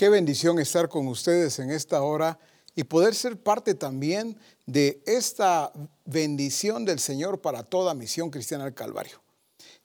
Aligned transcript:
Qué 0.00 0.08
bendición 0.08 0.58
estar 0.58 0.88
con 0.88 1.08
ustedes 1.08 1.58
en 1.58 1.70
esta 1.70 2.00
hora 2.00 2.38
y 2.74 2.84
poder 2.84 3.14
ser 3.14 3.36
parte 3.36 3.74
también 3.74 4.38
de 4.64 5.02
esta 5.04 5.70
bendición 6.06 6.86
del 6.86 6.98
Señor 6.98 7.42
para 7.42 7.64
toda 7.64 7.92
misión 7.92 8.30
cristiana 8.30 8.64
del 8.64 8.72
Calvario. 8.72 9.20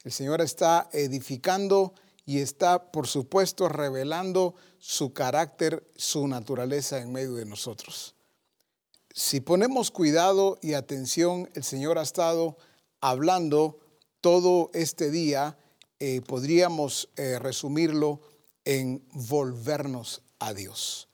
El 0.06 0.14
Señor 0.14 0.40
está 0.40 0.88
edificando 0.94 1.94
y 2.26 2.40
está, 2.40 2.94
por 2.94 3.08
supuesto, 3.08 3.68
revelando 3.68 4.56
su 4.80 5.12
carácter, 5.12 5.86
su 5.98 6.30
naturaleza 6.30 7.02
en 7.02 7.12
medio 7.12 7.34
de 7.34 7.44
nosotros. 7.44 8.16
Si 9.14 9.42
ponemos 9.42 9.92
cuidado 9.92 10.60
y 10.62 10.76
atención, 10.76 11.50
el 11.56 11.66
Señor 11.66 11.98
ha 11.98 12.04
estado 12.04 12.56
hablando 13.02 13.80
todo 14.22 14.72
este 14.74 15.12
día, 15.12 15.58
eh, 16.00 16.22
podríamos 16.26 17.10
eh, 17.18 17.38
resumirlo 17.38 18.22
en 18.66 19.08
volvernos 19.14 20.22
a 20.40 20.54
Dios. 20.54 21.08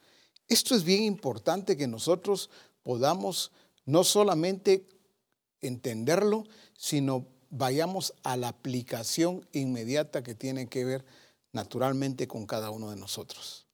Esto 0.48 0.76
es 0.76 0.84
bien 0.84 1.04
importante 1.04 1.78
que 1.78 1.88
nosotros 1.88 2.50
podamos 2.84 3.52
no 3.86 4.04
solamente 4.04 4.88
entenderlo, 5.62 6.46
sino 6.78 7.28
vayamos 7.50 8.14
a 8.24 8.38
la 8.38 8.48
aplicación 8.48 9.46
inmediata 9.52 10.24
que 10.24 10.34
tiene 10.36 10.68
que 10.68 10.86
ver 10.86 11.06
naturalmente 11.52 12.28
con 12.28 12.48
cada 12.48 12.72
uno 12.72 12.90
de 12.90 12.96
nosotros. 12.96 13.68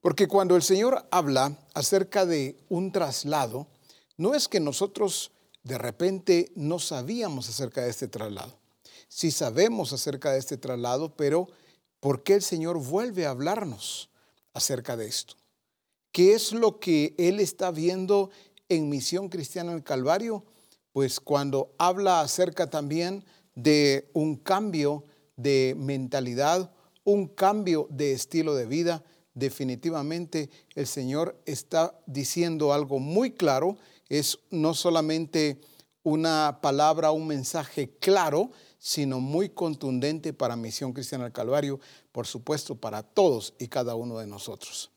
Porque 0.00 0.28
cuando 0.28 0.54
el 0.54 0.62
Señor 0.62 1.08
habla 1.10 1.58
acerca 1.72 2.26
de 2.26 2.58
un 2.68 2.92
traslado, 2.92 3.66
no 4.18 4.34
es 4.34 4.48
que 4.48 4.60
nosotros 4.60 5.32
de 5.62 5.78
repente 5.78 6.52
no 6.54 6.78
sabíamos 6.78 7.48
acerca 7.48 7.82
de 7.82 7.90
este 7.90 8.06
traslado. 8.06 8.58
Sí 9.08 9.30
sabemos 9.30 9.92
acerca 9.92 10.32
de 10.32 10.38
este 10.38 10.58
traslado, 10.58 11.16
pero 11.16 11.48
¿por 12.04 12.22
qué 12.22 12.34
el 12.34 12.42
Señor 12.42 12.78
vuelve 12.84 13.24
a 13.24 13.30
hablarnos 13.30 14.10
acerca 14.52 14.94
de 14.94 15.06
esto? 15.06 15.36
¿Qué 16.12 16.34
es 16.34 16.52
lo 16.52 16.78
que 16.78 17.14
Él 17.16 17.40
está 17.40 17.70
viendo 17.70 18.28
en 18.68 18.90
Misión 18.90 19.30
Cristiana 19.30 19.70
en 19.70 19.78
el 19.78 19.84
Calvario? 19.84 20.44
Pues 20.92 21.18
cuando 21.18 21.74
habla 21.78 22.20
acerca 22.20 22.68
también 22.68 23.24
de 23.54 24.10
un 24.12 24.36
cambio 24.36 25.06
de 25.36 25.74
mentalidad, 25.78 26.74
un 27.04 27.26
cambio 27.26 27.86
de 27.88 28.12
estilo 28.12 28.54
de 28.54 28.66
vida, 28.66 29.02
definitivamente 29.32 30.50
el 30.74 30.86
Señor 30.86 31.40
está 31.46 31.98
diciendo 32.04 32.74
algo 32.74 32.98
muy 32.98 33.30
claro, 33.30 33.78
es 34.10 34.40
no 34.50 34.74
solamente 34.74 35.58
una 36.02 36.58
palabra, 36.60 37.12
un 37.12 37.26
mensaje 37.26 37.96
claro, 37.98 38.50
sino 38.84 39.18
muy 39.18 39.48
contundente 39.48 40.34
para 40.34 40.56
Misión 40.56 40.92
Cristiana 40.92 41.24
del 41.24 41.32
Calvario, 41.32 41.80
por 42.12 42.26
supuesto, 42.26 42.74
para 42.74 43.02
todos 43.02 43.54
y 43.58 43.68
cada 43.68 43.94
uno 43.94 44.18
de 44.18 44.26
nosotros. 44.26 44.90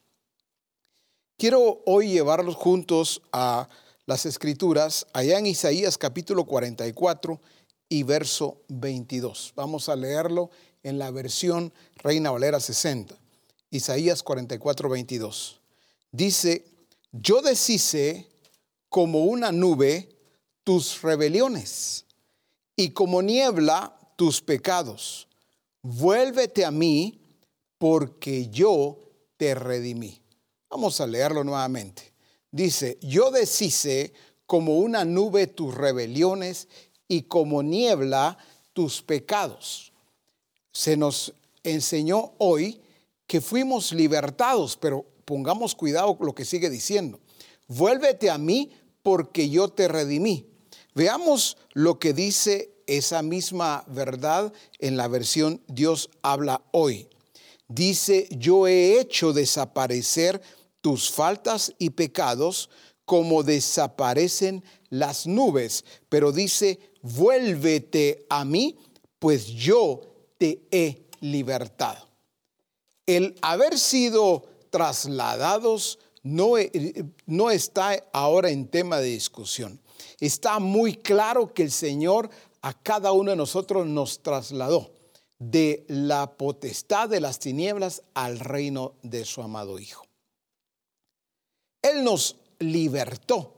Quiero 1.37 1.83
hoy 1.85 2.09
llevarlos 2.09 2.55
juntos 2.55 3.21
a 3.31 3.69
las 4.05 4.25
escrituras, 4.25 5.07
allá 5.13 5.39
en 5.39 5.45
Isaías 5.45 5.97
capítulo 5.97 6.43
44 6.43 7.39
y 7.87 8.03
verso 8.03 8.57
22. 8.67 9.53
Vamos 9.55 9.87
a 9.87 9.95
leerlo 9.95 10.49
en 10.83 10.99
la 10.99 11.09
versión 11.09 11.71
Reina 11.95 12.31
Valera 12.31 12.59
60. 12.59 13.15
Isaías 13.71 14.21
44, 14.21 14.89
22. 14.89 15.61
Dice, 16.11 16.65
yo 17.13 17.41
deshice 17.41 18.27
como 18.89 19.23
una 19.23 19.53
nube 19.53 20.09
tus 20.65 21.01
rebeliones 21.01 22.03
y 22.77 22.91
como 22.91 23.21
niebla 23.21 23.97
tus 24.15 24.41
pecados. 24.41 25.27
Vuélvete 25.81 26.63
a 26.63 26.71
mí 26.71 27.19
porque 27.77 28.47
yo 28.49 28.99
te 29.35 29.53
redimí. 29.55 30.21
Vamos 30.69 31.01
a 31.01 31.07
leerlo 31.07 31.43
nuevamente. 31.43 32.13
Dice, 32.51 32.97
yo 33.01 33.31
deshice 33.31 34.13
como 34.45 34.77
una 34.77 35.03
nube 35.03 35.47
tus 35.47 35.75
rebeliones 35.75 36.67
y 37.07 37.23
como 37.23 37.63
niebla 37.63 38.37
tus 38.73 39.01
pecados. 39.01 39.91
Se 40.71 40.95
nos 40.95 41.33
enseñó 41.63 42.33
hoy 42.37 42.79
que 43.25 43.41
fuimos 43.41 43.91
libertados, 43.91 44.77
pero 44.77 45.05
pongamos 45.25 45.75
cuidado 45.75 46.17
con 46.17 46.27
lo 46.27 46.35
que 46.35 46.45
sigue 46.45 46.69
diciendo. 46.69 47.19
Vuélvete 47.67 48.29
a 48.29 48.37
mí 48.37 48.71
porque 49.03 49.49
yo 49.49 49.69
te 49.69 49.87
redimí. 49.87 50.45
Veamos 50.95 51.57
lo 51.73 51.99
que 51.99 52.13
dice 52.13 52.71
esa 52.87 53.21
misma 53.21 53.83
verdad 53.87 54.51
en 54.79 54.97
la 54.97 55.07
versión 55.07 55.61
Dios 55.67 56.09
habla 56.21 56.63
hoy. 56.71 57.07
Dice, 57.67 58.27
yo 58.31 58.67
he 58.67 58.99
hecho 58.99 59.33
desaparecer 59.33 60.41
tus 60.81 61.11
faltas 61.11 61.73
y 61.77 61.91
pecados 61.91 62.69
como 63.05 63.43
desaparecen 63.43 64.63
las 64.89 65.27
nubes. 65.27 65.83
Pero 66.09 66.31
dice, 66.31 66.79
vuélvete 67.01 68.25
a 68.29 68.45
mí, 68.45 68.77
pues 69.19 69.47
yo 69.47 70.01
te 70.37 70.61
he 70.71 71.07
libertado. 71.19 72.07
El 73.05 73.37
haber 73.41 73.77
sido 73.77 74.45
trasladados 74.69 75.99
no, 76.23 76.53
no 77.25 77.51
está 77.51 78.01
ahora 78.13 78.49
en 78.49 78.67
tema 78.67 78.99
de 78.99 79.09
discusión 79.09 79.81
está 80.19 80.59
muy 80.59 80.95
claro 80.95 81.53
que 81.53 81.63
el 81.63 81.71
Señor 81.71 82.29
a 82.67 82.73
cada 82.73 83.13
uno 83.13 83.31
de 83.31 83.37
nosotros 83.37 83.87
nos 83.87 84.21
trasladó 84.21 84.91
de 85.39 85.85
la 85.87 86.35
potestad 86.35 87.07
de 87.07 87.21
las 87.21 87.39
tinieblas 87.39 88.03
al 88.13 88.39
reino 88.39 88.95
de 89.03 89.23
su 89.23 89.41
amado 89.41 89.79
Hijo. 89.79 90.05
Él 91.81 92.03
nos 92.03 92.35
libertó. 92.59 93.53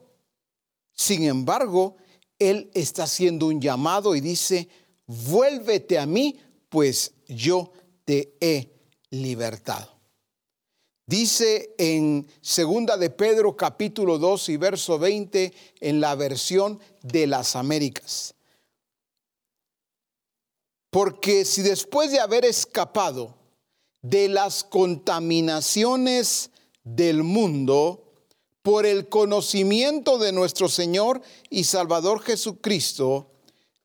Sin 0.93 1.23
embargo, 1.23 1.95
Él 2.37 2.69
está 2.75 3.03
haciendo 3.05 3.47
un 3.47 3.59
llamado 3.59 4.13
y 4.13 4.21
dice, 4.21 4.69
vuélvete 5.07 5.97
a 5.97 6.05
mí, 6.05 6.39
pues 6.69 7.13
yo 7.27 7.71
te 8.05 8.37
he 8.39 8.69
libertado. 9.09 9.89
Dice 11.07 11.73
en 11.79 12.27
segunda 12.41 12.95
de 12.95 13.09
Pedro 13.09 13.57
capítulo 13.57 14.19
2 14.19 14.49
y 14.49 14.57
verso 14.57 14.99
20 14.99 15.51
en 15.79 15.99
la 15.99 16.13
versión 16.13 16.79
de 17.01 17.25
las 17.25 17.55
Américas. 17.55 18.35
Porque 20.89 21.45
si 21.45 21.61
después 21.61 22.11
de 22.11 22.19
haber 22.19 22.45
escapado 22.45 23.37
de 24.01 24.27
las 24.27 24.63
contaminaciones 24.63 26.51
del 26.83 27.23
mundo 27.23 28.13
por 28.61 28.85
el 28.85 29.07
conocimiento 29.07 30.17
de 30.17 30.31
nuestro 30.31 30.69
Señor 30.69 31.21
y 31.49 31.63
Salvador 31.63 32.21
Jesucristo, 32.21 33.31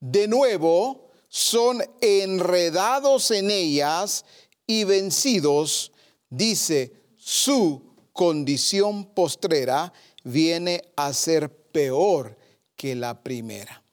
de 0.01 0.29
nuevo 0.29 1.11
son 1.29 1.83
enredados 2.01 3.31
en 3.31 3.51
ellas 3.51 4.25
y 4.67 4.85
vencidos, 4.85 5.93
dice, 6.31 6.93
su 7.17 7.83
condición 8.13 9.07
postrera 9.07 9.93
viene 10.23 10.83
a 10.97 11.13
ser 11.13 11.51
peor 11.51 12.39
que 12.77 12.95
la 12.95 13.23
primera. 13.23 13.84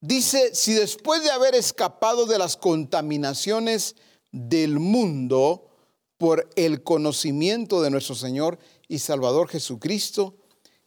Dice, 0.00 0.54
si 0.54 0.74
después 0.74 1.22
de 1.22 1.30
haber 1.30 1.54
escapado 1.54 2.26
de 2.26 2.38
las 2.38 2.56
contaminaciones 2.56 3.96
del 4.30 4.78
mundo 4.78 5.68
por 6.16 6.48
el 6.56 6.82
conocimiento 6.82 7.82
de 7.82 7.90
nuestro 7.90 8.14
Señor 8.14 8.58
y 8.86 8.98
Salvador 8.98 9.48
Jesucristo, 9.48 10.36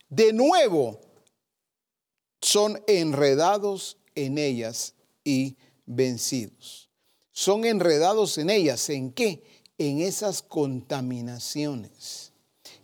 de 0.10 0.34
nuevo 0.34 1.00
son 2.42 2.82
enredados 2.88 3.98
en 4.16 4.38
ellas 4.38 4.96
y 5.24 5.58
vencidos. 5.86 6.90
Son 7.32 7.66
enredados 7.66 8.38
en 8.38 8.50
ellas. 8.50 8.90
¿En 8.90 9.12
qué? 9.12 9.44
en 9.88 10.00
esas 10.00 10.44
contaminaciones, 10.44 12.34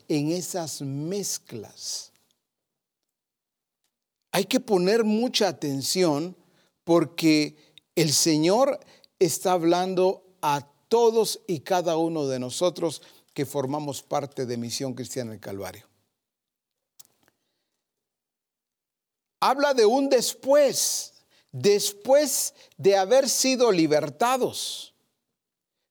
en 0.08 0.32
esas 0.32 0.82
mezclas. 0.82 2.12
Hay 4.38 4.46
que 4.46 4.60
poner 4.60 5.04
mucha 5.04 5.48
atención 5.48 6.38
porque 6.84 7.56
el 7.96 8.14
Señor 8.14 8.80
está 9.18 9.54
hablando 9.54 10.28
a 10.44 10.62
todos 10.90 11.42
y 11.48 11.62
cada 11.62 11.98
uno 11.98 12.28
de 12.28 12.38
nosotros 12.38 13.02
que 13.34 13.48
formamos 13.48 14.04
parte 14.04 14.46
de 14.46 14.58
Misión 14.58 14.94
Cristiana 14.94 15.32
del 15.32 15.40
Calvario. 15.40 15.88
Habla 19.40 19.74
de 19.74 19.88
un 19.88 20.08
después, 20.08 21.16
después 21.52 22.54
de 22.78 22.96
haber 22.96 23.30
sido 23.30 23.72
libertados. 23.72 24.94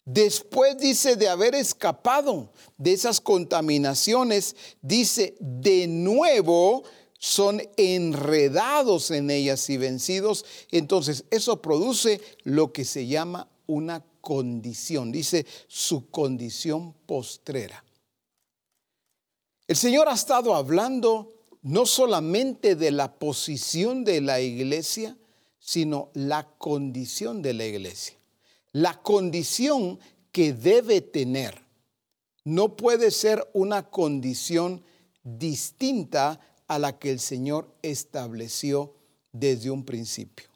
Después 0.04 0.78
dice 0.78 1.16
de 1.16 1.28
haber 1.28 1.56
escapado 1.56 2.52
de 2.78 2.92
esas 2.92 3.20
contaminaciones, 3.20 4.54
dice 4.82 5.36
de 5.40 5.88
nuevo 5.88 6.84
son 7.26 7.60
enredados 7.76 9.10
en 9.10 9.30
ellas 9.30 9.68
y 9.68 9.76
vencidos. 9.78 10.44
Entonces 10.70 11.24
eso 11.32 11.60
produce 11.60 12.20
lo 12.44 12.72
que 12.72 12.84
se 12.84 13.08
llama 13.08 13.48
una 13.66 14.04
condición, 14.20 15.10
dice 15.10 15.44
su 15.66 16.08
condición 16.12 16.94
postrera. 17.04 17.84
El 19.66 19.74
Señor 19.74 20.08
ha 20.08 20.14
estado 20.14 20.54
hablando 20.54 21.34
no 21.62 21.84
solamente 21.84 22.76
de 22.76 22.92
la 22.92 23.18
posición 23.18 24.04
de 24.04 24.20
la 24.20 24.40
iglesia, 24.40 25.16
sino 25.58 26.10
la 26.14 26.48
condición 26.58 27.42
de 27.42 27.54
la 27.54 27.64
iglesia. 27.64 28.16
La 28.70 29.02
condición 29.02 29.98
que 30.30 30.52
debe 30.52 31.00
tener 31.00 31.60
no 32.44 32.76
puede 32.76 33.10
ser 33.10 33.50
una 33.52 33.90
condición 33.90 34.84
distinta 35.24 36.40
a 36.68 36.78
la 36.78 36.98
que 36.98 37.10
el 37.10 37.20
Señor 37.20 37.72
estableció 37.82 38.94
desde 39.32 39.70
un 39.70 39.84
principio. 39.84 40.48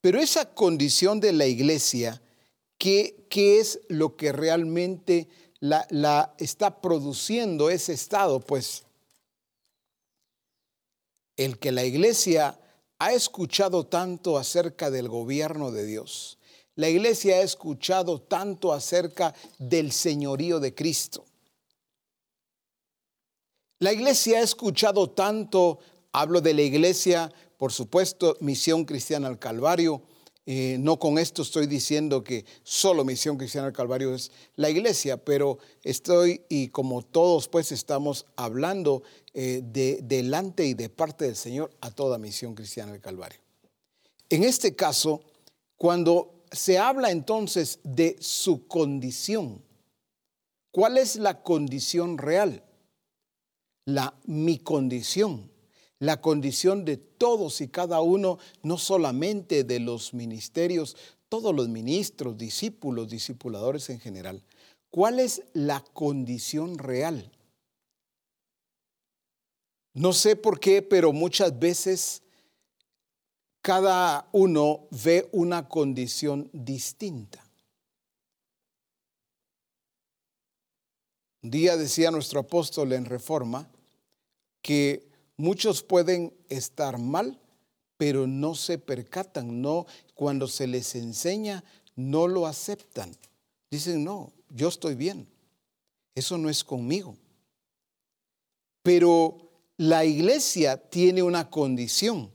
Pero 0.00 0.20
esa 0.20 0.54
condición 0.54 1.20
de 1.20 1.32
la 1.32 1.46
iglesia, 1.46 2.20
¿qué, 2.78 3.26
qué 3.30 3.60
es 3.60 3.80
lo 3.88 4.16
que 4.16 4.32
realmente 4.32 5.28
la, 5.60 5.86
la 5.90 6.34
está 6.38 6.80
produciendo 6.80 7.70
ese 7.70 7.94
estado? 7.94 8.40
Pues 8.40 8.84
el 11.36 11.58
que 11.58 11.72
la 11.72 11.84
iglesia 11.84 12.58
ha 12.98 13.12
escuchado 13.12 13.86
tanto 13.86 14.38
acerca 14.38 14.90
del 14.90 15.08
gobierno 15.08 15.70
de 15.70 15.86
Dios. 15.86 16.38
La 16.76 16.88
iglesia 16.88 17.36
ha 17.36 17.42
escuchado 17.42 18.20
tanto 18.20 18.72
acerca 18.72 19.34
del 19.58 19.92
señorío 19.92 20.60
de 20.60 20.74
Cristo. 20.74 21.24
La 23.78 23.92
iglesia 23.92 24.38
ha 24.38 24.42
escuchado 24.42 25.10
tanto, 25.10 25.78
hablo 26.12 26.40
de 26.40 26.54
la 26.54 26.62
iglesia 26.62 27.32
por 27.56 27.72
supuesto, 27.72 28.36
Misión 28.40 28.84
Cristiana 28.84 29.28
al 29.28 29.38
Calvario. 29.38 30.02
Eh, 30.46 30.76
no 30.78 30.98
con 30.98 31.18
esto 31.18 31.40
estoy 31.40 31.66
diciendo 31.66 32.22
que 32.22 32.44
solo 32.62 33.02
Misión 33.02 33.38
Cristiana 33.38 33.68
al 33.68 33.72
Calvario 33.72 34.14
es 34.14 34.30
la 34.56 34.68
iglesia, 34.68 35.16
pero 35.16 35.58
estoy 35.82 36.42
y 36.50 36.68
como 36.68 37.00
todos 37.00 37.48
pues 37.48 37.72
estamos 37.72 38.26
hablando 38.36 39.02
eh, 39.32 39.62
de 39.64 40.00
delante 40.02 40.66
y 40.66 40.74
de 40.74 40.90
parte 40.90 41.24
del 41.24 41.36
Señor 41.36 41.70
a 41.80 41.90
toda 41.90 42.18
Misión 42.18 42.54
Cristiana 42.54 42.92
al 42.92 43.00
Calvario. 43.00 43.38
En 44.28 44.44
este 44.44 44.76
caso, 44.76 45.22
cuando 45.78 46.44
se 46.52 46.76
habla 46.76 47.10
entonces 47.10 47.78
de 47.82 48.16
su 48.20 48.66
condición, 48.66 49.62
¿cuál 50.70 50.98
es 50.98 51.16
la 51.16 51.42
condición 51.42 52.18
real? 52.18 52.62
La 53.86 54.14
mi 54.24 54.58
condición 54.58 55.50
la 56.04 56.20
condición 56.20 56.84
de 56.84 56.96
todos 56.96 57.60
y 57.60 57.68
cada 57.68 58.00
uno, 58.00 58.38
no 58.62 58.78
solamente 58.78 59.64
de 59.64 59.80
los 59.80 60.12
ministerios, 60.14 60.96
todos 61.28 61.54
los 61.54 61.68
ministros, 61.68 62.36
discípulos, 62.36 63.08
discipuladores 63.08 63.90
en 63.90 64.00
general. 64.00 64.42
¿Cuál 64.90 65.18
es 65.18 65.42
la 65.54 65.80
condición 65.92 66.78
real? 66.78 67.32
No 69.94 70.12
sé 70.12 70.36
por 70.36 70.60
qué, 70.60 70.82
pero 70.82 71.12
muchas 71.12 71.58
veces 71.58 72.22
cada 73.62 74.28
uno 74.32 74.86
ve 74.90 75.28
una 75.32 75.68
condición 75.68 76.50
distinta. 76.52 77.42
Un 81.42 81.50
día 81.50 81.76
decía 81.76 82.10
nuestro 82.10 82.40
apóstol 82.40 82.92
en 82.92 83.04
Reforma 83.04 83.68
que 84.64 85.14
Muchos 85.36 85.82
pueden 85.82 86.32
estar 86.48 86.98
mal, 86.98 87.40
pero 87.96 88.26
no 88.26 88.54
se 88.54 88.78
percatan, 88.78 89.60
no 89.60 89.86
cuando 90.14 90.46
se 90.46 90.66
les 90.66 90.94
enseña 90.94 91.64
no 91.96 92.28
lo 92.28 92.46
aceptan. 92.46 93.10
Dicen, 93.70 94.04
"No, 94.04 94.32
yo 94.50 94.68
estoy 94.68 94.94
bien. 94.94 95.28
Eso 96.14 96.38
no 96.38 96.48
es 96.48 96.62
conmigo." 96.62 97.16
Pero 98.82 99.38
la 99.76 100.04
iglesia 100.04 100.76
tiene 100.76 101.22
una 101.22 101.50
condición, 101.50 102.30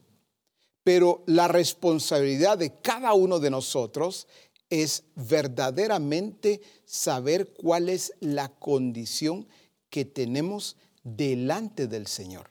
pero 0.83 1.23
la 1.25 1.47
responsabilidad 1.47 2.57
de 2.57 2.81
cada 2.81 3.13
uno 3.13 3.39
de 3.39 3.49
nosotros 3.49 4.27
es 4.69 5.03
verdaderamente 5.15 6.61
saber 6.85 7.53
cuál 7.53 7.87
es 7.87 8.13
la 8.19 8.49
condición 8.49 9.47
que 9.89 10.03
tenemos 10.03 10.75
delante 11.03 11.87
del 11.87 12.07
Señor. 12.07 12.49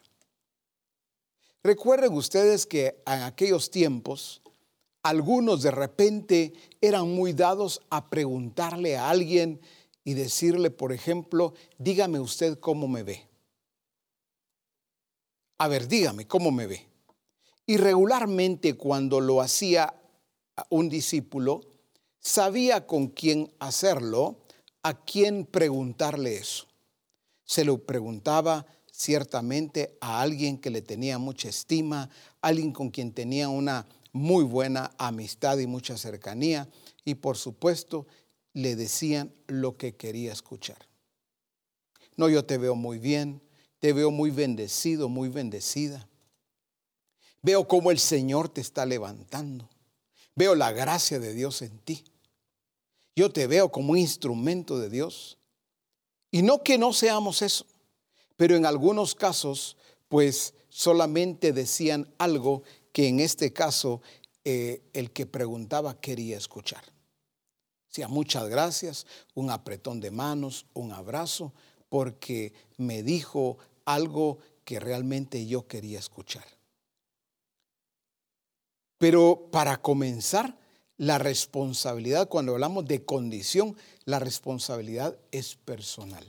Recuerden 1.62 2.12
ustedes 2.12 2.66
que 2.66 3.02
en 3.06 3.22
aquellos 3.22 3.70
tiempos, 3.70 4.42
algunos 5.02 5.62
de 5.62 5.70
repente 5.70 6.52
eran 6.80 7.08
muy 7.08 7.32
dados 7.32 7.80
a 7.90 8.08
preguntarle 8.08 8.96
a 8.96 9.10
alguien 9.10 9.60
y 10.04 10.14
decirle, 10.14 10.70
por 10.70 10.92
ejemplo, 10.92 11.54
dígame 11.78 12.20
usted 12.20 12.58
cómo 12.58 12.88
me 12.88 13.02
ve. 13.02 13.26
A 15.58 15.68
ver, 15.68 15.88
dígame 15.88 16.26
cómo 16.26 16.50
me 16.50 16.66
ve. 16.66 16.86
Y 17.66 17.76
regularmente 17.76 18.74
cuando 18.74 19.20
lo 19.20 19.40
hacía 19.40 20.00
un 20.70 20.88
discípulo, 20.88 21.60
sabía 22.20 22.86
con 22.86 23.08
quién 23.08 23.52
hacerlo, 23.58 24.38
a 24.82 25.04
quién 25.04 25.44
preguntarle 25.44 26.36
eso. 26.36 26.67
Se 27.48 27.64
lo 27.64 27.78
preguntaba 27.78 28.66
ciertamente 28.92 29.96
a 30.02 30.20
alguien 30.20 30.58
que 30.58 30.68
le 30.68 30.82
tenía 30.82 31.16
mucha 31.16 31.48
estima, 31.48 32.10
alguien 32.42 32.72
con 32.72 32.90
quien 32.90 33.10
tenía 33.10 33.48
una 33.48 33.86
muy 34.12 34.44
buena 34.44 34.92
amistad 34.98 35.56
y 35.56 35.66
mucha 35.66 35.96
cercanía, 35.96 36.68
y 37.06 37.14
por 37.14 37.38
supuesto 37.38 38.06
le 38.52 38.76
decían 38.76 39.32
lo 39.46 39.78
que 39.78 39.96
quería 39.96 40.30
escuchar. 40.30 40.76
No, 42.18 42.28
yo 42.28 42.44
te 42.44 42.58
veo 42.58 42.74
muy 42.74 42.98
bien, 42.98 43.40
te 43.78 43.94
veo 43.94 44.10
muy 44.10 44.30
bendecido, 44.30 45.08
muy 45.08 45.30
bendecida. 45.30 46.06
Veo 47.40 47.66
cómo 47.66 47.90
el 47.90 47.98
Señor 47.98 48.50
te 48.50 48.60
está 48.60 48.84
levantando. 48.84 49.70
Veo 50.34 50.54
la 50.54 50.70
gracia 50.72 51.18
de 51.18 51.32
Dios 51.32 51.62
en 51.62 51.78
ti. 51.78 52.04
Yo 53.16 53.32
te 53.32 53.46
veo 53.46 53.72
como 53.72 53.92
un 53.92 53.98
instrumento 53.98 54.78
de 54.78 54.90
Dios. 54.90 55.37
Y 56.30 56.42
no 56.42 56.62
que 56.62 56.78
no 56.78 56.92
seamos 56.92 57.42
eso 57.42 57.64
pero 58.38 58.54
en 58.54 58.64
algunos 58.64 59.16
casos, 59.16 59.76
pues 60.08 60.54
solamente 60.68 61.52
decían 61.52 62.08
algo 62.18 62.62
que 62.92 63.08
en 63.08 63.18
este 63.18 63.52
caso 63.52 64.00
eh, 64.44 64.80
el 64.92 65.10
que 65.10 65.26
preguntaba 65.26 66.00
quería 66.00 66.36
escuchar. 66.36 66.84
Decía, 67.88 68.06
muchas 68.06 68.48
gracias, 68.48 69.06
un 69.34 69.50
apretón 69.50 69.98
de 69.98 70.12
manos, 70.12 70.66
un 70.72 70.92
abrazo, 70.92 71.52
porque 71.88 72.52
me 72.76 73.02
dijo 73.02 73.58
algo 73.84 74.38
que 74.64 74.78
realmente 74.78 75.44
yo 75.44 75.66
quería 75.66 75.98
escuchar. 75.98 76.46
Pero 78.98 79.48
para 79.50 79.82
comenzar, 79.82 80.56
la 80.98 81.16
responsabilidad, 81.16 82.28
cuando 82.28 82.52
hablamos 82.52 82.84
de 82.84 83.04
condición, 83.04 83.76
la 84.08 84.18
responsabilidad 84.18 85.18
es 85.32 85.54
personal. 85.54 86.24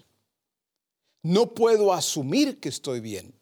No 1.23 1.53
puedo 1.53 1.93
asumir 1.93 2.59
que 2.59 2.67
estoy 2.67 2.99
bien. 2.99 3.33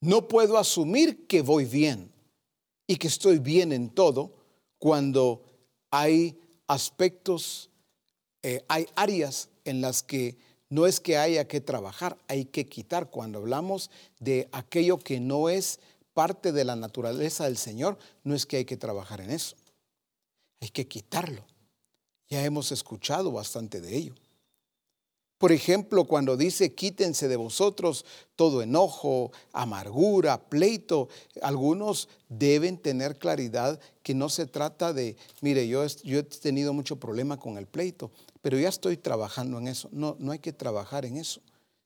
No 0.00 0.26
puedo 0.26 0.58
asumir 0.58 1.28
que 1.28 1.40
voy 1.40 1.64
bien 1.64 2.10
y 2.88 2.96
que 2.96 3.06
estoy 3.06 3.38
bien 3.38 3.70
en 3.70 3.88
todo 3.88 4.32
cuando 4.80 5.44
hay 5.92 6.40
aspectos, 6.66 7.70
eh, 8.42 8.64
hay 8.66 8.88
áreas 8.96 9.48
en 9.64 9.80
las 9.80 10.02
que 10.02 10.36
no 10.68 10.86
es 10.86 10.98
que 10.98 11.16
haya 11.16 11.46
que 11.46 11.60
trabajar, 11.60 12.18
hay 12.26 12.46
que 12.46 12.66
quitar. 12.66 13.10
Cuando 13.10 13.38
hablamos 13.38 13.92
de 14.18 14.48
aquello 14.50 14.98
que 14.98 15.20
no 15.20 15.48
es 15.48 15.78
parte 16.14 16.50
de 16.50 16.64
la 16.64 16.74
naturaleza 16.74 17.44
del 17.44 17.58
Señor, 17.58 17.96
no 18.24 18.34
es 18.34 18.44
que 18.44 18.56
hay 18.56 18.64
que 18.64 18.76
trabajar 18.76 19.20
en 19.20 19.30
eso. 19.30 19.54
Hay 20.60 20.70
que 20.70 20.88
quitarlo. 20.88 21.49
Ya 22.30 22.44
hemos 22.44 22.70
escuchado 22.70 23.32
bastante 23.32 23.80
de 23.80 23.96
ello. 23.96 24.14
Por 25.40 25.52
ejemplo, 25.52 26.04
cuando 26.04 26.36
dice 26.36 26.74
quítense 26.74 27.26
de 27.26 27.36
vosotros 27.36 28.04
todo 28.36 28.60
enojo, 28.60 29.32
amargura, 29.52 30.38
pleito, 30.48 31.08
algunos 31.40 32.10
deben 32.28 32.76
tener 32.76 33.18
claridad 33.18 33.80
que 34.02 34.14
no 34.14 34.28
se 34.28 34.46
trata 34.46 34.92
de, 34.92 35.16
mire, 35.40 35.66
yo, 35.66 35.82
he 35.84 36.22
tenido 36.24 36.74
mucho 36.74 37.00
problema 37.00 37.38
con 37.38 37.56
el 37.56 37.66
pleito, 37.66 38.10
pero 38.42 38.58
ya 38.58 38.68
estoy 38.68 38.98
trabajando 38.98 39.58
en 39.58 39.68
eso. 39.68 39.88
No, 39.92 40.14
no 40.18 40.32
hay 40.32 40.38
que 40.40 40.52
trabajar 40.52 41.06
en 41.06 41.16
eso. 41.16 41.40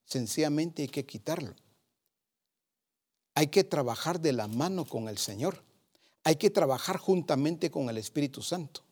Sencillamente 0.05 0.83
hay 0.83 0.89
que 0.89 1.07
quitarlo. 1.07 1.55
Hay 3.37 3.47
que 3.47 3.65
trabajar 3.65 4.21
de 4.21 4.33
la 4.33 4.49
mano 4.49 4.85
con 4.85 5.09
el 5.09 5.19
Señor. 5.19 5.63
Hay 6.25 6.37
que 6.37 6.51
trabajar 6.51 6.97
juntamente 6.97 7.71
con 7.71 7.89
el 7.89 7.99
Espíritu 7.99 8.43
Santo. 8.43 8.84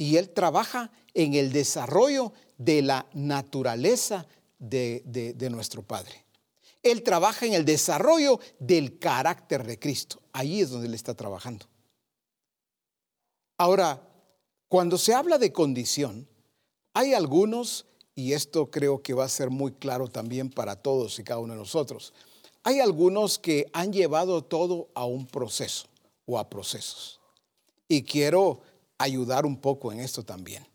Y 0.00 0.16
Él 0.16 0.30
trabaja 0.30 0.90
en 1.12 1.34
el 1.34 1.52
desarrollo 1.52 2.32
de 2.56 2.80
la 2.80 3.06
naturaleza 3.12 4.26
de, 4.58 5.36
nuestro 5.50 5.82
Padre. 5.82 6.24
Él 6.82 7.02
trabaja 7.02 7.44
en 7.44 7.52
el 7.52 7.66
desarrollo 7.66 8.40
del 8.58 8.98
carácter 8.98 9.62
de 9.62 9.78
Cristo. 9.78 10.22
Ahí 10.32 10.62
es 10.62 10.70
donde 10.70 10.86
Él 10.86 10.94
está 10.94 11.12
trabajando. 11.12 11.66
Ahora, 13.58 14.02
Cuando 14.68 14.96
se 14.96 15.12
habla 15.14 15.36
de 15.36 15.52
condición, 15.52 16.28
hay 16.94 17.12
algunos, 17.12 17.86
y 18.14 18.34
esto 18.34 18.70
creo 18.70 19.02
que 19.02 19.14
va 19.14 19.24
a 19.24 19.28
ser 19.28 19.50
muy 19.50 19.72
claro 19.72 20.06
también 20.06 20.48
para 20.48 20.76
todos 20.76 21.18
y 21.18 21.24
cada 21.24 21.40
uno 21.40 21.54
de 21.54 21.58
nosotros, 21.58 22.14
hay 22.62 22.78
algunos 22.78 23.38
que 23.38 23.66
han 23.72 23.92
llevado 23.92 24.42
todo 24.44 24.88
a 24.94 25.04
un 25.04 25.26
proceso 25.26 25.88
o 26.24 26.38
a 26.38 26.48
procesos. 26.48 27.20
Y 27.88 28.04
quiero 28.04 28.62
ayudar 29.00 29.46
un 29.46 29.60
poco 29.60 29.90
en 29.92 30.00
esto 30.00 30.22
también. 30.22 30.66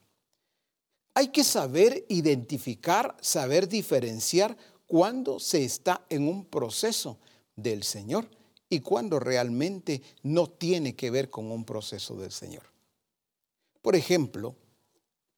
Hay 1.13 1.29
que 1.29 1.43
saber 1.43 2.05
identificar, 2.09 3.15
saber 3.21 3.69
diferenciar 3.69 4.57
cuando 4.87 5.39
se 5.39 5.63
está 5.63 6.05
en 6.09 6.27
un 6.27 6.45
proceso 6.45 7.19
del 7.55 7.83
Señor 7.83 8.27
y 8.67 8.79
cuando 8.79 9.19
realmente 9.19 10.01
no 10.23 10.49
tiene 10.49 10.95
que 10.95 11.11
ver 11.11 11.29
con 11.29 11.51
un 11.51 11.65
proceso 11.65 12.15
del 12.15 12.31
Señor. 12.31 12.63
Por 13.83 13.95
ejemplo, 13.95 14.55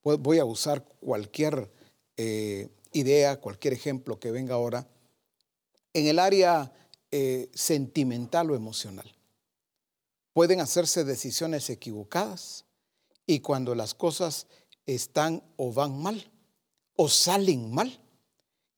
voy 0.01 0.39
a 0.39 0.45
usar 0.45 0.85
cualquier 1.01 1.69
eh, 2.15 2.69
idea, 2.93 3.41
cualquier 3.41 3.73
ejemplo 3.73 4.17
que 4.17 4.31
venga 4.31 4.55
ahora, 4.55 4.87
en 5.93 6.07
el 6.07 6.19
área 6.19 6.71
eh, 7.11 7.49
sentimental 7.53 8.49
o 8.49 8.55
emocional. 8.55 9.13
Pueden 10.31 10.61
hacerse 10.61 11.03
decisiones 11.03 11.69
equivocadas 11.69 12.63
y 13.27 13.41
cuando 13.41 13.75
las 13.75 13.93
cosas 13.93 14.47
están 14.87 15.43
o 15.57 15.71
van 15.71 16.01
mal 16.01 16.31
o 16.95 17.07
salen 17.09 17.71
mal. 17.71 18.01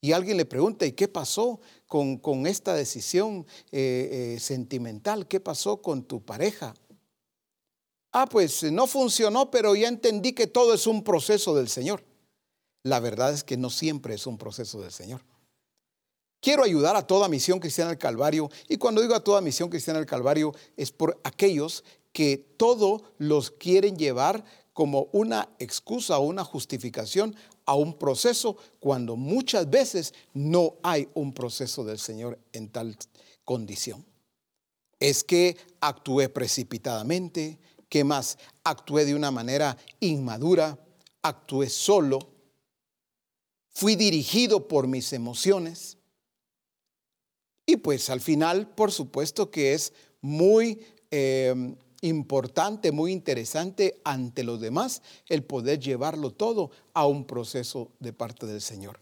Y 0.01 0.11
alguien 0.13 0.37
le 0.37 0.45
pregunta, 0.45 0.85
¿y 0.85 0.93
qué 0.93 1.07
pasó 1.07 1.59
con, 1.87 2.47
esta 2.47 2.73
decisión 2.73 3.45
eh, 3.71 4.37
sentimental? 4.39 5.27
¿Qué 5.27 5.39
pasó 5.39 5.81
con 5.81 6.03
tu 6.03 6.23
pareja? 6.23 6.73
Ah, 8.11 8.25
pues 8.25 8.63
no 8.63 8.87
funcionó, 8.87 9.51
pero 9.51 9.75
ya 9.75 9.87
entendí 9.87 10.33
que 10.33 10.47
todo 10.47 10.73
es 10.73 10.87
un 10.87 11.03
proceso 11.03 11.53
del 11.53 11.69
Señor. 11.69 12.03
La 12.83 12.99
verdad 12.99 13.33
es 13.33 13.43
que 13.43 13.57
no 13.57 13.69
siempre 13.69 14.15
es 14.15 14.25
un 14.25 14.37
proceso 14.37 14.81
del 14.81 14.91
Señor. 14.91 15.21
Quiero 16.41 16.63
ayudar 16.63 16.95
a 16.95 17.05
toda 17.05 17.27
misión 17.27 17.59
cristiana 17.59 17.89
del 17.89 17.99
Calvario 17.99 18.49
y 18.69 18.77
cuando 18.77 19.01
digo 19.01 19.13
a 19.13 19.23
toda 19.23 19.41
misión 19.41 19.69
cristiana 19.69 19.99
del 19.99 20.07
Calvario 20.07 20.53
es 20.77 20.91
por 20.91 21.19
aquellos 21.25 21.83
que 22.11 22.37
todo 22.37 23.13
los 23.17 23.51
quieren 23.51 23.97
llevar 23.97 24.43
como 24.73 25.09
una 25.11 25.49
excusa 25.59 26.19
o 26.19 26.25
una 26.25 26.43
justificación 26.43 27.35
a 27.65 27.75
un 27.75 27.97
proceso 27.97 28.57
cuando 28.79 29.15
muchas 29.15 29.69
veces 29.69 30.13
no 30.33 30.75
hay 30.83 31.07
un 31.13 31.33
proceso 31.33 31.83
del 31.83 31.99
Señor 31.99 32.39
en 32.53 32.69
tal 32.69 32.97
condición. 33.45 34.05
Es 34.99 35.23
que 35.23 35.57
actué 35.81 36.29
precipitadamente, 36.29 37.59
¿Qué 37.89 38.03
más? 38.03 38.37
Actué 38.63 39.03
de 39.03 39.15
una 39.15 39.31
manera 39.31 39.75
inmadura, 39.99 40.77
actué 41.23 41.69
solo, 41.69 42.19
fui 43.73 43.95
dirigido 43.95 44.67
por 44.67 44.87
mis 44.87 45.11
emociones. 45.11 45.97
Y 47.65 47.77
pues 47.77 48.11
al 48.11 48.21
final, 48.21 48.69
por 48.75 48.91
supuesto 48.91 49.49
que 49.49 49.73
es 49.73 49.91
muy 50.21 50.85
em, 51.09 51.75
importante, 52.01 52.91
muy 52.91 53.11
interesante 53.11 53.99
ante 54.03 54.43
los 54.43 54.61
demás 54.61 55.01
el 55.27 55.43
poder 55.43 55.79
llevarlo 55.79 56.31
todo 56.31 56.71
a 56.93 57.05
un 57.05 57.25
proceso 57.25 57.91
de 57.99 58.13
parte 58.13 58.45
del 58.45 58.61
Señor. 58.61 58.99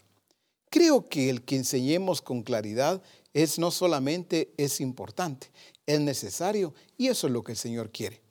Creo 0.70 1.08
que 1.08 1.30
el 1.30 1.42
que 1.42 1.56
enseñemos 1.56 2.20
con 2.20 2.42
claridad 2.42 3.02
es 3.32 3.58
no 3.58 3.70
solamente 3.70 4.52
es 4.56 4.80
importante, 4.80 5.50
es 5.86 6.00
necesario 6.00 6.74
y 6.96 7.08
eso 7.08 7.26
es 7.26 7.32
lo 7.32 7.42
que 7.42 7.52
el 7.52 7.58
Señor 7.58 7.90
quiere 7.90 8.28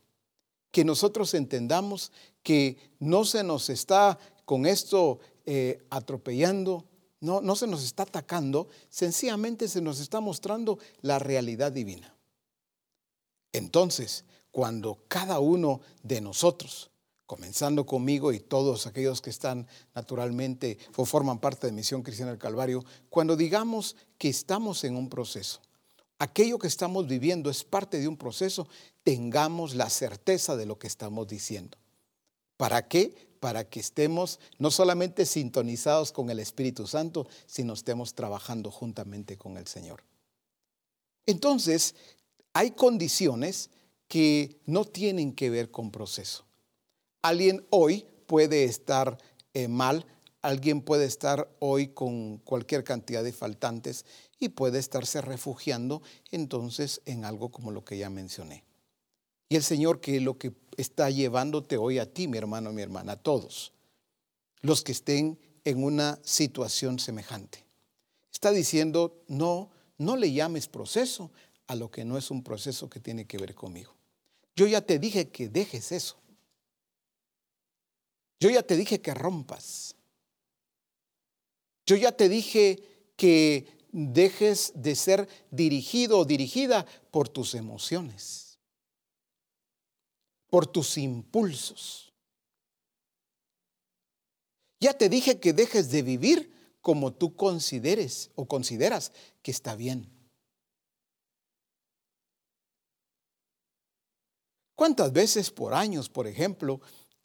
que 0.77 0.85
nosotros 0.85 1.33
entendamos 1.33 2.11
que 2.43 2.77
no 2.99 3.25
se 3.25 3.43
nos 3.43 3.69
está 3.69 4.19
con 4.45 4.67
esto 4.67 5.19
eh, 5.47 5.83
atropellando, 5.89 6.85
no, 7.19 7.41
no 7.41 7.55
se 7.55 7.65
nos 7.65 7.83
está 7.83 8.03
atacando, 8.03 8.67
sencillamente 8.87 9.67
se 9.67 9.81
nos 9.81 9.99
está 9.99 10.19
mostrando 10.19 10.77
la 11.01 11.17
realidad 11.17 11.71
divina. 11.71 12.15
Entonces, 13.53 14.23
cuando 14.57 14.97
cada 15.07 15.39
uno 15.39 15.81
de 16.01 16.19
nosotros, 16.19 16.89
comenzando 17.27 17.85
conmigo 17.85 18.33
y 18.33 18.39
todos 18.39 18.87
aquellos 18.87 19.21
que 19.21 19.29
están 19.29 19.67
naturalmente 19.93 20.79
o 20.95 21.05
forman 21.05 21.37
parte 21.37 21.67
de 21.67 21.73
Misión 21.73 22.01
Cristiana 22.01 22.31
del 22.31 22.39
Calvario, 22.39 22.83
cuando 23.11 23.35
digamos 23.35 23.95
que 24.17 24.29
estamos 24.29 24.83
en 24.83 24.95
un 24.95 25.09
proceso, 25.09 25.61
aquello 26.17 26.57
que 26.57 26.65
estamos 26.65 27.05
viviendo 27.05 27.51
es 27.51 27.63
parte 27.63 27.99
de 27.99 28.07
un 28.07 28.17
proceso, 28.17 28.67
tengamos 29.03 29.75
la 29.75 29.91
certeza 29.91 30.55
de 30.55 30.65
lo 30.65 30.79
que 30.79 30.87
estamos 30.87 31.27
diciendo. 31.27 31.77
¿Para 32.57 32.87
qué? 32.87 33.13
Para 33.39 33.63
que 33.69 33.79
estemos 33.79 34.39
no 34.57 34.71
solamente 34.71 35.27
sintonizados 35.27 36.11
con 36.11 36.31
el 36.31 36.39
Espíritu 36.39 36.87
Santo, 36.87 37.27
sino 37.45 37.73
estemos 37.73 38.15
trabajando 38.15 38.71
juntamente 38.71 39.37
con 39.37 39.57
el 39.57 39.67
Señor. 39.67 40.01
Entonces, 41.27 41.93
hay 42.53 42.71
condiciones 42.71 43.69
que 44.07 44.59
no 44.65 44.85
tienen 44.85 45.33
que 45.33 45.49
ver 45.49 45.71
con 45.71 45.91
proceso. 45.91 46.45
Alguien 47.21 47.65
hoy 47.69 48.05
puede 48.25 48.63
estar 48.63 49.17
eh, 49.53 49.67
mal, 49.67 50.05
alguien 50.41 50.81
puede 50.81 51.05
estar 51.05 51.49
hoy 51.59 51.89
con 51.89 52.37
cualquier 52.37 52.83
cantidad 52.83 53.23
de 53.23 53.33
faltantes 53.33 54.05
y 54.39 54.49
puede 54.49 54.79
estarse 54.79 55.21
refugiando 55.21 56.01
entonces 56.31 57.01
en 57.05 57.25
algo 57.25 57.49
como 57.49 57.71
lo 57.71 57.83
que 57.83 57.97
ya 57.97 58.09
mencioné. 58.09 58.63
Y 59.49 59.55
el 59.55 59.63
Señor 59.63 59.99
que 59.99 60.19
lo 60.19 60.37
que 60.37 60.53
está 60.77 61.09
llevándote 61.09 61.77
hoy 61.77 61.99
a 61.99 62.11
ti, 62.11 62.27
mi 62.27 62.37
hermano, 62.37 62.71
mi 62.71 62.81
hermana, 62.81 63.13
a 63.13 63.17
todos, 63.17 63.73
los 64.61 64.83
que 64.83 64.91
estén 64.91 65.39
en 65.63 65.83
una 65.83 66.19
situación 66.23 66.99
semejante. 66.99 67.65
Está 68.31 68.51
diciendo, 68.51 69.23
no, 69.27 69.71
no 69.97 70.15
le 70.15 70.31
llames 70.31 70.67
proceso 70.67 71.31
a 71.67 71.75
lo 71.75 71.89
que 71.89 72.05
no 72.05 72.17
es 72.17 72.31
un 72.31 72.43
proceso 72.43 72.89
que 72.89 72.99
tiene 72.99 73.25
que 73.25 73.37
ver 73.37 73.55
conmigo. 73.55 73.96
Yo 74.57 74.65
ya 74.65 74.81
te 74.81 74.97
dije 74.97 75.29
que 75.29 75.49
dejes 75.49 75.91
eso. 75.91 76.17
Yo 78.39 78.49
ya 78.49 78.63
te 78.63 78.75
dije 78.75 78.99
que 78.99 79.13
rompas. 79.13 79.95
Yo 81.85 81.95
ya 81.95 82.11
te 82.11 82.27
dije 82.27 82.83
que 83.15 83.67
dejes 83.91 84.73
de 84.75 84.95
ser 84.95 85.29
dirigido 85.51 86.17
o 86.17 86.25
dirigida 86.25 86.87
por 87.11 87.29
tus 87.29 87.53
emociones, 87.53 88.57
por 90.49 90.65
tus 90.65 90.97
impulsos. 90.97 92.11
Ya 94.79 94.93
te 94.93 95.07
dije 95.07 95.39
que 95.39 95.53
dejes 95.53 95.91
de 95.91 96.01
vivir 96.01 96.51
como 96.81 97.13
tú 97.13 97.35
consideres 97.35 98.31
o 98.33 98.47
consideras 98.47 99.11
que 99.43 99.51
está 99.51 99.75
bien. 99.75 100.16
¿Cuántas 104.77 105.11
veces 105.11 105.49
por 105.49 105.73
años, 105.73 106.07
por 106.07 106.27
ejemplo, 106.27 106.79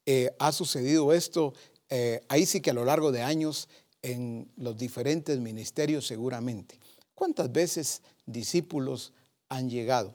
eh, 0.07 0.35
ha 0.39 0.53
sucedido 0.53 1.13
esto? 1.13 1.53
Eh, 1.91 2.23
ahí 2.31 2.47
sí 2.47 2.63
que 2.63 2.71
a 2.71 2.73
lo 2.73 2.87
largo 2.87 3.13
de 3.13 3.21
años 3.21 3.69
en 4.01 4.51
los 4.57 4.79
diferentes 4.79 5.39
ministerios 5.39 6.07
seguramente. 6.07 6.81
¿Cuántas 7.15 7.53
veces 7.53 8.01
discípulos 8.25 9.13
han 9.51 9.69
llegado? 9.69 10.15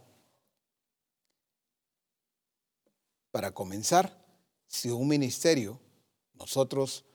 Para 3.29 3.51
comenzar, 3.51 4.17
si 4.65 4.89
un 4.89 5.07
ministerio, 5.07 5.79
nosotros 6.33 7.05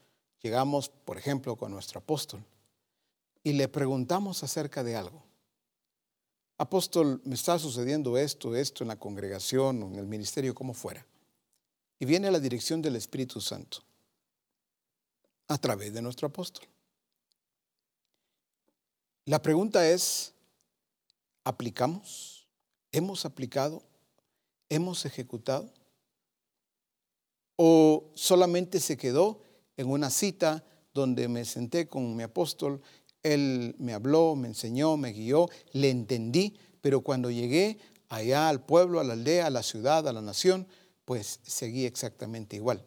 llegamos, 0.41 0.89
por 0.89 1.19
ejemplo, 1.19 1.57
con 1.57 1.73
nuestro 1.73 1.99
apóstol 1.99 2.45
y 3.43 3.55
le 3.55 3.67
preguntamos 3.67 4.45
acerca 4.45 4.85
de 4.85 4.95
algo. 4.95 5.32
Apóstol, 6.63 7.21
me 7.25 7.35
está 7.35 7.59
sucediendo 7.59 8.17
esto, 8.17 8.55
esto 8.55 8.85
en 8.85 8.89
la 8.89 8.97
congregación 8.97 9.83
o 9.83 9.89
en 9.89 9.97
el 9.97 10.07
ministerio, 10.07 10.55
como 10.55 10.75
fuera. 10.75 11.05
Y 11.99 12.05
viene 12.05 12.31
la 12.31 12.39
dirección 12.39 12.81
del 12.81 12.95
Espíritu 12.95 13.41
Santo 13.41 13.79
a 15.49 15.59
través 15.59 15.93
de 15.93 16.01
nuestro 16.01 16.29
apóstol. 16.29 16.65
La 19.25 19.43
pregunta 19.43 19.89
es, 19.91 20.35
¿aplicamos? 21.43 22.47
¿Hemos 22.93 23.25
aplicado? 23.25 23.83
¿Hemos 24.69 25.05
ejecutado? 25.05 25.69
¿O 27.57 28.13
solamente 28.15 28.79
se 28.79 28.97
quedó 28.97 29.43
en 29.77 29.91
una 29.91 30.11
cita 30.11 30.65
donde 30.95 31.27
me 31.27 31.45
senté 31.45 31.89
con 31.89 32.15
mi 32.15 32.23
apóstol, 32.23 32.81
él 33.23 33.75
me 33.79 33.95
habló, 33.95 34.35
me 34.35 34.49
enseñó, 34.49 34.97
me 34.97 35.13
guió, 35.13 35.49
le 35.73 35.91
entendí, 35.91 36.57
pero 36.81 37.03
cuando 37.03 37.31
llegué 37.31 37.79
allá 38.09 38.49
al 38.49 38.65
pueblo, 38.65 39.01
a 39.01 39.05
la 39.05 39.15
aldea, 39.15 39.47
a 39.47 39.51
la 39.51 39.63
ciudad, 39.63 40.07
a 40.07 40.13
la 40.13 40.23
nación, 40.23 40.67
pues 41.05 41.41
seguí 41.43 41.85
exactamente 41.85 42.57
igual. 42.57 42.87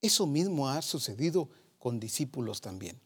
Eso 0.00 0.26
mismo 0.26 0.68
ha 0.68 0.82
sucedido 0.82 1.48
con 1.78 2.00
discípulos 2.00 2.60
también. 2.60 3.00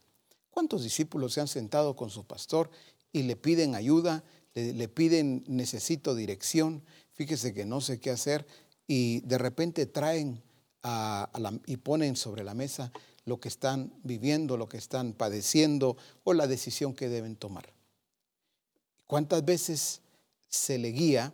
¿Cuántos 0.49 0.83
discípulos 0.83 1.33
se 1.33 1.41
han 1.41 1.47
sentado 1.47 1.95
con 1.95 2.09
su 2.09 2.25
pastor 2.25 2.69
y 3.11 3.23
le 3.23 3.35
piden 3.35 3.75
ayuda, 3.75 4.23
le, 4.53 4.87
piden 4.87 5.43
necesito 5.47 6.15
dirección, 6.15 6.83
fíjese 7.13 7.53
que 7.53 7.65
no 7.65 7.81
sé 7.81 7.99
qué 7.99 8.09
hacer 8.09 8.47
y 8.87 9.21
de 9.21 9.37
repente 9.37 9.85
traen 9.85 10.41
y 11.65 11.77
ponen 11.77 12.15
sobre 12.15 12.43
la 12.43 12.53
mesa 12.53 12.91
lo 13.27 13.41
que 13.41 13.49
están 13.49 13.91
viviendo, 14.03 14.55
lo 14.55 14.69
que 14.69 14.77
están 14.77 15.11
padeciendo 15.11 15.97
o 16.23 16.31
la 16.31 16.47
decisión 16.47 16.95
que 16.95 17.09
deben 17.09 17.35
tomar. 17.35 17.73
¿Cuántas 19.05 19.43
veces 19.43 19.99
se 20.47 20.77
le 20.77 20.93
guía 20.93 21.33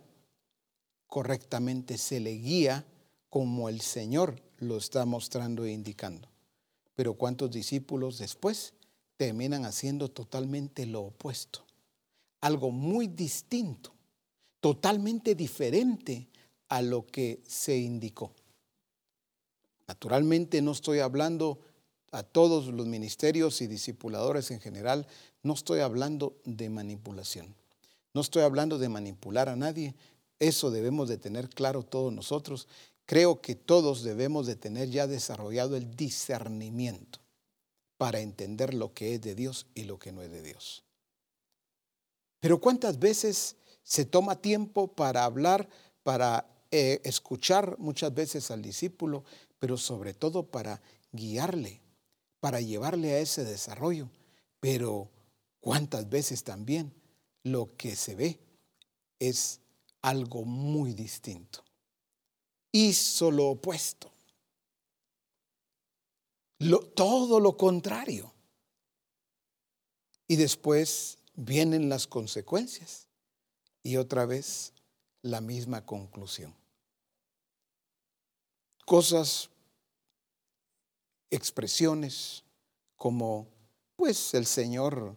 correctamente, 1.06 1.96
se 1.96 2.18
le 2.18 2.32
guía 2.32 2.84
como 3.30 3.68
el 3.68 3.80
Señor 3.80 4.42
lo 4.58 4.76
está 4.76 5.06
mostrando 5.06 5.64
e 5.64 5.70
indicando? 5.70 6.28
Pero 6.96 7.14
¿cuántos 7.14 7.52
discípulos 7.52 8.18
después 8.18 8.74
terminan 9.16 9.64
haciendo 9.64 10.10
totalmente 10.10 10.86
lo 10.86 11.02
opuesto? 11.02 11.64
Algo 12.40 12.72
muy 12.72 13.06
distinto, 13.06 13.92
totalmente 14.58 15.36
diferente 15.36 16.26
a 16.68 16.82
lo 16.82 17.06
que 17.06 17.40
se 17.46 17.78
indicó. 17.78 18.32
Naturalmente 19.86 20.60
no 20.60 20.72
estoy 20.72 20.98
hablando 20.98 21.60
a 22.14 22.22
todos 22.22 22.68
los 22.68 22.86
ministerios 22.86 23.60
y 23.60 23.66
discipuladores 23.66 24.52
en 24.52 24.60
general, 24.60 25.06
no 25.42 25.52
estoy 25.52 25.80
hablando 25.80 26.36
de 26.44 26.70
manipulación. 26.70 27.56
No 28.12 28.20
estoy 28.20 28.42
hablando 28.42 28.78
de 28.78 28.88
manipular 28.88 29.48
a 29.48 29.56
nadie. 29.56 29.96
Eso 30.38 30.70
debemos 30.70 31.08
de 31.08 31.18
tener 31.18 31.48
claro 31.48 31.82
todos 31.82 32.12
nosotros. 32.12 32.68
Creo 33.04 33.40
que 33.40 33.56
todos 33.56 34.04
debemos 34.04 34.46
de 34.46 34.54
tener 34.54 34.90
ya 34.90 35.08
desarrollado 35.08 35.76
el 35.76 35.96
discernimiento 35.96 37.18
para 37.96 38.20
entender 38.20 38.74
lo 38.74 38.94
que 38.94 39.14
es 39.14 39.20
de 39.20 39.34
Dios 39.34 39.66
y 39.74 39.82
lo 39.82 39.98
que 39.98 40.12
no 40.12 40.22
es 40.22 40.30
de 40.30 40.42
Dios. 40.42 40.84
Pero 42.38 42.60
¿cuántas 42.60 43.00
veces 43.00 43.56
se 43.82 44.04
toma 44.04 44.36
tiempo 44.36 44.86
para 44.86 45.24
hablar, 45.24 45.68
para 46.04 46.46
eh, 46.70 47.00
escuchar 47.02 47.76
muchas 47.78 48.14
veces 48.14 48.52
al 48.52 48.62
discípulo, 48.62 49.24
pero 49.58 49.76
sobre 49.76 50.14
todo 50.14 50.44
para 50.44 50.80
guiarle, 51.10 51.83
para 52.44 52.60
llevarle 52.60 53.14
a 53.14 53.20
ese 53.20 53.42
desarrollo? 53.42 54.10
Pero 54.60 55.10
¿cuántas 55.60 56.10
veces 56.10 56.44
también 56.44 56.92
lo 57.42 57.74
que 57.74 57.96
se 57.96 58.14
ve 58.14 58.38
es 59.18 59.62
algo 60.02 60.44
muy 60.44 60.92
distinto? 60.92 61.64
Hizo 62.70 63.30
lo 63.30 63.46
opuesto. 63.46 64.12
todo 66.94 67.40
lo 67.40 67.56
contrario. 67.56 68.30
Y 70.28 70.36
después 70.36 71.16
vienen 71.36 71.88
las 71.88 72.06
consecuencias 72.06 73.08
y 73.82 73.96
otra 73.96 74.26
vez 74.26 74.74
la 75.22 75.40
misma 75.40 75.86
conclusión. 75.86 76.54
Cosas, 78.84 79.48
expresiones 81.34 82.44
como, 82.96 83.48
pues 83.96 84.34
el 84.34 84.46
Señor 84.46 85.16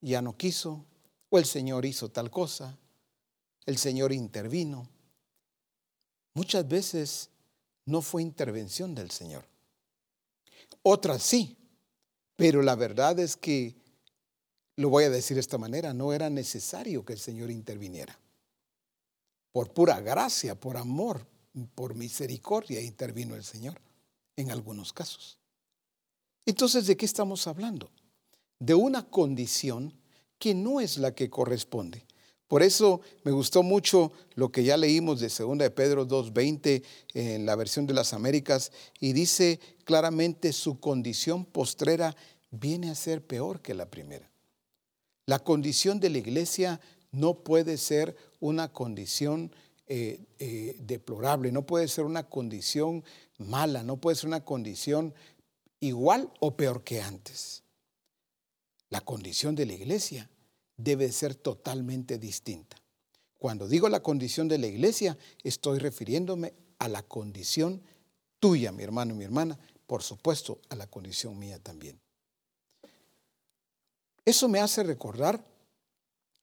ya 0.00 0.22
no 0.22 0.36
quiso, 0.36 0.84
o 1.30 1.38
el 1.38 1.46
Señor 1.46 1.84
hizo 1.84 2.10
tal 2.10 2.30
cosa, 2.30 2.78
el 3.66 3.78
Señor 3.78 4.12
intervino. 4.12 4.88
Muchas 6.34 6.68
veces 6.68 7.30
no 7.86 8.02
fue 8.02 8.22
intervención 8.22 8.94
del 8.94 9.10
Señor. 9.10 9.44
Otras 10.82 11.22
sí, 11.22 11.56
pero 12.36 12.62
la 12.62 12.74
verdad 12.74 13.18
es 13.18 13.36
que, 13.36 13.74
lo 14.76 14.88
voy 14.90 15.04
a 15.04 15.10
decir 15.10 15.36
de 15.36 15.40
esta 15.40 15.58
manera, 15.58 15.94
no 15.94 16.12
era 16.12 16.28
necesario 16.30 17.04
que 17.04 17.12
el 17.12 17.18
Señor 17.18 17.50
interviniera. 17.50 18.18
Por 19.52 19.72
pura 19.72 20.00
gracia, 20.00 20.58
por 20.58 20.76
amor, 20.76 21.26
por 21.74 21.94
misericordia 21.94 22.80
intervino 22.80 23.36
el 23.36 23.44
Señor 23.44 23.80
en 24.36 24.50
algunos 24.50 24.92
casos. 24.92 25.38
Entonces, 26.46 26.86
¿de 26.86 26.96
qué 26.96 27.06
estamos 27.06 27.46
hablando? 27.46 27.90
De 28.58 28.74
una 28.74 29.02
condición 29.08 29.94
que 30.38 30.54
no 30.54 30.80
es 30.80 30.98
la 30.98 31.14
que 31.14 31.30
corresponde. 31.30 32.06
Por 32.48 32.62
eso 32.62 33.00
me 33.24 33.32
gustó 33.32 33.62
mucho 33.62 34.12
lo 34.34 34.52
que 34.52 34.64
ya 34.64 34.76
leímos 34.76 35.18
de 35.18 35.28
2 35.28 35.58
de 35.58 35.70
Pedro 35.70 36.06
2.20 36.06 36.82
en 37.14 37.46
la 37.46 37.56
versión 37.56 37.86
de 37.86 37.94
las 37.94 38.12
Américas 38.12 38.70
y 39.00 39.12
dice 39.12 39.58
claramente 39.84 40.52
su 40.52 40.78
condición 40.78 41.46
postrera 41.46 42.14
viene 42.50 42.90
a 42.90 42.94
ser 42.94 43.26
peor 43.26 43.60
que 43.60 43.74
la 43.74 43.86
primera. 43.86 44.30
La 45.26 45.38
condición 45.38 46.00
de 46.00 46.10
la 46.10 46.18
iglesia 46.18 46.80
no 47.10 47.34
puede 47.34 47.78
ser 47.78 48.14
una 48.40 48.70
condición 48.70 49.50
eh, 49.86 50.20
eh, 50.38 50.76
deplorable, 50.80 51.50
no 51.50 51.66
puede 51.66 51.88
ser 51.88 52.04
una 52.04 52.24
condición 52.24 53.04
mala, 53.38 53.82
no 53.82 53.96
puede 53.96 54.16
ser 54.16 54.28
una 54.28 54.44
condición 54.44 55.14
igual 55.80 56.32
o 56.40 56.56
peor 56.56 56.84
que 56.84 57.00
antes. 57.00 57.62
La 58.90 59.00
condición 59.00 59.54
de 59.54 59.66
la 59.66 59.72
iglesia 59.74 60.30
debe 60.76 61.10
ser 61.12 61.34
totalmente 61.34 62.18
distinta. 62.18 62.76
Cuando 63.38 63.68
digo 63.68 63.88
la 63.88 64.02
condición 64.02 64.48
de 64.48 64.58
la 64.58 64.66
iglesia, 64.66 65.18
estoy 65.42 65.78
refiriéndome 65.78 66.54
a 66.78 66.88
la 66.88 67.02
condición 67.02 67.82
tuya, 68.40 68.72
mi 68.72 68.82
hermano 68.82 69.14
y 69.14 69.18
mi 69.18 69.24
hermana, 69.24 69.58
por 69.86 70.02
supuesto, 70.02 70.60
a 70.70 70.76
la 70.76 70.86
condición 70.86 71.38
mía 71.38 71.58
también. 71.58 72.00
Eso 74.24 74.48
me 74.48 74.60
hace 74.60 74.82
recordar 74.82 75.44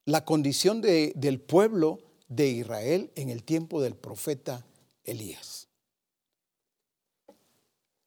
la 0.06 0.24
condición 0.26 0.82
del 0.82 1.42
pueblo 1.42 2.00
de 2.28 2.50
Israel 2.50 3.12
en 3.16 3.30
el 3.30 3.44
tiempo 3.44 3.82
del 3.82 3.96
profeta 3.96 4.66
Elías. 5.04 5.71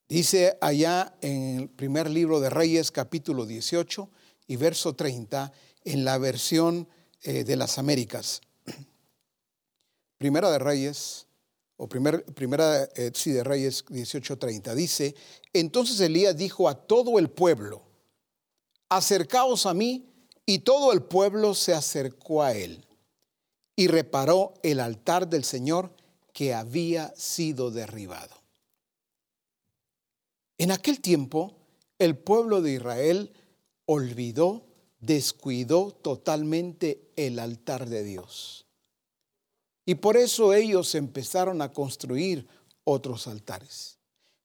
Dice 0.08 0.58
allá 0.60 1.14
en 1.22 1.60
el 1.60 1.68
primer 1.70 2.10
libro 2.10 2.38
de 2.38 2.50
Reyes 2.50 2.90
capítulo 2.90 3.46
18 3.46 4.10
y 4.46 4.56
verso 4.56 4.94
30, 4.94 5.50
en 5.84 6.04
la 6.04 6.18
versión 6.18 6.86
eh, 7.22 7.44
de 7.44 7.56
las 7.56 7.78
Américas. 7.78 8.42
Primera 10.18 10.50
de 10.50 10.58
Reyes, 10.58 11.26
o 11.76 11.88
primer, 11.88 12.22
primera 12.24 12.84
eh, 12.94 13.12
sí, 13.14 13.32
de 13.32 13.42
Reyes 13.42 13.84
18:30, 13.86 14.74
dice, 14.74 15.14
entonces 15.54 15.98
Elías 16.00 16.36
dijo 16.36 16.68
a 16.68 16.74
todo 16.74 17.18
el 17.18 17.30
pueblo, 17.30 17.82
acercaos 18.90 19.64
a 19.64 19.72
mí, 19.72 20.10
y 20.46 20.58
todo 20.58 20.92
el 20.92 21.02
pueblo 21.02 21.54
se 21.54 21.72
acercó 21.72 22.42
a 22.42 22.52
él, 22.52 22.84
y 23.74 23.88
reparó 23.88 24.52
el 24.62 24.80
altar 24.80 25.28
del 25.28 25.44
Señor 25.44 25.90
que 26.34 26.52
había 26.52 27.14
sido 27.16 27.70
derribado. 27.70 28.43
En 30.58 30.70
aquel 30.70 31.00
tiempo, 31.00 31.56
el 31.98 32.16
pueblo 32.16 32.62
de 32.62 32.74
Israel 32.74 33.32
olvidó 33.86 34.64
descuidó 35.06 35.90
totalmente 35.90 37.10
el 37.16 37.38
altar 37.38 37.88
de 37.88 38.04
Dios. 38.04 38.66
Y 39.84 39.96
por 39.96 40.16
eso 40.16 40.54
ellos 40.54 40.94
empezaron 40.94 41.60
a 41.60 41.72
construir 41.72 42.46
otros 42.84 43.26
altares. 43.26 43.98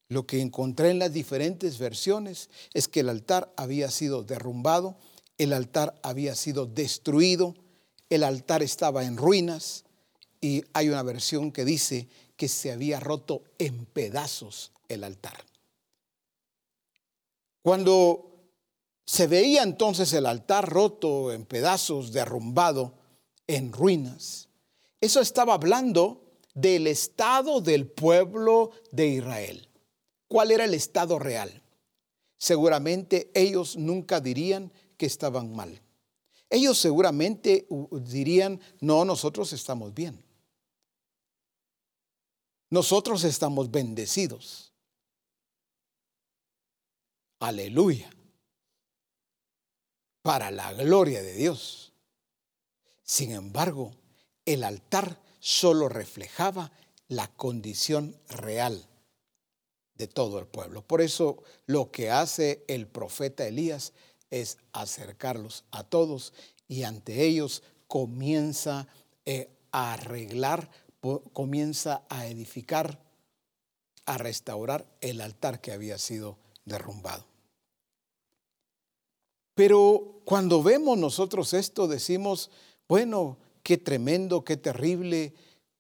Lo 0.10 0.26
que 0.26 0.42
encontré 0.42 0.90
en 0.90 1.00
las 1.00 1.14
diferentes 1.14 1.78
versiones 1.78 2.50
es 2.74 2.88
que 2.88 3.02
el 3.02 3.10
altar 3.10 3.54
había 3.56 3.90
sido 3.90 4.24
derrumbado, 4.24 4.98
el 5.38 5.54
altar 5.54 5.98
había 6.04 6.36
sido 6.36 6.66
destruido, 6.66 7.56
el 8.10 8.24
altar 8.24 8.62
estaba 8.62 9.06
en 9.06 9.16
ruinas 9.16 9.86
y 10.42 10.64
hay 10.74 10.90
una 10.90 11.04
versión 11.04 11.52
que 11.52 11.64
dice 11.64 12.10
que 12.36 12.48
se 12.48 12.72
había 12.72 13.00
roto 13.00 13.44
en 13.60 13.86
pedazos 13.86 14.74
el 14.90 15.04
altar. 15.04 15.49
Cuando 17.62 18.30
se 19.06 19.26
veía 19.28 19.64
entonces 19.64 20.14
el 20.14 20.26
altar 20.26 20.70
roto 20.70 21.34
en 21.34 21.46
pedazos, 21.46 22.12
derrumbado, 22.12 22.94
en 23.48 23.74
ruinas. 23.74 24.50
Eso 25.02 25.20
estaba 25.20 25.56
hablando 25.56 26.38
del 26.54 26.86
estado 26.86 27.62
del 27.62 27.88
pueblo 27.88 28.70
de 28.92 29.08
Israel. 29.08 29.68
¿Cuál 30.28 30.52
era 30.52 30.66
el 30.66 30.76
estado 30.76 31.18
real? 31.18 31.64
Seguramente 32.38 33.32
ellos 33.34 33.76
nunca 33.78 34.22
dirían 34.22 34.72
que 34.96 35.08
estaban 35.08 35.56
mal. 35.56 35.82
Ellos 36.50 36.78
seguramente 36.78 37.68
dirían, 37.92 38.60
no, 38.80 39.06
nosotros 39.06 39.54
estamos 39.54 39.94
bien. 39.94 40.24
Nosotros 42.70 43.24
estamos 43.24 43.72
bendecidos. 43.72 44.69
Aleluya 47.40 48.10
para 50.22 50.52
la 50.52 50.74
gloria 50.74 51.22
de 51.24 51.34
Dios. 51.34 51.94
Sin 53.04 53.32
embargo, 53.32 53.92
el 54.46 54.64
altar 54.64 55.20
solo 55.40 55.90
reflejaba 55.90 56.72
la 57.08 57.28
condición 57.28 58.16
real 58.28 58.86
de 59.96 60.08
todo 60.08 60.40
el 60.40 60.48
pueblo. 60.48 60.82
Por 60.82 61.02
eso 61.02 61.44
lo 61.66 61.92
que 61.92 62.12
hace 62.12 62.64
el 62.68 62.88
profeta 62.88 63.48
Elías 63.48 63.94
es 64.30 64.58
acercarlos 64.74 65.64
a 65.72 65.84
todos 65.84 66.34
y 66.68 66.84
ante 66.84 67.24
ellos 67.24 67.64
comienza 67.88 68.88
eh, 69.26 69.50
a 69.72 69.94
arreglar 69.94 70.70
comienza 71.34 72.04
a 72.10 72.28
edificar, 72.28 73.00
a 74.06 74.18
restaurar 74.18 74.86
el 75.02 75.22
altar 75.22 75.62
que 75.62 75.72
había 75.72 75.98
sido 75.98 76.38
derrumbado. 76.66 77.29
Pero 79.60 80.22
cuando 80.24 80.64
vemos 80.64 80.98
nosotros 80.98 81.54
esto, 81.54 81.90
decimos, 81.90 82.50
bueno, 82.88 83.38
qué 83.62 83.78
tremendo, 83.78 84.46
qué 84.46 84.56
terrible, 84.56 85.34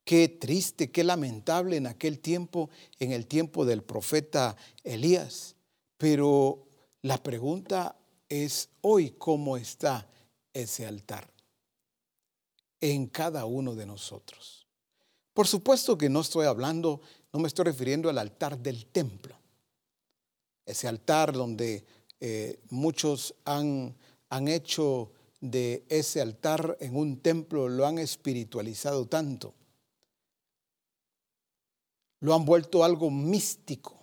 qué 0.03 0.27
triste, 0.27 0.91
qué 0.91 1.01
lamentable 1.05 1.77
en 1.77 1.87
aquel 1.87 2.19
tiempo, 2.19 2.69
en 2.99 3.13
el 3.13 3.25
tiempo 3.25 3.63
del 3.63 3.81
profeta 3.81 4.57
Elías. 4.83 5.55
Pero 5.97 6.67
la 7.03 7.23
pregunta 7.23 7.95
es 8.27 8.67
hoy, 8.81 9.11
¿cómo 9.11 9.55
está 9.55 10.09
ese 10.51 10.85
altar? 10.85 11.31
En 12.81 13.07
cada 13.07 13.45
uno 13.45 13.75
de 13.75 13.85
nosotros. 13.85 14.67
Por 15.33 15.47
supuesto 15.47 15.97
que 15.97 16.09
no 16.09 16.19
estoy 16.19 16.47
hablando, 16.47 16.99
no 17.31 17.39
me 17.39 17.47
estoy 17.47 17.63
refiriendo 17.63 18.09
al 18.09 18.17
altar 18.17 18.59
del 18.59 18.87
templo. 18.87 19.37
Ese 20.65 20.89
altar 20.89 21.31
donde 21.31 21.85
eh, 22.19 22.59
muchos 22.69 23.35
han, 23.45 23.95
han 24.29 24.47
hecho 24.47 25.11
de 25.41 25.85
ese 25.89 26.21
altar 26.21 26.77
en 26.79 26.95
un 26.95 27.19
templo, 27.19 27.69
lo 27.69 27.85
han 27.85 27.97
espiritualizado 27.97 29.07
tanto. 29.07 29.53
Lo 32.19 32.33
han 32.33 32.45
vuelto 32.45 32.83
algo 32.83 33.09
místico. 33.09 33.99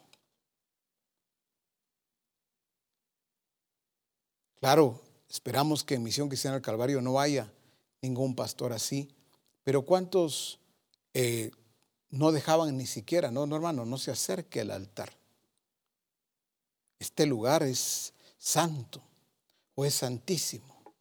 Claro, 4.58 5.00
esperamos 5.28 5.84
que 5.84 5.94
en 5.94 6.02
Misión 6.02 6.28
Cristiana 6.28 6.54
del 6.54 6.62
Calvario 6.62 7.02
no 7.02 7.20
haya 7.20 7.52
ningún 8.00 8.34
pastor 8.34 8.72
así, 8.72 9.08
pero 9.62 9.82
¿cuántos 9.82 10.58
eh, 11.12 11.50
no 12.08 12.32
dejaban 12.32 12.76
ni 12.76 12.86
siquiera, 12.86 13.30
no, 13.30 13.46
no 13.46 13.56
hermano, 13.56 13.84
no 13.84 13.98
se 13.98 14.10
acerque 14.10 14.62
al 14.62 14.70
altar? 14.70 15.12
Este 16.98 17.26
lugar 17.26 17.62
es 17.62 18.14
santo 18.38 19.02
o 19.74 19.84
es 19.84 19.94
santísimo. 19.94 20.94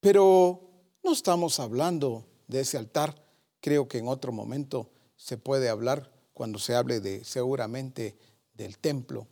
Pero 0.00 0.60
no 1.02 1.12
estamos 1.12 1.60
hablando 1.60 2.26
de 2.46 2.60
ese 2.60 2.78
altar. 2.78 3.22
Creo 3.60 3.88
que 3.88 3.98
en 3.98 4.08
otro 4.08 4.32
momento 4.32 4.90
se 5.16 5.36
puede 5.36 5.68
hablar 5.68 6.12
cuando 6.32 6.58
se 6.58 6.74
hable 6.74 7.00
de 7.00 7.24
seguramente 7.24 8.16
del 8.54 8.78
templo. 8.78 9.26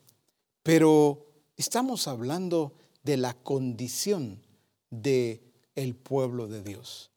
Pero 0.62 1.26
estamos 1.56 2.08
hablando 2.08 2.74
de 3.02 3.16
la 3.16 3.34
condición 3.34 4.42
de 4.90 5.42
el 5.74 5.94
pueblo 5.94 6.48
de 6.48 6.62
Dios. 6.62 7.10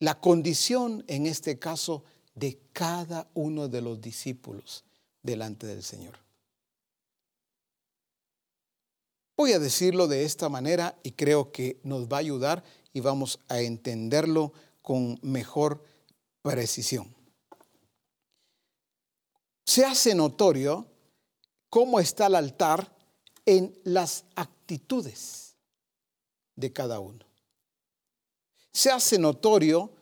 La 0.00 0.20
condición 0.20 1.04
en 1.06 1.26
este 1.26 1.58
caso 1.58 2.04
de 2.34 2.58
cada 2.72 3.28
uno 3.34 3.68
de 3.68 3.80
los 3.80 4.00
discípulos 4.00 4.84
delante 5.28 5.66
del 5.66 5.82
Señor. 5.82 6.18
Voy 9.36 9.52
a 9.52 9.58
decirlo 9.58 10.08
de 10.08 10.24
esta 10.24 10.48
manera 10.48 10.98
y 11.02 11.12
creo 11.12 11.52
que 11.52 11.78
nos 11.84 12.08
va 12.08 12.16
a 12.16 12.20
ayudar 12.20 12.64
y 12.92 13.00
vamos 13.00 13.38
a 13.48 13.60
entenderlo 13.60 14.52
con 14.82 15.18
mejor 15.22 15.84
precisión. 16.42 17.14
Se 19.64 19.84
hace 19.84 20.14
notorio 20.14 20.86
cómo 21.68 22.00
está 22.00 22.26
el 22.26 22.34
altar 22.34 22.96
en 23.46 23.78
las 23.84 24.24
actitudes 24.34 25.54
de 26.56 26.72
cada 26.72 26.98
uno. 26.98 27.24
Se 28.72 28.90
hace 28.90 29.18
notorio 29.18 29.92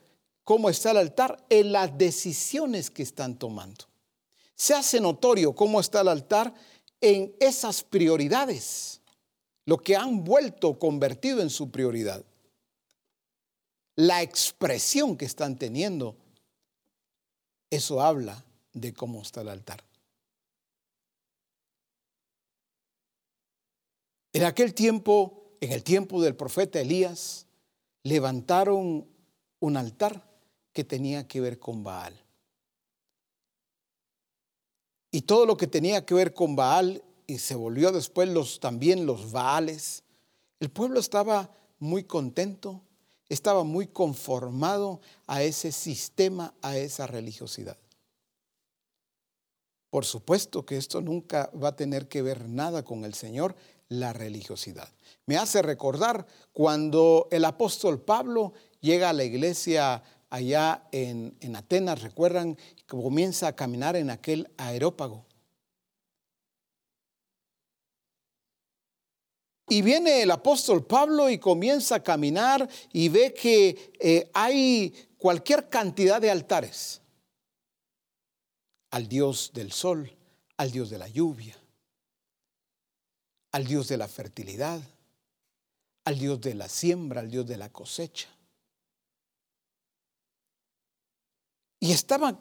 cómo 0.44 0.70
está 0.70 0.92
el 0.92 0.98
altar 0.98 1.44
en 1.50 1.72
las 1.72 1.98
decisiones 1.98 2.90
que 2.90 3.02
están 3.02 3.38
tomando. 3.38 3.84
Se 4.56 4.74
hace 4.74 5.00
notorio 5.00 5.54
cómo 5.54 5.78
está 5.78 6.00
el 6.00 6.08
altar 6.08 6.52
en 7.00 7.32
esas 7.38 7.84
prioridades, 7.84 9.00
lo 9.66 9.78
que 9.78 9.94
han 9.94 10.24
vuelto 10.24 10.78
convertido 10.78 11.40
en 11.40 11.50
su 11.50 11.70
prioridad 11.70 12.24
la 13.96 14.22
expresión 14.22 15.16
que 15.16 15.24
están 15.24 15.56
teniendo, 15.56 16.16
eso 17.70 18.00
habla 18.00 18.44
de 18.74 18.92
cómo 18.92 19.22
está 19.22 19.40
el 19.40 19.48
altar. 19.48 19.82
En 24.34 24.44
aquel 24.44 24.74
tiempo, 24.74 25.56
en 25.60 25.72
el 25.72 25.82
tiempo 25.82 26.20
del 26.22 26.36
profeta 26.36 26.78
Elías, 26.78 27.46
levantaron 28.02 29.08
un 29.60 29.76
altar 29.78 30.22
que 30.74 30.84
tenía 30.84 31.26
que 31.26 31.40
ver 31.40 31.58
con 31.58 31.82
Baal. 31.82 32.25
Y 35.16 35.22
todo 35.22 35.46
lo 35.46 35.56
que 35.56 35.66
tenía 35.66 36.04
que 36.04 36.12
ver 36.12 36.34
con 36.34 36.56
Baal, 36.56 37.02
y 37.26 37.38
se 37.38 37.54
volvió 37.54 37.90
después 37.90 38.28
los, 38.28 38.60
también 38.60 39.06
los 39.06 39.32
Baales, 39.32 40.02
el 40.60 40.68
pueblo 40.68 41.00
estaba 41.00 41.50
muy 41.78 42.04
contento, 42.04 42.82
estaba 43.30 43.64
muy 43.64 43.86
conformado 43.86 45.00
a 45.26 45.42
ese 45.42 45.72
sistema, 45.72 46.52
a 46.60 46.76
esa 46.76 47.06
religiosidad. 47.06 47.78
Por 49.88 50.04
supuesto 50.04 50.66
que 50.66 50.76
esto 50.76 51.00
nunca 51.00 51.50
va 51.54 51.68
a 51.68 51.76
tener 51.76 52.08
que 52.08 52.20
ver 52.20 52.46
nada 52.46 52.84
con 52.84 53.06
el 53.06 53.14
Señor, 53.14 53.56
la 53.88 54.12
religiosidad. 54.12 54.90
Me 55.24 55.38
hace 55.38 55.62
recordar 55.62 56.26
cuando 56.52 57.26
el 57.30 57.46
apóstol 57.46 58.02
Pablo 58.02 58.52
llega 58.80 59.08
a 59.08 59.14
la 59.14 59.24
iglesia 59.24 60.02
allá 60.30 60.86
en, 60.92 61.36
en 61.40 61.56
Atenas, 61.56 62.02
recuerdan, 62.02 62.56
comienza 62.86 63.48
a 63.48 63.56
caminar 63.56 63.96
en 63.96 64.10
aquel 64.10 64.50
aerópago. 64.56 65.26
Y 69.68 69.82
viene 69.82 70.22
el 70.22 70.30
apóstol 70.30 70.86
Pablo 70.86 71.28
y 71.28 71.38
comienza 71.38 71.96
a 71.96 72.02
caminar 72.02 72.68
y 72.92 73.08
ve 73.08 73.34
que 73.34 73.92
eh, 73.98 74.30
hay 74.32 74.94
cualquier 75.18 75.68
cantidad 75.68 76.20
de 76.20 76.30
altares 76.30 77.00
al 78.90 79.08
Dios 79.08 79.50
del 79.52 79.72
sol, 79.72 80.16
al 80.56 80.70
Dios 80.70 80.88
de 80.88 80.98
la 80.98 81.08
lluvia, 81.08 81.56
al 83.50 83.66
Dios 83.66 83.88
de 83.88 83.96
la 83.96 84.06
fertilidad, 84.06 84.80
al 86.04 86.18
Dios 86.18 86.40
de 86.40 86.54
la 86.54 86.68
siembra, 86.68 87.20
al 87.20 87.30
Dios 87.30 87.46
de 87.46 87.56
la 87.56 87.68
cosecha. 87.72 88.28
Y 91.80 91.92
estaba 91.92 92.40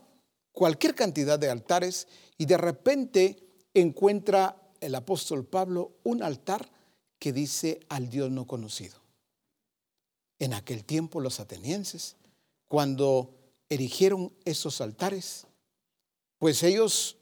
cualquier 0.52 0.96
cantidad 0.96 1.38
de 1.38 1.50
altares 1.50 2.08
y 2.38 2.46
de 2.46 2.58
repente 2.58 3.44
encuentra 3.74 4.62
el 4.80 4.96
apóstol 4.96 5.46
Pablo 5.46 5.94
un 6.04 6.24
altar 6.24 6.70
que 7.20 7.34
dice 7.34 7.80
al 7.90 8.10
Dios 8.10 8.32
no 8.32 8.48
conocido. 8.48 9.00
En 10.40 10.54
aquel 10.54 10.84
tiempo 10.84 11.22
los 11.22 11.40
atenienses, 11.40 12.18
cuando 12.68 13.34
erigieron 13.70 14.34
esos 14.44 14.82
altares, 14.82 15.48
pues 16.40 16.62
ellos 16.64 17.18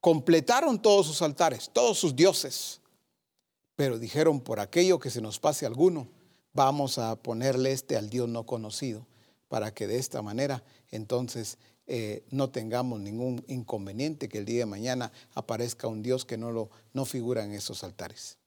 completaron 0.00 0.80
todos 0.80 1.06
sus 1.06 1.22
altares, 1.22 1.70
todos 1.72 1.98
sus 1.98 2.16
dioses, 2.16 2.80
pero 3.76 3.98
dijeron, 3.98 4.40
por 4.40 4.60
aquello 4.60 4.98
que 4.98 5.10
se 5.10 5.20
nos 5.20 5.38
pase 5.38 5.66
alguno, 5.66 6.08
vamos 6.52 6.98
a 6.98 7.16
ponerle 7.16 7.72
este 7.72 7.96
al 7.96 8.10
Dios 8.10 8.28
no 8.28 8.44
conocido, 8.44 9.06
para 9.52 9.74
que 9.74 9.86
de 9.86 9.98
esta 9.98 10.22
manera 10.22 10.64
entonces 10.90 11.58
eh, 11.86 12.24
no 12.30 12.48
tengamos 12.48 13.00
ningún 13.00 13.44
inconveniente 13.48 14.26
que 14.26 14.38
el 14.38 14.46
día 14.46 14.60
de 14.60 14.64
mañana 14.64 15.12
aparezca 15.34 15.88
un 15.88 16.02
Dios 16.02 16.24
que 16.24 16.38
no, 16.38 16.50
lo, 16.50 16.70
no 16.94 17.04
figura 17.04 17.44
en 17.44 17.52
esos 17.52 17.84
altares. 17.84 18.38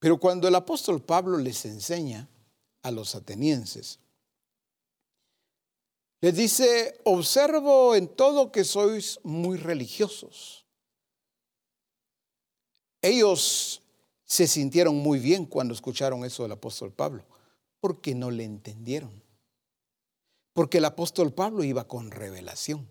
Pero 0.00 0.18
cuando 0.18 0.48
el 0.48 0.56
apóstol 0.56 1.00
Pablo 1.00 1.38
les 1.38 1.64
enseña 1.66 2.28
a 2.82 2.90
los 2.90 3.14
atenienses, 3.14 4.00
les 6.20 6.34
dice, 6.34 6.98
observo 7.04 7.94
en 7.94 8.08
todo 8.08 8.50
que 8.50 8.64
sois 8.64 9.20
muy 9.22 9.56
religiosos. 9.56 10.66
Ellos 13.00 13.82
se 14.24 14.48
sintieron 14.48 14.96
muy 14.96 15.20
bien 15.20 15.46
cuando 15.46 15.74
escucharon 15.74 16.24
eso 16.24 16.42
del 16.42 16.50
apóstol 16.50 16.90
Pablo, 16.90 17.24
porque 17.78 18.16
no 18.16 18.32
le 18.32 18.42
entendieron. 18.42 19.23
Porque 20.54 20.78
el 20.78 20.86
apóstol 20.86 21.34
Pablo 21.34 21.62
iba 21.62 21.86
con 21.86 22.10
revelación. 22.10 22.88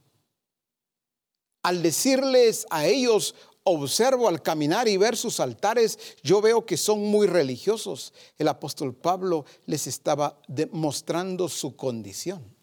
Al 1.64 1.82
decirles 1.82 2.68
a 2.70 2.86
ellos, 2.86 3.34
observo 3.64 4.28
al 4.28 4.42
caminar 4.42 4.88
y 4.88 4.98
ver 4.98 5.16
sus 5.16 5.40
altares, 5.40 5.98
yo 6.22 6.42
veo 6.42 6.66
que 6.66 6.78
son 6.78 7.00
muy 7.00 7.26
religiosos. 7.26 8.14
El 8.38 8.50
apóstol 8.50 8.94
Pablo 8.94 9.46
les 9.66 9.88
estaba 9.88 10.40
demostrando 10.48 11.50
su 11.50 11.76
condición. 11.76 12.54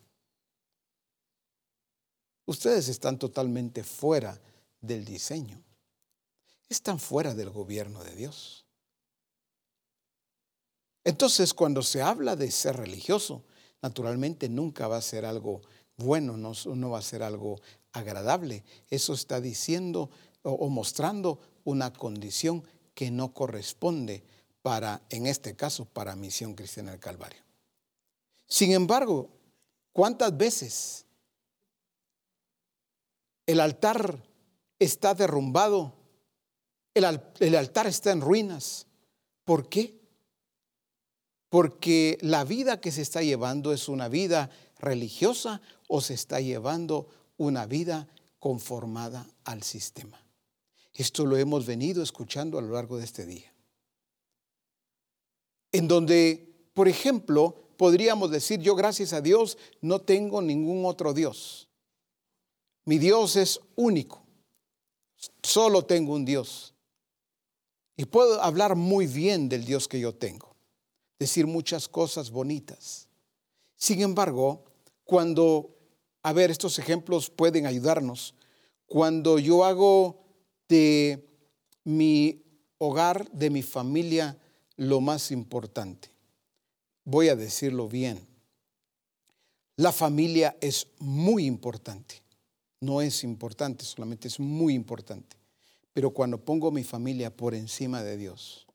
Ustedes 2.47 2.89
están 2.89 3.19
totalmente 3.19 3.83
fuera 3.83 4.41
del 4.81 5.05
diseño. 5.05 5.63
Están 6.69 6.99
fuera 6.99 7.35
del 7.35 7.51
gobierno 7.51 8.05
de 8.05 8.15
Dios. 8.15 8.67
Entonces, 11.05 11.55
cuando 11.55 11.83
se 11.83 12.03
habla 12.03 12.37
de 12.37 12.51
ser 12.51 12.77
religioso, 12.77 13.45
naturalmente 13.83 14.49
nunca 14.49 14.89
va 14.89 14.97
a 14.97 15.03
ser 15.03 15.25
algo 15.25 15.63
bueno, 15.97 16.37
no, 16.37 16.53
no 16.75 16.91
va 16.91 16.99
a 16.99 17.03
ser 17.03 17.23
algo 17.23 17.61
agradable. 17.93 18.65
Eso 18.89 19.13
está 19.13 19.41
diciendo 19.41 20.11
o, 20.43 20.69
mostrando 20.69 21.39
una 21.65 21.93
condición 21.93 22.65
que 22.95 23.11
no 23.11 23.33
corresponde 23.33 24.25
para, 24.63 25.03
en 25.11 25.27
este 25.27 25.55
caso, 25.57 25.85
para 25.85 26.17
Misión 26.17 26.55
Cristiana 26.55 26.93
del 26.93 27.01
Calvario. 27.01 27.43
Sin 28.47 28.73
embargo, 28.73 29.29
¿cuántas 29.93 30.37
veces 30.37 31.07
el 33.47 33.61
altar 33.61 34.19
está 34.79 35.15
derrumbado? 35.15 35.95
El, 36.95 37.21
el 37.41 37.55
altar 37.55 37.87
está 37.87 38.11
en 38.11 38.21
ruinas. 38.21 38.87
¿Por 39.45 39.69
qué? 39.69 40.00
Porque 41.51 42.17
la 42.23 42.45
vida 42.45 42.81
que 42.81 42.91
se 42.91 43.03
está 43.03 43.23
llevando 43.23 43.73
es 43.73 43.89
una 43.89 44.09
vida 44.09 44.51
religiosa 44.79 45.61
o 45.89 46.01
se 46.01 46.15
está 46.15 46.41
llevando 46.41 47.09
una 47.37 47.67
vida 47.67 48.09
conformada 48.39 49.29
al 49.45 49.63
sistema. 49.63 50.21
Esto 50.95 51.27
lo 51.27 51.37
hemos 51.37 51.67
venido 51.67 52.03
escuchando 52.03 52.59
a 52.59 52.63
lo 52.63 52.73
largo 52.73 52.99
de 52.99 53.05
este 53.05 53.27
día. 53.27 53.53
En 55.73 55.89
donde, 55.89 56.69
por 56.75 56.89
ejemplo, 56.89 57.55
podríamos 57.77 58.31
decir, 58.31 58.61
yo 58.61 58.75
gracias 58.75 59.13
a 59.13 59.21
Dios 59.21 59.59
no 59.81 60.01
tengo 60.01 60.43
ningún 60.43 60.85
otro 60.85 61.15
Dios. 61.15 61.69
Mi 62.85 62.99
Dios 62.99 63.37
es 63.37 63.61
único. 63.77 64.23
Solo 65.43 65.85
tengo 65.85 66.15
un 66.15 66.25
Dios. 66.25 66.75
Y 67.97 68.05
puedo 68.07 68.43
hablar 68.43 68.77
muy 68.77 69.07
bien 69.07 69.49
del 69.49 69.65
Dios 69.65 69.89
que 69.89 70.01
yo 70.01 70.15
tengo. 70.15 70.50
Decir 71.21 71.47
muchas 71.47 71.87
cosas 71.87 72.33
bonitas. 72.33 73.07
Sin 73.77 74.01
embargo, 74.01 74.65
cuando, 75.05 75.77
a 76.25 76.33
ver, 76.33 76.51
estos 76.51 76.81
ejemplos 76.81 77.31
pueden 77.31 77.67
ayudarnos. 77.67 78.35
Cuando 78.87 79.39
yo 79.39 79.65
hago 79.65 80.25
de 80.69 81.29
mi 81.85 82.43
hogar, 82.79 83.31
de 83.31 83.51
mi 83.51 83.63
familia, 83.63 84.37
lo 84.77 85.01
más 85.01 85.31
importante. 85.31 86.11
Voy 87.05 87.29
a 87.29 87.37
decirlo 87.37 87.87
bien. 87.89 88.27
La 89.77 89.93
familia 89.93 90.57
es 90.61 90.87
muy 90.99 91.45
importante. 91.45 92.23
No 92.81 93.03
es 93.03 93.25
importante, 93.25 93.85
solamente 93.85 94.29
es 94.29 94.41
muy 94.41 94.75
importante. 94.75 95.37
Pero 95.93 96.11
cuando 96.11 96.43
pongo 96.43 96.71
mi 96.71 96.85
familia 96.85 97.35
por 97.35 97.55
encima 97.55 98.03
de 98.03 98.17
Dios, 98.17 98.67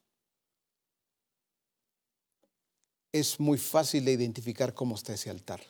es 3.19 3.39
muy 3.39 3.57
fácil 3.57 4.03
de 4.03 4.11
identificar 4.11 4.73
cómo 4.73 4.95
está 4.95 5.13
ese 5.13 5.29
altar. 5.29 5.61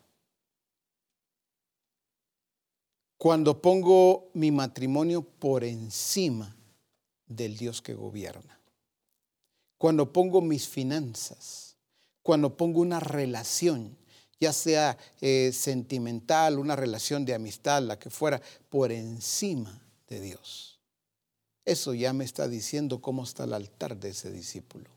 Cuando 3.20 3.62
pongo 3.62 4.32
mi 4.34 4.50
matrimonio 4.50 5.22
por 5.22 5.64
encima 5.64 6.56
del 7.28 7.56
Dios 7.56 7.84
que 7.84 7.94
gobierna. 7.94 8.60
Cuando 9.78 10.12
pongo 10.12 10.42
mis 10.42 10.68
finanzas. 10.68 11.76
Cuando 12.24 12.58
pongo 12.58 12.82
una 12.82 13.00
relación, 13.00 13.96
ya 14.40 14.52
sea 14.52 14.98
eh, 15.22 15.52
sentimental, 15.54 16.58
una 16.58 16.76
relación 16.76 17.26
de 17.26 17.36
amistad, 17.36 17.84
la 17.84 18.00
que 18.00 18.10
fuera, 18.10 18.42
por 18.70 18.92
encima 18.92 19.84
de 20.08 20.20
Dios. 20.20 20.80
Eso 21.64 21.94
ya 21.94 22.12
me 22.12 22.26
está 22.26 22.48
diciendo 22.48 23.02
cómo 23.02 23.24
está 23.24 23.44
el 23.44 23.54
altar 23.54 23.98
de 24.00 24.10
ese 24.10 24.32
discípulo. 24.32 24.95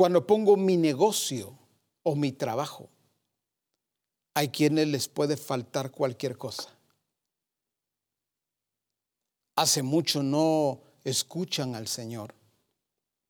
Cuando 0.00 0.26
pongo 0.26 0.56
mi 0.56 0.78
negocio 0.78 1.58
o 2.04 2.16
mi 2.16 2.32
trabajo 2.32 2.88
hay 4.32 4.48
quienes 4.48 4.88
les 4.88 5.08
puede 5.08 5.36
faltar 5.36 5.90
cualquier 5.90 6.38
cosa. 6.38 6.74
Hace 9.56 9.82
mucho 9.82 10.22
no 10.22 10.80
escuchan 11.04 11.74
al 11.74 11.86
Señor, 11.86 12.34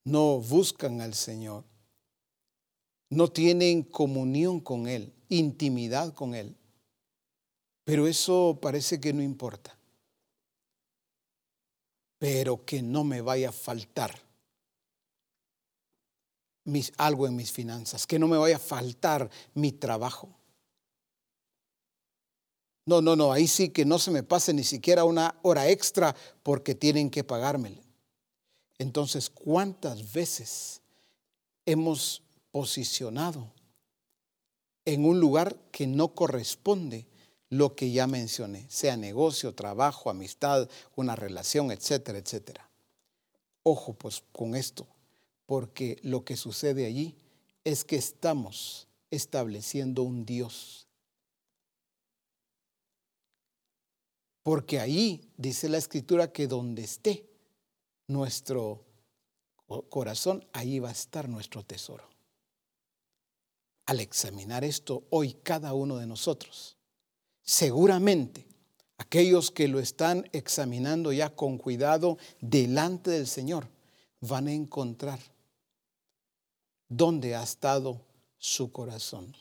no 0.05 0.39
buscan 0.39 1.01
al 1.01 1.15
Señor, 1.15 1.65
no 3.09 3.27
tienen 3.27 3.83
comunión 3.83 4.61
con 4.61 4.87
Él, 4.87 5.13
intimidad 5.29 6.15
con 6.15 6.37
Él. 6.37 6.57
Pero 7.83 8.07
eso 8.07 8.61
parece 8.63 9.01
que 9.01 9.13
no 9.13 9.23
importa. 9.23 9.77
Pero 12.21 12.65
que 12.65 12.81
no 12.81 13.03
me 13.03 13.23
vaya 13.23 13.49
a 13.49 13.53
faltar 13.53 14.30
algo 16.97 17.27
en 17.27 17.37
mis 17.37 17.53
finanzas, 17.53 18.07
que 18.07 18.19
no 18.19 18.29
me 18.29 18.37
vaya 18.39 18.57
a 18.57 18.61
faltar 18.61 19.31
mi 19.55 19.73
trabajo 19.73 20.41
no, 22.91 23.01
no, 23.01 23.15
no, 23.15 23.31
ahí 23.31 23.47
sí 23.47 23.69
que 23.69 23.85
no 23.85 24.01
se 24.01 24.11
me 24.11 24.25
pase 24.25 24.53
ni 24.53 24.65
siquiera 24.65 25.05
una 25.05 25.37
hora 25.43 25.69
extra 25.69 26.17
porque 26.43 26.75
tienen 26.75 27.09
que 27.09 27.23
pagármela. 27.23 27.81
Entonces, 28.79 29.31
¿cuántas 29.31 30.13
veces 30.13 30.81
hemos 31.67 32.23
posicionado 32.51 33.53
en 34.85 35.05
un 35.05 35.21
lugar 35.21 35.57
que 35.71 35.87
no 35.87 36.17
corresponde 36.17 37.07
lo 37.49 37.77
que 37.77 37.93
ya 37.93 38.09
mencioné, 38.09 38.67
sea 38.69 38.97
negocio, 38.97 39.55
trabajo, 39.55 40.11
amistad, 40.11 40.69
una 40.97 41.15
relación, 41.15 41.71
etcétera, 41.71 42.19
etcétera? 42.19 42.69
Ojo 43.63 43.93
pues 43.93 44.25
con 44.33 44.57
esto, 44.57 44.89
porque 45.51 45.99
lo 46.03 46.25
que 46.25 46.37
sucede 46.37 46.87
allí 46.87 47.17
es 47.65 47.83
que 47.83 47.97
estamos 47.97 48.87
estableciendo 49.11 50.05
un 50.05 50.25
Dios 50.25 50.87
Porque 54.45 54.79
ahí 54.81 55.29
dice 55.37 55.69
la 55.69 55.79
escritura 55.79 56.33
que 56.33 56.47
donde 56.47 56.83
esté 56.83 57.29
nuestro 58.07 58.85
corazón, 59.89 60.47
ahí 60.53 60.79
va 60.79 60.89
a 60.89 60.93
estar 60.93 61.29
nuestro 61.29 61.65
tesoro. 61.65 62.09
Al 63.87 64.01
examinar 64.01 64.65
esto 64.65 65.05
hoy 65.11 65.35
cada 65.35 65.75
uno 65.75 65.99
de 65.99 66.07
nosotros, 66.07 66.77
seguramente 67.43 68.47
aquellos 68.99 69.51
que 69.51 69.69
lo 69.69 69.79
están 69.79 70.29
examinando 70.33 71.13
ya 71.13 71.35
con 71.35 71.59
cuidado 71.59 72.19
delante 72.41 73.11
del 73.11 73.27
Señor 73.27 73.69
van 74.21 74.49
a 74.49 74.53
encontrar 74.53 75.21
dónde 76.91 77.35
ha 77.35 77.43
estado 77.43 78.05
su 78.37 78.71
corazón. 78.71 79.35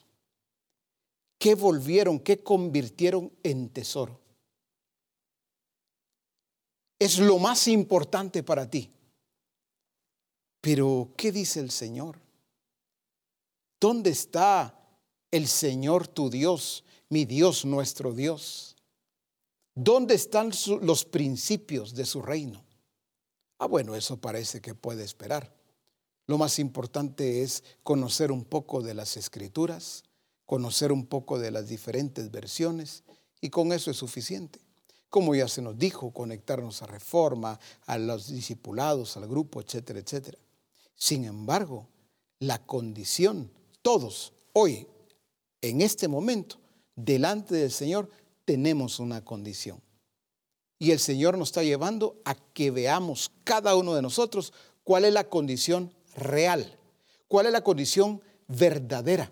¿Qué 1.38 1.56
volvieron, 1.56 2.20
qué 2.20 2.42
convirtieron 2.42 3.34
en 3.44 3.68
tesoro? 3.68 4.22
es 7.00 7.18
lo 7.18 7.40
más 7.40 7.68
importante 7.70 8.44
para 8.44 8.70
ti. 8.70 8.92
Pero, 10.62 11.14
¿qué 11.16 11.32
dice 11.32 11.62
el 11.62 11.72
Señor? 11.72 12.20
¿Dónde 13.80 14.10
está 14.10 14.78
el 15.32 15.48
Señor 15.48 16.10
tu 16.10 16.30
Dios, 16.30 16.84
mi 17.08 17.24
Dios 17.24 17.64
nuestro 17.64 18.14
Dios? 18.14 18.76
¿Dónde 19.74 20.16
están 20.16 20.52
los 20.82 21.06
principios 21.06 21.96
de 21.96 22.06
su 22.06 22.22
reino? 22.22 22.66
Ah, 23.58 23.68
bueno, 23.68 23.96
eso 23.96 24.18
parece 24.20 24.60
que 24.60 24.76
puede 24.76 25.06
esperar. 25.06 25.54
Lo 26.30 26.38
más 26.38 26.60
importante 26.60 27.42
es 27.42 27.63
conocer 27.82 28.32
un 28.32 28.46
poco 28.46 28.84
de 28.84 28.94
las 28.94 29.18
escrituras, 29.18 30.04
conocer 30.46 30.92
un 30.92 31.08
poco 31.08 31.39
de 31.39 31.50
las 31.50 31.68
diferentes 31.68 32.30
versiones, 32.30 33.04
y 33.42 33.50
con 33.50 33.74
eso 33.74 33.89
es 33.89 33.98
suficiente 33.98 34.60
como 35.10 35.34
ya 35.34 35.48
se 35.48 35.63
nos 35.63 35.76
dijo, 35.76 36.12
conectarnos 36.12 36.84
a 36.84 36.86
reforma, 36.86 37.60
a 37.88 37.98
los 37.98 38.28
discipulados, 38.28 39.18
al 39.18 39.28
grupo, 39.28 39.60
etcétera, 39.60 39.98
etcétera. 39.98 40.38
Sin 40.96 41.26
embargo, 41.26 41.88
la 42.38 42.60
condición, 42.60 43.52
todos 43.82 44.34
hoy, 44.54 44.86
en 45.62 45.82
este 45.82 46.08
momento, 46.08 46.58
delante 46.96 47.56
del 47.56 47.72
Señor, 47.72 48.08
tenemos 48.46 49.00
una 49.00 49.26
condición. 49.26 49.82
Y 50.78 50.92
el 50.92 51.00
Señor 51.00 51.39
nos 51.39 51.50
está 51.50 51.63
llevando 51.63 52.22
a 52.24 52.36
que 52.36 52.70
veamos 52.70 53.32
cada 53.44 53.76
uno 53.76 53.96
de 53.96 54.04
nosotros 54.04 54.54
cuál 54.84 55.06
es 55.06 55.13
la 55.13 55.24
condición 55.24 55.92
real, 56.15 56.78
cuál 57.28 57.45
es 57.48 57.52
la 57.52 57.63
condición 57.63 58.22
verdadera. 58.48 59.32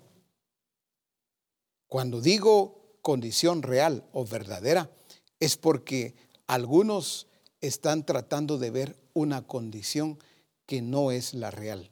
Cuando 1.88 2.22
digo 2.22 2.98
condición 3.02 3.64
real 3.64 4.08
o 4.12 4.26
verdadera, 4.26 4.92
es 5.40 5.58
porque 5.58 6.16
algunos 6.46 7.28
están 7.62 8.06
tratando 8.06 8.58
de 8.58 8.72
ver 8.72 8.98
una 9.14 9.48
condición 9.48 10.20
que 10.66 10.82
no 10.82 11.12
es 11.12 11.34
la 11.34 11.50
real, 11.50 11.92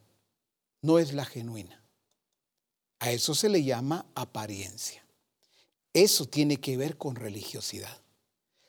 no 0.82 1.00
es 1.00 1.13
la 1.13 1.26
genuina. 1.26 1.84
A 3.00 3.12
eso 3.12 3.36
se 3.36 3.50
le 3.50 3.63
llama 3.63 4.06
apariencia. 4.15 5.06
Eso 5.93 6.26
tiene 6.26 6.58
que 6.58 6.76
ver 6.76 6.98
con 6.98 7.15
religiosidad. 7.15 8.02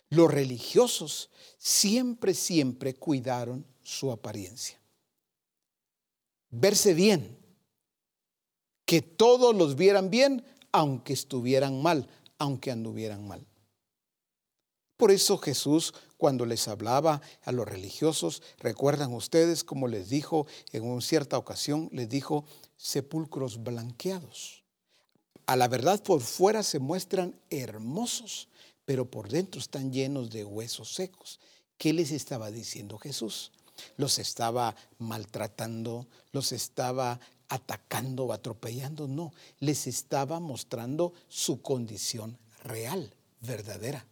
Los 0.08 0.30
religiosos 0.30 1.30
siempre, 1.58 2.34
siempre 2.34 2.94
cuidaron 2.94 3.66
su 3.82 4.12
apariencia. 4.12 4.80
Verse 6.50 6.94
bien, 6.94 7.38
que 8.84 9.02
todos 9.02 9.54
los 9.54 9.76
vieran 9.76 10.10
bien, 10.10 10.44
aunque 10.72 11.12
estuvieran 11.12 11.82
mal, 11.82 12.08
aunque 12.38 12.70
anduvieran 12.70 13.26
mal. 13.26 13.46
Por 14.96 15.10
eso 15.10 15.36
Jesús, 15.36 15.92
cuando 16.16 16.46
les 16.46 16.68
hablaba 16.68 17.20
a 17.42 17.52
los 17.52 17.68
religiosos, 17.68 18.42
recuerdan 18.58 19.12
ustedes 19.12 19.62
como 19.62 19.88
les 19.88 20.08
dijo 20.08 20.46
en 20.72 20.84
una 20.84 21.02
cierta 21.02 21.36
ocasión, 21.36 21.90
les 21.92 22.08
dijo 22.08 22.44
sepulcros 22.76 23.62
blanqueados. 23.62 24.64
A 25.46 25.56
la 25.56 25.68
verdad 25.68 26.02
por 26.02 26.22
fuera 26.22 26.62
se 26.62 26.78
muestran 26.78 27.38
hermosos, 27.50 28.48
pero 28.84 29.10
por 29.10 29.28
dentro 29.28 29.60
están 29.60 29.92
llenos 29.92 30.30
de 30.30 30.44
huesos 30.44 30.94
secos. 30.94 31.40
¿Qué 31.76 31.92
les 31.92 32.10
estaba 32.10 32.50
diciendo 32.50 32.98
Jesús? 32.98 33.52
Los 33.96 34.18
estaba 34.18 34.74
maltratando, 34.98 36.06
los 36.32 36.52
estaba 36.52 37.20
atacando 37.48 38.24
o 38.24 38.32
atropellando, 38.32 39.06
no, 39.06 39.32
les 39.60 39.86
estaba 39.86 40.40
mostrando 40.40 41.12
su 41.28 41.62
condición 41.62 42.38
real, 42.64 43.14
verdadera. 43.40 44.06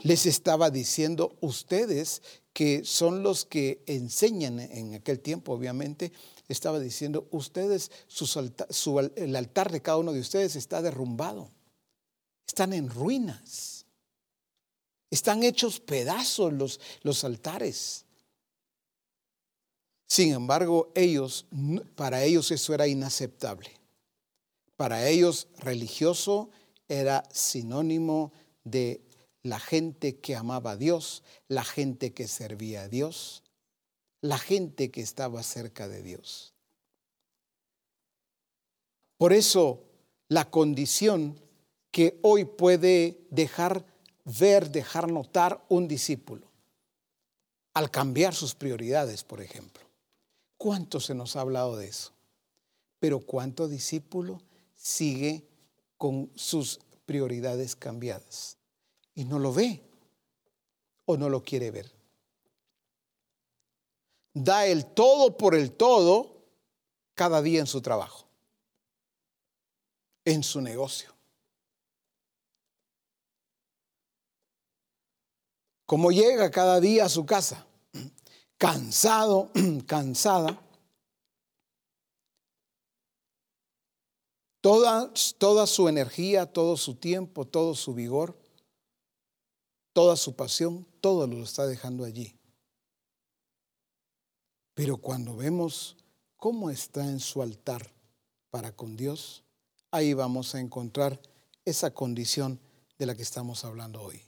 Les 0.00 0.26
estaba 0.26 0.70
diciendo 0.70 1.36
ustedes 1.40 2.22
que 2.52 2.84
son 2.84 3.22
los 3.22 3.44
que 3.44 3.82
enseñan 3.86 4.60
en 4.60 4.94
aquel 4.94 5.20
tiempo, 5.20 5.52
obviamente, 5.52 6.12
estaba 6.48 6.78
diciendo 6.78 7.28
ustedes, 7.30 7.90
el 9.16 9.36
altar 9.36 9.70
de 9.70 9.82
cada 9.82 9.98
uno 9.98 10.12
de 10.12 10.20
ustedes 10.20 10.56
está 10.56 10.82
derrumbado, 10.82 11.50
están 12.46 12.72
en 12.72 12.90
ruinas, 12.90 13.77
están 15.10 15.42
hechos 15.42 15.80
pedazos 15.80 16.52
los, 16.52 16.80
los 17.02 17.24
altares. 17.24 18.04
Sin 20.06 20.32
embargo, 20.32 20.90
ellos, 20.94 21.46
para 21.94 22.24
ellos 22.24 22.50
eso 22.50 22.74
era 22.74 22.86
inaceptable. 22.86 23.70
Para 24.76 25.08
ellos 25.08 25.48
religioso 25.58 26.50
era 26.88 27.24
sinónimo 27.32 28.32
de 28.64 29.02
la 29.42 29.58
gente 29.58 30.18
que 30.18 30.36
amaba 30.36 30.72
a 30.72 30.76
Dios, 30.76 31.22
la 31.48 31.64
gente 31.64 32.12
que 32.12 32.28
servía 32.28 32.82
a 32.82 32.88
Dios, 32.88 33.42
la 34.20 34.38
gente 34.38 34.90
que 34.90 35.00
estaba 35.00 35.42
cerca 35.42 35.88
de 35.88 36.02
Dios. 36.02 36.54
Por 39.16 39.32
eso 39.32 39.84
la 40.28 40.50
condición 40.50 41.40
que 41.90 42.18
hoy 42.22 42.44
puede 42.44 43.26
dejar 43.30 43.84
ver, 44.28 44.70
dejar 44.70 45.10
notar 45.10 45.64
un 45.68 45.88
discípulo, 45.88 46.46
al 47.74 47.90
cambiar 47.90 48.34
sus 48.34 48.54
prioridades, 48.54 49.24
por 49.24 49.40
ejemplo. 49.40 49.84
¿Cuánto 50.56 51.00
se 51.00 51.14
nos 51.14 51.36
ha 51.36 51.40
hablado 51.40 51.76
de 51.76 51.88
eso? 51.88 52.12
Pero 52.98 53.20
¿cuánto 53.20 53.68
discípulo 53.68 54.42
sigue 54.74 55.46
con 55.96 56.30
sus 56.34 56.80
prioridades 57.06 57.76
cambiadas? 57.76 58.56
Y 59.14 59.24
no 59.24 59.38
lo 59.38 59.52
ve 59.52 59.82
o 61.06 61.16
no 61.16 61.28
lo 61.28 61.42
quiere 61.42 61.70
ver. 61.70 61.90
Da 64.34 64.66
el 64.66 64.84
todo 64.86 65.36
por 65.36 65.54
el 65.54 65.72
todo 65.72 66.44
cada 67.14 67.40
día 67.40 67.60
en 67.60 67.66
su 67.66 67.80
trabajo, 67.80 68.26
en 70.24 70.42
su 70.42 70.60
negocio. 70.60 71.17
Como 75.88 76.10
llega 76.10 76.50
cada 76.50 76.80
día 76.80 77.06
a 77.06 77.08
su 77.08 77.24
casa, 77.24 77.66
cansado, 78.58 79.50
cansada, 79.86 80.60
toda, 84.60 85.10
toda 85.38 85.66
su 85.66 85.88
energía, 85.88 86.44
todo 86.44 86.76
su 86.76 86.96
tiempo, 86.96 87.46
todo 87.46 87.74
su 87.74 87.94
vigor, 87.94 88.38
toda 89.94 90.16
su 90.16 90.36
pasión, 90.36 90.86
todo 91.00 91.26
lo 91.26 91.42
está 91.42 91.66
dejando 91.66 92.04
allí. 92.04 92.38
Pero 94.74 94.98
cuando 94.98 95.38
vemos 95.38 95.96
cómo 96.36 96.68
está 96.68 97.02
en 97.02 97.18
su 97.18 97.40
altar 97.40 97.90
para 98.50 98.76
con 98.76 98.94
Dios, 98.94 99.42
ahí 99.90 100.12
vamos 100.12 100.54
a 100.54 100.60
encontrar 100.60 101.18
esa 101.64 101.94
condición 101.94 102.60
de 102.98 103.06
la 103.06 103.14
que 103.14 103.22
estamos 103.22 103.64
hablando 103.64 104.02
hoy. 104.02 104.27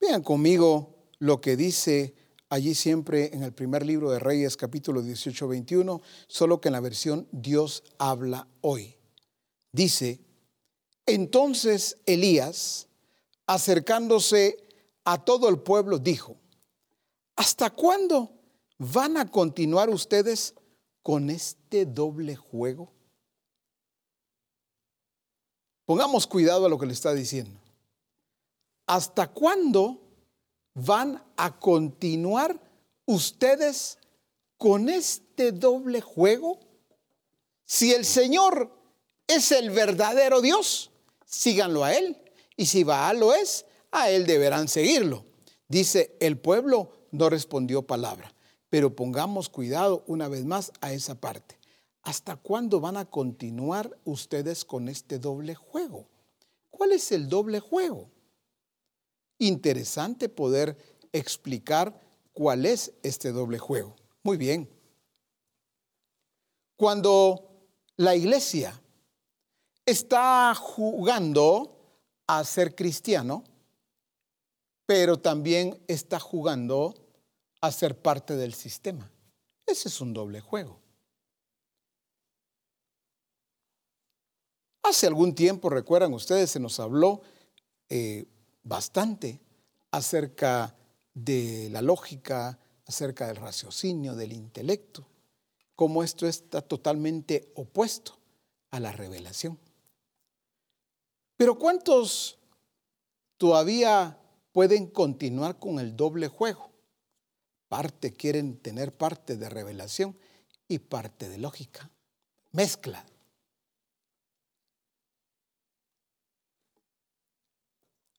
Vean 0.00 0.22
conmigo 0.22 0.94
lo 1.18 1.40
que 1.40 1.56
dice 1.56 2.14
allí 2.48 2.74
siempre 2.74 3.34
en 3.34 3.42
el 3.42 3.52
primer 3.52 3.84
libro 3.84 4.10
de 4.10 4.18
Reyes, 4.18 4.56
capítulo 4.56 5.02
18, 5.02 5.48
21, 5.48 6.00
solo 6.28 6.60
que 6.60 6.68
en 6.68 6.72
la 6.72 6.80
versión 6.80 7.28
Dios 7.32 7.82
habla 7.98 8.46
hoy. 8.60 8.96
Dice, 9.72 10.20
entonces 11.06 11.98
Elías, 12.06 12.88
acercándose 13.46 14.56
a 15.04 15.24
todo 15.24 15.48
el 15.48 15.60
pueblo, 15.60 15.98
dijo, 15.98 16.36
¿hasta 17.36 17.70
cuándo 17.70 18.32
van 18.78 19.16
a 19.16 19.30
continuar 19.30 19.88
ustedes 19.88 20.54
con 21.02 21.30
este 21.30 21.86
doble 21.86 22.36
juego? 22.36 22.92
Pongamos 25.84 26.26
cuidado 26.26 26.66
a 26.66 26.68
lo 26.68 26.78
que 26.78 26.86
le 26.86 26.92
está 26.92 27.14
diciendo. 27.14 27.60
¿Hasta 28.86 29.26
cuándo 29.32 30.00
van 30.74 31.22
a 31.36 31.58
continuar 31.58 32.60
ustedes 33.04 33.98
con 34.56 34.88
este 34.88 35.50
doble 35.50 36.00
juego? 36.00 36.60
Si 37.64 37.92
el 37.92 38.04
Señor 38.04 38.70
es 39.26 39.50
el 39.50 39.70
verdadero 39.70 40.40
Dios, 40.40 40.92
síganlo 41.24 41.82
a 41.82 41.94
Él. 41.94 42.16
Y 42.56 42.66
si 42.66 42.84
Baal 42.84 43.18
lo 43.18 43.34
es, 43.34 43.66
a 43.90 44.10
Él 44.10 44.24
deberán 44.24 44.68
seguirlo. 44.68 45.24
Dice, 45.68 46.16
el 46.20 46.38
pueblo 46.38 46.92
no 47.10 47.28
respondió 47.28 47.82
palabra. 47.82 48.32
Pero 48.70 48.94
pongamos 48.94 49.48
cuidado 49.48 50.04
una 50.06 50.28
vez 50.28 50.44
más 50.44 50.72
a 50.80 50.92
esa 50.92 51.16
parte. 51.16 51.58
¿Hasta 52.02 52.36
cuándo 52.36 52.78
van 52.78 52.96
a 52.96 53.04
continuar 53.04 53.98
ustedes 54.04 54.64
con 54.64 54.88
este 54.88 55.18
doble 55.18 55.56
juego? 55.56 56.08
¿Cuál 56.70 56.92
es 56.92 57.10
el 57.10 57.28
doble 57.28 57.58
juego? 57.58 58.10
Interesante 59.38 60.28
poder 60.28 60.76
explicar 61.12 62.00
cuál 62.32 62.66
es 62.66 62.92
este 63.02 63.32
doble 63.32 63.58
juego. 63.58 63.96
Muy 64.22 64.36
bien. 64.36 64.68
Cuando 66.76 67.68
la 67.96 68.14
iglesia 68.14 68.80
está 69.86 70.54
jugando 70.54 71.76
a 72.26 72.44
ser 72.44 72.74
cristiano, 72.74 73.44
pero 74.84 75.18
también 75.18 75.82
está 75.88 76.20
jugando 76.20 76.94
a 77.60 77.72
ser 77.72 78.00
parte 78.00 78.36
del 78.36 78.54
sistema. 78.54 79.10
Ese 79.66 79.88
es 79.88 80.00
un 80.00 80.12
doble 80.12 80.40
juego. 80.40 80.80
Hace 84.82 85.08
algún 85.08 85.34
tiempo, 85.34 85.68
recuerdan 85.68 86.12
ustedes, 86.12 86.50
se 86.50 86.60
nos 86.60 86.78
habló 86.78 87.22
eh, 87.88 88.26
bastante 88.66 89.40
acerca 89.92 90.74
de 91.14 91.68
la 91.70 91.80
lógica, 91.82 92.58
acerca 92.84 93.28
del 93.28 93.36
raciocinio, 93.36 94.14
del 94.14 94.32
intelecto, 94.32 95.06
como 95.74 96.02
esto 96.02 96.26
está 96.26 96.60
totalmente 96.60 97.52
opuesto 97.54 98.18
a 98.70 98.80
la 98.80 98.92
revelación. 98.92 99.58
Pero 101.36 101.58
¿cuántos 101.58 102.38
todavía 103.36 104.18
pueden 104.52 104.86
continuar 104.86 105.58
con 105.58 105.78
el 105.78 105.96
doble 105.96 106.28
juego? 106.28 106.70
Parte 107.68 108.12
quieren 108.12 108.58
tener 108.58 108.92
parte 108.92 109.36
de 109.36 109.48
revelación 109.48 110.18
y 110.66 110.78
parte 110.78 111.28
de 111.28 111.38
lógica. 111.38 111.90
Mezcla. 112.52 113.04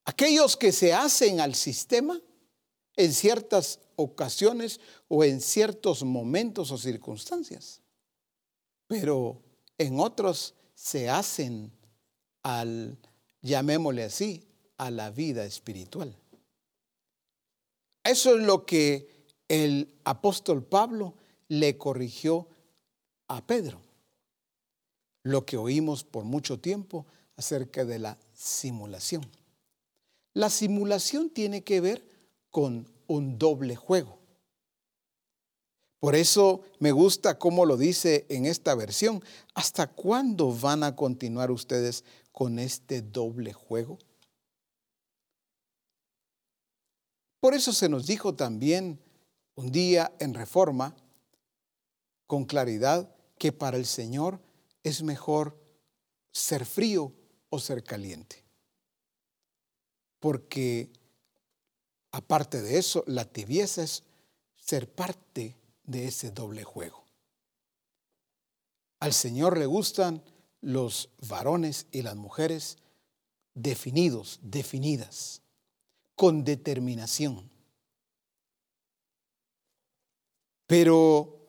Aquellos 0.08 0.56
que 0.56 0.72
se 0.72 0.94
hacen 0.94 1.42
al 1.42 1.54
sistema 1.54 2.18
en 2.96 3.14
ciertas 3.14 3.82
ocasiones 3.98 4.80
o 5.10 5.26
en 5.26 5.42
ciertos 5.42 6.02
momentos 6.04 6.72
o 6.72 6.78
circunstancias, 6.78 7.82
pero 8.88 9.44
en 9.78 10.00
otros 10.00 10.56
se 10.74 11.10
hacen 11.10 11.74
al, 12.42 12.98
llamémosle 13.42 14.04
así, 14.06 14.48
a 14.78 14.92
la 14.92 15.10
vida 15.12 15.44
espiritual. 15.44 16.16
Eso 18.02 18.38
es 18.38 18.46
lo 18.46 18.66
que 18.66 19.26
el 19.50 19.94
apóstol 20.06 20.64
Pablo 20.64 21.16
le 21.50 21.78
corrigió 21.78 22.48
a 23.28 23.46
Pedro, 23.46 23.82
lo 25.24 25.46
que 25.46 25.58
oímos 25.58 26.06
por 26.06 26.24
mucho 26.24 26.62
tiempo 26.62 27.06
acerca 27.36 27.84
de 27.84 28.00
la 28.00 28.18
simulación. 28.34 29.30
La 30.38 30.52
simulación 30.52 31.32
tiene 31.32 31.64
que 31.64 31.82
ver 31.82 32.08
con 32.52 32.88
un 33.08 33.40
doble 33.40 33.76
juego. 33.76 34.20
Por 36.00 36.16
eso 36.16 36.62
me 36.78 36.92
gusta 36.92 37.40
cómo 37.40 37.66
lo 37.66 37.76
dice 37.76 38.28
en 38.30 38.46
esta 38.46 38.76
versión. 38.76 39.24
¿Hasta 39.56 39.88
cuándo 39.88 40.56
van 40.56 40.84
a 40.84 40.96
continuar 40.96 41.50
ustedes 41.50 42.04
con 42.32 42.60
este 42.60 43.02
doble 43.02 43.52
juego? 43.52 43.98
Por 47.40 47.56
eso 47.56 47.74
se 47.74 47.90
nos 47.90 48.06
dijo 48.06 48.36
también 48.36 49.00
un 49.56 49.72
día 49.72 50.14
en 50.20 50.36
reforma, 50.36 50.96
con 52.28 52.46
claridad, 52.46 53.10
que 53.40 53.52
para 53.52 53.78
el 53.78 53.88
Señor 53.88 54.40
es 54.84 55.02
mejor 55.02 55.60
ser 56.32 56.64
frío 56.64 57.12
o 57.50 57.58
ser 57.58 57.84
caliente. 57.84 58.47
Porque 60.20 60.90
aparte 62.12 62.62
de 62.62 62.78
eso, 62.78 63.04
la 63.08 63.26
tibieza 63.26 63.84
es 63.84 64.04
ser 64.56 64.90
parte 64.90 65.56
de 65.84 66.08
ese 66.08 66.32
doble 66.32 66.64
juego. 66.64 67.04
Al 69.00 69.14
Señor 69.14 69.58
le 69.58 69.66
gustan 69.66 70.24
los 70.62 71.10
varones 71.28 71.88
y 71.92 72.02
las 72.02 72.16
mujeres 72.16 72.78
definidos, 73.54 74.40
definidas, 74.42 75.42
con 76.16 76.44
determinación. 76.44 77.50
Pero 80.66 81.40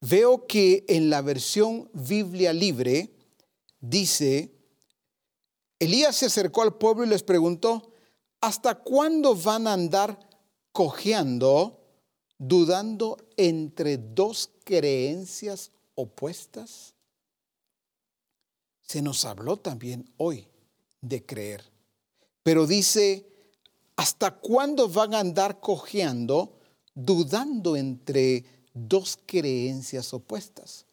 veo 0.00 0.46
que 0.46 0.84
en 0.88 1.10
la 1.10 1.22
versión 1.22 1.90
Biblia 1.92 2.52
libre 2.52 3.10
dice, 3.80 4.51
Elías 5.82 6.16
se 6.16 6.26
acercó 6.26 6.62
al 6.62 6.74
pueblo 6.74 7.04
y 7.04 7.08
les 7.08 7.22
preguntó, 7.22 7.92
¿hasta 8.40 8.74
cuándo 8.76 9.34
van 9.34 9.66
a 9.66 9.72
andar 9.72 10.18
cojeando? 10.72 11.82
dudando 12.42 13.18
entre 13.36 13.98
dos 13.98 14.50
creencias 14.64 15.70
opuestas? 15.94 16.94
Se 18.82 19.00
nos 19.00 19.24
habló 19.24 19.58
también 19.58 20.12
hoy 20.16 20.48
de 21.00 21.24
creer, 21.24 21.62
pero 22.42 22.66
dice, 22.66 23.26
¿hasta 23.94 24.32
cuándo 24.32 24.88
van 24.88 25.14
a 25.14 25.20
andar 25.20 25.60
cojeando, 25.60 26.58
dudando 26.94 27.76
entre 27.76 28.44
dos 28.74 29.18
creencias 29.24 30.12
opuestas? 30.12 30.86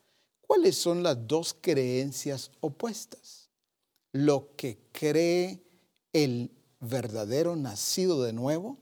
¿Cuáles 0.45 0.77
son 0.77 1.01
las 1.01 1.27
dos 1.27 1.55
creencias 1.59 2.51
opuestas? 2.59 3.38
Lo 4.11 4.55
que 4.55 4.77
cree 4.91 5.61
el 6.13 6.51
verdadero 6.79 7.55
nacido 7.55 8.23
de 8.23 8.33
nuevo 8.33 8.77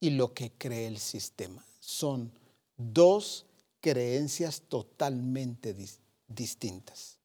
y 0.00 0.10
lo 0.10 0.34
que 0.34 0.52
cree 0.52 0.86
el 0.86 0.98
sistema. 0.98 1.64
Son 1.80 2.32
dos 2.76 3.46
creencias 3.80 4.62
totalmente 4.62 5.74
distintas. 6.28 7.18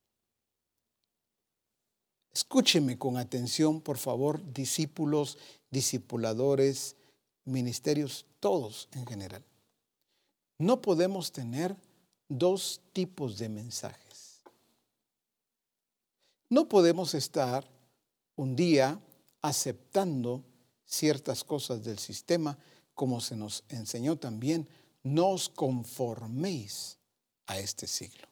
Escúcheme 2.33 2.97
con 2.97 3.17
atención, 3.17 3.79
por 3.79 3.97
favor, 3.97 4.41
discípulos, 4.53 5.37
discipuladores, 5.69 6.95
ministerios, 7.45 8.25
todos 8.39 8.89
en 8.93 9.05
general. 9.05 9.43
No 10.57 10.81
podemos 10.81 11.31
tener 11.31 11.75
dos 12.27 12.81
tipos 12.91 13.37
de 13.37 13.49
mensajes. 13.49 14.12
No 16.53 16.69
podemos 16.69 17.15
estar 17.15 17.67
un 18.35 18.55
día 18.55 19.01
aceptando 19.41 20.43
ciertas 20.85 21.43
cosas 21.43 21.83
del 21.83 21.97
sistema, 21.97 22.59
como 22.93 23.21
se 23.21 23.35
nos 23.35 23.63
enseñó 23.69 24.17
también, 24.17 24.69
no 25.01 25.29
os 25.29 25.49
conforméis 25.49 26.99
a 27.47 27.57
este 27.57 27.87
siglo. 27.87 28.27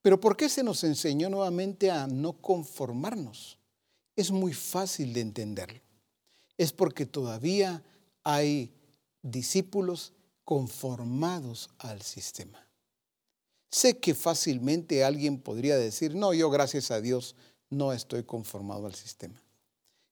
Pero 0.00 0.18
¿por 0.18 0.38
qué 0.38 0.48
se 0.48 0.62
nos 0.62 0.82
enseñó 0.84 1.28
nuevamente 1.28 1.90
a 1.90 2.06
no 2.06 2.32
conformarnos? 2.40 3.58
Es 4.16 4.30
muy 4.30 4.54
fácil 4.54 5.12
de 5.12 5.20
entenderlo. 5.20 5.82
Es 6.56 6.72
porque 6.72 7.04
todavía 7.04 7.84
hay 8.24 8.72
discípulos 9.20 10.14
conformados 10.44 11.68
al 11.76 12.00
sistema. 12.00 12.67
Sé 13.70 13.98
que 13.98 14.14
fácilmente 14.14 15.04
alguien 15.04 15.38
podría 15.38 15.76
decir, 15.76 16.14
no, 16.14 16.32
yo 16.32 16.50
gracias 16.50 16.90
a 16.90 17.00
Dios 17.00 17.36
no 17.70 17.92
estoy 17.92 18.24
conformado 18.24 18.86
al 18.86 18.94
sistema. 18.94 19.42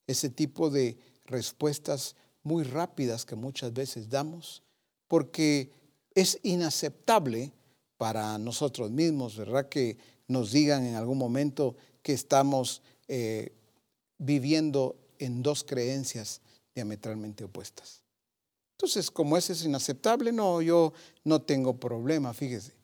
Ese 0.06 0.28
tipo 0.28 0.70
de 0.70 0.98
respuestas 1.24 2.16
muy 2.42 2.64
rápidas 2.64 3.24
que 3.24 3.34
muchas 3.34 3.72
veces 3.72 4.08
damos, 4.08 4.62
porque 5.08 5.70
es 6.14 6.38
inaceptable 6.42 7.52
para 7.96 8.38
nosotros 8.38 8.90
mismos, 8.90 9.36
¿verdad? 9.36 9.68
Que 9.68 9.96
nos 10.28 10.52
digan 10.52 10.84
en 10.86 10.94
algún 10.94 11.18
momento 11.18 11.76
que 12.02 12.12
estamos 12.12 12.82
eh, 13.08 13.52
viviendo 14.18 14.96
en 15.18 15.42
dos 15.42 15.64
creencias 15.64 16.40
diametralmente 16.74 17.44
opuestas. 17.44 18.02
Entonces, 18.76 19.10
como 19.10 19.36
ese 19.36 19.54
es 19.54 19.64
inaceptable, 19.64 20.30
no, 20.30 20.60
yo 20.60 20.92
no 21.24 21.40
tengo 21.40 21.80
problema, 21.80 22.34
fíjese. 22.34 22.75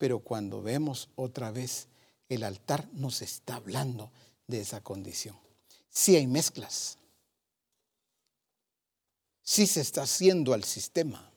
Pero 0.00 0.20
cuando 0.20 0.62
vemos 0.62 1.10
otra 1.14 1.50
vez 1.50 1.88
el 2.30 2.42
altar, 2.42 2.88
nos 2.94 3.20
está 3.20 3.56
hablando 3.56 4.10
de 4.46 4.62
esa 4.62 4.82
condición. 4.82 5.36
Si 5.90 6.16
hay 6.16 6.26
mezclas, 6.26 6.96
sí 9.42 9.66
se 9.66 9.82
está 9.82 10.04
haciendo 10.04 10.54
al 10.54 10.64
sistema. 10.64 11.30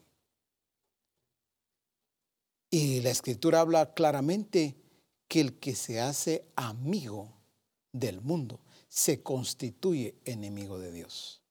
Y 2.69 3.01
la 3.01 3.09
escritura 3.09 3.59
habla 3.59 3.93
claramente 3.93 4.77
que 5.27 5.41
el 5.41 5.59
que 5.59 5.75
se 5.75 5.99
hace 5.99 6.47
amigo 6.55 7.33
del 7.91 8.21
mundo 8.21 8.61
se 8.87 9.21
constituye 9.21 10.15
enemigo 10.23 10.79
de 10.79 10.93
Dios. 10.93 11.41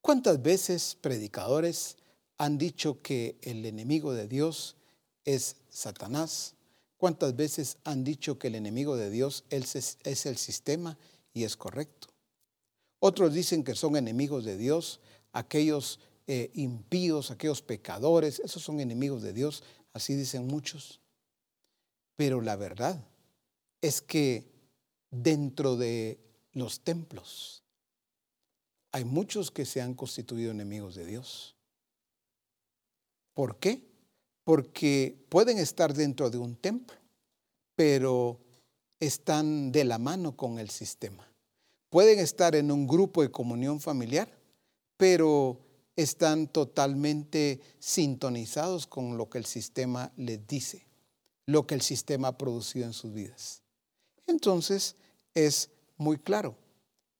¿Cuántas 0.00 0.40
veces 0.40 0.96
predicadores 0.98 1.98
han 2.38 2.56
dicho 2.56 3.02
que 3.02 3.36
el 3.42 3.66
enemigo 3.66 4.14
de 4.14 4.26
Dios 4.26 4.76
es 5.26 5.56
Satanás? 5.68 6.54
¿Cuántas 6.96 7.36
veces 7.36 7.76
han 7.84 8.04
dicho 8.04 8.38
que 8.38 8.46
el 8.46 8.54
enemigo 8.54 8.96
de 8.96 9.10
Dios 9.10 9.44
es, 9.50 9.98
el 10.04 10.38
sistema 10.38 10.96
y 11.34 11.44
es 11.44 11.56
correcto? 11.56 12.08
Otros 13.00 13.34
dicen 13.34 13.62
que 13.62 13.74
son 13.74 13.96
enemigos 13.96 14.46
de 14.46 14.56
Dios 14.56 15.00
aquellos 15.32 16.00
eh, 16.26 16.50
impíos, 16.54 17.30
aquellos 17.30 17.60
pecadores, 17.60 18.40
esos 18.40 18.62
son 18.62 18.80
enemigos 18.80 19.22
de 19.22 19.34
Dios, 19.34 19.62
así 19.92 20.14
dicen 20.14 20.46
muchos. 20.46 21.00
Pero 22.16 22.40
la 22.40 22.56
verdad 22.56 23.04
es 23.82 24.00
que 24.00 24.50
dentro 25.10 25.76
de 25.76 26.18
los 26.52 26.80
templos 26.80 27.62
hay 28.92 29.04
muchos 29.04 29.50
que 29.50 29.66
se 29.66 29.82
han 29.82 29.92
constituido 29.92 30.52
enemigos 30.52 30.94
de 30.94 31.04
Dios. 31.04 31.54
¿Por 33.34 33.58
qué? 33.58 33.95
Porque 34.46 35.26
pueden 35.28 35.58
estar 35.58 35.92
dentro 35.92 36.30
de 36.30 36.38
un 36.38 36.54
templo, 36.54 36.96
pero 37.74 38.38
están 39.00 39.72
de 39.72 39.82
la 39.82 39.98
mano 39.98 40.36
con 40.36 40.60
el 40.60 40.70
sistema. 40.70 41.28
Pueden 41.90 42.20
estar 42.20 42.54
en 42.54 42.70
un 42.70 42.86
grupo 42.86 43.22
de 43.22 43.32
comunión 43.32 43.80
familiar, 43.80 44.28
pero 44.96 45.58
están 45.96 46.46
totalmente 46.46 47.60
sintonizados 47.80 48.86
con 48.86 49.16
lo 49.16 49.28
que 49.28 49.38
el 49.38 49.46
sistema 49.46 50.12
les 50.16 50.46
dice, 50.46 50.86
lo 51.46 51.66
que 51.66 51.74
el 51.74 51.82
sistema 51.82 52.28
ha 52.28 52.38
producido 52.38 52.86
en 52.86 52.92
sus 52.92 53.12
vidas. 53.12 53.62
Entonces 54.28 54.94
es 55.34 55.70
muy 55.96 56.18
claro 56.18 56.56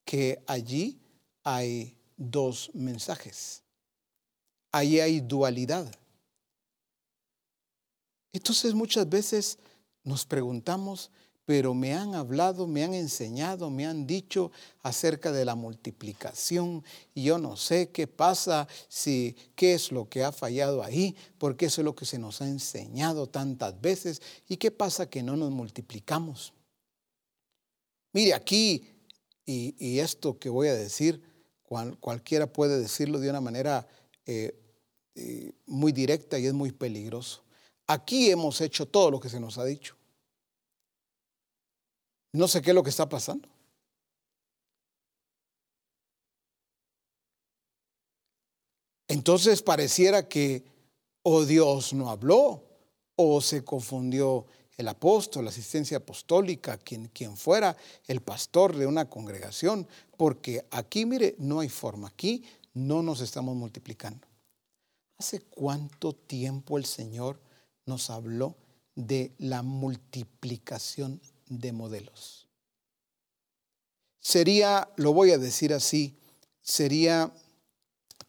que 0.04 0.44
allí 0.46 1.00
hay 1.42 1.96
dos 2.16 2.70
mensajes, 2.72 3.64
allí 4.70 5.00
hay 5.00 5.20
dualidad. 5.22 5.92
Entonces 8.36 8.74
muchas 8.74 9.08
veces 9.08 9.58
nos 10.04 10.26
preguntamos, 10.26 11.10
pero 11.46 11.72
me 11.72 11.94
han 11.94 12.14
hablado, 12.14 12.66
me 12.66 12.84
han 12.84 12.92
enseñado, 12.92 13.70
me 13.70 13.86
han 13.86 14.06
dicho 14.06 14.52
acerca 14.82 15.32
de 15.32 15.46
la 15.46 15.54
multiplicación 15.54 16.84
y 17.14 17.24
yo 17.24 17.38
no 17.38 17.56
sé 17.56 17.90
qué 17.90 18.06
pasa, 18.06 18.68
si 18.88 19.34
qué 19.54 19.72
es 19.72 19.90
lo 19.90 20.08
que 20.08 20.22
ha 20.22 20.32
fallado 20.32 20.82
ahí, 20.82 21.16
porque 21.38 21.66
eso 21.66 21.80
es 21.80 21.86
lo 21.86 21.94
que 21.94 22.04
se 22.04 22.18
nos 22.18 22.42
ha 22.42 22.46
enseñado 22.46 23.26
tantas 23.26 23.80
veces 23.80 24.20
y 24.48 24.58
qué 24.58 24.70
pasa 24.70 25.08
que 25.08 25.22
no 25.22 25.36
nos 25.36 25.50
multiplicamos. 25.50 26.52
Mire, 28.12 28.34
aquí, 28.34 28.86
y, 29.46 29.98
esto 30.00 30.38
que 30.38 30.50
voy 30.50 30.68
a 30.68 30.74
decir, 30.74 31.22
cualquiera 32.00 32.52
puede 32.52 32.78
decirlo 32.78 33.18
de 33.18 33.30
una 33.30 33.40
manera 33.40 33.88
eh, 34.26 34.60
eh, 35.14 35.52
muy 35.64 35.92
directa 35.92 36.38
y 36.38 36.46
es 36.46 36.52
muy 36.52 36.72
peligroso. 36.72 37.45
Aquí 37.86 38.30
hemos 38.30 38.60
hecho 38.60 38.86
todo 38.86 39.10
lo 39.10 39.20
que 39.20 39.28
se 39.28 39.40
nos 39.40 39.58
ha 39.58 39.64
dicho. 39.64 39.96
No 42.32 42.48
sé 42.48 42.60
qué 42.60 42.70
es 42.70 42.74
lo 42.74 42.82
que 42.82 42.90
está 42.90 43.08
pasando. 43.08 43.48
Entonces 49.08 49.62
pareciera 49.62 50.28
que 50.28 50.64
o 51.22 51.44
Dios 51.44 51.92
no 51.92 52.10
habló, 52.10 52.62
o 53.16 53.40
se 53.40 53.64
confundió 53.64 54.46
el 54.76 54.88
apóstol, 54.88 55.44
la 55.44 55.50
asistencia 55.50 55.96
apostólica, 55.96 56.76
quien, 56.78 57.08
quien 57.08 57.36
fuera 57.36 57.76
el 58.06 58.20
pastor 58.20 58.76
de 58.76 58.86
una 58.86 59.08
congregación, 59.08 59.88
porque 60.16 60.64
aquí, 60.70 61.06
mire, 61.06 61.34
no 61.38 61.60
hay 61.60 61.68
forma, 61.68 62.08
aquí 62.08 62.44
no 62.74 63.02
nos 63.02 63.20
estamos 63.22 63.56
multiplicando. 63.56 64.26
¿Hace 65.18 65.40
cuánto 65.40 66.12
tiempo 66.12 66.76
el 66.76 66.84
Señor 66.84 67.40
nos 67.86 68.10
habló 68.10 68.56
de 68.94 69.34
la 69.38 69.62
multiplicación 69.62 71.20
de 71.48 71.72
modelos? 71.72 72.48
Sería, 74.20 74.92
lo 74.96 75.12
voy 75.12 75.30
a 75.30 75.38
decir 75.38 75.72
así, 75.72 76.18
sería 76.60 77.32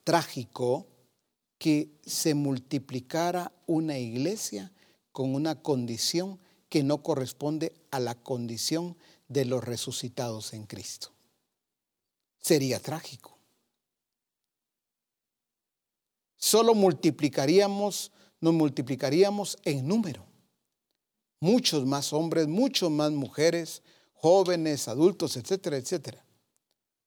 trágico 0.03 0.87
que 1.57 1.99
se 2.05 2.35
multiplicara 2.35 3.51
una 3.65 3.97
iglesia 3.97 4.71
con 5.11 5.33
una 5.33 5.61
condición 5.61 6.39
que 6.69 6.83
no 6.83 7.01
corresponde 7.01 7.73
a 7.91 7.99
la 7.99 8.15
condición 8.15 8.95
de 9.27 9.45
los 9.45 9.63
resucitados 9.63 10.53
en 10.53 10.65
Cristo. 10.65 11.11
Sería 12.39 12.79
trágico. 12.79 13.37
Solo 16.37 16.75
multiplicaríamos, 16.75 18.11
nos 18.41 18.53
multiplicaríamos 18.53 19.57
en 19.63 19.87
número. 19.87 20.25
Muchos 21.39 21.85
más 21.85 22.13
hombres, 22.13 22.47
muchos 22.47 22.89
más 22.89 23.11
mujeres, 23.11 23.83
jóvenes, 24.13 24.87
adultos, 24.87 25.37
etcétera, 25.37 25.77
etcétera. 25.77 26.25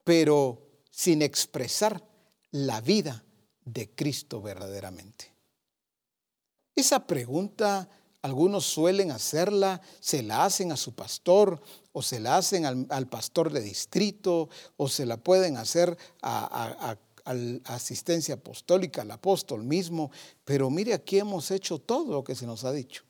Pero 0.05 0.66
sin 0.91 1.22
expresar 1.22 2.03
la 2.51 2.81
vida 2.81 3.24
de 3.64 3.91
Cristo 3.91 4.41
verdaderamente. 4.41 5.33
Esa 6.74 7.07
pregunta 7.07 7.89
algunos 8.22 8.66
suelen 8.66 9.12
hacerla, 9.12 9.81
se 9.99 10.22
la 10.22 10.45
hacen 10.45 10.72
a 10.72 10.76
su 10.76 10.93
pastor 10.93 11.61
o 11.93 12.03
se 12.03 12.20
la 12.20 12.37
hacen 12.37 12.66
al, 12.66 13.07
pastor 13.09 13.51
de 13.51 13.61
distrito 13.61 14.49
o 14.76 14.89
se 14.89 15.07
la 15.07 15.16
pueden 15.16 15.57
hacer 15.57 15.97
a, 16.22 16.97
a 17.24 17.34
la 17.34 17.60
asistencia 17.64 18.34
apostólica, 18.34 19.02
al 19.02 19.10
apóstol 19.10 19.64
mismo. 19.64 20.10
Pero 20.44 20.70
mire, 20.70 20.94
aquí 20.94 21.18
hemos 21.18 21.50
hecho 21.50 21.78
todo 21.78 22.12
lo 22.12 22.24
que 22.24 22.34
se 22.34 22.46
nos 22.46 22.64
ha 22.64 22.72
dicho. 22.72 23.04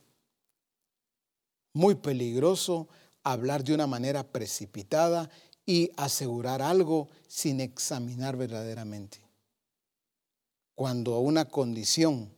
Muy 1.72 1.94
peligroso 1.94 2.88
hablar 3.22 3.64
de 3.64 3.74
una 3.74 3.86
manera 3.86 4.24
precipitada 4.24 5.30
y 5.66 5.90
asegurar 5.96 6.62
algo 6.62 7.08
sin 7.28 7.60
examinar 7.60 8.36
verdaderamente. 8.36 9.20
Cuando 10.74 11.18
una 11.20 11.46
condición 11.46 12.32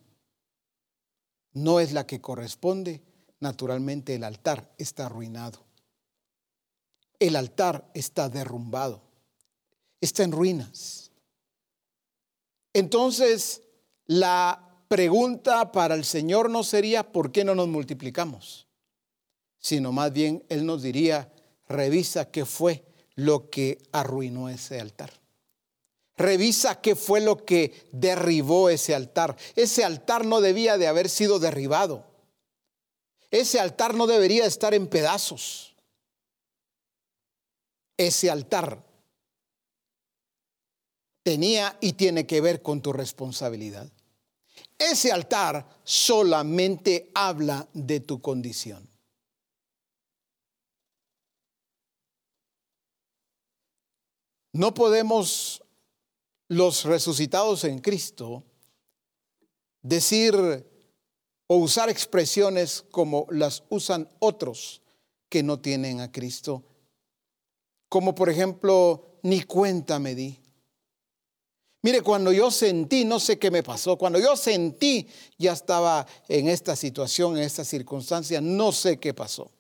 no 1.52 1.80
es 1.80 1.92
la 1.92 2.06
que 2.06 2.20
corresponde, 2.20 3.02
naturalmente 3.40 4.14
el 4.14 4.24
altar 4.24 4.74
está 4.78 5.06
arruinado. 5.06 5.64
El 7.18 7.36
altar 7.36 7.88
está 7.94 8.28
derrumbado, 8.28 9.00
está 10.00 10.24
en 10.24 10.32
ruinas. 10.32 11.11
Entonces, 12.72 13.62
la 14.06 14.84
pregunta 14.88 15.72
para 15.72 15.94
el 15.94 16.04
Señor 16.04 16.50
no 16.50 16.64
sería 16.64 17.12
¿por 17.12 17.32
qué 17.32 17.44
no 17.44 17.54
nos 17.54 17.68
multiplicamos? 17.68 18.66
Sino 19.58 19.92
más 19.92 20.12
bien 20.12 20.44
Él 20.48 20.66
nos 20.66 20.82
diría, 20.82 21.32
revisa 21.68 22.30
qué 22.30 22.44
fue 22.44 22.84
lo 23.14 23.50
que 23.50 23.78
arruinó 23.92 24.48
ese 24.48 24.80
altar. 24.80 25.12
Revisa 26.16 26.80
qué 26.80 26.94
fue 26.94 27.20
lo 27.20 27.44
que 27.44 27.88
derribó 27.92 28.68
ese 28.68 28.94
altar. 28.94 29.36
Ese 29.56 29.84
altar 29.84 30.26
no 30.26 30.40
debía 30.40 30.78
de 30.78 30.86
haber 30.86 31.08
sido 31.08 31.38
derribado. 31.38 32.06
Ese 33.30 33.58
altar 33.58 33.94
no 33.94 34.06
debería 34.06 34.44
estar 34.44 34.74
en 34.74 34.88
pedazos. 34.88 35.74
Ese 37.96 38.30
altar 38.30 38.84
tenía 41.22 41.76
y 41.80 41.94
tiene 41.94 42.26
que 42.26 42.40
ver 42.40 42.62
con 42.62 42.82
tu 42.82 42.92
responsabilidad. 42.92 43.90
Ese 44.78 45.12
altar 45.12 45.80
solamente 45.84 47.10
habla 47.14 47.68
de 47.72 48.00
tu 48.00 48.20
condición. 48.20 48.88
No 54.54 54.74
podemos 54.74 55.62
los 56.48 56.84
resucitados 56.84 57.64
en 57.64 57.78
Cristo 57.78 58.44
decir 59.80 60.34
o 61.46 61.56
usar 61.56 61.88
expresiones 61.88 62.84
como 62.90 63.26
las 63.30 63.64
usan 63.70 64.08
otros 64.18 64.82
que 65.30 65.42
no 65.42 65.60
tienen 65.60 66.00
a 66.00 66.12
Cristo, 66.12 66.62
como 67.88 68.14
por 68.14 68.28
ejemplo, 68.28 69.18
ni 69.22 69.42
cuenta 69.42 69.98
me 69.98 70.14
di. 70.14 70.41
Mire, 71.82 72.00
cuando 72.00 72.32
yo 72.32 72.52
sentí, 72.52 73.04
no 73.04 73.18
sé 73.18 73.40
qué 73.40 73.50
me 73.50 73.64
pasó, 73.64 73.98
cuando 73.98 74.20
yo 74.20 74.36
sentí 74.36 75.08
ya 75.36 75.52
estaba 75.52 76.06
en 76.28 76.48
esta 76.48 76.76
situación, 76.76 77.36
en 77.36 77.42
esta 77.42 77.64
circunstancia, 77.64 78.40
no 78.40 78.70
sé 78.70 78.98
qué 78.98 79.12
pasó. 79.12 79.50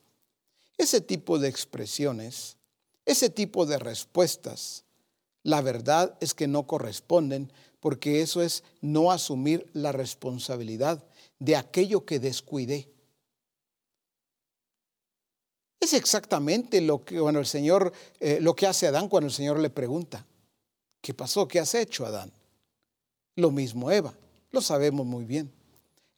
Ese 0.78 1.00
tipo 1.00 1.40
de 1.40 1.48
expresiones, 1.48 2.56
ese 3.04 3.28
tipo 3.28 3.66
de 3.66 3.78
respuestas, 3.78 4.84
la 5.42 5.60
verdad 5.62 6.16
es 6.20 6.32
que 6.32 6.46
no 6.46 6.64
corresponden 6.68 7.52
porque 7.80 8.22
eso 8.22 8.40
es 8.40 8.62
no 8.80 9.10
asumir 9.10 9.68
la 9.72 9.90
responsabilidad 9.90 11.04
de 11.40 11.56
aquello 11.56 12.04
que 12.04 12.20
descuidé. 12.20 12.88
Es 15.80 15.92
exactamente 15.92 16.80
lo 16.80 17.04
que 17.04 17.16
el 17.16 17.46
Señor, 17.46 17.92
eh, 18.20 18.38
lo 18.40 18.54
que 18.54 18.68
hace 18.68 18.86
Adán 18.86 19.08
cuando 19.08 19.26
el 19.26 19.32
Señor 19.32 19.58
le 19.58 19.68
pregunta, 19.68 20.24
¿qué 21.02 21.12
pasó? 21.12 21.46
¿Qué 21.46 21.60
has 21.60 21.74
hecho, 21.74 22.06
Adán? 22.06 22.32
Lo 23.36 23.50
mismo 23.50 23.90
Eva, 23.90 24.14
lo 24.50 24.62
sabemos 24.62 25.04
muy 25.04 25.26
bien. 25.26 25.52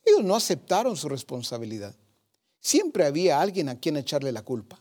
Ellos 0.05 0.23
no 0.23 0.37
aceptaron 0.37 0.97
su 0.97 1.09
responsabilidad. 1.09 1.97
Siempre 2.61 3.05
había 3.05 3.41
alguien 3.41 3.69
a 3.69 3.81
quien 3.81 3.97
echarle 3.97 4.31
la 4.31 4.43
culpa. 4.43 4.81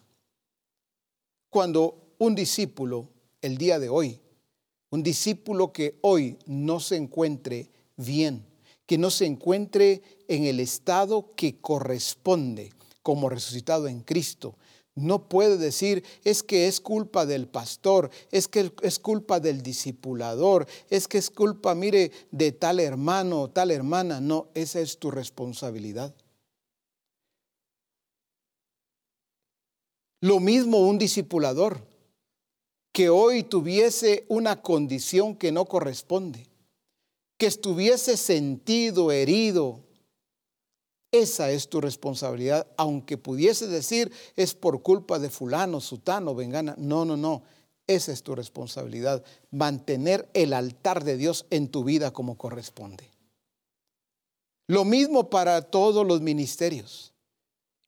Cuando 1.50 2.14
un 2.20 2.36
discípulo 2.36 3.10
el 3.42 3.58
día 3.58 3.80
de 3.80 3.90
hoy 3.90 4.20
un 4.94 5.02
discípulo 5.02 5.74
que 5.74 5.98
hoy 6.02 6.38
no 6.46 6.80
se 6.80 6.98
encuentre 6.98 7.68
bien, 7.98 8.46
que 8.86 9.00
no 9.00 9.10
se 9.10 9.26
encuentre 9.26 10.04
en 10.28 10.46
el 10.46 10.60
estado 10.60 11.34
que 11.36 11.60
corresponde 11.60 12.72
como 13.02 13.28
resucitado 13.28 13.88
en 13.88 14.02
Cristo. 14.02 14.54
No 14.96 15.28
puede 15.28 15.58
decir, 15.58 16.04
es 16.24 16.44
que 16.44 16.68
es 16.68 16.80
culpa 16.80 17.26
del 17.26 17.48
pastor, 17.48 18.12
es 18.32 18.48
que 18.48 18.72
es 18.84 19.00
culpa 19.00 19.40
del 19.40 19.64
discipulador, 19.64 20.68
es 20.90 21.08
que 21.08 21.18
es 21.18 21.32
culpa, 21.32 21.74
mire, 21.74 22.12
de 22.32 22.52
tal 22.52 22.80
hermano 22.80 23.42
o 23.42 23.50
tal 23.50 23.72
hermana. 23.72 24.22
No, 24.22 24.50
esa 24.54 24.80
es 24.80 25.00
tu 25.00 25.10
responsabilidad. 25.10 26.14
Lo 30.22 30.40
mismo 30.40 30.78
un 30.88 31.00
discipulador 31.00 31.86
que 32.94 33.10
hoy 33.10 33.44
tuviese 33.44 34.26
una 34.30 34.62
condición 34.62 35.36
que 35.36 35.52
no 35.52 35.66
corresponde, 35.66 36.48
que 37.38 37.48
estuviese 37.48 38.16
sentido, 38.16 39.12
herido, 39.12 39.83
esa 41.14 41.52
es 41.52 41.70
tu 41.70 41.80
responsabilidad, 41.80 42.66
aunque 42.76 43.20
pudiese 43.20 43.68
decir 43.68 44.12
es 44.36 44.56
por 44.56 44.82
culpa 44.82 45.20
de 45.20 45.30
fulano, 45.30 45.80
sutano, 45.80 46.34
vengana. 46.34 46.74
No, 46.80 47.06
no, 47.06 47.16
no. 47.16 47.44
Esa 47.86 48.12
es 48.12 48.24
tu 48.24 48.34
responsabilidad, 48.34 49.24
mantener 49.52 50.28
el 50.34 50.54
altar 50.54 51.04
de 51.04 51.16
Dios 51.16 51.46
en 51.52 51.68
tu 51.68 51.84
vida 51.84 52.12
como 52.12 52.36
corresponde. 52.36 53.12
Lo 54.68 54.86
mismo 54.86 55.30
para 55.30 55.62
todos 55.62 56.06
los 56.08 56.20
ministerios. 56.22 57.14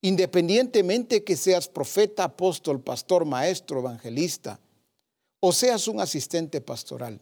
Independientemente 0.01 1.23
que 1.23 1.35
seas 1.35 1.67
profeta, 1.67 2.25
apóstol, 2.25 2.79
pastor, 2.79 3.25
maestro, 3.25 3.79
evangelista, 3.79 4.59
o 5.39 5.51
seas 5.51 5.87
un 5.87 5.99
asistente 5.99 6.61
pastoral. 6.61 7.19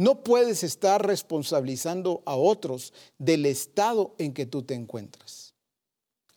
No 0.00 0.24
puedes 0.24 0.64
estar 0.64 1.06
responsabilizando 1.06 2.22
a 2.24 2.34
otros 2.34 2.94
del 3.18 3.44
estado 3.44 4.14
en 4.16 4.32
que 4.32 4.46
tú 4.46 4.62
te 4.62 4.72
encuentras. 4.72 5.52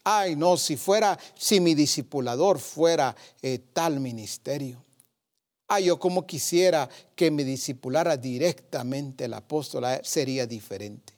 Ay, 0.03 0.35
no, 0.35 0.57
si 0.57 0.75
fuera, 0.75 1.17
si 1.33 1.61
mi 1.61 1.73
discipulador 1.73 2.59
fuera 2.59 3.15
eh, 3.41 3.59
tal 3.71 4.01
ministerio. 4.01 4.83
Ay, 5.69 5.85
yo 5.85 5.97
como 5.97 6.27
quisiera 6.27 6.89
que 7.15 7.31
me 7.31 7.45
discipulara 7.45 8.17
directamente 8.17 9.23
el 9.23 9.33
apóstol, 9.33 9.85
ah, 9.85 10.01
sería 10.03 10.45
diferente. 10.45 11.13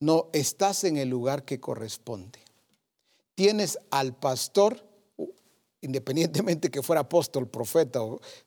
No, 0.00 0.28
estás 0.32 0.82
en 0.82 0.96
el 0.96 1.08
lugar 1.08 1.44
que 1.44 1.60
corresponde. 1.60 2.40
Tienes 3.36 3.78
al 3.92 4.16
pastor 4.16 4.89
independientemente 5.80 6.70
que 6.70 6.82
fuera 6.82 7.02
apóstol, 7.02 7.48
profeta, 7.48 8.00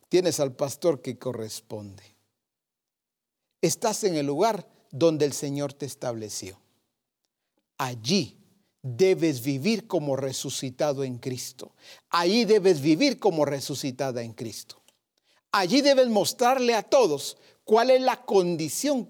tienes 0.09 0.39
al 0.39 0.55
pastor 0.55 1.01
que 1.01 1.17
corresponde. 1.17 2.03
Estás 3.61 4.03
en 4.03 4.15
el 4.15 4.25
lugar 4.25 4.67
donde 4.91 5.25
el 5.25 5.33
Señor 5.33 5.73
te 5.73 5.85
estableció. 5.85 6.59
Allí 7.77 8.37
debes 8.81 9.41
vivir 9.43 9.87
como 9.87 10.15
resucitado 10.15 11.03
en 11.03 11.17
Cristo. 11.17 11.73
Allí 12.09 12.45
debes 12.45 12.81
vivir 12.81 13.17
como 13.17 13.45
resucitada 13.45 14.21
en 14.21 14.33
Cristo. 14.33 14.81
Allí 15.51 15.81
debes 15.81 16.09
mostrarle 16.09 16.75
a 16.75 16.83
todos 16.83 17.37
cuál 17.63 17.89
es 17.89 18.01
la 18.01 18.25
condición 18.25 19.09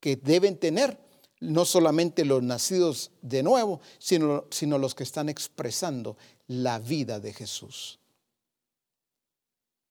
que 0.00 0.16
deben 0.16 0.56
tener 0.56 0.98
no 1.40 1.64
solamente 1.64 2.24
los 2.24 2.42
nacidos 2.42 3.12
de 3.22 3.42
nuevo, 3.42 3.80
sino, 3.98 4.44
sino 4.50 4.78
los 4.78 4.94
que 4.94 5.04
están 5.04 5.28
expresando 5.28 6.16
la 6.50 6.80
vida 6.80 7.20
de 7.20 7.32
Jesús. 7.32 8.00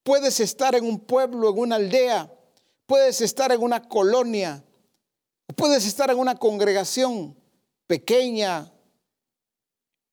Puedes 0.03 0.41
estar 0.41 0.75
en 0.75 0.83
un 0.83 0.99
pueblo, 0.99 1.49
en 1.49 1.57
una 1.57 1.77
aldea, 1.77 2.29
puedes 2.85 3.21
estar 3.21 3.53
en 3.53 3.61
una 3.61 3.87
colonia, 3.87 4.61
puedes 5.55 5.85
estar 5.85 6.09
en 6.11 6.19
una 6.19 6.35
congregación 6.35 7.33
pequeña 7.87 8.69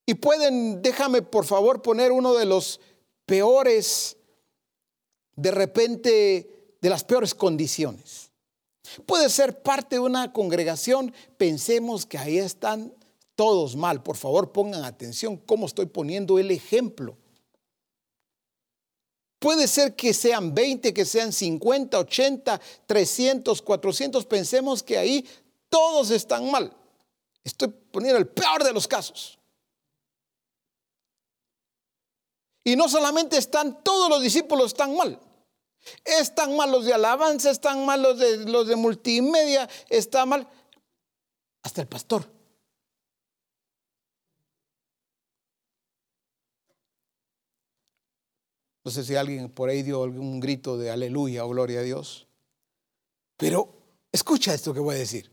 y 0.06 0.14
pueden, 0.14 0.82
déjame 0.82 1.20
por 1.20 1.46
favor 1.46 1.82
poner 1.82 2.12
uno 2.12 2.34
de 2.34 2.46
los 2.46 2.80
peores, 3.24 4.16
de 5.34 5.50
repente, 5.50 6.76
de 6.80 6.90
las 6.90 7.02
peores 7.02 7.34
condiciones. 7.34 8.30
Puede 9.04 9.30
ser 9.30 9.62
parte 9.62 9.96
de 9.96 10.00
una 10.00 10.32
congregación, 10.32 11.12
pensemos 11.38 12.06
que 12.06 12.18
ahí 12.18 12.38
están 12.38 12.94
todos 13.36 13.76
mal. 13.76 14.02
Por 14.02 14.16
favor, 14.16 14.50
pongan 14.50 14.84
atención 14.84 15.36
cómo 15.36 15.66
estoy 15.66 15.86
poniendo 15.86 16.38
el 16.38 16.50
ejemplo. 16.50 17.16
Puede 19.38 19.68
ser 19.68 19.94
que 19.94 20.12
sean 20.12 20.54
20, 20.54 20.92
que 20.92 21.04
sean 21.04 21.32
50, 21.32 21.98
80, 21.98 22.60
300, 22.86 23.62
400. 23.62 24.26
Pensemos 24.26 24.82
que 24.82 24.98
ahí 24.98 25.28
todos 25.68 26.10
están 26.10 26.50
mal. 26.50 26.74
Estoy 27.44 27.68
poniendo 27.92 28.18
el 28.18 28.26
peor 28.26 28.64
de 28.64 28.72
los 28.72 28.88
casos. 28.88 29.38
Y 32.64 32.74
no 32.74 32.88
solamente 32.88 33.36
están 33.36 33.84
todos 33.84 34.08
los 34.08 34.22
discípulos 34.22 34.68
están 34.68 34.96
mal. 34.96 35.20
Están 36.04 36.56
mal 36.56 36.72
los 36.72 36.84
de 36.84 36.94
alabanza, 36.94 37.50
están 37.50 37.86
mal 37.86 38.02
los 38.02 38.18
de, 38.18 38.38
los 38.38 38.66
de 38.66 38.74
multimedia, 38.74 39.68
está 39.88 40.26
mal 40.26 40.48
hasta 41.62 41.82
el 41.82 41.86
pastor. 41.86 42.35
No 48.86 48.92
sé 48.92 49.02
si 49.02 49.16
alguien 49.16 49.50
por 49.50 49.68
ahí 49.68 49.82
dio 49.82 50.04
algún 50.04 50.38
grito 50.38 50.78
de 50.78 50.90
aleluya 50.90 51.44
o 51.44 51.48
gloria 51.48 51.80
a 51.80 51.82
Dios. 51.82 52.28
Pero 53.36 53.74
escucha 54.12 54.54
esto 54.54 54.72
que 54.72 54.78
voy 54.78 54.94
a 54.94 54.98
decir. 54.98 55.28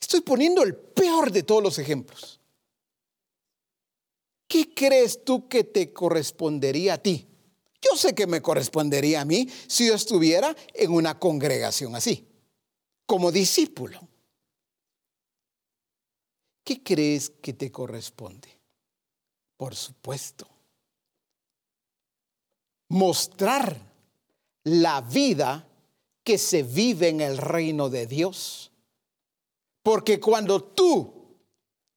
Estoy 0.00 0.22
poniendo 0.22 0.62
el 0.62 0.74
peor 0.74 1.30
de 1.30 1.42
todos 1.42 1.62
los 1.62 1.78
ejemplos. 1.78 2.40
¿Qué 4.48 4.72
crees 4.72 5.22
tú 5.26 5.46
que 5.46 5.62
te 5.64 5.92
correspondería 5.92 6.94
a 6.94 7.02
ti? 7.02 7.28
Yo 7.82 7.94
sé 7.94 8.14
que 8.14 8.26
me 8.26 8.40
correspondería 8.40 9.20
a 9.20 9.24
mí 9.26 9.46
si 9.66 9.88
yo 9.88 9.94
estuviera 9.94 10.56
en 10.72 10.90
una 10.90 11.18
congregación 11.18 11.94
así, 11.94 12.26
como 13.04 13.30
discípulo. 13.30 14.08
¿Qué 16.64 16.82
crees 16.82 17.28
que 17.28 17.52
te 17.52 17.70
corresponde? 17.70 18.55
Por 19.56 19.74
supuesto, 19.74 20.46
mostrar 22.88 23.80
la 24.64 25.00
vida 25.00 25.66
que 26.22 26.38
se 26.38 26.62
vive 26.62 27.08
en 27.08 27.20
el 27.20 27.38
reino 27.38 27.88
de 27.88 28.06
Dios. 28.06 28.72
Porque 29.82 30.18
cuando 30.20 30.62
tú 30.62 31.38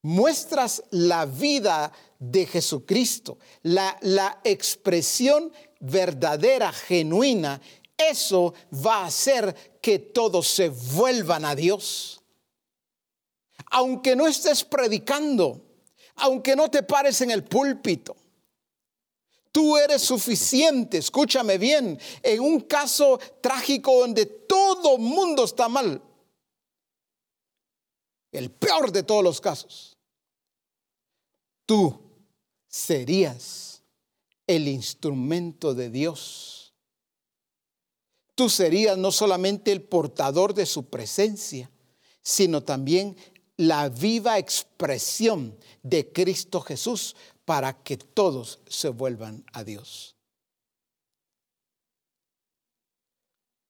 muestras 0.03 0.83
la 0.91 1.25
vida 1.25 1.91
de 2.19 2.45
Jesucristo, 2.45 3.39
la, 3.63 3.97
la 4.01 4.39
expresión 4.43 5.51
verdadera, 5.79 6.71
genuina, 6.71 7.59
eso 7.97 8.53
va 8.85 8.99
a 8.99 9.07
hacer 9.07 9.79
que 9.81 9.99
todos 9.99 10.47
se 10.47 10.69
vuelvan 10.69 11.43
a 11.43 11.55
Dios. 11.55 12.21
Aunque 13.71 14.15
no 14.15 14.27
estés 14.27 14.63
predicando, 14.63 15.68
aunque 16.19 16.55
no 16.55 16.69
te 16.69 16.83
pares 16.83 17.21
en 17.21 17.31
el 17.31 17.43
púlpito, 17.43 18.15
tú 19.51 19.77
eres 19.77 20.01
suficiente, 20.01 20.97
escúchame 20.97 21.57
bien, 21.57 21.99
en 22.23 22.39
un 22.39 22.61
caso 22.61 23.19
trágico 23.41 23.99
donde 23.99 24.25
todo 24.25 24.97
mundo 24.97 25.45
está 25.45 25.67
mal, 25.67 26.01
el 28.31 28.51
peor 28.51 28.91
de 28.91 29.03
todos 29.03 29.23
los 29.23 29.41
casos, 29.41 29.97
tú 31.65 31.99
serías 32.67 33.69
el 34.49 34.67
instrumento 34.67 35.73
de 35.75 35.89
Dios. 35.89 36.73
Tú 38.33 38.49
serías 38.49 38.97
no 38.97 39.11
solamente 39.11 39.71
el 39.71 39.83
portador 39.83 40.53
de 40.53 40.65
su 40.65 40.89
presencia, 40.89 41.69
sino 42.21 42.63
también 42.63 43.15
la 43.57 43.89
viva 43.89 44.39
expresión 44.39 45.57
de 45.83 46.11
Cristo 46.11 46.61
Jesús 46.61 47.15
para 47.45 47.83
que 47.83 47.97
todos 47.97 48.59
se 48.67 48.89
vuelvan 48.89 49.43
a 49.53 49.63
Dios. 49.63 50.15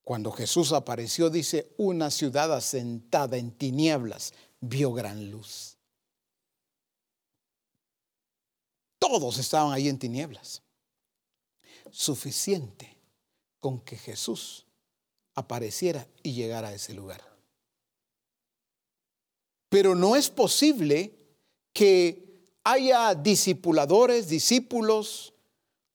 Cuando 0.04 0.32
Jesús 0.32 0.74
apareció, 0.74 1.30
dice, 1.30 1.72
una 1.78 2.10
ciudad 2.10 2.52
asentada 2.54 3.38
en 3.38 3.52
tinieblas 3.52 4.34
vio 4.60 4.92
gran 4.92 5.30
luz. 5.30 5.78
Todos 8.98 9.38
estaban 9.38 9.72
ahí 9.72 9.88
en 9.88 10.00
tinieblas 10.00 10.64
suficiente 11.92 12.98
con 13.60 13.82
que 13.82 13.98
Jesús 13.98 14.66
apareciera 15.36 16.08
y 16.24 16.34
llegara 16.34 16.70
a 16.70 16.74
ese 16.74 16.94
lugar. 16.94 17.22
Pero 19.70 19.96
no 19.96 20.16
es 20.16 20.30
posible 20.30 21.19
que 21.80 22.44
haya 22.66 23.16
discipuladores, 23.16 24.28
discípulos 24.28 25.34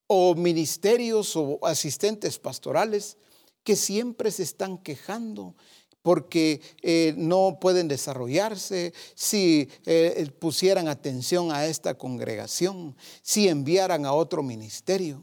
o 0.07 0.35
ministerios 0.35 1.37
o 1.37 1.59
asistentes 1.61 2.39
pastorales 2.39 3.19
que 3.63 3.77
siempre 3.77 4.31
se 4.31 4.45
están 4.45 4.79
quejando 4.79 5.55
porque 6.01 6.63
eh, 6.81 7.13
no 7.19 7.59
pueden 7.61 7.87
desarrollarse, 7.87 8.95
si 9.15 9.69
eh, 9.85 10.27
pusieran 10.39 10.89
atención 10.89 11.53
a 11.53 11.67
esta 11.67 11.93
congregación, 11.99 12.97
si 13.21 13.49
enviaran 13.49 14.07
a 14.07 14.15
otro 14.15 14.43
ministerio. 14.43 15.23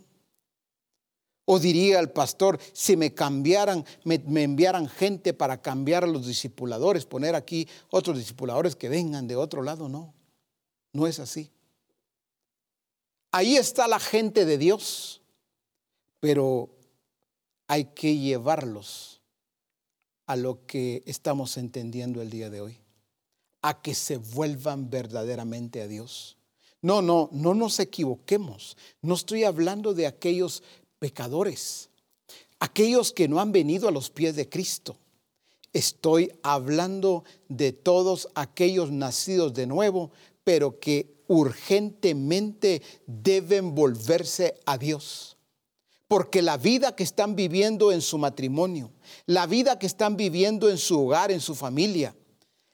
O 1.45 1.57
diría 1.57 1.99
el 1.99 2.11
pastor, 2.11 2.59
si 2.71 2.95
me 2.95 3.15
cambiaran, 3.15 3.83
me, 4.03 4.21
enviaran 4.43 4.87
gente 4.87 5.33
para 5.33 5.59
cambiar 5.59 6.03
a 6.03 6.07
los 6.07 6.27
discipuladores, 6.27 7.07
poner 7.07 7.33
aquí 7.33 7.67
otros 7.89 8.19
discipuladores 8.19 8.75
que 8.75 8.89
vengan 8.89 9.27
de 9.27 9.35
otro 9.35 9.63
lado, 9.63 9.89
no, 9.89 10.13
no 10.93 11.07
es 11.07 11.19
así. 11.19 11.51
Ahí 13.31 13.55
está 13.55 13.87
la 13.87 13.99
gente 13.99 14.45
de 14.45 14.57
Dios, 14.57 15.21
pero 16.19 16.69
hay 17.67 17.85
que 17.85 18.17
llevarlos 18.17 19.21
a 20.25 20.35
lo 20.35 20.65
que 20.65 21.03
estamos 21.05 21.57
entendiendo 21.57 22.21
el 22.21 22.29
día 22.29 22.49
de 22.49 22.61
hoy, 22.61 22.77
a 23.61 23.81
que 23.81 23.95
se 23.95 24.17
vuelvan 24.17 24.89
verdaderamente 24.89 25.81
a 25.81 25.87
Dios. 25.87 26.37
No, 26.81 27.01
no, 27.01 27.29
no 27.31 27.53
nos 27.53 27.79
equivoquemos. 27.79 28.75
No 29.01 29.13
estoy 29.13 29.43
hablando 29.43 29.93
de 29.93 30.07
aquellos 30.07 30.63
pecadores, 30.99 31.89
aquellos 32.59 33.13
que 33.13 33.27
no 33.27 33.39
han 33.39 33.51
venido 33.51 33.87
a 33.87 33.91
los 33.91 34.09
pies 34.09 34.35
de 34.35 34.49
Cristo. 34.49 34.97
Estoy 35.73 36.31
hablando 36.43 37.23
de 37.47 37.71
todos 37.71 38.27
aquellos 38.35 38.91
nacidos 38.91 39.53
de 39.53 39.67
nuevo, 39.67 40.11
pero 40.43 40.79
que 40.79 41.23
urgentemente 41.27 42.81
deben 43.05 43.73
volverse 43.73 44.59
a 44.65 44.77
Dios. 44.77 45.37
Porque 46.07 46.41
la 46.41 46.57
vida 46.57 46.95
que 46.95 47.03
están 47.03 47.35
viviendo 47.35 47.91
en 47.91 48.01
su 48.01 48.17
matrimonio, 48.17 48.91
la 49.25 49.45
vida 49.45 49.79
que 49.79 49.85
están 49.85 50.17
viviendo 50.17 50.69
en 50.69 50.77
su 50.77 50.99
hogar, 51.05 51.31
en 51.31 51.39
su 51.39 51.55
familia, 51.55 52.15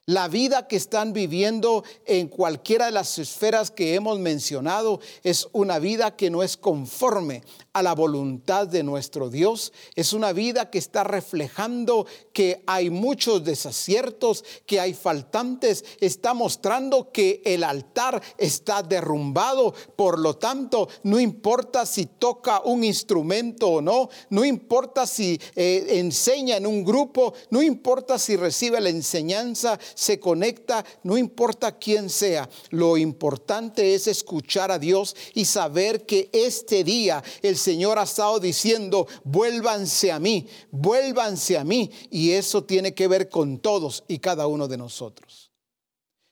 La 0.09 0.29
vida 0.29 0.69
que 0.69 0.77
están 0.77 1.11
viviendo 1.11 1.83
en 2.05 2.29
cualquiera 2.29 2.85
de 2.85 2.93
las 2.93 3.19
esferas 3.19 3.71
que 3.71 3.93
hemos 3.93 4.19
mencionado 4.19 5.01
es 5.21 5.49
una 5.51 5.79
vida 5.79 6.15
que 6.15 6.29
no 6.29 6.43
es 6.43 6.55
conforme 6.55 7.43
a 7.73 7.83
la 7.83 7.93
voluntad 7.93 8.67
de 8.67 8.83
nuestro 8.83 9.29
Dios. 9.29 9.73
Es 9.95 10.13
una 10.13 10.31
vida 10.31 10.69
que 10.69 10.77
está 10.77 11.03
reflejando 11.03 12.07
que 12.31 12.63
hay 12.67 12.89
muchos 12.89 13.43
desaciertos, 13.43 14.45
que 14.65 14.79
hay 14.79 14.93
faltantes. 14.93 15.83
Está 15.99 16.33
mostrando 16.33 17.11
que 17.11 17.41
el 17.43 17.65
altar 17.65 18.21
está 18.37 18.83
derrumbado. 18.83 19.73
Por 19.97 20.19
lo 20.19 20.37
tanto, 20.37 20.87
no 21.03 21.19
importa 21.19 21.85
si 21.85 22.05
toca 22.05 22.61
un 22.61 22.85
instrumento 22.85 23.67
o 23.67 23.81
no, 23.81 24.07
no 24.29 24.45
importa 24.45 25.05
si 25.05 25.37
eh, 25.53 25.85
enseña 25.99 26.55
en 26.55 26.65
un 26.65 26.85
grupo, 26.85 27.33
no 27.49 27.61
importa 27.61 28.17
si 28.17 28.37
recibe 28.37 28.79
la 28.79 28.87
enseñanza 28.87 29.77
se 29.97 30.19
conecta, 30.19 30.85
no 31.01 31.17
importa 31.17 31.71
quién 31.71 32.11
sea. 32.11 32.47
Lo 32.69 32.97
importante 32.97 33.95
es 33.95 34.05
escuchar 34.05 34.69
a 34.69 34.77
Dios 34.77 35.15
y 35.33 35.45
saber 35.45 36.05
que 36.05 36.29
este 36.31 36.83
día 36.83 37.23
el 37.41 37.57
Señor 37.57 37.97
ha 37.97 38.03
estado 38.03 38.39
diciendo, 38.39 39.07
vuélvanse 39.23 40.11
a 40.11 40.19
mí, 40.19 40.47
vuélvanse 40.69 41.57
a 41.57 41.63
mí. 41.63 41.89
Y 42.11 42.31
eso 42.31 42.63
tiene 42.63 42.93
que 42.93 43.07
ver 43.07 43.27
con 43.27 43.57
todos 43.57 44.03
y 44.07 44.19
cada 44.19 44.45
uno 44.45 44.67
de 44.67 44.77
nosotros. 44.77 45.51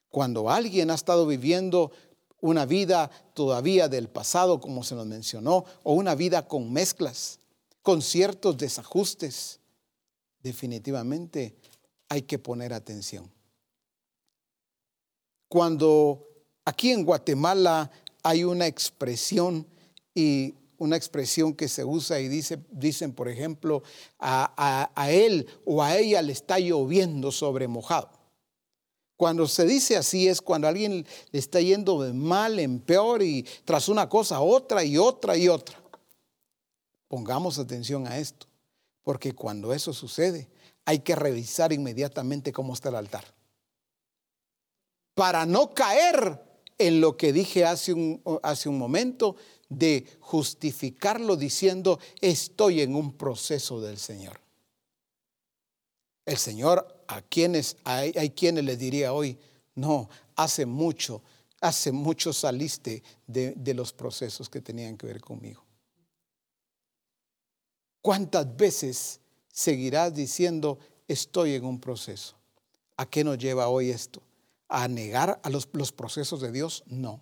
Cuando 0.10 0.52
alguien 0.52 0.92
ha 0.92 0.96
estado 0.96 1.26
viviendo 1.26 1.92
una 2.42 2.68
vida 2.68 3.10
todavía 3.34 3.88
del 3.88 4.10
pasado, 4.10 4.62
como 4.62 4.84
se 4.84 4.94
nos 4.94 5.08
mencionó, 5.08 5.66
o 5.82 5.94
una 5.94 6.14
vida 6.14 6.48
con 6.48 6.72
mezclas, 6.72 7.40
con 7.82 8.04
ciertos 8.04 8.60
desajustes, 8.60 9.60
definitivamente 10.44 11.56
hay 12.10 12.22
que 12.22 12.38
poner 12.38 12.72
atención. 12.72 13.35
Cuando 15.48 16.28
aquí 16.66 16.92
en 16.92 17.06
Guatemala 17.06 17.92
hay 18.24 18.44
una 18.44 18.68
expresión 18.68 19.68
y 20.14 20.56
una 20.78 20.98
expresión 20.98 21.54
que 21.54 21.68
se 21.68 21.86
usa 21.86 22.20
y 22.20 22.28
dice, 22.28 22.60
dicen, 22.72 23.14
por 23.14 23.30
ejemplo, 23.30 23.84
a, 24.20 25.08
él 25.10 25.48
o 25.64 25.82
a 25.82 25.98
ella 25.98 26.22
le 26.22 26.34
está 26.34 26.60
lloviendo 26.60 27.32
sobre 27.32 27.68
mojado. 27.68 28.10
Cuando 29.16 29.48
se 29.48 29.66
dice 29.66 29.96
así 29.96 30.28
es 30.28 30.42
cuando 30.42 30.68
alguien 30.68 31.06
le 31.32 31.40
está 31.40 31.62
yendo 31.62 32.02
de 32.02 32.12
mal 32.12 32.60
en 32.60 32.80
peor 32.80 33.22
y 33.22 33.46
tras 33.64 33.88
una 33.88 34.10
cosa 34.10 34.42
otra 34.42 34.84
y 34.84 34.98
otra 34.98 35.38
y 35.38 35.48
otra. 35.48 35.80
Pongamos 37.08 37.58
atención 37.58 38.08
a 38.08 38.18
esto, 38.18 38.48
porque 39.04 39.34
cuando 39.34 39.74
eso 39.74 39.94
sucede 39.94 40.50
hay 40.84 41.00
que 41.00 41.16
revisar 41.16 41.72
inmediatamente 41.72 42.52
cómo 42.52 42.74
está 42.74 42.90
el 42.90 42.96
altar 42.96 43.36
para 45.16 45.46
no 45.46 45.74
caer 45.74 46.42
en 46.78 47.02
lo 47.02 47.16
que 47.18 47.34
dije 47.34 47.66
hace 47.66 47.94
un, 47.94 48.78
momento 48.78 49.38
de 49.70 50.06
justificarlo 50.20 51.38
diciendo, 51.38 52.00
estoy 52.22 52.82
en 52.82 52.96
un 52.96 53.14
proceso 53.14 53.80
del 53.80 53.98
Señor. 53.98 54.40
El 56.26 56.38
Señor 56.38 57.04
a 57.08 57.22
quienes, 57.22 57.78
hay, 57.86 58.14
hay 58.18 58.32
quienes 58.32 58.66
les 58.66 58.78
diría 58.78 59.14
hoy, 59.14 59.38
no, 59.76 60.10
hace 60.36 60.66
mucho, 60.66 61.22
hace 61.62 61.92
mucho 61.92 62.34
saliste 62.34 63.02
de, 63.26 63.54
de 63.56 63.74
los 63.74 63.94
procesos 63.94 64.50
que 64.50 64.60
tenían 64.60 64.98
que 64.98 65.08
ver 65.08 65.22
conmigo. 65.22 65.64
¿Cuántas 68.02 68.56
veces 68.56 69.22
seguirás 69.48 70.14
diciendo, 70.14 70.78
estoy 71.08 71.54
en 71.54 71.66
un 71.66 71.80
proceso? 71.80 72.36
¿A 72.98 73.06
qué 73.10 73.24
nos 73.24 73.38
lleva 73.38 73.70
hoy 73.70 73.92
esto? 73.92 74.22
A 74.68 74.88
negar 74.88 75.40
a 75.44 75.50
los, 75.50 75.66
procesos 75.66 76.42
de 76.42 76.52
Dios, 76.52 76.84
no. 76.88 77.22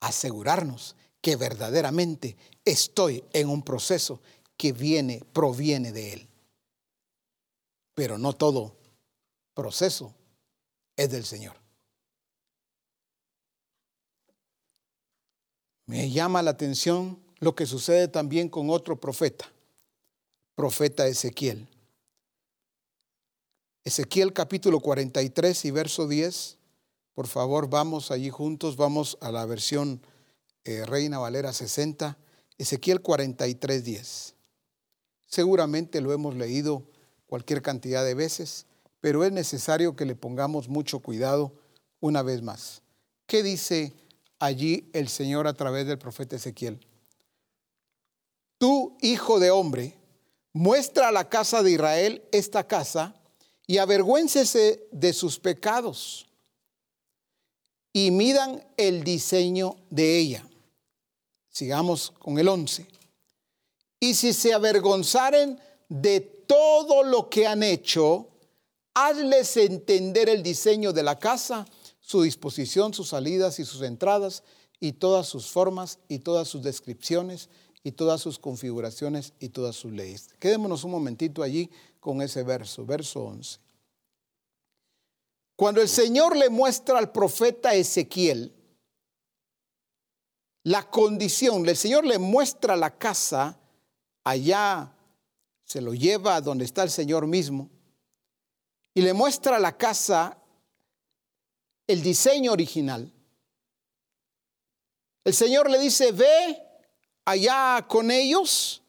Asegurarnos 0.00 0.96
que 1.20 1.36
verdaderamente 1.36 2.36
estoy 2.64 3.24
en 3.32 3.48
un 3.48 3.62
proceso 3.62 4.20
que 4.56 4.72
viene, 4.72 5.22
proviene 5.32 5.92
de 5.92 6.12
Él. 6.12 6.28
Pero 7.94 8.18
no 8.18 8.32
todo 8.32 8.76
proceso 9.54 10.14
es 10.96 11.10
del 11.10 11.24
Señor. 11.24 11.56
Me 15.86 16.10
llama 16.10 16.42
la 16.42 16.52
atención 16.52 17.22
lo 17.40 17.54
que 17.54 17.66
sucede 17.66 18.08
también 18.08 18.48
con 18.48 18.70
otro 18.70 18.98
profeta, 18.98 19.52
profeta 20.54 21.06
Ezequiel. 21.06 21.68
Ezequiel 23.84 24.32
capítulo 24.32 24.80
43 24.80 25.66
y 25.66 25.70
verso 25.70 26.08
10. 26.08 26.56
Por 27.12 27.26
favor, 27.26 27.68
vamos 27.68 28.10
allí 28.10 28.30
juntos, 28.30 28.78
vamos 28.78 29.18
a 29.20 29.30
la 29.30 29.44
versión 29.44 30.00
eh, 30.64 30.86
Reina 30.86 31.18
Valera 31.18 31.52
60. 31.52 32.16
Ezequiel 32.56 33.02
43, 33.02 33.84
10. 33.84 34.34
Seguramente 35.26 36.00
lo 36.00 36.14
hemos 36.14 36.34
leído 36.34 36.82
cualquier 37.26 37.60
cantidad 37.60 38.02
de 38.02 38.14
veces, 38.14 38.64
pero 39.02 39.22
es 39.22 39.32
necesario 39.32 39.96
que 39.96 40.06
le 40.06 40.14
pongamos 40.14 40.68
mucho 40.70 41.00
cuidado 41.00 41.52
una 42.00 42.22
vez 42.22 42.40
más. 42.40 42.80
¿Qué 43.26 43.42
dice 43.42 43.92
allí 44.38 44.88
el 44.94 45.08
Señor 45.08 45.46
a 45.46 45.52
través 45.52 45.86
del 45.86 45.98
profeta 45.98 46.36
Ezequiel? 46.36 46.80
Tú, 48.56 48.96
hijo 49.02 49.40
de 49.40 49.50
hombre, 49.50 49.98
muestra 50.54 51.08
a 51.08 51.12
la 51.12 51.28
casa 51.28 51.62
de 51.62 51.72
Israel 51.72 52.24
esta 52.32 52.66
casa 52.66 53.20
y 53.66 53.78
avergüéncese 53.78 54.88
de 54.90 55.12
sus 55.12 55.38
pecados 55.38 56.26
y 57.92 58.10
midan 58.10 58.62
el 58.76 59.04
diseño 59.04 59.76
de 59.90 60.18
ella. 60.18 60.48
Sigamos 61.48 62.10
con 62.18 62.38
el 62.38 62.48
11. 62.48 62.86
Y 64.00 64.14
si 64.14 64.32
se 64.32 64.52
avergonzaren 64.52 65.58
de 65.88 66.20
todo 66.20 67.04
lo 67.04 67.30
que 67.30 67.46
han 67.46 67.62
hecho, 67.62 68.28
hazles 68.92 69.56
entender 69.56 70.28
el 70.28 70.42
diseño 70.42 70.92
de 70.92 71.02
la 71.02 71.18
casa, 71.18 71.64
su 72.00 72.22
disposición, 72.22 72.92
sus 72.92 73.10
salidas 73.10 73.58
y 73.60 73.64
sus 73.64 73.82
entradas, 73.82 74.42
y 74.80 74.92
todas 74.92 75.26
sus 75.26 75.46
formas 75.46 75.98
y 76.08 76.18
todas 76.18 76.48
sus 76.48 76.62
descripciones 76.62 77.48
y 77.82 77.92
todas 77.92 78.20
sus 78.20 78.38
configuraciones 78.38 79.32
y 79.38 79.48
todas 79.48 79.76
sus 79.76 79.92
leyes. 79.92 80.28
Quedémonos 80.38 80.84
un 80.84 80.90
momentito 80.90 81.42
allí 81.42 81.70
con 82.04 82.20
ese 82.20 82.42
verso, 82.42 82.84
verso 82.84 83.24
11. 83.24 83.58
Cuando 85.56 85.80
el 85.80 85.88
Señor 85.88 86.36
le 86.36 86.50
muestra 86.50 86.98
al 86.98 87.10
profeta 87.10 87.72
Ezequiel 87.72 88.54
la 90.64 90.90
condición, 90.90 91.66
el 91.66 91.78
Señor 91.78 92.04
le 92.04 92.18
muestra 92.18 92.76
la 92.76 92.98
casa, 92.98 93.58
allá 94.22 94.94
se 95.64 95.80
lo 95.80 95.94
lleva 95.94 96.36
a 96.36 96.40
donde 96.42 96.66
está 96.66 96.82
el 96.82 96.90
Señor 96.90 97.26
mismo, 97.26 97.70
y 98.92 99.00
le 99.00 99.14
muestra 99.14 99.58
la 99.58 99.74
casa, 99.74 100.36
el 101.86 102.02
diseño 102.02 102.52
original. 102.52 103.10
El 105.24 105.32
Señor 105.32 105.70
le 105.70 105.78
dice, 105.78 106.12
ve 106.12 106.62
allá 107.24 107.86
con 107.88 108.10
ellos 108.10 108.83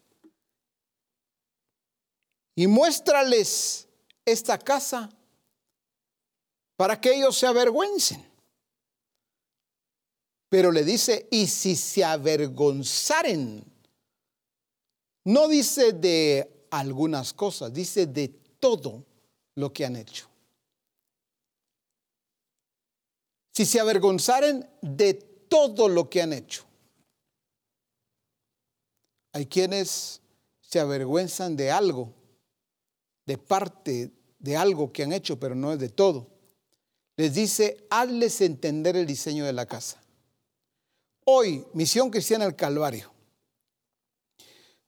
y 2.55 2.67
muéstrales 2.67 3.87
esta 4.23 4.57
casa 4.57 5.11
para 6.77 6.99
que 6.99 7.13
ellos 7.15 7.37
se 7.37 7.47
avergüencen. 7.47 8.25
Pero 10.49 10.71
le 10.71 10.83
dice, 10.83 11.27
y 11.31 11.47
si 11.47 11.75
se 11.75 12.03
avergonzaren, 12.03 13.63
no 15.25 15.47
dice 15.47 15.91
de 15.91 16.67
algunas 16.71 17.33
cosas, 17.33 17.73
dice 17.73 18.05
de 18.05 18.29
todo 18.59 19.05
lo 19.55 19.73
que 19.73 19.85
han 19.85 19.95
hecho. 19.95 20.29
Si 23.53 23.65
se 23.65 23.79
avergonzaren 23.79 24.69
de 24.81 25.13
todo 25.13 25.87
lo 25.87 26.09
que 26.09 26.21
han 26.21 26.33
hecho. 26.33 26.65
Hay 29.33 29.45
quienes 29.45 30.21
se 30.61 30.79
avergüenzan 30.79 31.55
de 31.55 31.71
algo, 31.71 32.13
de 33.25 33.37
parte 33.37 34.11
de 34.39 34.57
algo 34.57 34.91
que 34.91 35.03
han 35.03 35.13
hecho, 35.13 35.39
pero 35.39 35.55
no 35.55 35.73
es 35.73 35.79
de 35.79 35.89
todo 35.89 36.35
les 37.17 37.33
dice, 37.33 37.87
hazles 37.89 38.41
entender 38.41 38.95
el 38.97 39.05
diseño 39.05 39.45
de 39.45 39.53
la 39.53 39.65
casa. 39.65 40.01
Hoy, 41.25 41.65
Misión 41.73 42.09
Cristiana 42.09 42.45
del 42.45 42.55
Calvario. 42.55 43.11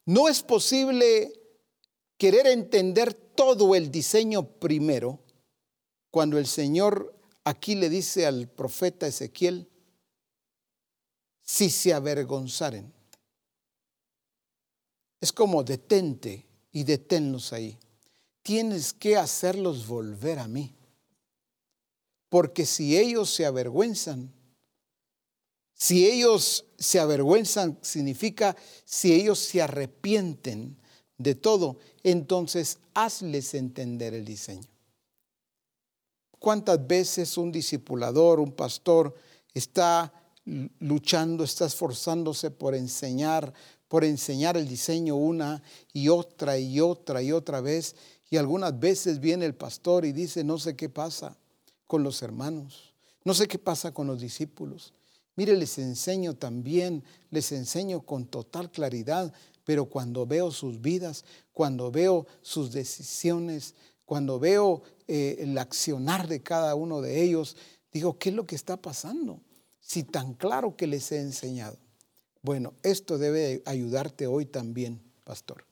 No 0.04 0.28
es 0.28 0.42
posible 0.42 1.32
querer 2.16 2.46
entender 2.46 3.14
todo 3.14 3.74
el 3.74 3.90
diseño 3.90 4.42
primero 4.58 5.20
cuando 6.10 6.38
el 6.38 6.46
Señor 6.46 7.14
aquí 7.44 7.74
le 7.74 7.88
dice 7.88 8.26
al 8.26 8.48
profeta 8.48 9.06
Ezequiel, 9.06 9.68
si 11.42 11.70
se 11.70 11.94
avergonzaren. 11.94 12.92
Es 15.20 15.32
como 15.32 15.64
detente 15.64 16.46
y 16.72 16.84
deténlos 16.84 17.52
ahí. 17.52 17.78
Tienes 18.48 18.94
que 18.94 19.14
hacerlos 19.14 19.86
volver 19.86 20.38
a 20.38 20.48
mí. 20.48 20.74
Porque 22.30 22.64
si 22.64 22.96
ellos 22.96 23.28
se 23.28 23.44
avergüenzan, 23.44 24.32
si 25.74 26.08
ellos 26.08 26.64
se 26.78 26.98
avergüenzan, 26.98 27.78
significa 27.82 28.56
si 28.86 29.12
ellos 29.12 29.38
se 29.38 29.60
arrepienten 29.60 30.78
de 31.18 31.34
todo, 31.34 31.76
entonces 32.02 32.78
hazles 32.94 33.52
entender 33.52 34.14
el 34.14 34.24
diseño. 34.24 34.70
¿Cuántas 36.38 36.86
veces 36.86 37.36
un 37.36 37.52
discipulador, 37.52 38.40
un 38.40 38.52
pastor 38.52 39.14
está 39.52 40.10
luchando, 40.78 41.44
está 41.44 41.66
esforzándose 41.66 42.50
por 42.50 42.74
enseñar, 42.74 43.52
por 43.88 44.04
enseñar 44.04 44.56
el 44.56 44.66
diseño 44.66 45.16
una 45.16 45.62
y 45.92 46.08
otra 46.08 46.58
y 46.58 46.80
otra 46.80 47.20
y 47.20 47.30
otra 47.30 47.60
vez? 47.60 47.94
Y 48.30 48.36
algunas 48.36 48.78
veces 48.78 49.20
viene 49.20 49.46
el 49.46 49.54
pastor 49.54 50.04
y 50.04 50.12
dice, 50.12 50.44
no 50.44 50.58
sé 50.58 50.76
qué 50.76 50.88
pasa 50.88 51.36
con 51.86 52.02
los 52.02 52.22
hermanos, 52.22 52.94
no 53.24 53.32
sé 53.34 53.48
qué 53.48 53.58
pasa 53.58 53.92
con 53.92 54.06
los 54.06 54.20
discípulos. 54.20 54.92
Mire, 55.36 55.56
les 55.56 55.78
enseño 55.78 56.34
también, 56.34 57.04
les 57.30 57.52
enseño 57.52 58.00
con 58.02 58.26
total 58.26 58.70
claridad, 58.70 59.32
pero 59.64 59.86
cuando 59.86 60.26
veo 60.26 60.50
sus 60.50 60.80
vidas, 60.80 61.24
cuando 61.52 61.90
veo 61.90 62.26
sus 62.42 62.72
decisiones, 62.72 63.74
cuando 64.04 64.40
veo 64.40 64.82
eh, 65.06 65.36
el 65.40 65.56
accionar 65.58 66.26
de 66.26 66.42
cada 66.42 66.74
uno 66.74 67.00
de 67.00 67.22
ellos, 67.22 67.56
digo, 67.92 68.18
¿qué 68.18 68.30
es 68.30 68.34
lo 68.34 68.46
que 68.46 68.56
está 68.56 68.76
pasando? 68.76 69.40
Si 69.80 70.02
tan 70.02 70.34
claro 70.34 70.76
que 70.76 70.86
les 70.86 71.12
he 71.12 71.20
enseñado. 71.20 71.78
Bueno, 72.42 72.74
esto 72.82 73.16
debe 73.18 73.62
ayudarte 73.64 74.26
hoy 74.26 74.46
también, 74.46 75.00
pastor. 75.24 75.67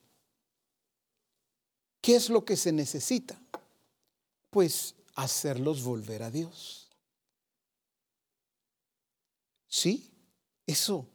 ¿Qué 2.07 2.15
es 2.15 2.31
lo 2.31 2.45
que 2.45 2.57
se 2.57 2.71
necesita? 2.71 3.37
Pues 4.51 4.95
hacerlos 5.17 5.83
volver 5.83 6.23
a 6.23 6.31
Dios. 6.31 6.89
Sí, 9.67 10.13
eso. 10.69 11.09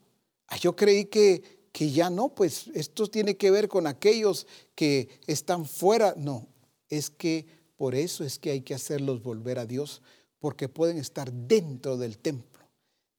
Ah, 0.47 0.57
yo 0.57 0.75
creí 0.75 1.05
que, 1.05 1.69
que 1.71 1.91
ya 1.91 2.09
no, 2.09 2.35
pues 2.35 2.67
esto 2.73 3.07
tiene 3.07 3.37
que 3.37 3.51
ver 3.51 3.69
con 3.69 3.87
aquellos 3.87 4.47
que 4.75 5.21
están 5.27 5.65
fuera. 5.65 6.13
No, 6.17 6.49
es 6.89 7.09
que 7.09 7.45
por 7.77 7.95
eso 7.95 8.25
es 8.25 8.37
que 8.37 8.51
hay 8.51 8.59
que 8.59 8.73
hacerlos 8.73 9.23
volver 9.23 9.59
a 9.59 9.65
Dios, 9.65 10.01
porque 10.39 10.67
pueden 10.67 10.97
estar 10.97 11.31
dentro 11.31 11.95
del 11.95 12.17
templo, 12.17 12.67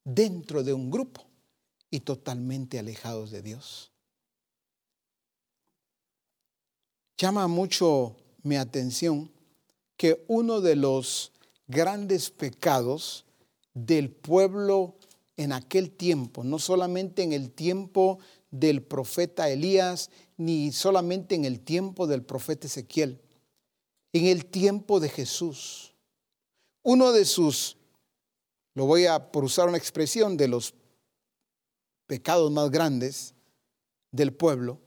dentro 0.05 0.63
de 0.63 0.75
un 0.75 0.91
grupo 0.91 1.25
y 1.89 2.01
totalmente 2.01 2.79
alejados 2.79 3.31
de 3.31 3.41
Dios. 3.41 3.92
Llama 7.23 7.47
mucho 7.47 8.17
mi 8.43 8.57
atención 8.57 9.31
que 9.97 10.25
uno 10.27 10.61
de 10.61 10.75
los 10.75 11.31
grandes 11.69 12.31
pecados 12.31 13.27
del 13.75 14.11
pueblo 14.11 14.97
en 15.37 15.53
aquel 15.53 15.93
tiempo, 15.93 16.43
no 16.43 16.59
solamente 16.59 17.23
en 17.23 17.33
el 17.33 17.53
tiempo 17.53 18.19
del 18.51 18.83
profeta 18.83 19.49
Elías, 19.49 20.11
ni 20.37 20.73
solamente 20.73 21.37
en 21.37 21.45
el 21.45 21.61
tiempo 21.61 22.09
del 22.09 22.25
profeta 22.25 22.67
Ezequiel, 22.67 23.23
en 24.13 24.27
el 24.27 24.47
tiempo 24.47 24.99
de 24.99 25.09
Jesús. 25.09 25.95
Uno 26.83 27.13
de 27.13 27.25
sus, 27.25 27.77
lo 28.75 28.87
voy 28.87 29.07
a 29.07 29.31
por 29.31 29.45
usar 29.45 29.69
una 29.69 29.79
expresión, 29.79 30.37
de 30.37 30.49
los 30.49 30.75
pecados 32.09 32.51
más 32.51 32.69
grandes 32.73 33.37
del 34.11 34.35
pueblo, 34.35 34.81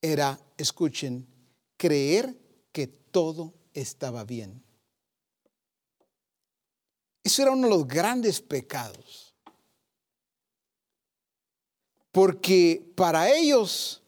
era, 0.00 0.38
escuchen, 0.58 1.26
creer 1.76 2.36
que 2.72 2.86
todo 2.86 3.54
estaba 3.74 4.24
bien. 4.24 4.62
Eso 7.22 7.42
era 7.42 7.52
uno 7.52 7.68
de 7.68 7.74
los 7.74 7.88
grandes 7.88 8.40
pecados 8.40 9.26
porque 12.16 12.82
para 12.94 13.30
ellos 13.30 14.02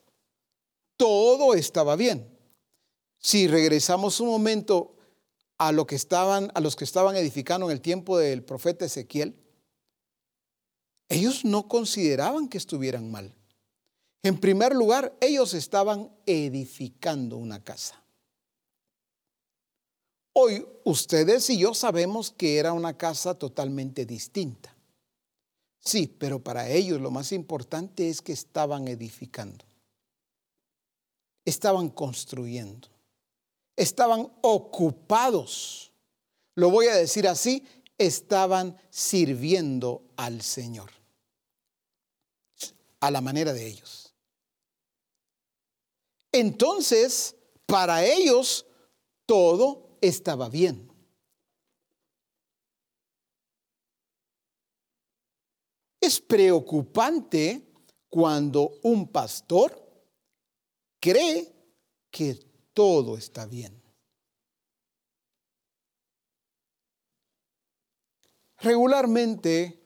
todo 0.96 1.52
estaba 1.52 1.94
bien. 1.94 2.26
Si 3.18 3.46
regresamos 3.46 4.18
un 4.20 4.28
momento 4.28 4.96
a 5.58 5.72
lo 5.72 5.86
que 5.86 5.96
estaban 5.96 6.50
a 6.54 6.60
los 6.60 6.74
que 6.74 6.84
estaban 6.84 7.16
edificando 7.16 7.66
en 7.66 7.72
el 7.72 7.82
tiempo 7.82 8.16
del 8.16 8.42
profeta 8.42 8.86
Ezequiel, 8.86 9.36
ellos 11.10 11.44
no 11.44 11.68
consideraban 11.68 12.48
que 12.48 12.56
estuvieran 12.56 13.10
mal. 13.10 13.34
En 14.22 14.38
primer 14.38 14.74
lugar, 14.74 15.16
ellos 15.20 15.54
estaban 15.54 16.10
edificando 16.26 17.36
una 17.36 17.62
casa. 17.62 18.02
Hoy 20.32 20.64
ustedes 20.84 21.50
y 21.50 21.58
yo 21.58 21.74
sabemos 21.74 22.30
que 22.30 22.58
era 22.58 22.72
una 22.72 22.96
casa 22.96 23.34
totalmente 23.34 24.06
distinta. 24.06 24.74
Sí, 25.80 26.06
pero 26.06 26.42
para 26.42 26.68
ellos 26.68 27.00
lo 27.00 27.10
más 27.10 27.32
importante 27.32 28.08
es 28.08 28.20
que 28.20 28.32
estaban 28.32 28.88
edificando, 28.88 29.64
estaban 31.44 31.88
construyendo, 31.88 32.88
estaban 33.74 34.30
ocupados. 34.42 35.92
Lo 36.54 36.70
voy 36.70 36.86
a 36.86 36.94
decir 36.94 37.26
así, 37.26 37.64
estaban 37.96 38.76
sirviendo 38.90 40.02
al 40.16 40.42
Señor, 40.42 40.90
a 43.00 43.10
la 43.10 43.20
manera 43.20 43.52
de 43.52 43.66
ellos. 43.66 44.07
Entonces, 46.38 47.34
para 47.66 48.04
ellos 48.04 48.64
todo 49.26 49.98
estaba 50.00 50.48
bien. 50.48 50.88
Es 56.00 56.20
preocupante 56.20 57.66
cuando 58.08 58.78
un 58.84 59.08
pastor 59.08 59.84
cree 61.00 61.52
que 62.08 62.34
todo 62.72 63.16
está 63.16 63.44
bien. 63.44 63.82
Regularmente, 68.58 69.82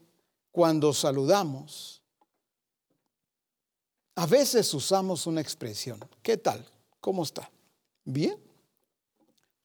cuando 0.51 0.93
saludamos, 0.93 2.02
a 4.15 4.27
veces 4.27 4.73
usamos 4.75 5.27
una 5.27 5.41
expresión. 5.41 5.99
¿Qué 6.23 6.37
tal? 6.37 6.67
¿Cómo 7.01 7.23
está? 7.23 7.51
¿Bien? 8.05 8.37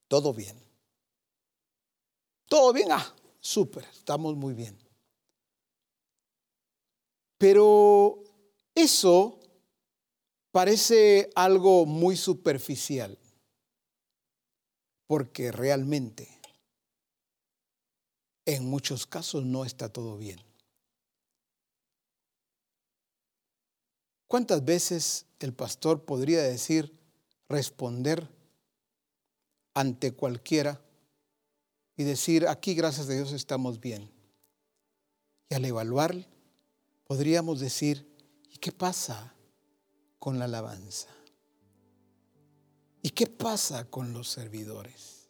Todo 0.07 0.33
bien. 0.33 0.57
¿Todo 2.47 2.71
bien? 2.71 2.91
Ah, 2.91 3.13
súper, 3.39 3.83
estamos 3.85 4.35
muy 4.35 4.53
bien. 4.53 4.77
Pero 7.37 8.23
eso 8.73 9.39
parece 10.51 11.29
algo 11.35 11.85
muy 11.85 12.15
superficial, 12.15 13.17
porque 15.05 15.51
realmente 15.51 16.27
en 18.45 18.67
muchos 18.69 19.05
casos 19.05 19.45
no 19.45 19.65
está 19.65 19.89
todo 19.89 20.17
bien. 20.17 20.46
¿Cuántas 24.27 24.65
veces 24.65 25.25
el 25.39 25.53
pastor 25.53 26.03
podría 26.03 26.41
decir, 26.41 26.93
responder 27.47 28.27
ante 29.73 30.11
cualquiera 30.11 30.81
y 31.95 32.03
decir, 32.03 32.47
aquí 32.47 32.73
gracias 32.73 33.07
a 33.07 33.13
Dios 33.13 33.31
estamos 33.31 33.79
bien? 33.79 34.11
Y 35.49 35.55
al 35.55 35.63
evaluar 35.63 36.27
podríamos 37.05 37.61
decir, 37.61 38.05
¿y 38.51 38.57
qué 38.57 38.71
pasa 38.71 39.33
con 40.19 40.39
la 40.39 40.45
alabanza? 40.45 41.07
¿Y 43.01 43.11
qué 43.11 43.27
pasa 43.27 43.85
con 43.85 44.11
los 44.11 44.27
servidores? 44.27 45.29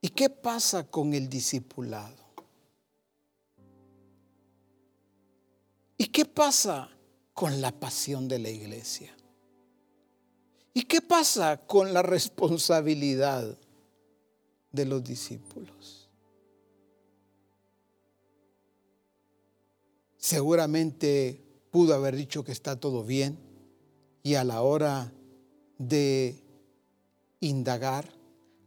¿Y 0.00 0.08
qué 0.08 0.30
pasa 0.30 0.84
con 0.84 1.14
el 1.14 1.28
discipulado? 1.28 2.27
¿Y 5.98 6.06
qué 6.06 6.24
pasa 6.24 6.88
con 7.34 7.60
la 7.60 7.72
pasión 7.72 8.26
de 8.28 8.38
la 8.38 8.48
iglesia? 8.48 9.14
¿Y 10.72 10.84
qué 10.84 11.02
pasa 11.02 11.58
con 11.66 11.92
la 11.92 12.02
responsabilidad 12.02 13.58
de 14.72 14.84
los 14.86 15.04
discípulos? 15.04 15.98
seguramente 20.28 21.40
pudo 21.70 21.94
haber 21.94 22.14
dicho 22.14 22.44
que 22.44 22.52
está 22.52 22.78
todo 22.78 23.02
bien 23.02 23.38
y 24.22 24.34
a 24.34 24.44
la 24.44 24.60
hora 24.60 25.10
de 25.78 26.42
indagar, 27.40 28.12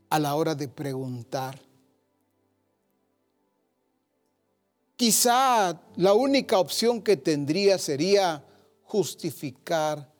a 0.10 0.18
la 0.18 0.34
hora 0.34 0.56
de 0.56 0.68
preguntar, 0.68 1.62
quizá 5.02 5.82
la 5.96 6.14
única 6.14 6.60
opción 6.60 7.02
que 7.02 7.18
tendría 7.18 7.80
sería 7.80 8.46
justificar 8.84 10.14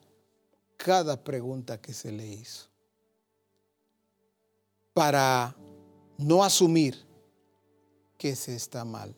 cada 0.76 1.22
pregunta 1.22 1.80
que 1.80 1.92
se 1.92 2.10
le 2.10 2.26
hizo 2.26 2.68
para 4.92 5.54
no 6.18 6.42
asumir 6.42 6.96
que 8.18 8.34
se 8.34 8.56
está 8.56 8.84
mal. 8.84 9.14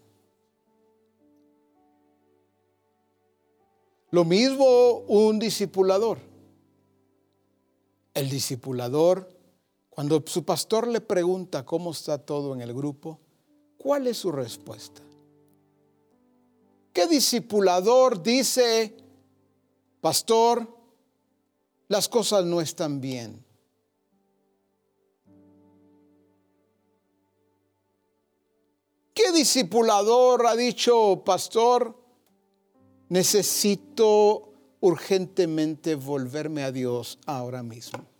Lo 4.10 4.26
mismo 4.26 4.98
un 5.08 5.38
discipulador. 5.38 6.18
El 8.12 8.28
discipulador, 8.28 9.34
cuando 9.88 10.22
su 10.26 10.44
pastor 10.44 10.88
le 10.88 11.00
pregunta 11.00 11.64
cómo 11.64 11.92
está 11.92 12.18
todo 12.18 12.52
en 12.52 12.60
el 12.60 12.74
grupo, 12.74 13.18
¿cuál 13.78 14.06
es 14.08 14.18
su 14.18 14.30
respuesta? 14.30 15.00
¿Qué 16.94 17.08
discipulador 17.08 18.22
dice, 18.22 18.96
pastor, 20.00 20.78
las 21.88 22.08
cosas 22.08 22.44
no 22.44 22.60
están 22.60 23.00
bien? 23.00 23.44
¿Qué 29.12 29.32
discipulador 29.32 30.46
ha 30.46 30.54
dicho, 30.54 31.24
pastor, 31.24 32.00
necesito 33.08 34.52
urgentemente 34.78 35.96
volverme 35.96 36.62
a 36.62 36.70
Dios 36.70 37.18
ahora 37.26 37.64
mismo? 37.64 38.13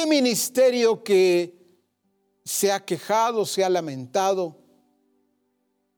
¿Qué 0.00 0.06
ministerio 0.06 1.04
que 1.04 1.54
se 2.42 2.72
ha 2.72 2.82
quejado, 2.82 3.44
se 3.44 3.62
ha 3.62 3.68
lamentado? 3.68 4.56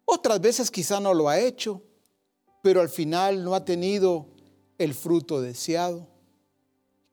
Otras 0.04 0.40
veces 0.40 0.72
quizá 0.72 0.98
no 0.98 1.14
lo 1.14 1.28
ha 1.28 1.38
hecho, 1.38 1.80
pero 2.64 2.80
al 2.80 2.88
final 2.88 3.44
no 3.44 3.54
ha 3.54 3.64
tenido 3.64 4.26
el 4.76 4.92
fruto 4.92 5.40
deseado. 5.40 6.08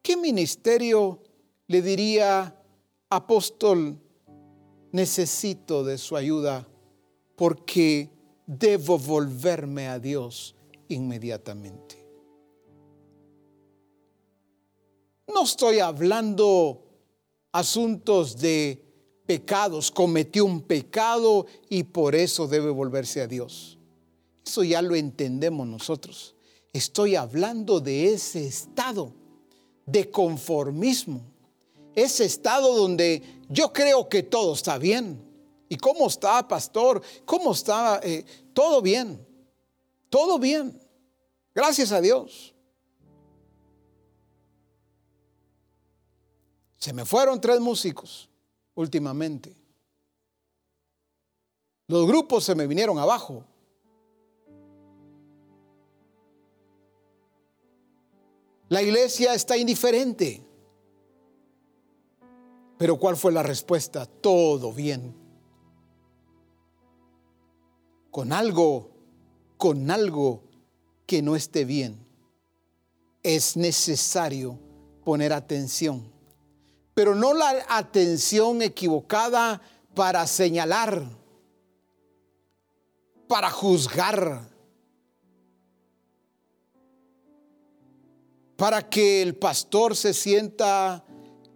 ¿Qué 0.01 0.17
ministerio 0.17 1.21
le 1.67 1.83
diría, 1.83 2.59
apóstol, 3.07 4.01
necesito 4.91 5.83
de 5.83 5.99
su 5.99 6.17
ayuda 6.17 6.67
porque 7.35 8.09
debo 8.47 8.97
volverme 8.97 9.89
a 9.89 9.99
Dios 9.99 10.55
inmediatamente? 10.87 11.98
No 15.33 15.43
estoy 15.43 15.79
hablando 15.79 16.83
asuntos 17.51 18.37
de 18.37 18.83
pecados, 19.25 19.91
cometió 19.91 20.43
un 20.43 20.61
pecado 20.61 21.45
y 21.69 21.83
por 21.83 22.15
eso 22.15 22.47
debe 22.47 22.71
volverse 22.71 23.21
a 23.21 23.27
Dios. 23.27 23.77
Eso 24.45 24.63
ya 24.63 24.81
lo 24.81 24.95
entendemos 24.95 25.67
nosotros. 25.67 26.35
Estoy 26.73 27.15
hablando 27.15 27.79
de 27.79 28.13
ese 28.13 28.45
estado 28.47 29.13
de 29.85 30.09
conformismo, 30.09 31.21
ese 31.95 32.25
estado 32.25 32.75
donde 32.75 33.21
yo 33.49 33.71
creo 33.71 34.09
que 34.09 34.23
todo 34.23 34.53
está 34.53 34.77
bien. 34.77 35.23
¿Y 35.67 35.77
cómo 35.77 36.07
está, 36.07 36.47
pastor? 36.47 37.03
¿Cómo 37.25 37.51
está? 37.51 37.99
Eh, 38.03 38.25
todo 38.53 38.81
bien, 38.81 39.23
todo 40.09 40.39
bien. 40.39 40.79
Gracias 41.53 41.91
a 41.91 42.01
Dios. 42.01 42.55
Se 46.79 46.93
me 46.93 47.03
fueron 47.03 47.41
tres 47.41 47.59
músicos 47.59 48.29
últimamente. 48.73 49.53
Los 51.87 52.07
grupos 52.07 52.45
se 52.45 52.55
me 52.55 52.67
vinieron 52.67 52.97
abajo. 52.97 53.43
La 58.69 58.81
iglesia 58.81 59.33
está 59.33 59.57
indiferente. 59.57 60.45
Pero 62.77 62.97
¿cuál 62.97 63.17
fue 63.17 63.33
la 63.33 63.43
respuesta? 63.43 64.05
Todo 64.05 64.71
bien. 64.71 65.13
Con 68.09 68.31
algo, 68.31 68.91
con 69.57 69.91
algo 69.91 70.43
que 71.05 71.21
no 71.21 71.35
esté 71.35 71.65
bien, 71.65 72.07
es 73.21 73.57
necesario 73.57 74.57
poner 75.03 75.33
atención 75.33 76.18
pero 76.99 77.15
no 77.15 77.33
la 77.33 77.65
atención 77.69 78.61
equivocada 78.61 79.61
para 79.95 80.27
señalar, 80.27 81.01
para 83.25 83.49
juzgar, 83.49 84.49
para 88.57 88.89
que 88.89 89.21
el 89.21 89.37
pastor 89.37 89.95
se 89.95 90.13
sienta 90.13 91.05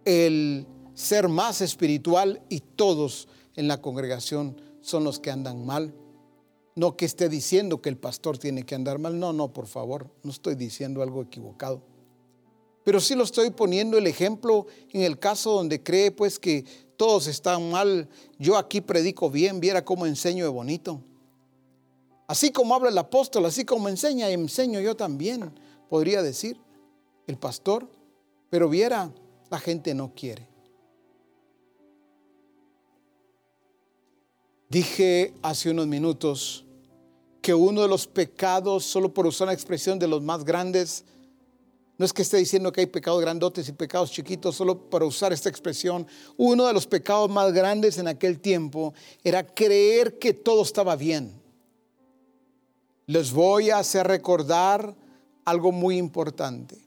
el 0.06 0.66
ser 0.94 1.28
más 1.28 1.60
espiritual 1.60 2.40
y 2.48 2.60
todos 2.60 3.28
en 3.54 3.68
la 3.68 3.82
congregación 3.82 4.58
son 4.80 5.04
los 5.04 5.20
que 5.20 5.30
andan 5.30 5.66
mal. 5.66 5.94
No 6.74 6.96
que 6.96 7.04
esté 7.04 7.28
diciendo 7.28 7.82
que 7.82 7.90
el 7.90 7.98
pastor 7.98 8.38
tiene 8.38 8.62
que 8.62 8.74
andar 8.74 8.98
mal. 8.98 9.18
No, 9.18 9.34
no, 9.34 9.52
por 9.52 9.66
favor, 9.66 10.10
no 10.22 10.30
estoy 10.30 10.54
diciendo 10.54 11.02
algo 11.02 11.20
equivocado. 11.20 11.82
Pero 12.84 13.00
sí 13.00 13.14
lo 13.14 13.24
estoy 13.24 13.50
poniendo 13.50 13.96
el 13.96 14.06
ejemplo 14.06 14.66
en 14.92 15.02
el 15.02 15.18
caso 15.18 15.52
donde 15.52 15.82
cree 15.82 16.10
pues 16.10 16.38
que 16.38 16.64
todos 16.96 17.26
están 17.26 17.70
mal. 17.70 18.08
Yo 18.38 18.58
aquí 18.58 18.82
predico 18.82 19.30
bien, 19.30 19.58
viera 19.58 19.84
cómo 19.84 20.06
enseño 20.06 20.44
de 20.44 20.50
bonito. 20.50 21.00
Así 22.26 22.52
como 22.52 22.74
habla 22.74 22.90
el 22.90 22.98
apóstol, 22.98 23.46
así 23.46 23.64
como 23.64 23.88
enseña, 23.88 24.30
enseño 24.30 24.80
yo 24.80 24.96
también, 24.96 25.52
podría 25.88 26.22
decir 26.22 26.58
el 27.26 27.36
pastor. 27.36 27.88
Pero 28.50 28.68
viera, 28.68 29.10
la 29.50 29.58
gente 29.58 29.94
no 29.94 30.14
quiere. 30.14 30.46
Dije 34.68 35.32
hace 35.42 35.70
unos 35.70 35.86
minutos 35.86 36.64
que 37.40 37.54
uno 37.54 37.82
de 37.82 37.88
los 37.88 38.06
pecados, 38.06 38.84
solo 38.84 39.12
por 39.12 39.26
usar 39.26 39.46
una 39.46 39.52
expresión 39.52 39.98
de 39.98 40.08
los 40.08 40.22
más 40.22 40.44
grandes, 40.44 41.04
no 41.96 42.04
es 42.04 42.12
que 42.12 42.22
esté 42.22 42.38
diciendo 42.38 42.72
que 42.72 42.80
hay 42.80 42.86
pecados 42.86 43.20
grandotes 43.20 43.68
y 43.68 43.72
pecados 43.72 44.10
chiquitos, 44.10 44.56
solo 44.56 44.90
para 44.90 45.04
usar 45.04 45.32
esta 45.32 45.48
expresión. 45.48 46.06
Uno 46.36 46.66
de 46.66 46.72
los 46.72 46.86
pecados 46.86 47.30
más 47.30 47.52
grandes 47.52 47.98
en 47.98 48.08
aquel 48.08 48.40
tiempo 48.40 48.94
era 49.22 49.46
creer 49.46 50.18
que 50.18 50.34
todo 50.34 50.62
estaba 50.62 50.96
bien. 50.96 51.40
Les 53.06 53.32
voy 53.32 53.70
a 53.70 53.78
hacer 53.78 54.08
recordar 54.08 54.96
algo 55.44 55.70
muy 55.70 55.96
importante. 55.96 56.78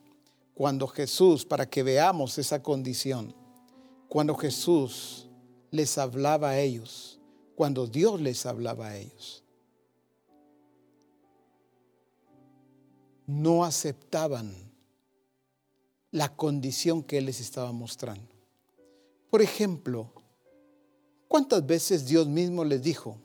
Cuando 0.53 0.87
Jesús, 0.87 1.45
para 1.45 1.69
que 1.69 1.83
veamos 1.83 2.37
esa 2.37 2.61
condición, 2.61 3.33
cuando 4.09 4.35
Jesús 4.35 5.29
les 5.71 5.97
hablaba 5.97 6.49
a 6.49 6.59
ellos, 6.59 7.19
cuando 7.55 7.87
Dios 7.87 8.19
les 8.19 8.45
hablaba 8.45 8.87
a 8.87 8.97
ellos, 8.97 9.43
no 13.25 13.63
aceptaban 13.63 14.66
la 16.11 16.35
condición 16.35 17.03
que 17.03 17.17
Él 17.17 17.25
les 17.25 17.39
estaba 17.39 17.71
mostrando. 17.71 18.33
Por 19.29 19.41
ejemplo, 19.41 20.11
¿cuántas 21.27 21.65
veces 21.65 22.05
Dios 22.05 22.27
mismo 22.27 22.63
les 22.63 22.81
dijo, 22.81 23.17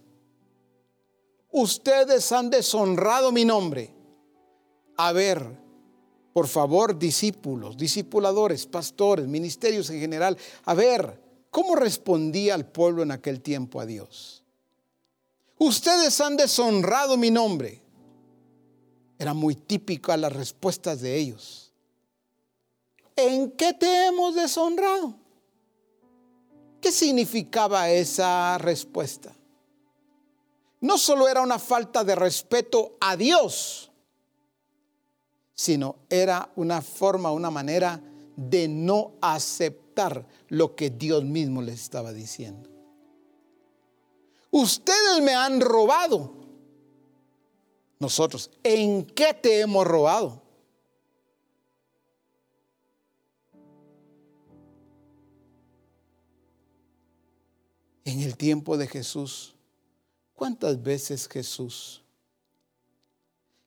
ustedes 1.51 2.33
han 2.33 2.51
deshonrado 2.51 3.31
mi 3.31 3.45
nombre? 3.45 3.95
A 4.97 5.13
ver, 5.13 5.63
por 6.33 6.49
favor, 6.49 6.99
discípulos, 6.99 7.77
discipuladores, 7.77 8.67
pastores, 8.67 9.27
ministerios 9.27 9.91
en 9.91 10.01
general, 10.01 10.37
a 10.65 10.75
ver, 10.75 11.21
¿cómo 11.51 11.77
respondía 11.77 12.55
el 12.55 12.65
pueblo 12.67 13.03
en 13.03 13.11
aquel 13.11 13.41
tiempo 13.41 13.81
a 13.81 13.87
Dios? 13.87 14.43
Ustedes 15.59 16.21
han 16.21 16.37
deshonrado 16.37 17.17
mi 17.17 17.31
nombre. 17.31 17.81
Era 19.19 19.35
muy 19.35 19.55
típica 19.55 20.17
las 20.17 20.33
respuestas 20.33 21.01
de 21.01 21.17
ellos. 21.17 21.72
¿En 23.17 23.51
qué 23.53 23.73
te 23.73 24.07
hemos 24.07 24.35
deshonrado? 24.35 25.15
¿Qué 26.81 26.91
significaba 26.91 27.91
esa 27.91 28.59
respuesta? 28.59 29.35
No 30.81 30.99
solo 30.99 31.29
era 31.29 31.41
una 31.41 31.61
falta 31.61 32.03
de 32.03 32.17
respeto 32.17 32.97
a 33.01 33.17
Dios, 33.17 33.93
sino 35.55 35.97
era 36.11 36.51
una 36.57 36.83
forma, 36.83 37.31
una 37.31 37.51
manera 37.51 38.03
de 38.37 38.67
no 38.67 39.13
aceptar 39.21 40.27
lo 40.49 40.75
que 40.75 40.91
Dios 40.91 41.23
mismo 41.25 41.63
les 41.63 41.81
estaba 41.81 42.13
diciendo. 42.13 42.69
Ustedes 44.51 45.23
me 45.23 45.35
han 45.35 45.61
robado. 45.61 46.35
Nosotros, 48.01 48.51
¿en 48.65 49.05
qué 49.07 49.35
te 49.35 49.61
hemos 49.61 49.87
robado? 49.87 50.42
En 58.05 58.21
el 58.21 58.37
tiempo 58.37 58.77
de 58.77 58.87
Jesús, 58.87 59.55
¿cuántas 60.35 60.83
veces 60.83 61.29
Jesús 61.29 62.03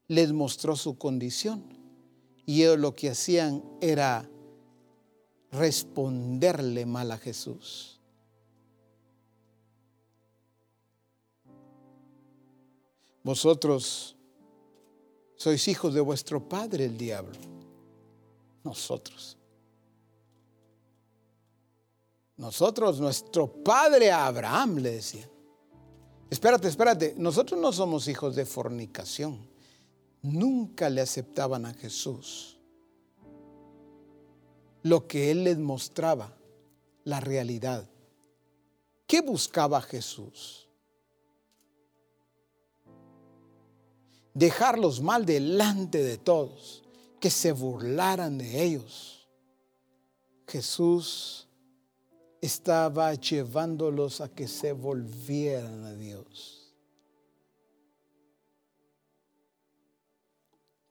les 0.08 0.32
mostró 0.32 0.76
su 0.76 0.98
condición. 0.98 1.64
Y 2.46 2.62
ellos 2.62 2.80
lo 2.80 2.96
que 2.96 3.10
hacían 3.10 3.64
era 3.82 4.30
responderle 5.52 6.86
mal 6.86 7.12
a 7.12 7.18
Jesús. 7.18 8.00
Vosotros 13.24 14.16
sois 15.36 15.68
hijos 15.68 15.94
de 15.96 16.02
vuestro 16.02 16.48
padre 16.48 16.86
el 16.86 16.98
diablo. 16.98 17.40
Nosotros. 18.64 19.38
Nosotros, 22.38 23.00
nuestro 23.00 23.48
padre 23.64 24.12
Abraham, 24.12 24.78
le 24.78 24.92
decían. 24.92 25.30
Espérate, 26.30 26.68
espérate, 26.68 27.16
nosotros 27.18 27.60
no 27.60 27.72
somos 27.72 28.08
hijos 28.08 28.36
de 28.36 28.46
fornicación. 28.46 29.48
Nunca 30.22 30.90
le 30.90 31.02
aceptaban 31.02 31.66
a 31.66 31.74
Jesús. 31.74 32.58
Lo 34.84 35.08
que 35.08 35.32
Él 35.32 35.44
les 35.44 35.58
mostraba, 35.58 36.36
la 37.04 37.20
realidad. 37.20 37.88
¿Qué 39.08 39.22
buscaba 39.22 39.82
Jesús? 39.82 40.68
Dejarlos 44.34 45.02
mal 45.02 45.26
delante 45.26 46.04
de 46.04 46.18
todos, 46.18 46.84
que 47.22 47.30
se 47.30 47.54
burlaran 47.54 48.38
de 48.38 48.64
ellos. 48.64 49.30
Jesús 50.48 51.45
estaba 52.46 53.14
llevándolos 53.14 54.22
a 54.22 54.30
que 54.30 54.48
se 54.48 54.72
volvieran 54.72 55.84
a 55.84 55.94
Dios. 55.94 56.74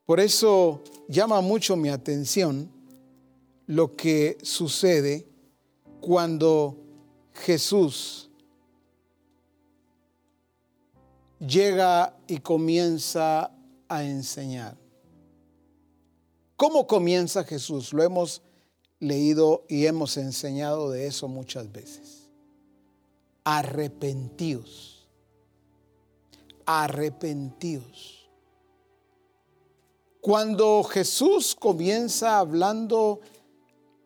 Por 0.05 0.19
eso 0.19 0.83
llama 1.07 1.41
mucho 1.41 1.75
mi 1.75 1.89
atención 1.89 2.71
lo 3.65 3.95
que 3.95 4.37
sucede 4.43 5.27
cuando 5.99 6.77
Jesús 7.33 8.29
llega 11.39 12.15
y 12.27 12.37
comienza 12.37 13.51
a 13.87 14.03
enseñar. 14.03 14.77
¿Cómo 16.55 16.87
comienza 16.87 17.43
Jesús? 17.43 17.91
Lo 17.91 18.03
hemos 18.03 18.41
leído 19.05 19.63
y 19.67 19.85
hemos 19.85 20.17
enseñado 20.17 20.89
de 20.89 21.07
eso 21.07 21.27
muchas 21.27 21.71
veces. 21.71 22.29
Arrepentíos. 23.43 25.07
Arrepentíos. 26.65 28.29
Cuando 30.21 30.83
Jesús 30.83 31.55
comienza 31.55 32.39
hablando 32.39 33.19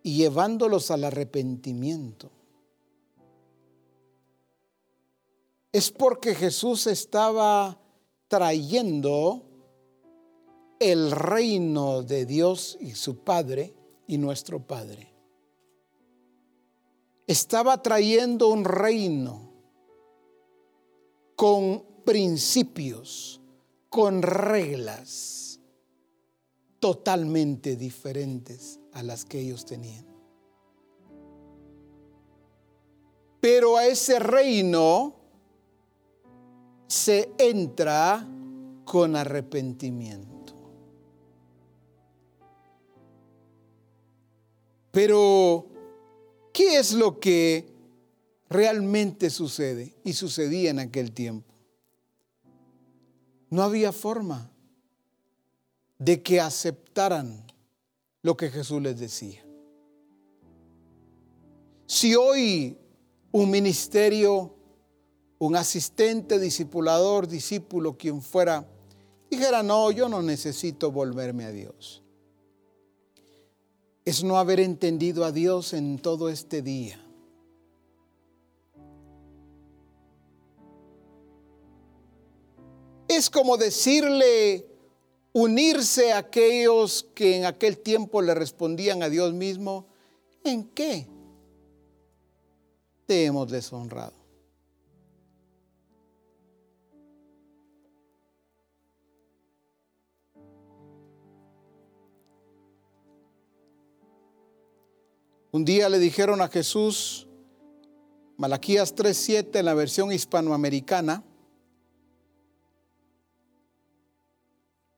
y 0.03 0.17
llevándolos 0.17 0.91
al 0.91 1.05
arrepentimiento, 1.05 2.29
es 5.71 5.91
porque 5.91 6.35
Jesús 6.35 6.87
estaba 6.87 7.79
trayendo 8.27 9.43
el 10.79 11.11
reino 11.11 12.03
de 12.03 12.25
Dios 12.25 12.77
y 12.81 12.91
su 12.95 13.19
Padre 13.19 13.78
y 14.09 14.17
nuestro 14.17 14.65
Padre. 14.65 15.07
Estaba 17.27 17.79
trayendo 17.83 18.47
un 18.47 18.65
reino 18.65 19.53
con 21.35 21.85
principios, 22.03 23.39
con 23.87 24.23
reglas 24.23 25.59
totalmente 26.79 27.75
diferentes 27.75 28.79
a 28.93 29.03
las 29.03 29.25
que 29.25 29.41
ellos 29.41 29.63
tenían. 29.63 30.07
Pero 33.39 33.77
a 33.77 33.85
ese 33.85 34.17
reino 34.17 35.13
se 36.87 37.31
entra 37.37 38.27
con 38.85 39.15
arrepentimiento. 39.15 40.28
Pero, 45.01 45.65
¿qué 46.51 46.77
es 46.77 46.91
lo 46.91 47.21
que 47.21 47.73
realmente 48.49 49.29
sucede 49.29 49.95
y 50.03 50.11
sucedía 50.11 50.71
en 50.71 50.79
aquel 50.79 51.13
tiempo? 51.13 51.53
No 53.49 53.63
había 53.63 53.93
forma 53.93 54.51
de 55.99 56.21
que 56.21 56.41
aceptaran 56.41 57.47
lo 58.23 58.35
que 58.35 58.49
Jesús 58.49 58.81
les 58.81 58.99
decía. 58.99 59.41
Si 61.85 62.13
hoy 62.15 62.77
un 63.31 63.49
ministerio, 63.51 64.53
un 65.37 65.55
asistente, 65.55 66.39
discipulador, 66.39 67.25
discípulo, 67.25 67.97
quien 67.97 68.21
fuera, 68.21 68.67
dijera, 69.31 69.63
no, 69.63 69.91
yo 69.91 70.09
no 70.09 70.21
necesito 70.21 70.91
volverme 70.91 71.45
a 71.45 71.51
Dios 71.51 72.03
es 74.09 74.23
no 74.23 74.39
haber 74.39 74.59
entendido 74.59 75.23
a 75.23 75.31
Dios 75.31 75.71
en 75.73 75.99
todo 75.99 76.29
este 76.29 76.63
día. 76.63 76.99
Es 83.07 83.29
como 83.29 83.55
decirle, 83.55 84.65
unirse 85.31 86.11
a 86.11 86.17
aquellos 86.17 87.05
que 87.13 87.37
en 87.37 87.45
aquel 87.45 87.77
tiempo 87.77 88.23
le 88.23 88.33
respondían 88.33 89.03
a 89.03 89.09
Dios 89.09 89.31
mismo, 89.31 89.85
¿en 90.43 90.63
qué 90.69 91.07
te 93.05 93.25
hemos 93.25 93.51
deshonrado? 93.51 94.18
Un 105.51 105.65
día 105.65 105.89
le 105.89 105.97
dijeron 105.97 106.41
a 106.41 106.47
Jesús, 106.47 107.27
Malaquías 108.37 108.93
3:7 108.95 109.59
en 109.59 109.65
la 109.65 109.73
versión 109.73 110.11
hispanoamericana, 110.11 111.23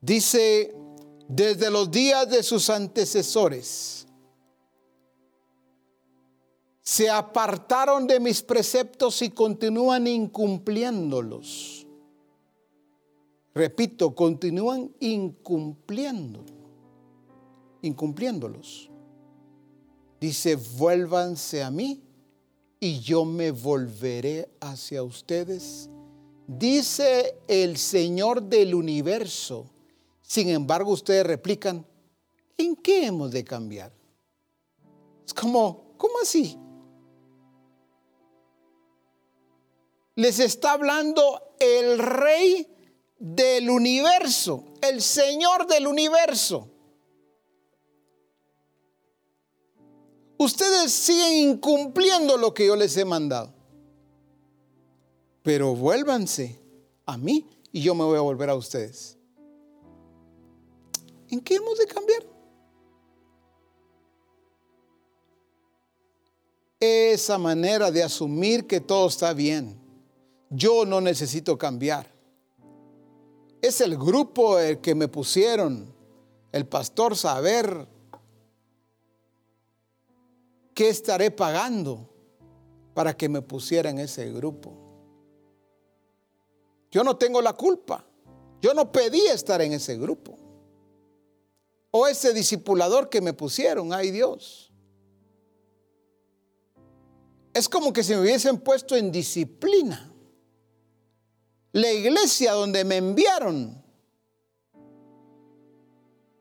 dice, 0.00 0.74
desde 1.26 1.70
los 1.70 1.90
días 1.90 2.28
de 2.28 2.42
sus 2.42 2.68
antecesores, 2.68 4.06
se 6.82 7.08
apartaron 7.08 8.06
de 8.06 8.20
mis 8.20 8.42
preceptos 8.42 9.22
y 9.22 9.30
continúan 9.30 10.06
incumpliéndolos. 10.06 11.86
Repito, 13.54 14.14
continúan 14.14 14.94
incumpliendo, 15.00 16.44
incumpliéndolos. 17.80 18.91
Dice, 20.22 20.54
vuélvanse 20.54 21.64
a 21.64 21.70
mí 21.72 22.00
y 22.78 23.00
yo 23.00 23.24
me 23.24 23.50
volveré 23.50 24.48
hacia 24.60 25.02
ustedes. 25.02 25.90
Dice 26.46 27.40
el 27.48 27.76
Señor 27.76 28.40
del 28.40 28.76
universo. 28.76 29.68
Sin 30.20 30.48
embargo, 30.50 30.92
ustedes 30.92 31.26
replican, 31.26 31.84
¿en 32.56 32.76
qué 32.76 33.06
hemos 33.06 33.32
de 33.32 33.42
cambiar? 33.42 33.92
Es 35.26 35.34
como, 35.34 35.96
¿cómo 35.96 36.14
así? 36.22 36.56
Les 40.14 40.38
está 40.38 40.70
hablando 40.70 41.56
el 41.58 41.98
rey 41.98 42.68
del 43.18 43.68
universo, 43.68 44.66
el 44.82 45.02
Señor 45.02 45.66
del 45.66 45.88
universo. 45.88 46.71
Ustedes 50.42 50.92
siguen 50.92 51.50
incumpliendo 51.50 52.36
lo 52.36 52.52
que 52.52 52.66
yo 52.66 52.76
les 52.76 52.96
he 52.96 53.04
mandado. 53.04 53.52
Pero 55.42 55.74
vuélvanse 55.74 56.58
a 57.06 57.16
mí 57.16 57.48
y 57.72 57.82
yo 57.82 57.94
me 57.94 58.04
voy 58.04 58.16
a 58.16 58.20
volver 58.20 58.50
a 58.50 58.54
ustedes. 58.54 59.16
¿En 61.28 61.40
qué 61.40 61.56
hemos 61.56 61.78
de 61.78 61.86
cambiar? 61.86 62.22
Esa 66.78 67.38
manera 67.38 67.90
de 67.90 68.02
asumir 68.02 68.66
que 68.66 68.80
todo 68.80 69.08
está 69.08 69.32
bien. 69.32 69.80
Yo 70.50 70.84
no 70.84 71.00
necesito 71.00 71.56
cambiar. 71.56 72.12
Es 73.62 73.80
el 73.80 73.96
grupo 73.96 74.58
el 74.58 74.80
que 74.80 74.94
me 74.94 75.08
pusieron, 75.08 75.94
el 76.50 76.66
pastor 76.66 77.16
saber 77.16 77.88
¿qué 80.74 80.88
estaré 80.88 81.30
pagando 81.30 82.08
para 82.94 83.16
que 83.16 83.28
me 83.28 83.42
pusiera 83.42 83.90
en 83.90 83.98
ese 83.98 84.30
grupo? 84.32 84.82
Yo 86.90 87.02
no 87.02 87.16
tengo 87.16 87.40
la 87.40 87.54
culpa. 87.54 88.04
Yo 88.60 88.74
no 88.74 88.92
pedí 88.92 89.20
estar 89.26 89.60
en 89.62 89.72
ese 89.72 89.96
grupo. 89.96 90.38
O 91.90 92.06
ese 92.06 92.32
discipulador 92.32 93.08
que 93.08 93.20
me 93.20 93.32
pusieron, 93.32 93.92
ay 93.92 94.10
Dios. 94.10 94.72
Es 97.54 97.68
como 97.68 97.92
que 97.92 98.02
si 98.02 98.14
me 98.14 98.20
hubiesen 98.20 98.58
puesto 98.58 98.96
en 98.96 99.10
disciplina. 99.10 100.10
La 101.72 101.90
iglesia 101.90 102.52
donde 102.52 102.84
me 102.84 102.98
enviaron, 102.98 103.82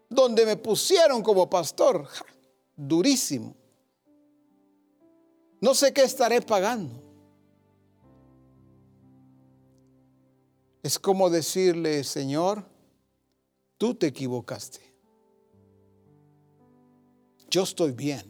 donde 0.09 0.45
me 0.45 0.57
pusieron 0.57 1.23
como 1.23 1.49
pastor, 1.49 2.07
durísimo. 2.75 3.55
No 5.61 5.75
sé 5.75 5.93
qué 5.93 6.01
estaré 6.01 6.41
pagando. 6.41 7.01
Es 10.81 10.97
como 10.97 11.29
decirle, 11.29 12.03
Señor, 12.03 12.65
tú 13.77 13.93
te 13.93 14.07
equivocaste. 14.07 14.79
Yo 17.51 17.61
estoy 17.63 17.91
bien. 17.91 18.23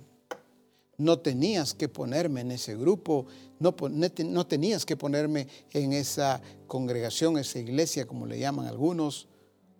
No 0.97 1.19
tenías 1.19 1.73
que 1.73 1.87
ponerme 1.87 2.41
en 2.41 2.51
ese 2.51 2.75
grupo, 2.75 3.25
no, 3.59 3.73
no, 3.89 4.45
tenías 4.45 4.85
que 4.85 4.97
ponerme 4.97 5.47
en 5.71 5.93
esa 5.93 6.41
congregación, 6.67 7.37
esa 7.37 7.57
iglesia, 7.57 8.05
como 8.05 8.27
le 8.27 8.37
llaman 8.37 8.67
algunos, 8.67 9.27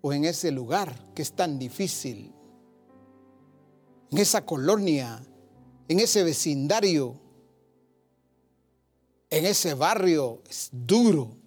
o 0.02 0.14
en 0.14 0.26
ese 0.26 0.50
lugar 0.52 1.14
que 1.14 1.22
es 1.22 1.34
tan 1.34 1.60
difícil, 1.60 2.34
en 4.10 4.18
esa 4.18 4.46
colonia, 4.46 5.22
en 5.88 6.00
ese 6.00 6.24
vecindario, 6.24 7.20
en 9.32 9.46
ese 9.46 9.74
barrio, 9.74 10.44
es 10.48 10.70
duro 10.72 11.42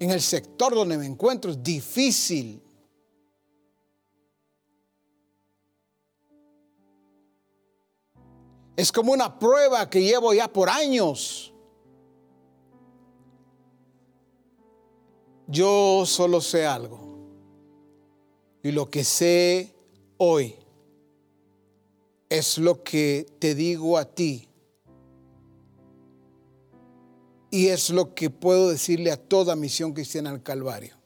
en 0.00 0.10
el 0.10 0.20
sector 0.20 0.74
donde 0.74 0.98
me 0.98 1.06
encuentro 1.06 1.52
es 1.52 1.62
difícil. 1.62 2.60
Es 8.74 8.90
como 8.90 9.12
una 9.12 9.38
prueba 9.38 9.88
que 9.88 10.02
llevo 10.02 10.34
ya 10.34 10.52
por 10.52 10.68
años. 10.68 11.54
Yo 15.46 16.02
solo 16.04 16.40
sé 16.40 16.66
algo. 16.66 16.98
Y 18.64 18.72
lo 18.72 18.90
que 18.90 19.04
sé 19.04 19.72
hoy 20.16 20.56
es 22.28 22.58
lo 22.58 22.82
que 22.82 23.24
te 23.38 23.54
digo 23.54 23.98
a 23.98 24.04
ti 24.04 24.48
y 27.52 27.68
es 27.68 27.90
lo 27.90 28.14
que 28.14 28.30
puedo 28.30 28.70
decirle 28.70 29.12
a 29.12 29.18
toda 29.18 29.54
misión 29.54 29.92
cristiana 29.92 30.30
al 30.30 30.42
Calvario. 30.42 30.96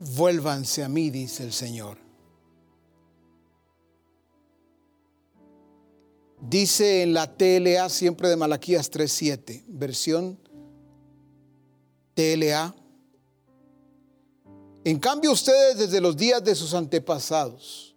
Vuélvanse 0.00 0.82
a 0.82 0.88
mí, 0.88 1.08
dice 1.10 1.44
el 1.44 1.52
Señor. 1.52 1.98
Dice 6.40 7.02
en 7.02 7.14
la 7.14 7.32
TLA 7.36 7.88
siempre 7.90 8.28
de 8.28 8.36
Malaquías 8.36 8.90
3.7, 8.90 9.62
versión 9.68 10.36
TLA. 12.14 12.74
En 14.82 14.98
cambio 14.98 15.30
ustedes 15.30 15.78
desde 15.78 16.00
los 16.00 16.16
días 16.16 16.42
de 16.42 16.56
sus 16.56 16.74
antepasados 16.74 17.94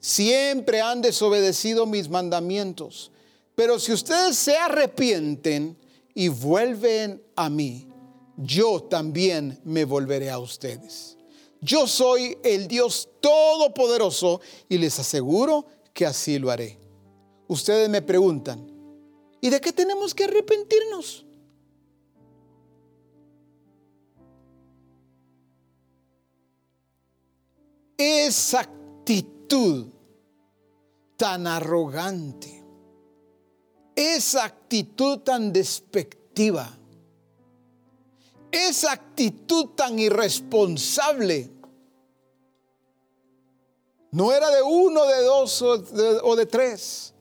siempre 0.00 0.80
han 0.80 1.02
desobedecido 1.02 1.86
mis 1.86 2.08
mandamientos 2.08 3.11
pero 3.54 3.78
si 3.78 3.92
ustedes 3.92 4.36
se 4.36 4.56
arrepienten 4.56 5.76
y 6.14 6.28
vuelven 6.28 7.22
a 7.36 7.50
mí, 7.50 7.86
yo 8.36 8.82
también 8.82 9.60
me 9.64 9.84
volveré 9.84 10.30
a 10.30 10.38
ustedes. 10.38 11.18
Yo 11.60 11.86
soy 11.86 12.36
el 12.42 12.66
Dios 12.66 13.08
Todopoderoso 13.20 14.40
y 14.68 14.78
les 14.78 14.98
aseguro 14.98 15.66
que 15.92 16.06
así 16.06 16.38
lo 16.38 16.50
haré. 16.50 16.78
Ustedes 17.46 17.88
me 17.88 18.02
preguntan, 18.02 18.66
¿y 19.40 19.50
de 19.50 19.60
qué 19.60 19.72
tenemos 19.72 20.14
que 20.14 20.24
arrepentirnos? 20.24 21.26
Esa 27.96 28.60
actitud 28.60 29.86
tan 31.16 31.46
arrogante 31.46 32.61
esa 33.94 34.44
actitud 34.44 35.20
tan 35.20 35.52
despectiva, 35.52 36.70
esa 38.50 38.92
actitud 38.92 39.70
tan 39.76 39.98
irresponsable, 39.98 41.50
no 44.10 44.32
era 44.32 44.50
de 44.50 44.62
uno, 44.62 45.06
de 45.06 45.22
dos 45.22 45.62
o 45.62 46.36
de, 46.36 46.46
tres, 46.46 47.14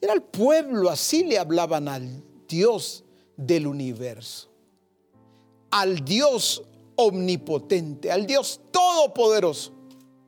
era 0.00 0.12
el 0.12 0.22
pueblo, 0.22 0.90
así 0.90 1.24
le 1.24 1.38
hablaban 1.38 1.88
al 1.88 2.22
Dios 2.48 3.04
del 3.36 3.66
universo, 3.66 4.48
al 5.70 6.04
Dios 6.04 6.62
omnipotente, 6.96 8.10
al 8.10 8.26
Dios 8.26 8.60
todopoderoso, 8.72 9.72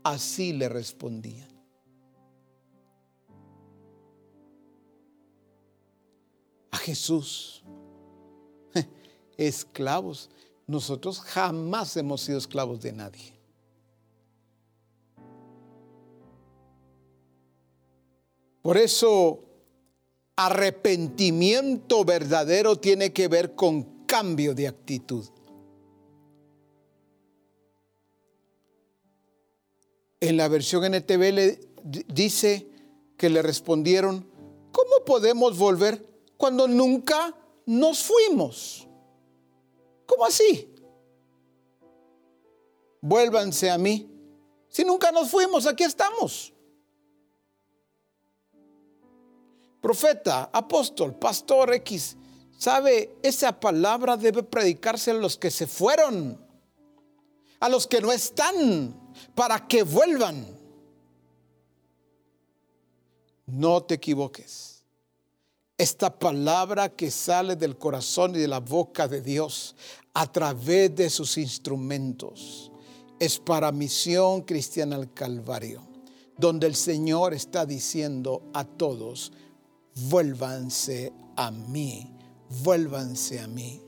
así 0.04 0.52
le 0.52 0.68
respondían. 0.68 1.55
Jesús. 6.72 7.62
Esclavos. 9.36 10.30
Nosotros 10.66 11.20
jamás 11.20 11.96
hemos 11.96 12.22
sido 12.22 12.38
esclavos 12.38 12.80
de 12.80 12.92
nadie. 12.92 13.32
Por 18.62 18.76
eso, 18.76 19.44
arrepentimiento 20.34 22.04
verdadero 22.04 22.76
tiene 22.76 23.12
que 23.12 23.28
ver 23.28 23.54
con 23.54 24.04
cambio 24.06 24.54
de 24.54 24.66
actitud. 24.66 25.24
En 30.18 30.36
la 30.36 30.48
versión 30.48 30.84
NTV 30.84 31.32
le 31.32 31.60
dice 32.08 32.66
que 33.16 33.30
le 33.30 33.42
respondieron, 33.42 34.26
¿cómo 34.72 35.04
podemos 35.04 35.56
volver 35.56 36.04
cuando 36.36 36.68
nunca 36.68 37.34
nos 37.66 38.02
fuimos. 38.02 38.86
¿Cómo 40.06 40.24
así? 40.24 40.72
Vuélvanse 43.00 43.70
a 43.70 43.78
mí. 43.78 44.10
Si 44.68 44.84
nunca 44.84 45.10
nos 45.10 45.30
fuimos, 45.30 45.66
aquí 45.66 45.84
estamos. 45.84 46.52
Profeta, 49.80 50.50
apóstol, 50.52 51.14
pastor 51.14 51.72
X, 51.74 52.16
¿sabe? 52.58 53.16
Esa 53.22 53.58
palabra 53.58 54.16
debe 54.16 54.42
predicarse 54.42 55.12
a 55.12 55.14
los 55.14 55.36
que 55.36 55.50
se 55.50 55.66
fueron, 55.66 56.44
a 57.60 57.68
los 57.68 57.86
que 57.86 58.00
no 58.00 58.12
están, 58.12 59.14
para 59.34 59.66
que 59.66 59.84
vuelvan. 59.84 60.44
No 63.46 63.84
te 63.84 63.94
equivoques 63.94 64.75
esta 65.78 66.18
palabra 66.18 66.88
que 66.88 67.10
sale 67.10 67.56
del 67.56 67.76
corazón 67.76 68.34
y 68.34 68.38
de 68.38 68.48
la 68.48 68.60
boca 68.60 69.06
de 69.08 69.20
Dios 69.20 69.76
a 70.14 70.30
través 70.30 70.94
de 70.94 71.10
sus 71.10 71.36
instrumentos 71.36 72.72
es 73.18 73.38
para 73.38 73.72
misión 73.72 74.42
cristiana 74.42 74.96
al 74.96 75.12
Calvario, 75.12 75.82
donde 76.36 76.66
el 76.66 76.74
Señor 76.74 77.34
está 77.34 77.66
diciendo 77.66 78.42
a 78.54 78.64
todos, 78.64 79.32
vuélvanse 79.94 81.12
a 81.36 81.50
mí, 81.50 82.14
vuélvanse 82.62 83.40
a 83.40 83.46
mí. 83.46 83.82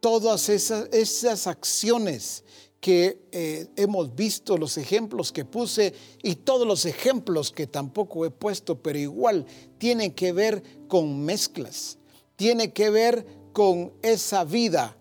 Todas 0.00 0.48
esas, 0.48 0.88
esas 0.92 1.46
acciones 1.46 2.44
que 2.82 3.28
eh, 3.30 3.68
hemos 3.76 4.12
visto, 4.16 4.58
los 4.58 4.76
ejemplos 4.76 5.30
que 5.30 5.44
puse 5.44 5.94
y 6.20 6.34
todos 6.34 6.66
los 6.66 6.84
ejemplos 6.84 7.52
que 7.52 7.68
tampoco 7.68 8.26
he 8.26 8.30
puesto, 8.30 8.82
pero 8.82 8.98
igual 8.98 9.46
tienen 9.78 10.10
que 10.10 10.32
ver 10.32 10.64
con 10.88 11.24
mezclas, 11.24 11.98
tiene 12.34 12.72
que 12.72 12.90
ver 12.90 13.24
con 13.52 13.92
esa 14.02 14.42
vida 14.42 14.96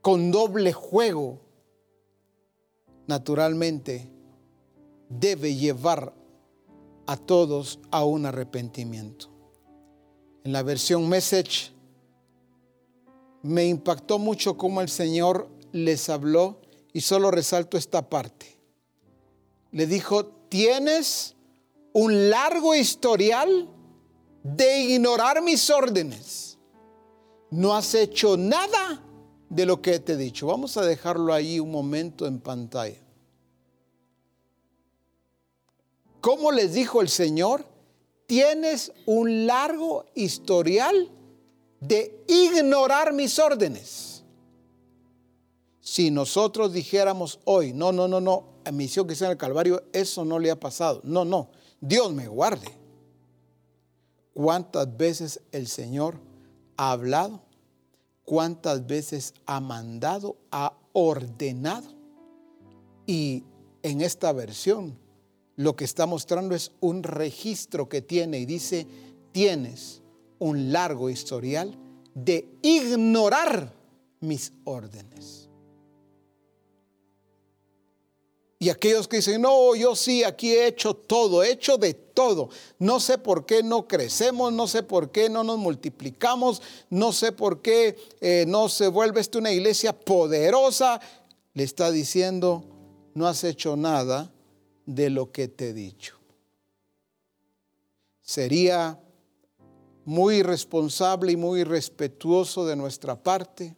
con 0.00 0.30
doble 0.30 0.72
juego, 0.72 1.42
naturalmente 3.06 4.10
debe 5.10 5.54
llevar 5.54 6.14
a 7.06 7.18
todos 7.18 7.78
a 7.90 8.06
un 8.06 8.24
arrepentimiento. 8.24 9.28
En 10.44 10.54
la 10.54 10.62
versión 10.62 11.10
message 11.10 11.78
me 13.42 13.66
impactó 13.66 14.18
mucho 14.18 14.56
cómo 14.56 14.80
el 14.80 14.88
Señor 14.88 15.48
les 15.72 16.08
habló 16.08 16.60
y 16.92 17.00
solo 17.00 17.30
resalto 17.30 17.76
esta 17.76 18.08
parte. 18.08 18.58
Le 19.72 19.86
dijo, 19.86 20.26
tienes 20.48 21.36
un 21.92 22.30
largo 22.30 22.74
historial 22.74 23.68
de 24.42 24.80
ignorar 24.80 25.42
mis 25.42 25.68
órdenes, 25.70 26.58
no 27.50 27.74
has 27.74 27.94
hecho 27.94 28.36
nada 28.36 29.04
de 29.48 29.66
lo 29.66 29.82
que 29.82 29.98
te 29.98 30.12
he 30.12 30.16
dicho. 30.16 30.46
Vamos 30.46 30.76
a 30.76 30.82
dejarlo 30.82 31.34
ahí 31.34 31.58
un 31.58 31.70
momento 31.70 32.26
en 32.26 32.40
pantalla. 32.40 33.00
¿Cómo 36.20 36.52
les 36.52 36.74
dijo 36.74 37.00
el 37.00 37.08
Señor? 37.08 37.64
Tienes 38.26 38.92
un 39.06 39.46
largo 39.46 40.06
historial 40.14 41.10
de 41.80 42.24
ignorar 42.28 43.12
mis 43.12 43.38
órdenes. 43.38 44.22
Si 45.80 46.10
nosotros 46.10 46.72
dijéramos 46.72 47.40
hoy, 47.44 47.72
no, 47.72 47.90
no, 47.90 48.06
no, 48.06 48.20
no, 48.20 48.44
a 48.64 48.70
que 48.70 49.14
sea 49.14 49.28
en 49.28 49.32
el 49.32 49.38
Calvario, 49.38 49.82
eso 49.92 50.24
no 50.24 50.38
le 50.38 50.50
ha 50.50 50.60
pasado. 50.60 51.00
No, 51.02 51.24
no, 51.24 51.50
Dios 51.80 52.12
me 52.12 52.28
guarde. 52.28 52.68
¿Cuántas 54.34 54.96
veces 54.96 55.40
el 55.50 55.66
Señor 55.66 56.20
ha 56.76 56.92
hablado? 56.92 57.42
¿Cuántas 58.24 58.86
veces 58.86 59.34
ha 59.46 59.60
mandado, 59.60 60.36
ha 60.52 60.74
ordenado? 60.92 61.88
Y 63.06 63.44
en 63.82 64.02
esta 64.02 64.32
versión 64.32 64.96
lo 65.56 65.74
que 65.74 65.84
está 65.84 66.06
mostrando 66.06 66.54
es 66.54 66.72
un 66.80 67.02
registro 67.02 67.88
que 67.88 68.00
tiene 68.00 68.38
y 68.38 68.46
dice, 68.46 68.86
tienes 69.32 69.99
un 70.40 70.72
largo 70.72 71.08
historial 71.08 71.78
de 72.14 72.58
ignorar 72.62 73.72
mis 74.18 74.52
órdenes. 74.64 75.48
Y 78.62 78.68
aquellos 78.68 79.08
que 79.08 79.16
dicen, 79.16 79.40
no, 79.40 79.74
yo 79.74 79.96
sí, 79.96 80.22
aquí 80.22 80.52
he 80.52 80.66
hecho 80.66 80.92
todo, 80.92 81.42
he 81.42 81.50
hecho 81.50 81.78
de 81.78 81.94
todo. 81.94 82.50
No 82.78 83.00
sé 83.00 83.16
por 83.16 83.46
qué 83.46 83.62
no 83.62 83.88
crecemos, 83.88 84.52
no 84.52 84.66
sé 84.66 84.82
por 84.82 85.10
qué 85.10 85.30
no 85.30 85.42
nos 85.42 85.56
multiplicamos, 85.56 86.60
no 86.90 87.12
sé 87.12 87.32
por 87.32 87.62
qué 87.62 87.96
eh, 88.20 88.44
no 88.46 88.68
se 88.68 88.88
vuelve 88.88 89.22
esto 89.22 89.38
una 89.38 89.50
iglesia 89.50 89.98
poderosa. 89.98 91.00
Le 91.54 91.62
está 91.62 91.90
diciendo, 91.90 92.62
no 93.14 93.26
has 93.26 93.44
hecho 93.44 93.76
nada 93.76 94.30
de 94.84 95.08
lo 95.08 95.32
que 95.32 95.48
te 95.48 95.70
he 95.70 95.72
dicho. 95.72 96.18
Sería 98.20 99.00
muy 100.10 100.38
irresponsable 100.38 101.30
y 101.30 101.36
muy 101.36 101.62
respetuoso 101.62 102.66
de 102.66 102.74
nuestra 102.74 103.14
parte 103.14 103.76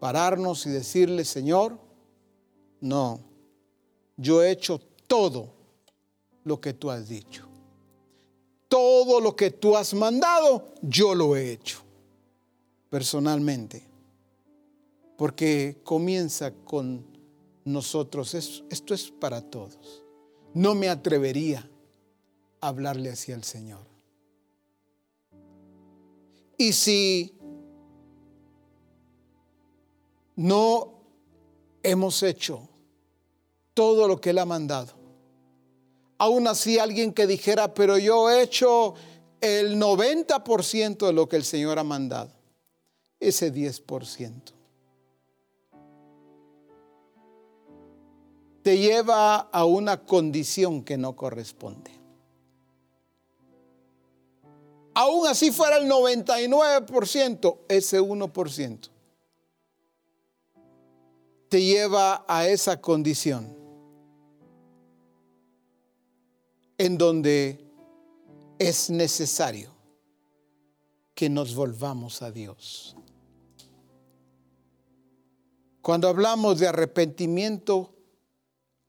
pararnos 0.00 0.66
y 0.66 0.70
decirle, 0.70 1.24
Señor, 1.24 1.78
no, 2.80 3.20
yo 4.16 4.42
he 4.42 4.50
hecho 4.50 4.80
todo 5.06 5.54
lo 6.42 6.60
que 6.60 6.72
tú 6.72 6.90
has 6.90 7.08
dicho. 7.08 7.46
Todo 8.66 9.20
lo 9.20 9.36
que 9.36 9.52
tú 9.52 9.76
has 9.76 9.94
mandado, 9.94 10.74
yo 10.82 11.14
lo 11.14 11.36
he 11.36 11.52
hecho 11.52 11.78
personalmente. 12.90 13.86
Porque 15.16 15.82
comienza 15.84 16.52
con 16.52 17.06
nosotros, 17.64 18.34
esto 18.34 18.92
es 18.92 19.12
para 19.12 19.40
todos. 19.40 20.02
No 20.52 20.74
me 20.74 20.88
atrevería 20.88 21.70
hablarle 22.68 23.10
así 23.10 23.32
al 23.32 23.44
Señor. 23.44 23.86
Y 26.56 26.72
si 26.72 27.36
no 30.36 31.02
hemos 31.82 32.22
hecho 32.22 32.68
todo 33.74 34.06
lo 34.08 34.20
que 34.20 34.30
Él 34.30 34.38
ha 34.38 34.44
mandado, 34.44 34.92
aún 36.18 36.46
así 36.46 36.78
alguien 36.78 37.12
que 37.12 37.26
dijera, 37.26 37.74
pero 37.74 37.98
yo 37.98 38.30
he 38.30 38.42
hecho 38.42 38.94
el 39.40 39.76
90% 39.80 41.06
de 41.06 41.12
lo 41.12 41.28
que 41.28 41.36
el 41.36 41.44
Señor 41.44 41.78
ha 41.78 41.84
mandado, 41.84 42.30
ese 43.20 43.52
10% 43.52 44.54
te 48.64 48.78
lleva 48.78 49.36
a 49.36 49.66
una 49.66 50.06
condición 50.06 50.82
que 50.84 50.96
no 50.96 51.14
corresponde. 51.14 51.90
Aún 54.94 55.26
así 55.26 55.50
fuera 55.50 55.76
el 55.76 55.90
99%, 55.90 57.58
ese 57.68 58.00
1% 58.00 58.90
te 61.48 61.62
lleva 61.62 62.24
a 62.26 62.48
esa 62.48 62.80
condición 62.80 63.56
en 66.78 66.98
donde 66.98 67.64
es 68.58 68.90
necesario 68.90 69.72
que 71.14 71.28
nos 71.28 71.54
volvamos 71.54 72.22
a 72.22 72.32
Dios. 72.32 72.96
Cuando 75.80 76.08
hablamos 76.08 76.58
de 76.58 76.66
arrepentimiento, 76.66 77.94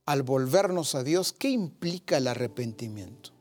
al 0.04 0.22
volvernos 0.22 0.94
a 0.94 1.04
Dios, 1.04 1.32
¿qué 1.32 1.50
implica 1.50 2.16
el 2.16 2.26
arrepentimiento? 2.26 3.35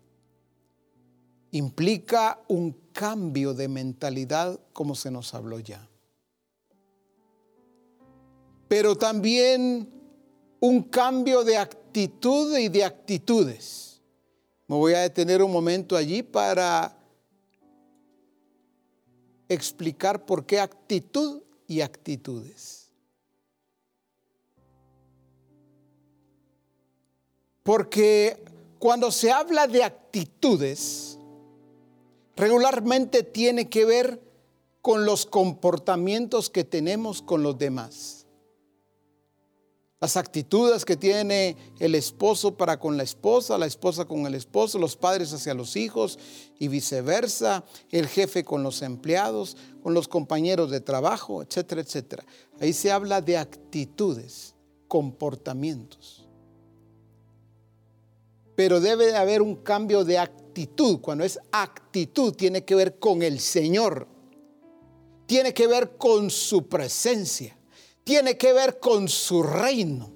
Implica 1.55 2.43
un 2.49 2.73
cambio 2.91 3.53
de 3.53 3.69
mentalidad, 3.69 4.59
como 4.73 4.93
se 4.93 5.09
nos 5.09 5.33
habló 5.33 5.57
ya. 5.61 5.87
Pero 8.67 8.97
también 8.97 9.89
un 10.59 10.83
cambio 10.83 11.45
de 11.45 11.55
actitud 11.55 12.57
y 12.57 12.67
de 12.67 12.83
actitudes. 12.83 14.01
Me 14.67 14.75
voy 14.75 14.95
a 14.95 14.99
detener 14.99 15.41
un 15.41 15.49
momento 15.49 15.95
allí 15.95 16.23
para 16.23 16.93
explicar 19.47 20.25
por 20.25 20.45
qué 20.45 20.59
actitud 20.59 21.41
y 21.67 21.79
actitudes. 21.79 22.91
Porque 27.63 28.43
cuando 28.77 29.09
se 29.09 29.31
habla 29.31 29.67
de 29.67 29.85
actitudes, 29.85 31.14
regularmente 32.35 33.23
tiene 33.23 33.69
que 33.69 33.85
ver 33.85 34.21
con 34.81 35.05
los 35.05 35.25
comportamientos 35.25 36.49
que 36.49 36.63
tenemos 36.63 37.21
con 37.21 37.43
los 37.43 37.57
demás. 37.57 38.27
Las 39.99 40.17
actitudes 40.17 40.85
que 40.85 40.97
tiene 40.97 41.55
el 41.79 41.95
esposo 41.95 42.55
para 42.55 42.79
con 42.79 42.97
la 42.97 43.03
esposa, 43.03 43.57
la 43.57 43.65
esposa 43.65 44.05
con 44.05 44.27
el 44.27 44.35
esposo, 44.35 44.77
los 44.77 44.95
padres 44.95 45.33
hacia 45.33 45.53
los 45.53 45.75
hijos 45.75 46.19
y 46.59 46.67
viceversa, 46.67 47.63
el 47.91 48.07
jefe 48.07 48.43
con 48.43 48.61
los 48.61 48.81
empleados, 48.81 49.57
con 49.81 49.93
los 49.93 50.07
compañeros 50.07 50.69
de 50.69 50.81
trabajo, 50.81 51.41
etcétera, 51.41 51.81
etcétera. 51.81 52.25
Ahí 52.59 52.73
se 52.73 52.91
habla 52.91 53.21
de 53.21 53.37
actitudes, 53.37 54.53
comportamientos 54.87 56.25
pero 58.55 58.79
debe 58.79 59.07
de 59.07 59.17
haber 59.17 59.41
un 59.41 59.55
cambio 59.55 60.03
de 60.03 60.17
actitud. 60.17 60.44
Cuando 61.01 61.23
es 61.25 61.39
actitud, 61.51 62.33
tiene 62.33 62.63
que 62.63 62.75
ver 62.75 62.97
con 62.97 63.21
el 63.21 63.39
Señor, 63.39 64.07
tiene 65.25 65.53
que 65.53 65.67
ver 65.67 65.97
con 65.97 66.29
su 66.29 66.67
presencia, 66.67 67.57
tiene 68.03 68.37
que 68.37 68.53
ver 68.53 68.79
con 68.79 69.09
su 69.09 69.43
reino. 69.43 70.11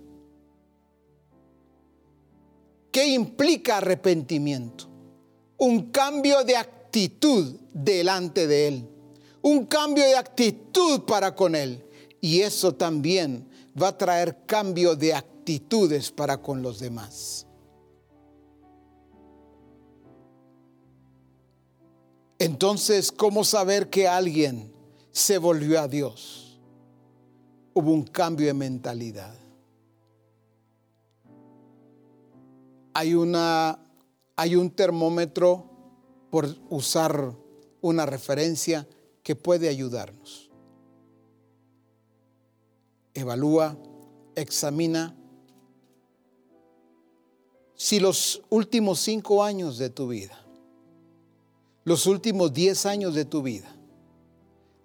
¿Qué 2.91 3.07
implica 3.07 3.77
arrepentimiento? 3.77 4.87
Un 5.57 5.91
cambio 5.91 6.43
de 6.43 6.55
actitud 6.55 7.59
delante 7.73 8.47
de 8.47 8.67
Él, 8.67 8.89
un 9.41 9.65
cambio 9.65 10.05
de 10.05 10.15
actitud 10.15 11.01
para 11.01 11.35
con 11.35 11.53
Él. 11.55 11.83
Y 12.21 12.41
eso 12.41 12.73
también 12.73 13.47
va 13.81 13.89
a 13.89 13.97
traer 13.97 14.45
cambio 14.45 14.95
de 14.95 15.13
actitudes 15.13 16.11
para 16.11 16.41
con 16.41 16.61
los 16.61 16.79
demás. 16.79 17.48
Entonces, 22.39 23.11
¿cómo 23.11 23.43
saber 23.43 23.89
que 23.89 24.07
alguien 24.07 24.71
se 25.11 25.37
volvió 25.37 25.81
a 25.81 25.89
Dios? 25.89 26.57
Hubo 27.73 27.91
un 27.91 28.03
cambio 28.03 28.47
de 28.47 28.53
mentalidad. 28.53 29.35
Hay, 32.93 33.13
una, 33.13 33.77
hay 34.37 34.55
un 34.55 34.71
termómetro, 34.71 35.65
por 36.29 36.55
usar 36.69 37.33
una 37.81 38.05
referencia, 38.05 38.87
que 39.21 39.35
puede 39.35 39.67
ayudarnos. 39.67 40.49
Evalúa, 43.13 43.77
examina 44.35 45.13
si 47.75 47.99
los 47.99 48.41
últimos 48.49 48.99
cinco 48.99 49.43
años 49.43 49.77
de 49.77 49.89
tu 49.89 50.07
vida 50.07 50.38
los 51.89 52.05
últimos 52.05 52.53
10 52.53 52.85
años 52.85 53.15
de 53.15 53.25
tu 53.25 53.41
vida 53.41 53.67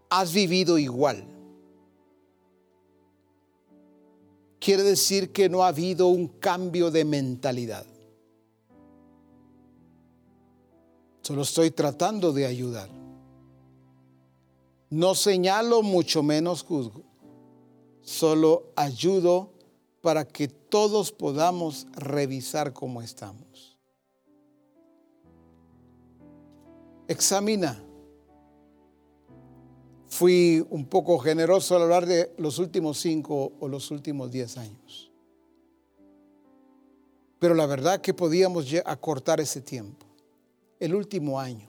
has 0.08 0.32
vivido 0.32 0.78
igual, 0.78 1.22
quiere 4.58 4.82
decir 4.84 5.30
que 5.30 5.50
no 5.50 5.62
ha 5.62 5.68
habido 5.68 6.08
un 6.08 6.28
cambio 6.28 6.90
de 6.90 7.04
mentalidad. 7.04 7.84
Solo 11.20 11.42
estoy 11.42 11.72
tratando 11.72 12.32
de 12.32 12.46
ayudar. 12.46 12.88
No 14.88 15.14
señalo, 15.14 15.82
mucho 15.82 16.22
menos 16.22 16.62
juzgo. 16.62 17.02
Solo 18.00 18.72
ayudo 18.76 19.50
para 20.00 20.26
que 20.26 20.48
todos 20.48 21.12
podamos 21.12 21.86
revisar 21.96 22.72
cómo 22.72 23.02
estamos. 23.02 23.53
Examina. 27.06 27.82
Fui 30.08 30.64
un 30.70 30.86
poco 30.86 31.18
generoso 31.18 31.76
al 31.76 31.82
hablar 31.82 32.06
de 32.06 32.32
los 32.38 32.58
últimos 32.58 32.98
cinco 32.98 33.52
o 33.58 33.68
los 33.68 33.90
últimos 33.90 34.30
diez 34.30 34.56
años. 34.56 35.10
Pero 37.38 37.54
la 37.54 37.66
verdad 37.66 38.00
que 38.00 38.14
podíamos 38.14 38.66
acortar 38.86 39.40
ese 39.40 39.60
tiempo. 39.60 40.06
El 40.78 40.94
último 40.94 41.38
año. 41.38 41.68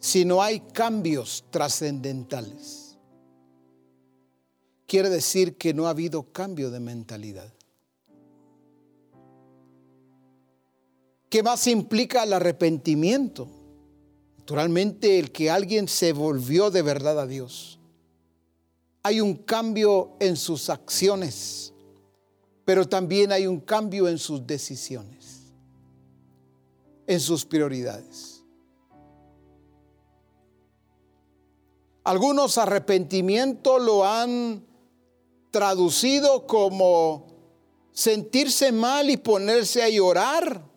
Si 0.00 0.24
no 0.24 0.42
hay 0.42 0.60
cambios 0.60 1.44
trascendentales, 1.50 2.98
quiere 4.86 5.10
decir 5.10 5.56
que 5.56 5.74
no 5.74 5.86
ha 5.86 5.90
habido 5.90 6.32
cambio 6.32 6.70
de 6.70 6.80
mentalidad. 6.80 7.57
¿Qué 11.28 11.42
más 11.42 11.66
implica 11.66 12.22
el 12.22 12.32
arrepentimiento? 12.32 13.48
Naturalmente 14.38 15.18
el 15.18 15.30
que 15.30 15.50
alguien 15.50 15.88
se 15.88 16.12
volvió 16.12 16.70
de 16.70 16.80
verdad 16.80 17.20
a 17.20 17.26
Dios. 17.26 17.78
Hay 19.02 19.20
un 19.20 19.34
cambio 19.34 20.16
en 20.20 20.36
sus 20.36 20.70
acciones, 20.70 21.74
pero 22.64 22.88
también 22.88 23.30
hay 23.30 23.46
un 23.46 23.60
cambio 23.60 24.08
en 24.08 24.18
sus 24.18 24.46
decisiones, 24.46 25.52
en 27.06 27.20
sus 27.20 27.44
prioridades. 27.44 28.42
Algunos 32.04 32.56
arrepentimiento 32.56 33.78
lo 33.78 34.06
han 34.06 34.64
traducido 35.50 36.46
como 36.46 37.26
sentirse 37.92 38.72
mal 38.72 39.10
y 39.10 39.18
ponerse 39.18 39.82
a 39.82 39.90
llorar 39.90 40.67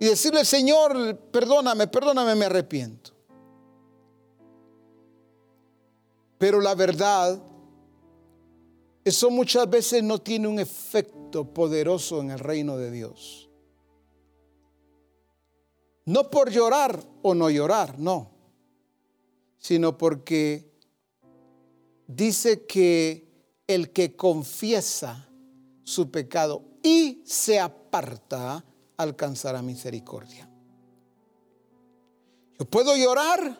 y 0.00 0.06
decirle, 0.06 0.46
Señor, 0.46 1.18
perdóname, 1.30 1.86
perdóname, 1.86 2.34
me 2.34 2.46
arrepiento. 2.46 3.12
Pero 6.38 6.58
la 6.62 6.74
verdad, 6.74 7.38
eso 9.04 9.30
muchas 9.30 9.68
veces 9.68 10.02
no 10.02 10.18
tiene 10.18 10.48
un 10.48 10.58
efecto 10.58 11.44
poderoso 11.52 12.22
en 12.22 12.30
el 12.30 12.38
reino 12.38 12.78
de 12.78 12.90
Dios. 12.90 13.50
No 16.06 16.30
por 16.30 16.50
llorar 16.50 16.98
o 17.20 17.34
no 17.34 17.50
llorar, 17.50 17.98
no, 17.98 18.30
sino 19.58 19.98
porque 19.98 20.72
dice 22.06 22.64
que 22.64 23.28
el 23.66 23.92
que 23.92 24.16
confiesa 24.16 25.28
su 25.84 26.10
pecado 26.10 26.64
y 26.82 27.22
se 27.26 27.60
aparta, 27.60 28.64
alcanzará 29.02 29.62
misericordia. 29.62 30.48
Yo 32.58 32.64
puedo 32.66 32.96
llorar 32.96 33.58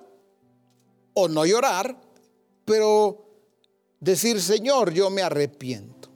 o 1.15 1.29
no 1.29 1.47
llorar, 1.47 1.99
pero 2.65 3.27
decir, 3.99 4.41
Señor, 4.41 4.93
yo 4.93 5.11
me 5.11 5.23
arrepiento. 5.23 6.11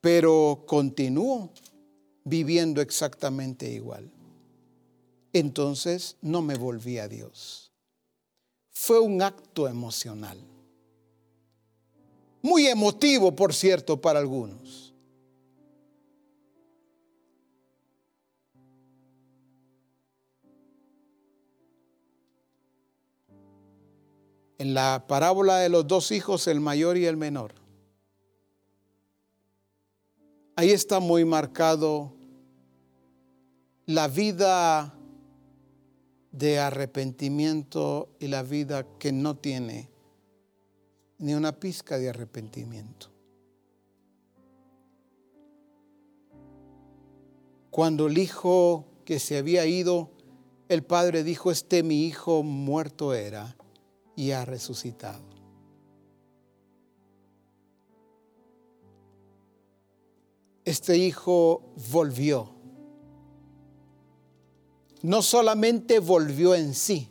Pero 0.00 0.64
continúo 0.66 1.50
viviendo 2.24 2.80
exactamente 2.80 3.70
igual. 3.70 4.10
Entonces 5.32 6.16
no 6.20 6.42
me 6.42 6.56
volví 6.56 6.98
a 6.98 7.08
Dios. 7.08 7.72
Fue 8.70 9.00
un 9.00 9.22
acto 9.22 9.66
emocional. 9.66 10.38
Muy 12.42 12.66
emotivo, 12.66 13.34
por 13.34 13.52
cierto, 13.52 14.00
para 14.00 14.20
algunos. 14.20 14.87
En 24.58 24.74
la 24.74 25.04
parábola 25.06 25.58
de 25.58 25.68
los 25.68 25.86
dos 25.86 26.10
hijos, 26.10 26.48
el 26.48 26.60
mayor 26.60 26.96
y 26.96 27.06
el 27.06 27.16
menor. 27.16 27.54
Ahí 30.56 30.72
está 30.72 30.98
muy 30.98 31.24
marcado 31.24 32.12
la 33.86 34.08
vida 34.08 34.92
de 36.32 36.58
arrepentimiento 36.58 38.08
y 38.18 38.26
la 38.26 38.42
vida 38.42 38.84
que 38.98 39.12
no 39.12 39.36
tiene 39.36 39.88
ni 41.18 41.34
una 41.34 41.52
pizca 41.52 41.96
de 41.98 42.08
arrepentimiento. 42.08 43.08
Cuando 47.70 48.08
el 48.08 48.18
hijo 48.18 48.84
que 49.04 49.20
se 49.20 49.38
había 49.38 49.64
ido, 49.66 50.10
el 50.68 50.82
padre 50.82 51.22
dijo, 51.22 51.52
este 51.52 51.84
mi 51.84 52.04
hijo 52.04 52.42
muerto 52.42 53.14
era 53.14 53.57
y 54.18 54.32
ha 54.32 54.44
resucitado. 54.44 55.22
Este 60.64 60.98
hijo 60.98 61.62
volvió. 61.92 62.50
No 65.02 65.22
solamente 65.22 66.00
volvió 66.00 66.56
en 66.56 66.74
sí, 66.74 67.08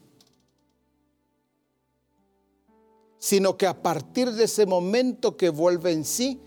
sino 3.17 3.55
que 3.55 3.67
a 3.67 3.81
partir 3.81 4.33
de 4.33 4.43
ese 4.43 4.65
momento 4.65 5.37
que 5.37 5.47
vuelve 5.47 5.93
en 5.93 6.03
sí, 6.03 6.41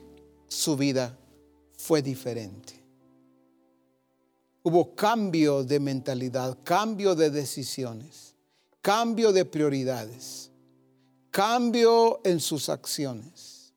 su 0.46 0.76
vida 0.76 1.18
fue 1.78 2.02
diferente. 2.02 2.84
Hubo 4.62 4.94
cambio 4.94 5.64
de 5.64 5.80
mentalidad, 5.80 6.58
cambio 6.62 7.14
de 7.14 7.30
decisiones, 7.30 8.34
cambio 8.82 9.32
de 9.32 9.46
prioridades 9.46 10.49
cambio 11.30 12.20
en 12.24 12.40
sus 12.40 12.68
acciones. 12.68 13.72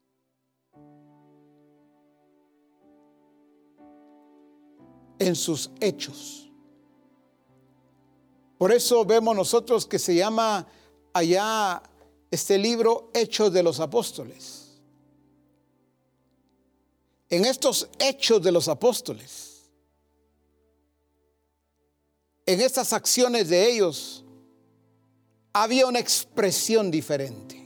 En 5.20 5.36
sus 5.36 5.70
hechos. 5.80 6.50
Por 8.58 8.72
eso 8.72 9.06
vemos 9.06 9.36
nosotros 9.36 9.86
que 9.86 10.00
se 10.00 10.16
llama 10.16 10.68
allá 11.14 11.84
este 12.32 12.58
libro 12.58 13.12
Hechos 13.14 13.52
de 13.54 13.62
los 13.62 13.80
Apóstoles. 13.80 14.82
En 17.30 17.46
estos 17.46 17.90
hechos 18.00 18.42
de 18.42 18.52
los 18.52 18.68
apóstoles, 18.68 19.72
en 22.46 22.62
estas 22.62 22.94
acciones 22.94 23.50
de 23.50 23.72
ellos, 23.72 24.23
había 25.54 25.86
una 25.86 26.00
expresión 26.00 26.90
diferente. 26.90 27.60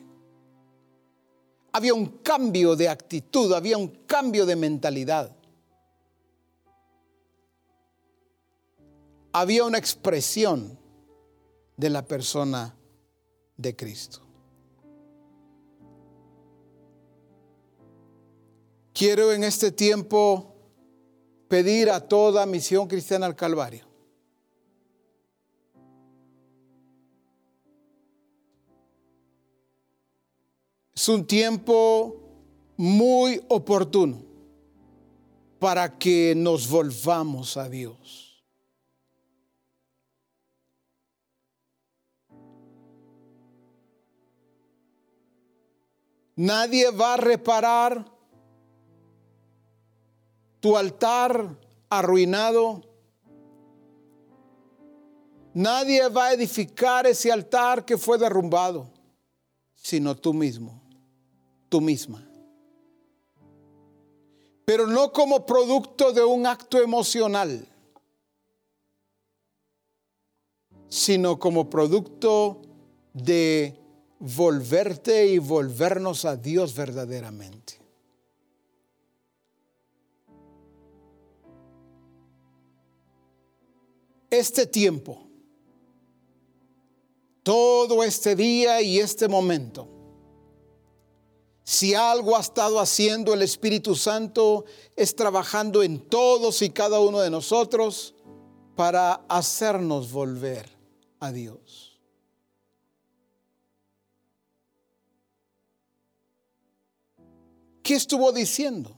Había 1.72 1.94
un 1.94 2.20
cambio 2.20 2.76
de 2.76 2.90
actitud, 2.90 3.54
había 3.54 3.78
un 3.78 3.88
cambio 4.06 4.46
de 4.46 4.56
mentalidad. 4.56 5.34
Había 9.32 9.64
una 9.64 9.78
expresión 9.78 10.78
de 11.78 11.90
la 11.90 12.06
persona 12.06 12.76
de 13.56 13.76
Cristo. 13.76 14.22
Quiero 18.94 19.32
en 19.32 19.44
este 19.44 19.72
tiempo 19.72 20.56
pedir 21.48 21.92
a 21.92 22.00
toda 22.00 22.46
misión 22.48 22.88
cristiana 22.88 23.28
al 23.28 23.36
Calvario 23.36 23.87
Es 30.98 31.08
un 31.10 31.28
tiempo 31.28 32.16
muy 32.76 33.40
oportuno 33.50 34.18
para 35.60 35.96
que 35.96 36.34
nos 36.36 36.68
volvamos 36.68 37.56
a 37.56 37.70
Dios. 37.70 38.44
Nadie 46.36 46.90
va 46.90 47.14
a 47.14 47.18
reparar 47.18 48.04
tu 50.60 50.76
altar 50.76 51.60
arruinado. 51.92 52.82
Nadie 55.54 56.10
va 56.10 56.26
a 56.26 56.34
edificar 56.34 57.06
ese 57.06 57.32
altar 57.32 57.86
que 57.86 58.00
fue 58.00 58.18
derrumbado, 58.18 58.92
sino 59.76 60.16
tú 60.16 60.34
mismo 60.34 60.87
tú 61.70 61.82
misma. 61.82 62.28
pero 64.68 64.86
no 64.86 65.14
como 65.14 65.46
producto 65.46 66.12
de 66.12 66.26
un 66.26 66.46
acto 66.46 66.82
emocional, 66.82 67.66
sino 70.90 71.40
como 71.40 71.70
producto 71.70 72.64
de 73.14 73.80
volverte 74.20 75.28
y 75.28 75.38
volvernos 75.38 76.26
a 76.26 76.36
Dios 76.36 76.76
verdaderamente. 76.76 77.80
Este 84.30 84.68
tiempo, 84.68 85.30
todo 87.42 88.04
este 88.04 88.36
día 88.36 88.82
y 88.82 89.00
este 89.00 89.30
momento, 89.30 89.97
si 91.68 91.94
algo 91.94 92.38
ha 92.38 92.40
estado 92.40 92.80
haciendo 92.80 93.34
el 93.34 93.42
Espíritu 93.42 93.94
Santo 93.94 94.64
es 94.96 95.14
trabajando 95.14 95.84
en 95.84 96.00
todos 96.00 96.62
y 96.62 96.70
cada 96.70 97.02
uno 97.02 97.20
de 97.20 97.30
nosotros 97.30 98.16
para 98.78 99.16
hacernos 99.28 100.10
volver 100.10 100.66
a 101.20 101.30
Dios. 101.34 102.00
¿Qué 107.84 107.96
estuvo 107.96 108.32
diciendo? 108.32 108.98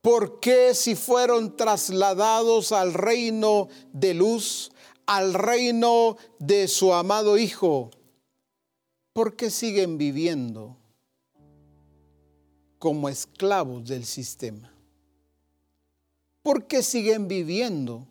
¿Por 0.00 0.40
qué 0.40 0.74
si 0.74 0.94
fueron 0.94 1.58
trasladados 1.58 2.72
al 2.72 2.94
reino 2.94 3.68
de 3.92 4.14
luz, 4.14 4.72
al 5.04 5.34
reino 5.34 6.16
de 6.38 6.68
su 6.68 6.94
amado 6.94 7.36
Hijo, 7.36 7.90
¿por 9.16 9.34
qué 9.34 9.48
siguen 9.48 9.96
viviendo 9.96 10.76
como 12.78 13.08
esclavos 13.08 13.88
del 13.88 14.04
sistema? 14.04 14.70
¿Por 16.42 16.66
qué 16.66 16.82
siguen 16.82 17.26
viviendo 17.26 18.06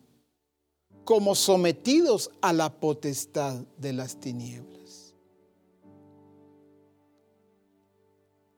como 1.04 1.36
sometidos 1.36 2.32
a 2.40 2.52
la 2.52 2.80
potestad 2.80 3.54
de 3.78 3.92
las 3.92 4.18
tinieblas? 4.18 5.14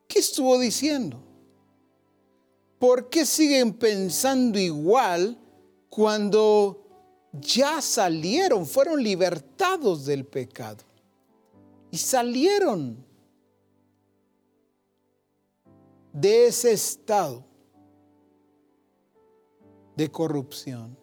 ¿Qué 0.09 0.19
estuvo 0.19 0.59
diciendo? 0.59 1.23
¿Por 2.79 3.11
qué 3.11 3.27
siguen 3.27 3.75
pensando 3.75 4.59
igual 4.59 5.39
cuando 5.91 7.29
ya 7.31 7.83
salieron, 7.83 8.65
fueron 8.65 9.03
libertados 9.03 10.07
del 10.07 10.25
pecado? 10.25 10.88
Y 11.91 11.97
salieron 11.97 13.05
de 16.13 16.47
ese 16.47 16.73
estado 16.73 17.45
de 19.97 20.11
corrupción. 20.11 20.97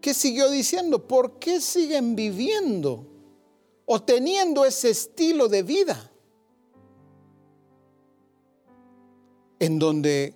¿Qué 0.00 0.14
siguió 0.14 0.50
diciendo? 0.50 1.08
¿Por 1.08 1.38
qué 1.40 1.60
siguen 1.60 2.14
viviendo 2.14 3.06
o 3.86 4.00
teniendo 4.00 4.64
ese 4.64 4.90
estilo 4.90 5.48
de 5.48 5.62
vida? 5.64 6.12
En 9.58 9.80
donde 9.80 10.34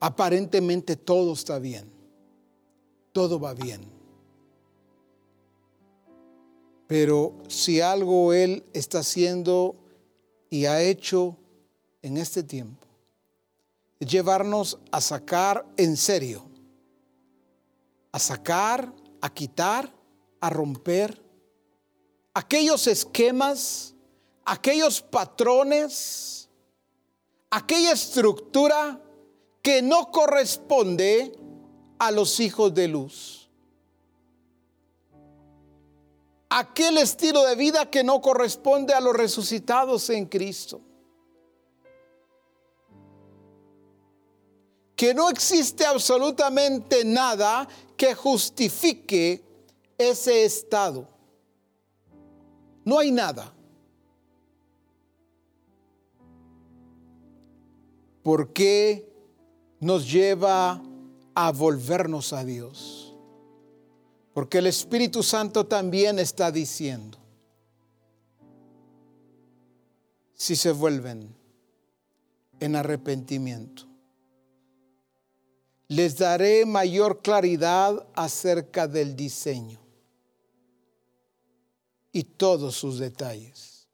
aparentemente 0.00 0.96
todo 0.96 1.32
está 1.32 1.58
bien 1.58 1.93
todo 3.14 3.38
va 3.38 3.54
bien. 3.54 3.80
Pero 6.88 7.32
si 7.48 7.80
algo 7.80 8.34
Él 8.34 8.64
está 8.74 8.98
haciendo 8.98 9.76
y 10.50 10.66
ha 10.66 10.82
hecho 10.82 11.38
en 12.02 12.18
este 12.18 12.42
tiempo, 12.42 12.86
es 14.00 14.08
llevarnos 14.08 14.78
a 14.90 15.00
sacar 15.00 15.64
en 15.76 15.96
serio, 15.96 16.44
a 18.12 18.18
sacar, 18.18 18.92
a 19.20 19.32
quitar, 19.32 19.94
a 20.40 20.50
romper 20.50 21.22
aquellos 22.34 22.88
esquemas, 22.88 23.94
aquellos 24.44 25.00
patrones, 25.00 26.50
aquella 27.48 27.92
estructura 27.92 29.00
que 29.62 29.82
no 29.82 30.10
corresponde 30.10 31.32
a 31.98 32.10
los 32.10 32.40
hijos 32.40 32.74
de 32.74 32.88
luz. 32.88 33.48
Aquel 36.48 36.98
estilo 36.98 37.42
de 37.44 37.56
vida 37.56 37.90
que 37.90 38.04
no 38.04 38.20
corresponde 38.20 38.94
a 38.94 39.00
los 39.00 39.14
resucitados 39.14 40.08
en 40.10 40.26
Cristo. 40.26 40.80
Que 44.94 45.12
no 45.12 45.28
existe 45.28 45.84
absolutamente 45.84 47.04
nada 47.04 47.66
que 47.96 48.14
justifique 48.14 49.42
ese 49.98 50.44
estado. 50.44 51.08
No 52.84 52.98
hay 52.98 53.10
nada. 53.10 53.52
¿Por 58.22 58.52
qué 58.52 59.12
nos 59.80 60.10
lleva 60.10 60.80
a 61.34 61.50
volvernos 61.52 62.32
a 62.32 62.44
Dios. 62.44 63.14
Porque 64.32 64.58
el 64.58 64.66
Espíritu 64.66 65.22
Santo 65.22 65.66
también 65.66 66.18
está 66.18 66.50
diciendo, 66.50 67.18
si 70.34 70.56
se 70.56 70.72
vuelven 70.72 71.34
en 72.60 72.76
arrepentimiento, 72.76 73.84
les 75.88 76.16
daré 76.16 76.66
mayor 76.66 77.22
claridad 77.22 78.06
acerca 78.14 78.88
del 78.88 79.14
diseño 79.14 79.80
y 82.10 82.24
todos 82.24 82.74
sus 82.74 82.98
detalles. 82.98 83.88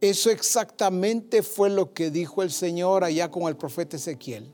Eso 0.00 0.30
exactamente 0.30 1.42
fue 1.42 1.70
lo 1.70 1.94
que 1.94 2.10
dijo 2.10 2.42
el 2.42 2.50
Señor 2.50 3.04
allá 3.04 3.30
con 3.30 3.44
el 3.44 3.56
profeta 3.56 3.96
Ezequiel 3.96 4.53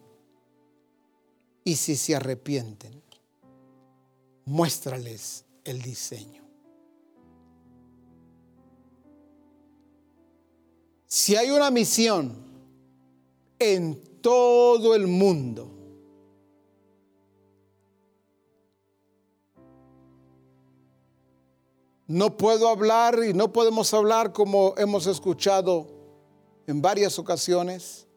y 1.71 1.77
si 1.77 1.95
se 1.95 2.17
arrepienten, 2.17 3.01
muéstrales 4.45 5.45
el 5.63 5.81
diseño. 5.81 6.43
Si 11.07 11.37
hay 11.37 11.53
una 11.53 11.71
misión 11.71 12.35
en 13.57 14.03
todo 14.21 14.97
el 14.97 15.07
mundo, 15.07 15.71
no 22.09 22.37
puedo 22.37 22.69
hablar 22.69 23.21
y 23.23 23.33
no 23.33 23.53
podemos 23.53 23.95
hablar 23.95 24.33
como 24.33 24.75
hemos 24.77 25.07
escuchado 25.07 25.87
en 26.67 26.83
varias 26.83 27.17
ocasiones 27.21 28.09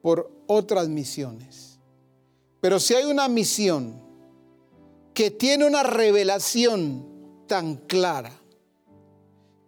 por 0.00 0.32
otras 0.46 0.88
misiones. 0.88 1.67
Pero 2.60 2.80
si 2.80 2.94
hay 2.94 3.04
una 3.04 3.28
misión 3.28 4.00
que 5.14 5.30
tiene 5.30 5.66
una 5.66 5.82
revelación 5.82 7.44
tan 7.46 7.76
clara, 7.76 8.32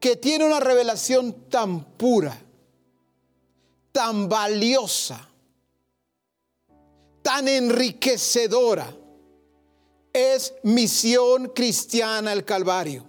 que 0.01 0.17
tiene 0.17 0.45
una 0.45 0.61
revelación 0.61 1.49
tan 1.49 1.85
pura, 1.97 2.37
tan 3.93 4.29
valiosa, 4.29 5.29
tan 7.23 7.49
enriquecedora, 7.49 8.97
es 10.12 10.55
misión 10.62 11.49
cristiana 11.49 12.33
el 12.33 12.45
Calvario. 12.45 13.05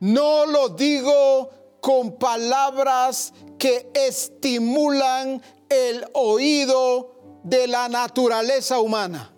No 0.00 0.46
lo 0.46 0.70
digo 0.70 1.50
con 1.80 2.18
palabras 2.18 3.32
que 3.58 3.90
estimulan 3.94 5.42
el 5.68 6.04
oído 6.14 7.40
de 7.44 7.66
la 7.66 7.88
naturaleza 7.88 8.80
humana. 8.80 9.34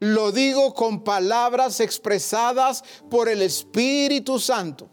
Lo 0.00 0.32
digo 0.32 0.74
con 0.74 1.04
palabras 1.04 1.80
expresadas 1.80 2.82
por 3.10 3.28
el 3.28 3.42
Espíritu 3.42 4.38
Santo. 4.38 4.90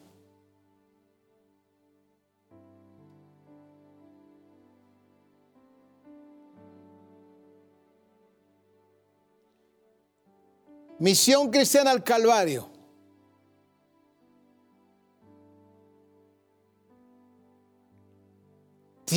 Misión 11.00 11.50
Cristiana 11.50 11.92
al 11.92 12.04
Calvario 12.04 12.79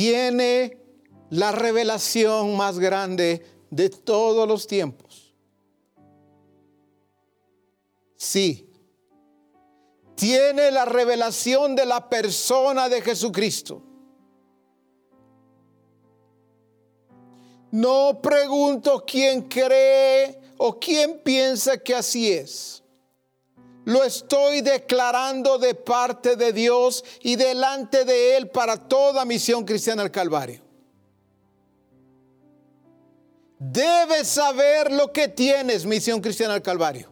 tiene 0.03 0.77
la 1.29 1.53
revelación 1.53 2.57
más 2.57 2.77
grande 2.77 3.41
de 3.69 3.89
todos 3.89 4.45
los 4.45 4.67
tiempos. 4.67 5.33
Sí. 8.17 8.69
Tiene 10.15 10.71
la 10.71 10.83
revelación 10.83 11.73
de 11.77 11.85
la 11.85 12.09
persona 12.09 12.89
de 12.89 13.01
Jesucristo. 13.01 13.81
No 17.71 18.19
pregunto 18.21 19.05
quién 19.07 19.43
cree 19.43 20.37
o 20.57 20.77
quién 20.77 21.21
piensa 21.23 21.77
que 21.77 21.95
así 21.95 22.29
es. 22.29 22.82
Lo 23.85 24.03
estoy 24.03 24.61
declarando 24.61 25.57
de 25.57 25.75
parte 25.75 26.35
de 26.35 26.53
Dios 26.53 27.03
y 27.21 27.35
delante 27.35 28.05
de 28.05 28.37
Él 28.37 28.49
para 28.49 28.77
toda 28.77 29.25
misión 29.25 29.65
cristiana 29.65 30.03
al 30.03 30.11
Calvario. 30.11 30.61
Debes 33.59 34.27
saber 34.27 34.91
lo 34.91 35.11
que 35.11 35.27
tienes, 35.27 35.85
misión 35.85 36.21
cristiana 36.21 36.53
al 36.53 36.61
Calvario. 36.61 37.11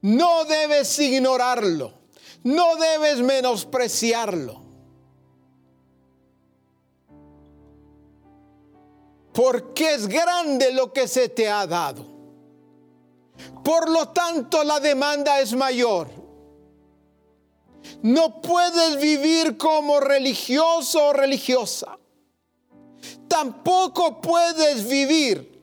No 0.00 0.44
debes 0.44 0.98
ignorarlo. 0.98 1.94
No 2.42 2.76
debes 2.76 3.20
menospreciarlo. 3.20 4.70
porque 9.32 9.94
es 9.94 10.06
grande 10.06 10.72
lo 10.72 10.92
que 10.92 11.08
se 11.08 11.28
te 11.28 11.48
ha 11.48 11.66
dado. 11.66 12.09
Por 13.64 13.88
lo 13.88 14.08
tanto, 14.08 14.64
la 14.64 14.80
demanda 14.80 15.40
es 15.40 15.54
mayor. 15.54 16.08
No 18.02 18.40
puedes 18.40 19.00
vivir 19.00 19.56
como 19.56 20.00
religioso 20.00 21.08
o 21.08 21.12
religiosa. 21.12 21.98
Tampoco 23.28 24.20
puedes 24.20 24.88
vivir 24.88 25.60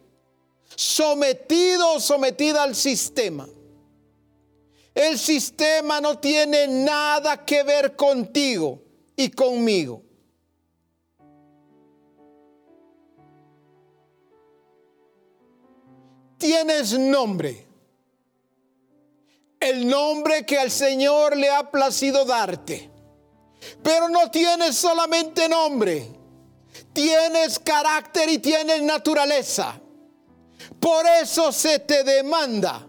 sometido 0.76 1.94
o 1.94 2.00
sometida 2.00 2.64
al 2.64 2.76
sistema. 2.76 3.48
El 4.94 5.20
sistema 5.20 6.02
no 6.02 6.18
tiene 6.18 6.68
nada 6.68 7.46
que 7.46 7.64
ver 7.64 7.96
contigo 7.96 8.82
y 9.16 9.30
conmigo. 9.30 10.02
tienes 16.38 16.98
nombre. 16.98 17.67
El 19.60 19.88
nombre 19.88 20.46
que 20.46 20.58
al 20.58 20.72
Señor 20.72 21.36
le 21.36 21.50
ha 21.50 21.72
placido 21.72 22.26
darte. 22.26 22.92
Pero 23.84 24.10
no 24.10 24.30
tienes 24.30 24.76
solamente 24.76 25.50
nombre. 25.50 26.08
Tienes 26.94 27.60
carácter 27.60 28.30
y 28.30 28.40
tienes 28.40 28.82
naturaleza. 28.82 29.80
Por 30.80 31.06
eso 31.22 31.52
se 31.52 31.80
te 31.80 32.04
demanda 32.04 32.88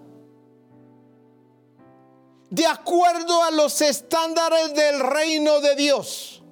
de 2.51 2.67
acuerdo 2.67 3.43
a 3.43 3.51
los 3.51 3.81
estándares 3.81 4.75
del 4.75 5.01
reino 5.01 5.61
de 5.61 5.77
Dios, 5.77 6.43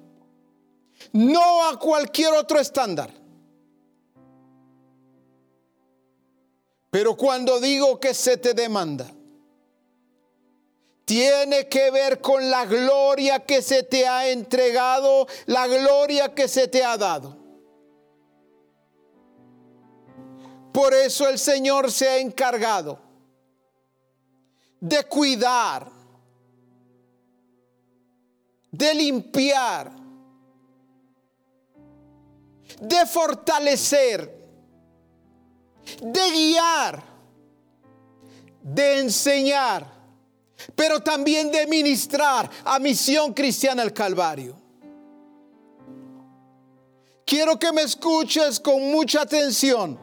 no 1.11 1.67
a 1.67 1.79
cualquier 1.79 2.33
otro 2.33 2.59
estándar. 2.59 3.11
Pero 6.91 7.17
cuando 7.17 7.59
digo 7.59 7.99
que 7.99 8.13
se 8.13 8.37
te 8.37 8.53
demanda, 8.53 9.11
tiene 11.07 11.67
que 11.67 11.89
ver 11.89 12.19
con 12.19 12.51
la 12.51 12.65
gloria 12.65 13.39
que 13.39 13.61
se 13.61 13.81
te 13.81 14.05
ha 14.05 14.27
entregado, 14.27 15.25
la 15.45 15.65
gloria 15.65 16.35
que 16.35 16.49
se 16.49 16.67
te 16.67 16.83
ha 16.83 16.97
dado. 16.97 17.37
Por 20.73 20.93
eso 20.93 21.27
el 21.27 21.39
Señor 21.39 21.91
se 21.91 22.09
ha 22.09 22.17
encargado 22.17 22.99
de 24.79 25.03
cuidar, 25.05 25.89
de 28.69 28.93
limpiar, 28.93 29.91
de 32.81 33.05
fortalecer 33.05 34.37
de 36.01 36.31
guiar, 36.31 37.03
de 38.61 38.99
enseñar, 38.99 39.87
pero 40.75 41.01
también 41.01 41.51
de 41.51 41.67
ministrar 41.67 42.49
a 42.63 42.79
Misión 42.79 43.33
Cristiana 43.33 43.83
al 43.83 43.93
Calvario. 43.93 44.55
Quiero 47.25 47.59
que 47.59 47.71
me 47.73 47.81
escuches 47.81 48.59
con 48.59 48.91
mucha 48.91 49.21
atención. 49.21 49.99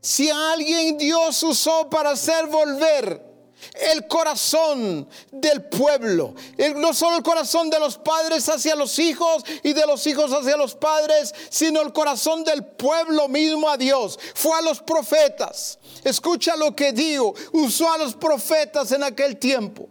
Si 0.00 0.30
alguien 0.30 0.96
Dios 0.96 1.42
usó 1.42 1.90
para 1.90 2.12
hacer 2.12 2.46
volver 2.46 3.29
el 3.74 4.06
corazón 4.06 5.08
del 5.30 5.64
pueblo. 5.64 6.34
no 6.76 6.94
solo 6.94 7.16
el 7.16 7.22
corazón 7.22 7.70
de 7.70 7.78
los 7.78 7.98
padres 7.98 8.48
hacia 8.48 8.74
los 8.74 8.98
hijos 8.98 9.44
y 9.62 9.72
de 9.72 9.86
los 9.86 10.06
hijos 10.06 10.32
hacia 10.32 10.56
los 10.56 10.74
padres, 10.74 11.34
sino 11.48 11.80
el 11.82 11.92
corazón 11.92 12.44
del 12.44 12.64
pueblo 12.64 13.28
mismo 13.28 13.68
a 13.68 13.76
Dios. 13.76 14.18
Fue 14.34 14.56
a 14.58 14.62
los 14.62 14.80
profetas. 14.80 15.78
Escucha 16.04 16.56
lo 16.56 16.74
que 16.74 16.92
digo. 16.92 17.34
Usó 17.52 17.92
a 17.92 17.98
los 17.98 18.14
profetas 18.14 18.92
en 18.92 19.02
aquel 19.02 19.38
tiempo. 19.38 19.88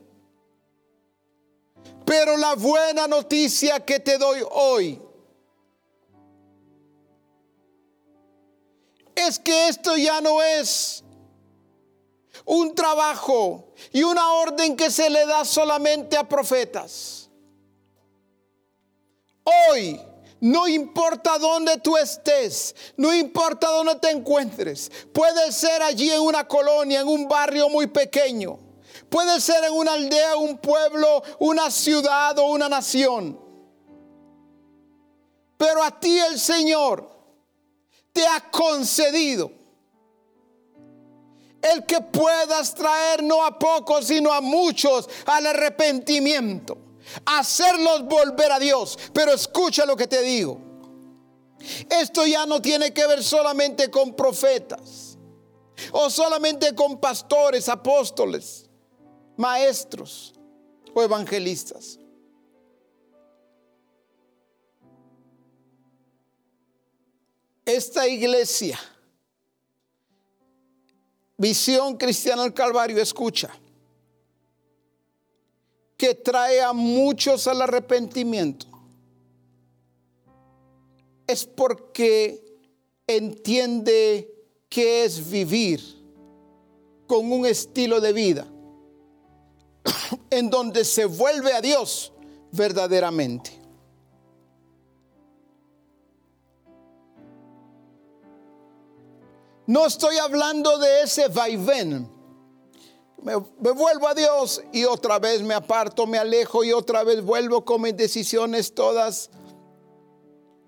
Pero 2.06 2.38
la 2.38 2.56
buena 2.56 3.08
noticia 3.08 3.80
que 3.80 4.00
te 4.00 4.18
doy 4.18 4.42
hoy 4.50 5.00
es 9.16 9.38
que 9.38 9.68
esto 9.68 9.96
ya 9.96 10.22
no 10.22 10.42
es 10.42 11.04
un 12.50 12.74
trabajo 12.74 13.74
y 13.92 14.02
una 14.02 14.34
orden 14.34 14.76
que 14.76 14.90
se 14.90 15.08
le 15.08 15.24
da 15.28 15.46
solamente 15.46 16.18
a 16.18 16.28
profetas. 16.28 17.30
Hoy, 19.44 20.02
no 20.42 20.68
importa 20.68 21.38
dónde 21.38 21.78
tú 21.78 21.96
estés, 21.96 22.76
no 22.98 23.14
importa 23.14 23.68
dónde 23.70 23.96
te 23.96 24.10
encuentres, 24.10 24.92
puede 25.14 25.52
ser 25.52 25.84
allí 25.84 26.10
en 26.10 26.22
una 26.22 26.48
colonia, 26.48 27.02
en 27.02 27.08
un 27.08 27.28
barrio 27.28 27.70
muy 27.70 27.86
pequeño, 27.86 28.58
puede 29.10 29.40
ser 29.40 29.66
en 29.66 29.74
una 29.74 29.94
aldea, 29.94 30.36
un 30.36 30.58
pueblo, 30.58 31.22
una 31.38 31.70
ciudad 31.70 32.40
o 32.40 32.50
una 32.50 32.68
nación. 32.68 33.40
Pero 35.56 35.84
a 35.84 36.00
ti 36.00 36.18
el 36.18 36.40
Señor 36.40 37.08
te 38.12 38.26
ha 38.26 38.50
concedido 38.50 39.59
el 41.62 41.86
que 41.86 42.02
puedas 42.02 42.74
traer 42.74 43.24
no 43.24 43.44
a 43.44 43.58
pocos, 43.58 44.08
sino 44.08 44.32
a 44.32 44.42
muchos 44.42 45.10
al 45.26 45.48
arrepentimiento. 45.48 46.78
Hacerlos 47.26 48.06
volver 48.06 48.52
a 48.52 48.60
Dios. 48.60 48.98
Pero 49.14 49.34
escucha 49.34 49.86
lo 49.86 49.96
que 49.96 50.08
te 50.08 50.22
digo. 50.22 50.60
Esto 51.90 52.26
ya 52.26 52.46
no 52.46 52.62
tiene 52.62 52.94
que 52.94 53.06
ver 53.06 53.24
solamente 53.24 53.90
con 53.90 54.16
profetas 54.16 55.18
o 55.92 56.10
solamente 56.10 56.74
con 56.76 57.00
pastores, 57.00 57.68
apóstoles, 57.68 58.70
maestros 59.36 60.34
o 60.94 61.04
evangelistas. 61.04 62.00
Esta 67.66 68.08
iglesia 68.08 68.80
Visión 71.40 71.96
Cristiana 71.96 72.44
al 72.44 72.54
Calvario, 72.54 73.02
escucha, 73.02 73.50
que 75.96 76.14
trae 76.14 76.62
a 76.62 76.74
muchos 76.74 77.48
al 77.48 77.62
arrepentimiento, 77.62 78.68
es 81.26 81.46
porque 81.46 82.44
entiende 83.08 84.30
que 84.68 85.06
es 85.06 85.30
vivir 85.30 85.82
con 87.08 87.32
un 87.32 87.46
estilo 87.46 88.02
de 88.02 88.12
vida 88.12 88.46
en 90.30 90.50
donde 90.50 90.84
se 90.84 91.06
vuelve 91.06 91.54
a 91.54 91.62
Dios 91.62 92.12
verdaderamente. 92.52 93.59
No 99.70 99.86
estoy 99.86 100.18
hablando 100.18 100.80
de 100.80 101.04
ese 101.04 101.28
vaivén. 101.28 102.10
Me, 103.22 103.34
me, 103.60 103.72
vuelvo 103.72 104.08
a 104.08 104.16
Dios 104.16 104.64
y 104.74 104.84
otra 104.86 105.20
vez 105.20 105.44
me 105.44 105.54
aparto, 105.54 106.08
me 106.08 106.18
alejo 106.18 106.64
y 106.64 106.72
otra 106.72 107.04
vez 107.04 107.24
vuelvo 107.24 107.64
con 107.64 107.84
mis 107.84 107.96
decisiones 107.96 108.74
todas 108.74 109.30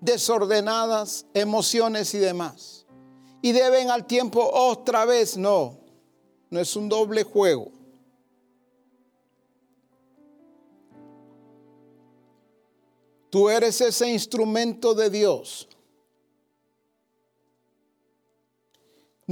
desordenadas, 0.00 1.26
emociones 1.34 2.14
y 2.14 2.18
demás. 2.18 2.86
Y 3.42 3.50
deben 3.50 3.90
al 3.90 4.06
tiempo 4.06 4.48
otra 4.54 5.04
vez, 5.04 5.36
no, 5.36 5.80
no 6.48 6.60
es 6.60 6.76
un 6.76 6.88
doble 6.88 7.24
juego. 7.24 7.72
Tú 13.30 13.50
eres 13.50 13.80
ese 13.80 14.08
instrumento 14.12 14.94
de 14.94 15.10
Dios 15.10 15.66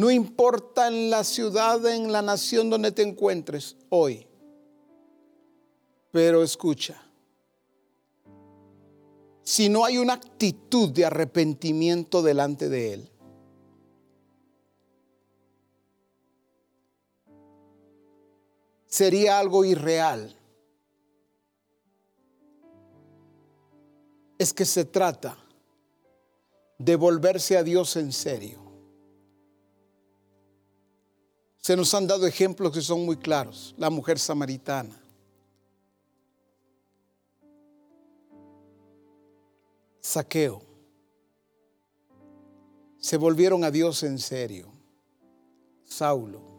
No 0.01 0.11
importa 0.11 0.89
en 0.89 1.11
la 1.11 1.23
ciudad, 1.25 1.85
en 1.85 2.11
la 2.11 2.23
nación 2.23 2.71
donde 2.71 2.91
te 2.91 3.03
encuentres 3.03 3.77
hoy. 3.91 4.27
Pero 6.11 6.43
escucha, 6.43 6.99
si 9.43 9.69
no 9.69 9.85
hay 9.85 9.99
una 9.99 10.15
actitud 10.15 10.89
de 10.89 11.05
arrepentimiento 11.05 12.23
delante 12.23 12.71
de 12.71 12.95
Él, 12.95 13.11
sería 18.87 19.39
algo 19.39 19.67
irreal. 19.67 20.35
Es 24.39 24.55
que 24.55 24.65
se 24.65 24.87
trata 24.87 25.37
de 26.79 26.97
volverse 26.97 27.59
a 27.59 27.63
Dios 27.63 27.97
en 27.97 28.15
serio. 28.15 28.70
Se 31.61 31.77
nos 31.77 31.93
han 31.95 32.07
dado 32.07 32.27
ejemplos 32.27 32.73
que 32.73 32.81
son 32.81 33.05
muy 33.05 33.17
claros. 33.17 33.75
La 33.77 33.91
mujer 33.91 34.19
samaritana. 34.19 34.99
Saqueo. 40.01 40.63
Se 42.99 43.17
volvieron 43.17 43.63
a 43.65 43.71
Dios 43.71 44.03
en 44.03 44.19
serio. 44.19 44.73
Saulo. 45.85 46.51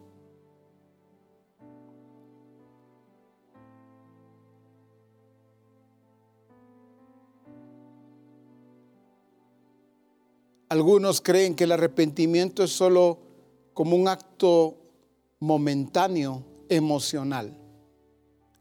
Algunos 10.70 11.20
creen 11.20 11.56
que 11.56 11.66
el 11.66 11.74
arrepentimiento 11.74 12.64
es 12.64 12.72
solo 12.72 13.20
como 13.74 13.98
un 13.98 14.08
acto 14.08 14.81
momentáneo, 15.42 16.46
emocional. 16.70 17.58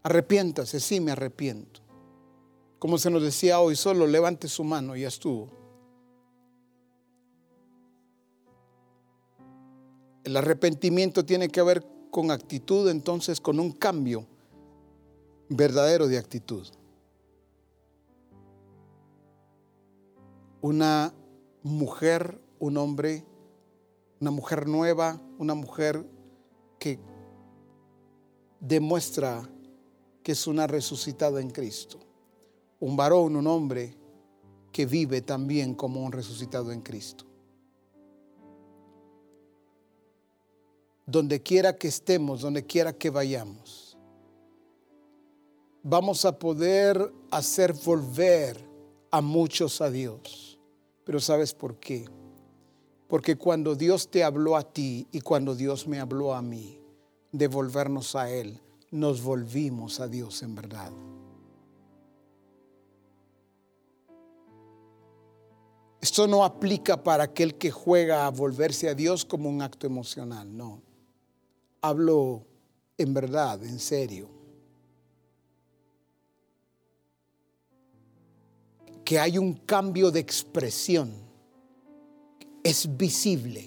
Arrepiéntase, 0.02 0.80
sí 0.80 0.98
me 0.98 1.12
arrepiento. 1.12 1.80
Como 2.78 2.96
se 2.96 3.10
nos 3.10 3.22
decía 3.22 3.60
hoy, 3.60 3.76
solo 3.76 4.06
levante 4.06 4.48
su 4.48 4.64
mano 4.64 4.96
y 4.96 5.02
ya 5.02 5.08
estuvo. 5.08 5.50
El 10.24 10.36
arrepentimiento 10.36 11.24
tiene 11.24 11.48
que 11.48 11.60
ver 11.62 11.86
con 12.10 12.30
actitud, 12.30 12.88
entonces 12.88 13.40
con 13.40 13.60
un 13.60 13.72
cambio 13.72 14.26
verdadero 15.50 16.08
de 16.08 16.16
actitud. 16.16 16.66
Una 20.62 21.12
mujer, 21.62 22.40
un 22.58 22.78
hombre, 22.78 23.24
una 24.20 24.30
mujer 24.30 24.66
nueva, 24.66 25.20
una 25.38 25.54
mujer 25.54 26.06
que 26.80 26.98
demuestra 28.58 29.48
que 30.24 30.32
es 30.32 30.48
una 30.48 30.66
resucitada 30.66 31.40
en 31.40 31.50
Cristo. 31.50 32.00
Un 32.80 32.96
varón, 32.96 33.36
un 33.36 33.46
hombre 33.46 33.94
que 34.72 34.84
vive 34.84 35.22
también 35.22 35.74
como 35.74 36.02
un 36.04 36.10
resucitado 36.10 36.72
en 36.72 36.80
Cristo. 36.80 37.24
Donde 41.06 41.40
quiera 41.40 41.76
que 41.76 41.86
estemos, 41.86 42.40
donde 42.40 42.66
quiera 42.66 42.92
que 42.92 43.10
vayamos, 43.10 43.96
vamos 45.84 46.24
a 46.24 46.36
poder 46.36 47.12
hacer 47.30 47.72
volver 47.72 48.68
a 49.12 49.20
muchos 49.20 49.80
a 49.80 49.88
Dios 49.88 50.50
pero 51.10 51.18
¿sabes 51.18 51.54
por 51.54 51.74
qué? 51.80 52.04
Porque 53.10 53.36
cuando 53.36 53.74
Dios 53.74 54.10
te 54.10 54.24
habló 54.24 54.56
a 54.56 54.62
ti 54.62 55.06
y 55.12 55.20
cuando 55.20 55.54
Dios 55.54 55.86
me 55.86 56.00
habló 56.00 56.32
a 56.32 56.40
mí 56.40 56.80
de 57.32 57.48
volvernos 57.48 58.16
a 58.16 58.30
Él, 58.30 58.58
nos 58.90 59.22
volvimos 59.22 60.00
a 60.00 60.08
Dios 60.08 60.42
en 60.42 60.54
verdad. 60.54 60.92
Esto 66.00 66.26
no 66.26 66.44
aplica 66.44 67.02
para 67.02 67.24
aquel 67.24 67.56
que 67.56 67.70
juega 67.70 68.26
a 68.26 68.30
volverse 68.30 68.88
a 68.88 68.94
Dios 68.94 69.26
como 69.26 69.50
un 69.50 69.60
acto 69.60 69.86
emocional, 69.86 70.56
no. 70.56 70.80
Hablo 71.82 72.46
en 72.96 73.12
verdad, 73.12 73.62
en 73.64 73.78
serio. 73.78 74.40
que 79.10 79.18
hay 79.18 79.38
un 79.38 79.54
cambio 79.54 80.12
de 80.12 80.20
expresión. 80.20 81.12
Es 82.62 82.96
visible, 82.96 83.64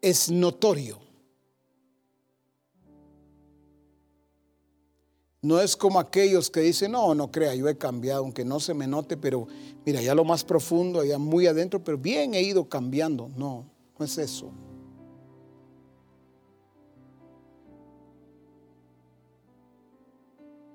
es 0.00 0.30
notorio. 0.30 1.04
No 5.44 5.60
es 5.60 5.76
como 5.76 6.00
aquellos 6.00 6.50
que 6.50 6.60
dicen, 6.60 6.92
no, 6.92 7.14
no 7.14 7.30
crea, 7.30 7.54
yo 7.54 7.68
he 7.68 7.76
cambiado, 7.76 8.22
aunque 8.22 8.46
no 8.46 8.60
se 8.60 8.72
me 8.72 8.86
note, 8.86 9.18
pero 9.18 9.46
mira, 9.84 10.00
ya 10.00 10.14
lo 10.14 10.24
más 10.24 10.42
profundo, 10.42 11.00
allá 11.00 11.18
muy 11.18 11.46
adentro, 11.46 11.84
pero 11.84 11.98
bien 11.98 12.32
he 12.32 12.40
ido 12.40 12.66
cambiando. 12.66 13.28
No, 13.36 13.70
no 13.98 14.04
es 14.04 14.16
eso. 14.16 14.50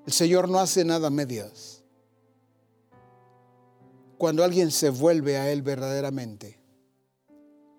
El 0.06 0.14
Señor 0.14 0.48
no 0.50 0.60
hace 0.60 0.86
nada 0.86 1.08
a 1.08 1.12
medias 1.12 1.84
cuando 4.20 4.44
alguien 4.44 4.70
se 4.70 4.92
vuelve 4.92 5.38
a 5.38 5.52
Él 5.52 5.64
verdaderamente. 5.64 6.59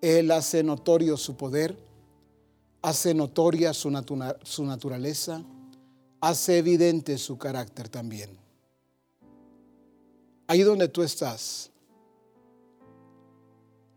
Él 0.01 0.31
hace 0.31 0.63
notorio 0.63 1.15
su 1.15 1.35
poder, 1.37 1.77
hace 2.81 3.13
notoria 3.13 3.71
su, 3.71 3.91
naturaleza, 3.91 5.43
hace 6.19 6.57
evidente 6.57 7.19
su 7.19 7.37
carácter 7.37 7.87
también. 7.87 8.35
Ahí 10.47 10.63
donde 10.63 10.87
tú 10.87 11.03
estás, 11.03 11.69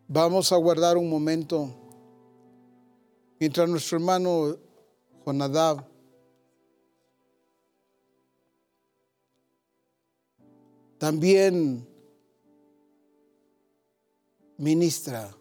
vamos 0.06 0.52
a 0.52 0.56
guardar 0.56 0.98
un 0.98 1.09
momento 1.09 1.74
mientras 3.40 3.66
nuestro 3.68 3.97
hermano 3.97 4.59
Jonadab 5.24 5.85
también 10.98 11.89
ministra 14.59 15.35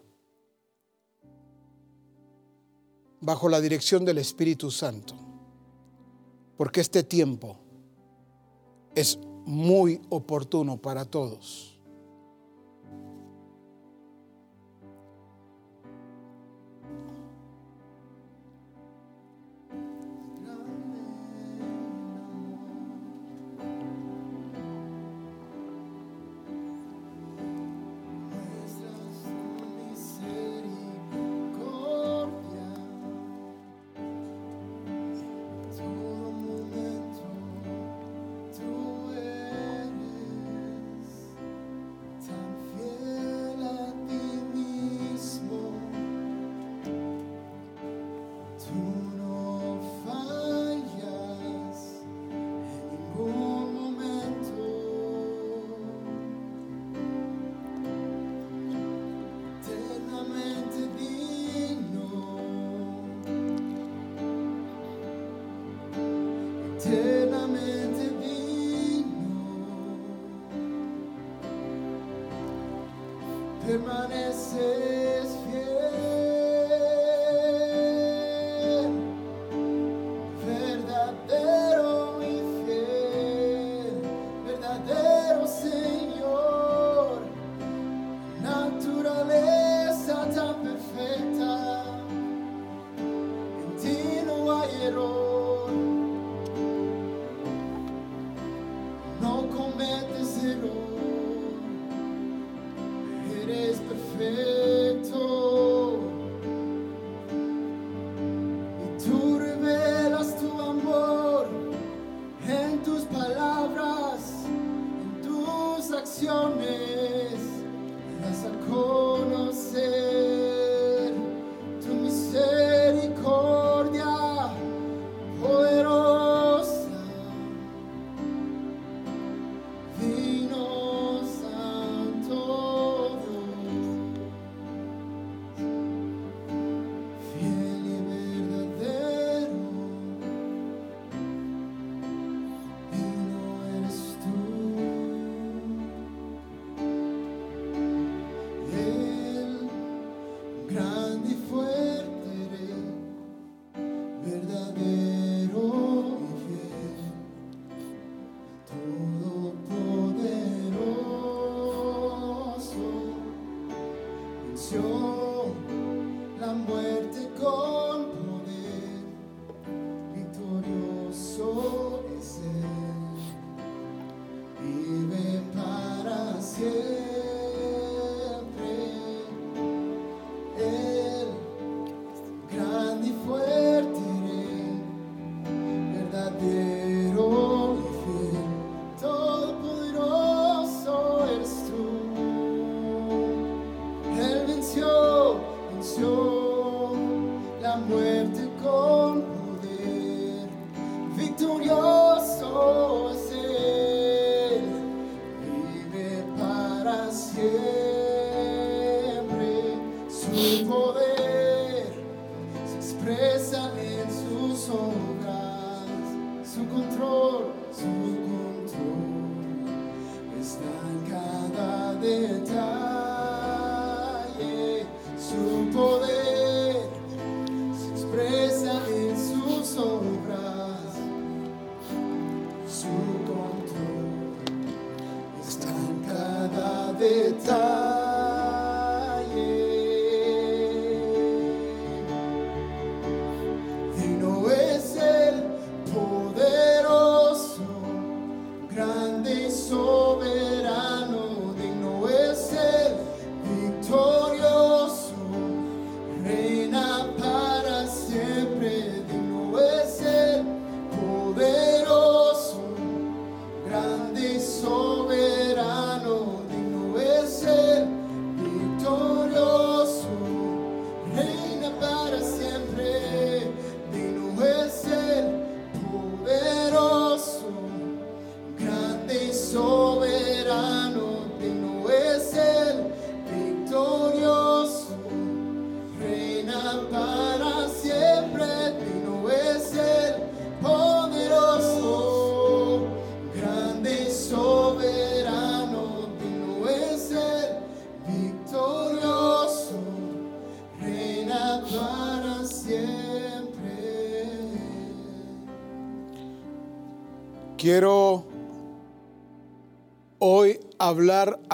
bajo 3.24 3.48
la 3.48 3.60
dirección 3.60 4.04
del 4.04 4.18
Espíritu 4.18 4.70
Santo, 4.70 5.14
porque 6.58 6.82
este 6.82 7.02
tiempo 7.02 7.56
es 8.94 9.18
muy 9.46 10.02
oportuno 10.10 10.76
para 10.76 11.06
todos. 11.06 11.73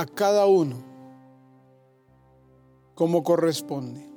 A 0.00 0.06
cada 0.06 0.46
uno 0.46 0.82
como 2.94 3.22
corresponde. 3.22 4.08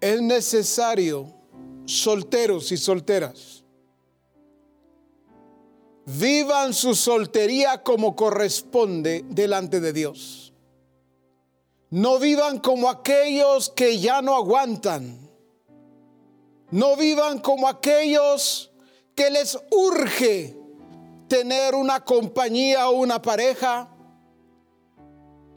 Es 0.00 0.22
necesario, 0.22 1.26
solteros 1.84 2.72
y 2.72 2.78
solteras, 2.78 3.64
vivan 6.06 6.72
su 6.72 6.94
soltería 6.94 7.82
como 7.82 8.16
corresponde 8.16 9.26
delante 9.28 9.80
de 9.80 9.92
Dios. 9.92 10.54
No 11.90 12.18
vivan 12.18 12.60
como 12.60 12.88
aquellos 12.88 13.68
que 13.68 13.98
ya 13.98 14.22
no 14.22 14.34
aguantan. 14.34 15.30
No 16.70 16.96
vivan 16.96 17.40
como 17.40 17.68
aquellos 17.68 18.72
que 19.14 19.30
les 19.30 19.58
urge 19.70 20.61
tener 21.32 21.74
una 21.74 22.04
compañía 22.04 22.90
o 22.90 22.92
una 22.92 23.22
pareja. 23.22 23.88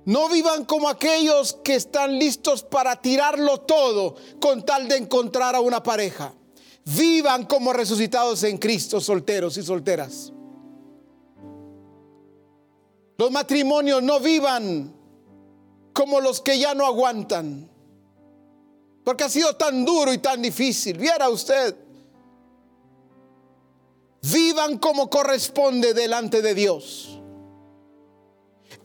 No 0.06 0.30
vivan 0.30 0.64
como 0.64 0.88
aquellos 0.88 1.56
que 1.66 1.76
están 1.76 2.18
listos 2.18 2.64
para 2.64 3.02
tirarlo 3.02 3.60
todo 3.60 4.16
con 4.40 4.64
tal 4.64 4.88
de 4.88 4.96
encontrar 4.96 5.54
a 5.54 5.60
una 5.60 5.84
pareja. 5.84 6.34
Vivan 6.86 7.46
como 7.46 7.74
resucitados 7.74 8.44
en 8.44 8.58
Cristo, 8.58 9.02
solteros 9.02 9.58
y 9.58 9.64
solteras. 9.64 10.32
Los 13.18 13.30
matrimonios 13.32 14.02
no 14.02 14.22
vivan 14.22 14.96
como 15.92 16.22
los 16.22 16.40
que 16.40 16.58
ya 16.58 16.74
no 16.74 16.86
aguantan. 16.86 17.70
Porque 19.04 19.26
ha 19.26 19.30
sido 19.30 19.58
tan 19.58 19.84
duro 19.84 20.14
y 20.14 20.20
tan 20.20 20.42
difícil. 20.42 20.98
Viera 20.98 21.28
usted. 21.28 21.85
Vivan 24.32 24.80
como 24.80 25.10
corresponde 25.10 25.94
delante 25.94 26.42
de 26.42 26.56
Dios. 26.56 27.20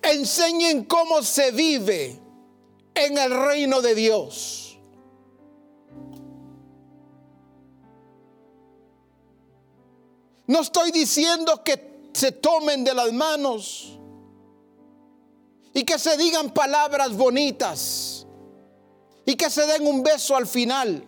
Enseñen 0.03 0.85
cómo 0.85 1.23
se 1.23 1.51
vive 1.51 2.21
en 2.95 3.17
el 3.17 3.31
reino 3.47 3.81
de 3.81 3.95
Dios. 3.95 4.79
No 10.47 10.61
estoy 10.61 10.91
diciendo 10.91 11.62
que 11.65 12.11
se 12.12 12.33
tomen 12.33 12.83
de 12.83 12.93
las 12.93 13.12
manos 13.12 13.99
y 15.73 15.85
que 15.85 15.99
se 15.99 16.17
digan 16.17 16.53
palabras 16.53 17.17
bonitas 17.17 18.27
y 19.25 19.37
que 19.37 19.49
se 19.49 19.65
den 19.67 19.87
un 19.87 20.03
beso 20.03 20.37
al 20.37 20.47
final. 20.47 21.07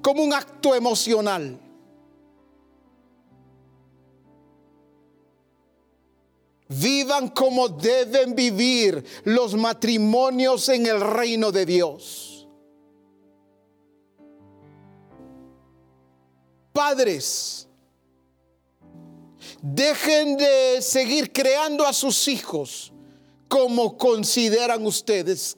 como 0.00 0.22
un 0.22 0.32
acto 0.32 0.74
emocional. 0.74 1.69
Vivan 6.72 7.30
como 7.30 7.68
deben 7.68 8.36
vivir 8.36 9.04
los 9.24 9.54
matrimonios 9.54 10.68
en 10.68 10.86
el 10.86 11.00
reino 11.00 11.50
de 11.50 11.66
Dios. 11.66 12.46
Padres, 16.72 17.66
dejen 19.60 20.36
de 20.36 20.80
seguir 20.80 21.32
creando 21.32 21.84
a 21.84 21.92
sus 21.92 22.28
hijos 22.28 22.92
como 23.48 23.98
consideran 23.98 24.86
ustedes. 24.86 25.56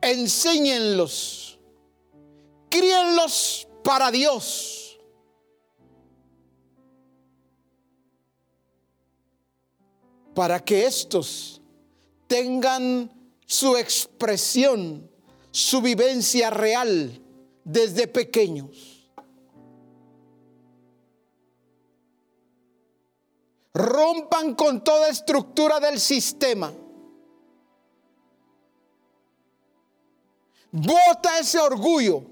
Enséñenlos, 0.00 1.58
críenlos 2.70 3.66
para 3.82 4.12
Dios. 4.12 4.79
Para 10.34 10.60
que 10.60 10.86
estos 10.86 11.60
tengan 12.26 13.10
su 13.46 13.76
expresión, 13.76 15.10
su 15.50 15.82
vivencia 15.82 16.50
real 16.50 17.20
desde 17.64 18.06
pequeños. 18.06 19.10
Rompan 23.74 24.54
con 24.54 24.84
toda 24.84 25.08
estructura 25.08 25.80
del 25.80 25.98
sistema. 25.98 26.72
Bota 30.72 31.38
ese 31.38 31.58
orgullo. 31.58 32.29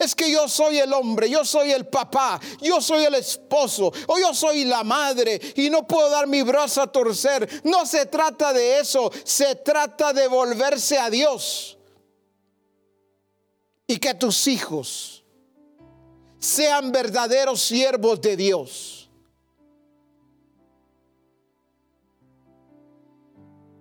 Es 0.00 0.14
que 0.14 0.30
yo 0.30 0.48
soy 0.48 0.78
el 0.78 0.94
hombre, 0.94 1.28
yo 1.28 1.44
soy 1.44 1.72
el 1.72 1.86
papá, 1.86 2.40
yo 2.62 2.80
soy 2.80 3.04
el 3.04 3.14
esposo 3.16 3.92
o 4.06 4.18
yo 4.18 4.32
soy 4.32 4.64
la 4.64 4.82
madre 4.82 5.38
y 5.56 5.68
no 5.68 5.86
puedo 5.86 6.08
dar 6.08 6.26
mi 6.26 6.40
brazo 6.40 6.80
a 6.80 6.90
torcer. 6.90 7.60
No 7.64 7.84
se 7.84 8.06
trata 8.06 8.54
de 8.54 8.80
eso, 8.80 9.12
se 9.24 9.56
trata 9.56 10.14
de 10.14 10.26
volverse 10.26 10.96
a 10.96 11.10
Dios 11.10 11.76
y 13.86 13.98
que 13.98 14.14
tus 14.14 14.46
hijos 14.46 15.22
sean 16.38 16.90
verdaderos 16.92 17.60
siervos 17.60 18.22
de 18.22 18.38
Dios. 18.38 19.10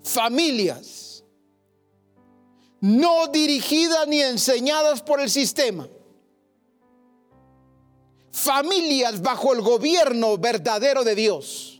Familias 0.03 1.23
no 2.81 3.27
dirigidas 3.27 4.05
ni 4.07 4.21
enseñadas 4.21 5.01
por 5.01 5.21
el 5.21 5.29
sistema. 5.29 5.87
Familias 8.43 9.21
bajo 9.21 9.53
el 9.53 9.61
gobierno 9.61 10.37
verdadero 10.37 11.03
de 11.03 11.15
Dios 11.15 11.79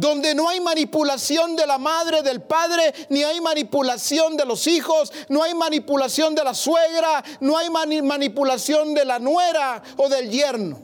donde 0.00 0.34
no 0.34 0.48
hay 0.48 0.60
manipulación 0.60 1.56
de 1.56 1.66
la 1.66 1.76
madre, 1.76 2.22
del 2.22 2.40
padre, 2.40 2.94
ni 3.10 3.22
hay 3.22 3.38
manipulación 3.40 4.34
de 4.34 4.46
los 4.46 4.66
hijos, 4.66 5.12
no 5.28 5.42
hay 5.42 5.54
manipulación 5.54 6.34
de 6.34 6.42
la 6.42 6.54
suegra, 6.54 7.22
no 7.40 7.58
hay 7.58 7.68
manipulación 7.68 8.94
de 8.94 9.04
la 9.04 9.18
nuera 9.18 9.82
o 9.98 10.08
del 10.08 10.30
yerno. 10.30 10.80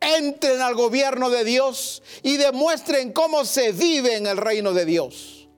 Entren 0.00 0.60
al 0.62 0.76
gobierno 0.76 1.30
de 1.30 1.42
Dios 1.42 2.00
y 2.22 2.36
demuestren 2.36 3.12
cómo 3.12 3.44
se 3.44 3.72
vive 3.72 4.16
en 4.16 4.28
el 4.28 4.36
reino 4.36 4.72
de 4.72 4.84
Dios. 4.84 5.48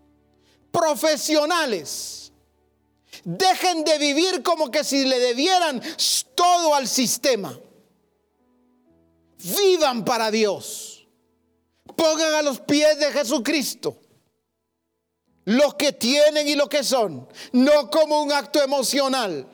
Profesionales, 0.71 2.26
dejen 3.27 3.85
de 3.85 3.99
vivir 3.99 4.43
como 4.43 4.71
que 4.71 4.83
si 4.83 5.05
le 5.05 5.19
debieran 5.19 5.83
todo 6.35 6.75
al 6.75 6.89
sistema. 6.89 7.59
Vivan 9.39 10.05
para 10.07 10.31
Dios 10.31 10.97
pongan 11.97 12.35
a 12.35 12.43
los 12.43 12.61
pies 12.61 12.99
de 12.99 13.11
Jesucristo 13.11 13.97
lo 15.45 15.77
que 15.77 15.93
tienen 15.93 16.49
y 16.49 16.57
lo 16.57 16.69
que 16.69 16.83
son, 16.83 17.29
no 17.53 17.89
como 17.89 18.23
un 18.23 18.33
acto 18.33 18.61
emocional. 18.63 19.47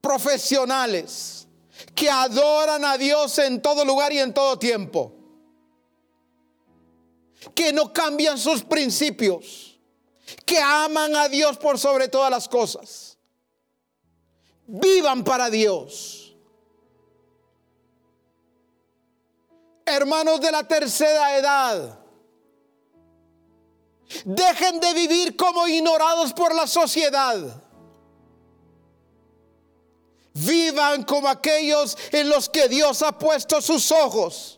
Profesionales 0.00 1.46
que 1.94 2.10
adoran 2.10 2.84
a 2.84 2.98
Dios 2.98 3.38
en 3.38 3.62
todo 3.62 3.84
lugar 3.84 4.12
y 4.12 4.18
en 4.18 4.34
todo 4.34 4.58
tiempo. 4.58 5.12
Que 7.54 7.72
no 7.72 7.92
cambian 7.92 8.36
sus 8.36 8.64
principios. 8.64 9.65
Que 10.44 10.58
aman 10.58 11.14
a 11.16 11.28
Dios 11.28 11.56
por 11.58 11.78
sobre 11.78 12.08
todas 12.08 12.30
las 12.30 12.48
cosas. 12.48 13.18
Vivan 14.66 15.22
para 15.22 15.50
Dios 15.50 16.26
hermanos 19.86 20.40
de 20.40 20.50
la 20.50 20.66
tercera 20.66 21.38
edad, 21.38 21.98
dejen 24.24 24.80
de 24.80 24.92
vivir 24.92 25.36
como 25.36 25.66
ignorados 25.68 26.32
por 26.32 26.54
la 26.54 26.66
sociedad. 26.66 27.62
Vivan 30.34 31.04
como 31.04 31.28
aquellos 31.28 31.96
en 32.12 32.28
los 32.28 32.50
que 32.50 32.68
Dios 32.68 33.00
ha 33.02 33.16
puesto 33.16 33.62
sus 33.62 33.90
ojos. 33.90 34.55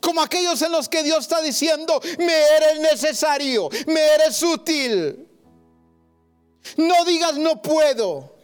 Como 0.00 0.20
aquellos 0.20 0.60
en 0.62 0.72
los 0.72 0.88
que 0.88 1.02
Dios 1.02 1.20
está 1.20 1.40
diciendo, 1.40 2.00
me 2.18 2.40
eres 2.56 2.80
necesario, 2.80 3.68
me 3.86 4.00
eres 4.00 4.42
útil. 4.42 5.26
No 6.76 7.04
digas 7.04 7.36
no 7.36 7.62
puedo. 7.62 8.36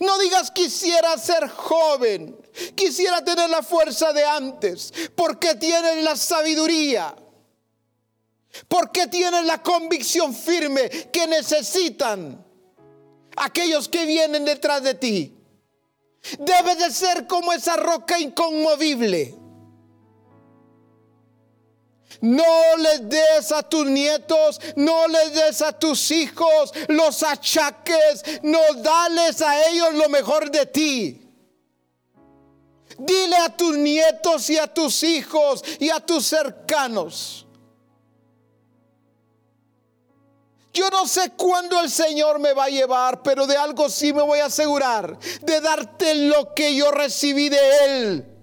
No 0.00 0.18
digas 0.18 0.50
quisiera 0.50 1.16
ser 1.16 1.48
joven, 1.48 2.36
quisiera 2.74 3.24
tener 3.24 3.48
la 3.48 3.62
fuerza 3.62 4.12
de 4.12 4.24
antes, 4.24 4.92
porque 5.14 5.54
tienen 5.54 6.04
la 6.04 6.14
sabiduría, 6.14 7.14
porque 8.68 9.06
tienen 9.06 9.46
la 9.46 9.62
convicción 9.62 10.34
firme 10.34 10.90
que 10.90 11.26
necesitan 11.26 12.44
aquellos 13.36 13.88
que 13.88 14.04
vienen 14.04 14.44
detrás 14.44 14.82
de 14.82 14.94
ti. 14.94 15.37
Debes 16.38 16.78
de 16.78 16.90
ser 16.90 17.26
como 17.26 17.52
esa 17.52 17.76
roca 17.76 18.18
inconmovible 18.18 19.38
no 22.20 22.76
les 22.78 23.08
des 23.08 23.52
a 23.52 23.62
tus 23.62 23.86
nietos, 23.86 24.60
no 24.76 25.06
les 25.08 25.32
des 25.32 25.62
a 25.62 25.72
tus 25.72 26.10
hijos 26.10 26.72
los 26.88 27.22
achaques, 27.22 28.24
no 28.42 28.60
dales 28.82 29.40
a 29.42 29.68
ellos 29.68 29.94
lo 29.94 30.08
mejor 30.08 30.50
de 30.50 30.66
ti. 30.66 31.24
Dile 32.98 33.36
a 33.36 33.56
tus 33.56 33.76
nietos 33.76 34.50
y 34.50 34.58
a 34.58 34.66
tus 34.66 35.02
hijos 35.04 35.62
y 35.78 35.90
a 35.90 36.00
tus 36.00 36.26
cercanos. 36.26 37.46
Yo 40.78 40.90
no 40.90 41.08
sé 41.08 41.30
cuándo 41.30 41.80
el 41.80 41.90
Señor 41.90 42.38
me 42.38 42.52
va 42.52 42.64
a 42.64 42.68
llevar, 42.68 43.20
pero 43.24 43.48
de 43.48 43.56
algo 43.56 43.88
sí 43.88 44.12
me 44.12 44.22
voy 44.22 44.38
a 44.38 44.44
asegurar, 44.44 45.18
de 45.42 45.60
darte 45.60 46.14
lo 46.14 46.54
que 46.54 46.72
yo 46.76 46.92
recibí 46.92 47.48
de 47.48 47.58
Él 47.84 48.38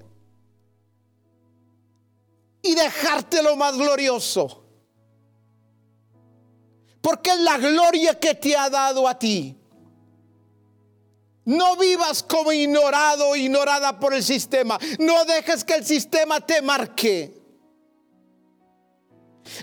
y 2.62 2.76
dejarte 2.76 3.42
lo 3.42 3.56
más 3.56 3.78
glorioso. 3.78 4.66
Porque 7.00 7.30
es 7.30 7.40
la 7.40 7.58
gloria 7.58 8.20
que 8.20 8.36
te 8.36 8.58
ha 8.58 8.70
dado 8.70 9.08
a 9.08 9.18
ti. 9.18 9.56
No 11.46 11.78
vivas 11.78 12.22
como 12.22 12.52
ignorado 12.52 13.30
o 13.30 13.36
ignorada 13.38 13.98
por 13.98 14.14
el 14.14 14.24
sistema. 14.24 14.78
No 15.00 15.24
dejes 15.24 15.64
que 15.64 15.76
el 15.76 15.86
sistema 15.86 16.42
te 16.42 16.62
marque. 16.62 17.35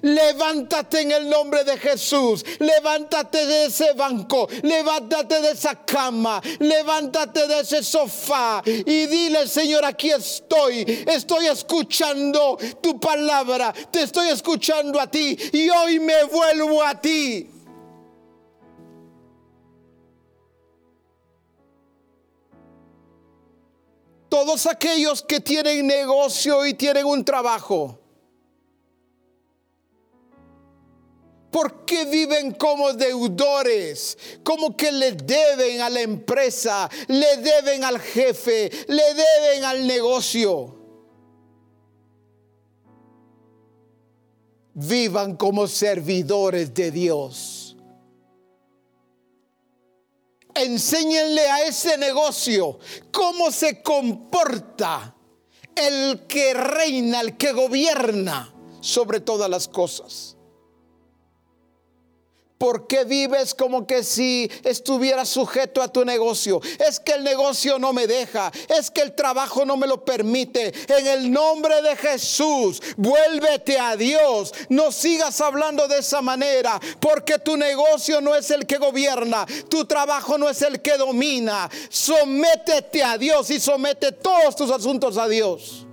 Levántate 0.02 1.00
en 1.00 1.12
el 1.12 1.28
nombre 1.28 1.64
de 1.64 1.76
Jesús. 1.78 2.44
Levántate 2.58 3.46
de 3.46 3.66
ese 3.66 3.92
banco. 3.92 4.48
Levántate 4.62 5.40
de 5.40 5.50
esa 5.52 5.74
cama. 5.84 6.40
Levántate 6.58 7.46
de 7.46 7.60
ese 7.60 7.82
sofá. 7.82 8.62
Y 8.64 9.06
dile, 9.06 9.46
Señor, 9.46 9.84
aquí 9.84 10.10
estoy. 10.10 11.04
Estoy 11.06 11.46
escuchando 11.46 12.58
tu 12.80 12.98
palabra. 12.98 13.72
Te 13.90 14.02
estoy 14.02 14.28
escuchando 14.28 15.00
a 15.00 15.06
ti. 15.06 15.36
Y 15.52 15.68
hoy 15.70 15.98
me 15.98 16.24
vuelvo 16.24 16.82
a 16.82 17.00
ti. 17.00 17.48
Todos 24.28 24.66
aquellos 24.66 25.22
que 25.22 25.40
tienen 25.40 25.86
negocio 25.86 26.64
y 26.64 26.72
tienen 26.72 27.04
un 27.04 27.22
trabajo 27.22 28.01
¿Por 31.52 31.84
qué 31.84 32.06
viven 32.06 32.52
como 32.54 32.92
deudores? 32.94 34.18
Como 34.42 34.76
que 34.76 34.90
le 34.90 35.12
deben 35.12 35.80
a 35.82 35.90
la 35.90 36.00
empresa, 36.00 36.90
le 37.06 37.36
deben 37.36 37.84
al 37.84 38.00
jefe, 38.00 38.68
le 38.88 39.02
deben 39.14 39.64
al 39.64 39.86
negocio. 39.86 40.82
vivan 44.74 45.36
como 45.36 45.66
servidores 45.66 46.72
de 46.74 46.90
Dios. 46.90 47.76
Enséñenle 50.54 51.48
a 51.48 51.64
ese 51.64 51.96
negocio 51.96 52.78
cómo 53.10 53.50
se 53.50 53.82
comporta 53.82 55.14
el 55.74 56.26
que 56.26 56.52
reina, 56.52 57.20
el 57.22 57.36
que 57.38 57.52
gobierna 57.52 58.52
sobre 58.80 59.20
todas 59.20 59.48
las 59.48 59.66
cosas. 59.66 60.31
¿Por 62.62 62.86
qué 62.86 63.02
vives 63.02 63.56
como 63.56 63.88
que 63.88 64.04
si 64.04 64.48
estuvieras 64.62 65.28
sujeto 65.28 65.82
a 65.82 65.88
tu 65.88 66.04
negocio? 66.04 66.60
Es 66.78 67.00
que 67.00 67.14
el 67.14 67.24
negocio 67.24 67.76
no 67.80 67.92
me 67.92 68.06
deja, 68.06 68.52
es 68.68 68.88
que 68.88 69.00
el 69.00 69.16
trabajo 69.16 69.64
no 69.64 69.76
me 69.76 69.88
lo 69.88 70.04
permite. 70.04 70.72
En 70.86 71.08
el 71.08 71.32
nombre 71.32 71.82
de 71.82 71.96
Jesús, 71.96 72.80
vuélvete 72.96 73.80
a 73.80 73.96
Dios. 73.96 74.54
No 74.68 74.92
sigas 74.92 75.40
hablando 75.40 75.88
de 75.88 75.98
esa 75.98 76.22
manera, 76.22 76.80
porque 77.00 77.40
tu 77.40 77.56
negocio 77.56 78.20
no 78.20 78.36
es 78.36 78.48
el 78.52 78.64
que 78.64 78.78
gobierna, 78.78 79.44
tu 79.68 79.84
trabajo 79.84 80.38
no 80.38 80.48
es 80.48 80.62
el 80.62 80.80
que 80.80 80.96
domina. 80.96 81.68
Sométete 81.90 83.02
a 83.02 83.18
Dios 83.18 83.50
y 83.50 83.58
somete 83.58 84.12
todos 84.12 84.54
tus 84.54 84.70
asuntos 84.70 85.18
a 85.18 85.26
Dios. 85.26 85.84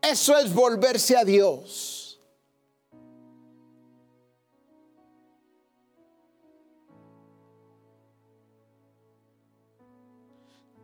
Eso 0.00 0.38
es 0.38 0.54
volverse 0.54 1.18
a 1.18 1.22
Dios. 1.22 1.99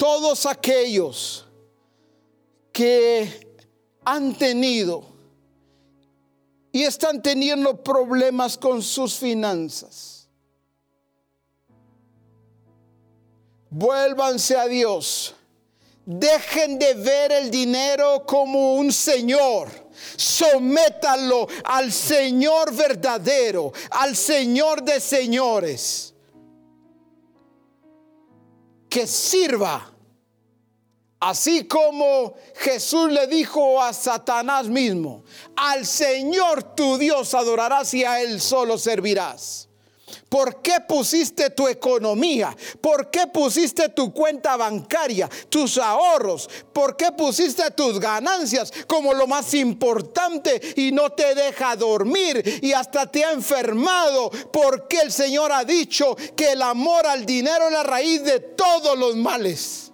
Todos 0.06 0.46
aquellos 0.46 1.44
que 2.72 3.58
han 4.04 4.38
tenido 4.38 5.02
y 6.70 6.84
están 6.84 7.20
teniendo 7.20 7.82
problemas 7.82 8.56
con 8.56 8.82
sus 8.82 9.16
finanzas. 9.16 10.28
Vuélvanse 13.68 14.56
a 14.56 14.68
Dios. 14.68 15.34
Dejen 16.04 16.78
de 16.78 16.94
ver 16.94 17.32
el 17.32 17.50
dinero 17.50 18.24
como 18.24 18.76
un 18.76 18.92
Señor. 18.92 19.68
Sométalo 20.16 21.48
al 21.64 21.92
Señor 21.92 22.72
verdadero, 22.72 23.72
al 23.90 24.14
Señor 24.14 24.84
de 24.84 25.00
señores 25.00 26.14
que 28.88 29.04
sirva. 29.04 29.95
Así 31.26 31.64
como 31.64 32.34
Jesús 32.54 33.10
le 33.10 33.26
dijo 33.26 33.82
a 33.82 33.92
Satanás 33.92 34.68
mismo, 34.68 35.24
al 35.56 35.84
Señor 35.84 36.76
tu 36.76 36.98
Dios 36.98 37.34
adorarás 37.34 37.92
y 37.94 38.04
a 38.04 38.20
Él 38.20 38.40
solo 38.40 38.78
servirás. 38.78 39.68
¿Por 40.28 40.62
qué 40.62 40.74
pusiste 40.86 41.50
tu 41.50 41.66
economía? 41.66 42.56
¿Por 42.80 43.10
qué 43.10 43.26
pusiste 43.26 43.88
tu 43.88 44.12
cuenta 44.12 44.56
bancaria, 44.56 45.28
tus 45.48 45.78
ahorros? 45.78 46.48
¿Por 46.72 46.96
qué 46.96 47.10
pusiste 47.10 47.72
tus 47.72 47.98
ganancias 47.98 48.72
como 48.86 49.12
lo 49.12 49.26
más 49.26 49.52
importante 49.54 50.60
y 50.76 50.92
no 50.92 51.10
te 51.10 51.34
deja 51.34 51.74
dormir 51.74 52.60
y 52.62 52.72
hasta 52.72 53.10
te 53.10 53.24
ha 53.24 53.32
enfermado? 53.32 54.30
Porque 54.52 55.00
el 55.00 55.10
Señor 55.10 55.50
ha 55.50 55.64
dicho 55.64 56.16
que 56.36 56.52
el 56.52 56.62
amor 56.62 57.04
al 57.04 57.26
dinero 57.26 57.66
es 57.66 57.72
la 57.72 57.82
raíz 57.82 58.22
de 58.22 58.38
todos 58.38 58.96
los 58.96 59.16
males. 59.16 59.90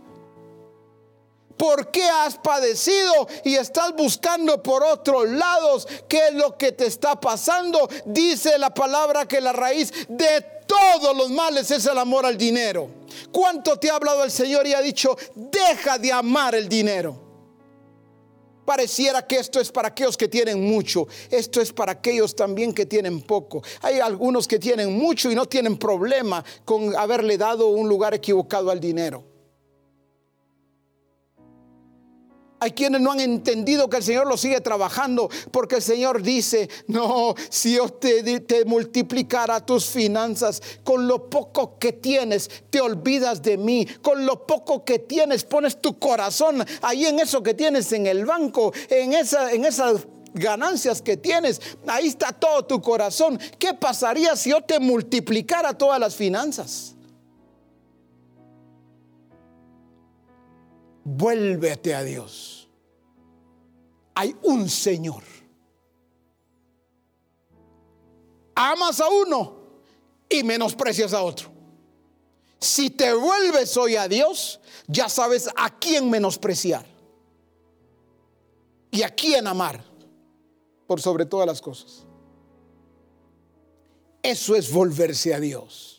¿Por 1.63 1.93
qué 1.93 2.03
has 2.03 2.39
padecido 2.39 3.29
y 3.45 3.55
estás 3.55 3.95
buscando 3.95 4.61
por 4.61 4.83
otros 4.83 5.29
lados 5.31 5.87
qué 6.09 6.27
es 6.27 6.35
lo 6.35 6.59
que 6.59 6.73
te 6.73 6.87
está 6.87 7.21
pasando? 7.21 7.89
Dice 8.05 8.59
la 8.59 8.75
palabra 8.75 9.29
que 9.29 9.41
la 9.41 9.53
raíz 9.53 9.93
de 10.09 10.45
todos 10.67 11.17
los 11.17 11.31
males 11.31 11.71
es 11.71 11.87
el 11.87 11.97
amor 11.99 12.27
al 12.27 12.37
dinero. 12.37 12.89
¿Cuánto 13.31 13.79
te 13.79 13.91
ha 13.91 13.95
hablado 13.95 14.25
el 14.25 14.33
Señor 14.33 14.67
y 14.67 14.75
ha 14.75 14.81
dicho, 14.81 15.17
deja 15.37 15.99
de 15.99 16.11
amar 16.11 16.57
el 16.57 16.69
dinero? 16.69 17.17
Pareciera 18.65 19.25
que 19.25 19.37
esto 19.37 19.61
es 19.61 19.71
para 19.71 19.87
aquellos 19.87 20.17
que 20.17 20.27
tienen 20.27 20.69
mucho, 20.69 21.07
esto 21.31 21.61
es 21.61 21.73
para 21.73 21.93
aquellos 21.93 22.35
también 22.35 22.75
que 22.75 22.87
tienen 22.87 23.23
poco. 23.23 23.63
Hay 23.83 24.01
algunos 24.01 24.49
que 24.49 24.59
tienen 24.59 24.99
mucho 24.99 25.31
y 25.31 25.37
no 25.37 25.47
tienen 25.47 25.79
problema 25.79 26.45
con 26.65 26.97
haberle 26.97 27.39
dado 27.39 27.69
un 27.69 27.89
lugar 27.89 28.15
equivocado 28.15 28.69
al 28.69 28.81
dinero. 28.81 29.32
Hay 32.63 32.71
quienes 32.71 33.01
no 33.01 33.11
han 33.11 33.19
entendido 33.19 33.91
que 33.91 33.97
el 33.97 34.05
Señor 34.05 34.29
lo 34.29 34.37
sigue 34.37 34.61
trabajando 34.61 35.29
porque 35.51 35.75
el 35.75 35.83
Señor 35.83 36.23
dice, 36.23 36.71
no, 36.87 37.35
si 37.51 37.75
yo 37.75 37.89
te, 37.89 38.39
te 38.39 38.65
multiplicara 38.65 39.67
tus 39.67 39.87
finanzas, 39.87 40.63
con 40.85 41.09
lo 41.09 41.29
poco 41.29 41.77
que 41.81 41.93
tienes, 41.93 42.49
te 42.71 42.81
olvidas 42.81 43.43
de 43.43 43.59
mí, 43.59 43.85
con 44.01 44.25
lo 44.25 44.47
poco 44.47 44.85
que 44.85 45.01
tienes, 45.01 45.43
pones 45.43 45.81
tu 45.83 45.99
corazón 45.99 46.65
ahí 46.83 47.05
en 47.05 47.19
eso 47.19 47.43
que 47.43 47.55
tienes 47.55 47.91
en 47.91 48.07
el 48.07 48.25
banco, 48.25 48.73
en, 48.89 49.13
esa, 49.15 49.51
en 49.51 49.65
esas 49.65 50.07
ganancias 50.33 51.03
que 51.03 51.17
tienes, 51.17 51.61
ahí 51.89 52.07
está 52.07 52.31
todo 52.31 52.65
tu 52.65 52.81
corazón. 52.81 53.41
¿Qué 53.59 53.75
pasaría 53.75 54.37
si 54.37 54.51
yo 54.51 54.61
te 54.61 54.79
multiplicara 54.79 55.77
todas 55.77 55.99
las 55.99 56.15
finanzas? 56.15 56.95
Vuélvete 61.05 61.95
a 61.95 62.03
Dios 62.03 62.63
hay 64.15 64.37
un 64.43 64.69
Señor. 64.69 65.23
Amas 68.55 69.01
a 69.01 69.09
uno 69.09 69.57
y 70.29 70.43
menosprecias 70.43 71.13
a 71.15 71.23
otro. 71.23 71.51
Si 72.61 72.91
te 72.91 73.13
vuelves 73.13 73.77
hoy 73.77 73.97
a 73.97 74.07
Dios, 74.07 74.61
ya 74.87 75.09
sabes 75.09 75.49
a 75.57 75.77
quién 75.79 76.09
menospreciar 76.09 76.87
y 78.91 79.03
a 79.03 79.11
quién 79.11 79.47
amar 79.47 79.83
por 80.87 81.01
sobre 81.01 81.27
todas 81.27 81.47
las 81.47 81.61
cosas. 81.61 82.05
Eso 84.23 84.55
es 84.55 84.71
volverse 84.71 85.35
a 85.35 85.41
Dios. 85.41 85.92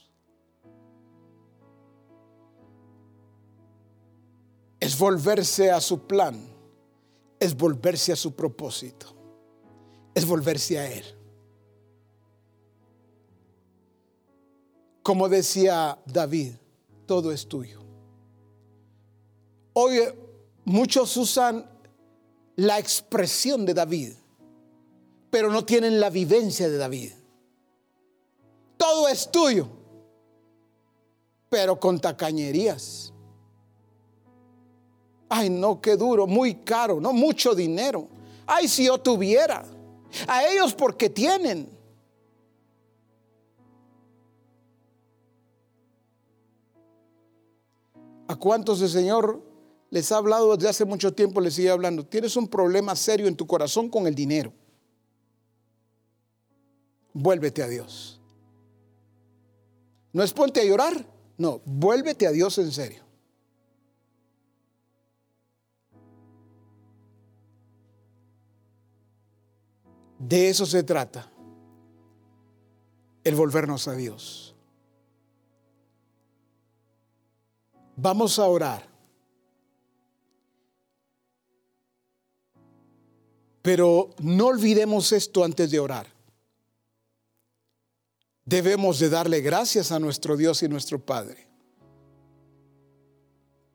Es 4.83 4.97
volverse 4.97 5.71
a 5.71 5.79
su 5.79 6.05
plan 6.05 6.53
es 7.43 7.57
volverse 7.57 8.13
a 8.13 8.15
su 8.15 8.33
propósito, 8.33 9.07
es 10.15 10.25
volverse 10.25 10.79
a 10.79 10.89
Él. 10.89 11.03
Como 15.01 15.27
decía 15.27 15.99
David, 16.05 16.53
todo 17.05 17.33
es 17.33 17.45
tuyo. 17.45 17.81
Hoy 19.73 19.99
muchos 20.63 21.17
usan 21.17 21.69
la 22.55 22.79
expresión 22.79 23.65
de 23.65 23.73
David, 23.73 24.13
pero 25.29 25.51
no 25.51 25.65
tienen 25.65 25.99
la 25.99 26.09
vivencia 26.09 26.69
de 26.69 26.77
David. 26.77 27.11
Todo 28.77 29.09
es 29.09 29.29
tuyo, 29.29 29.67
pero 31.49 31.77
con 31.77 31.99
tacañerías 31.99 33.12
Ay, 35.35 35.49
no, 35.49 35.81
qué 35.81 35.97
duro, 35.97 36.27
muy 36.27 36.53
caro, 36.53 37.01
no, 37.01 37.11
mucho 37.11 37.55
dinero. 37.55 38.07
Ay, 38.45 38.67
si 38.67 38.85
yo 38.85 38.99
tuviera. 38.99 39.65
A 40.27 40.45
ellos 40.45 40.75
porque 40.75 41.09
tienen. 41.09 41.67
¿A 48.27 48.35
cuántos 48.35 48.79
el 48.83 48.89
Señor 48.89 49.41
les 49.89 50.11
ha 50.11 50.17
hablado 50.17 50.55
desde 50.55 50.69
hace 50.69 50.85
mucho 50.85 51.15
tiempo? 51.15 51.41
Les 51.41 51.55
sigue 51.55 51.71
hablando. 51.71 52.05
Tienes 52.05 52.35
un 52.35 52.47
problema 52.47 52.95
serio 52.95 53.27
en 53.27 53.35
tu 53.35 53.47
corazón 53.47 53.89
con 53.89 54.05
el 54.05 54.13
dinero. 54.13 54.53
Vuélvete 57.11 57.63
a 57.63 57.67
Dios. 57.67 58.21
No 60.11 60.21
es 60.21 60.31
ponte 60.31 60.61
a 60.61 60.63
llorar. 60.63 61.07
No, 61.39 61.59
vuélvete 61.65 62.27
a 62.27 62.31
Dios 62.31 62.59
en 62.59 62.71
serio. 62.71 63.02
De 70.25 70.47
eso 70.47 70.65
se 70.65 70.83
trata, 70.83 71.29
el 73.25 73.35
volvernos 73.35 73.89
a 73.89 73.93
Dios. 73.93 74.55
Vamos 77.97 78.39
a 78.39 78.45
orar. 78.45 78.87
Pero 83.61 84.11
no 84.19 84.47
olvidemos 84.47 85.11
esto 85.11 85.43
antes 85.43 85.69
de 85.71 85.79
orar. 85.81 86.07
Debemos 88.45 88.99
de 88.99 89.09
darle 89.09 89.41
gracias 89.41 89.91
a 89.91 89.99
nuestro 89.99 90.37
Dios 90.37 90.63
y 90.63 90.69
nuestro 90.69 90.99
Padre. 90.99 91.47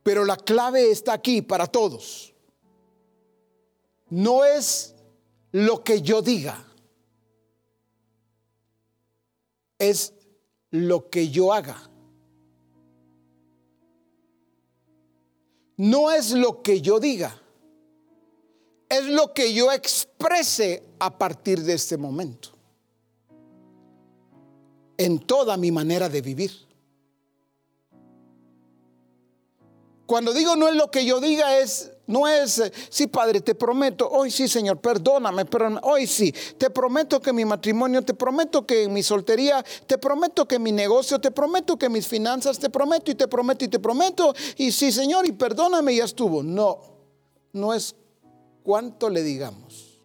Pero 0.02 0.24
la 0.24 0.38
clave 0.38 0.90
está 0.90 1.12
aquí 1.12 1.42
para 1.42 1.66
todos. 1.66 2.34
No 4.08 4.46
es 4.46 4.94
lo 5.52 5.82
que 5.82 6.02
yo 6.02 6.22
diga. 6.22 6.64
Es 9.78 10.14
lo 10.70 11.08
que 11.08 11.28
yo 11.30 11.52
haga. 11.52 11.88
No 15.76 16.10
es 16.10 16.32
lo 16.32 16.62
que 16.62 16.80
yo 16.80 16.98
diga. 16.98 17.40
Es 18.88 19.04
lo 19.04 19.32
que 19.32 19.54
yo 19.54 19.70
exprese 19.70 20.82
a 20.98 21.16
partir 21.16 21.62
de 21.62 21.74
este 21.74 21.96
momento. 21.96 22.50
En 24.96 25.20
toda 25.20 25.56
mi 25.56 25.70
manera 25.70 26.08
de 26.08 26.20
vivir. 26.20 26.68
Cuando 30.06 30.32
digo 30.32 30.56
no 30.56 30.68
es 30.68 30.74
lo 30.74 30.90
que 30.90 31.04
yo 31.04 31.20
diga, 31.20 31.58
es, 31.58 31.92
no 32.08 32.26
es, 32.26 32.58
eh, 32.58 32.72
sí, 32.88 33.06
Padre, 33.06 33.42
te 33.42 33.54
prometo, 33.54 34.08
hoy 34.08 34.30
sí, 34.30 34.48
Señor, 34.48 34.80
perdóname, 34.80 35.44
perdóname, 35.44 35.80
hoy 35.84 36.06
sí, 36.06 36.34
te 36.56 36.70
prometo 36.70 37.20
que 37.20 37.34
mi 37.34 37.44
matrimonio, 37.44 38.02
te 38.02 38.14
prometo 38.14 38.66
que 38.66 38.88
mi 38.88 39.02
soltería, 39.02 39.62
te 39.86 39.98
prometo 39.98 40.48
que 40.48 40.58
mi 40.58 40.72
negocio, 40.72 41.20
te 41.20 41.30
prometo 41.30 41.78
que 41.78 41.90
mis 41.90 42.08
finanzas, 42.08 42.58
te 42.58 42.70
prometo 42.70 43.10
y 43.10 43.14
te 43.14 43.28
prometo 43.28 43.64
y 43.66 43.68
te 43.68 43.78
prometo, 43.78 44.34
y 44.56 44.72
sí, 44.72 44.90
Señor, 44.90 45.26
y 45.26 45.32
perdóname, 45.32 45.94
ya 45.94 46.04
estuvo. 46.04 46.42
No, 46.42 46.80
no 47.52 47.74
es 47.74 47.94
cuánto 48.62 49.10
le 49.10 49.22
digamos. 49.22 50.00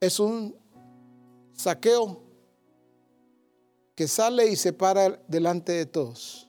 Es 0.00 0.18
un 0.18 0.56
saqueo 1.52 2.22
que 3.94 4.08
sale 4.08 4.46
y 4.46 4.56
se 4.56 4.72
para 4.72 5.20
delante 5.28 5.72
de 5.72 5.84
todos 5.84 6.45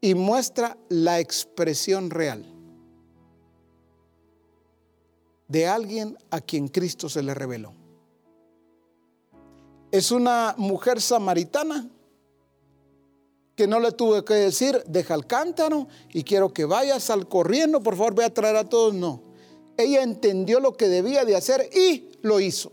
y 0.00 0.14
muestra 0.14 0.76
la 0.88 1.20
expresión 1.20 2.10
real 2.10 2.44
de 5.48 5.66
alguien 5.66 6.16
a 6.30 6.40
quien 6.40 6.68
Cristo 6.68 7.08
se 7.08 7.22
le 7.22 7.34
reveló. 7.34 7.72
Es 9.90 10.10
una 10.10 10.54
mujer 10.58 11.00
samaritana 11.00 11.88
que 13.54 13.66
no 13.66 13.80
le 13.80 13.92
tuve 13.92 14.24
que 14.24 14.34
decir, 14.34 14.82
deja 14.86 15.14
el 15.14 15.26
cántaro 15.26 15.88
y 16.12 16.24
quiero 16.24 16.52
que 16.52 16.66
vayas 16.66 17.08
al 17.08 17.28
corriendo, 17.28 17.82
por 17.82 17.96
favor, 17.96 18.14
ve 18.14 18.24
a 18.24 18.34
traer 18.34 18.56
a 18.56 18.68
todos. 18.68 18.92
No, 18.92 19.22
ella 19.78 20.02
entendió 20.02 20.60
lo 20.60 20.76
que 20.76 20.88
debía 20.88 21.24
de 21.24 21.36
hacer 21.36 21.70
y 21.74 22.10
lo 22.22 22.40
hizo. 22.40 22.72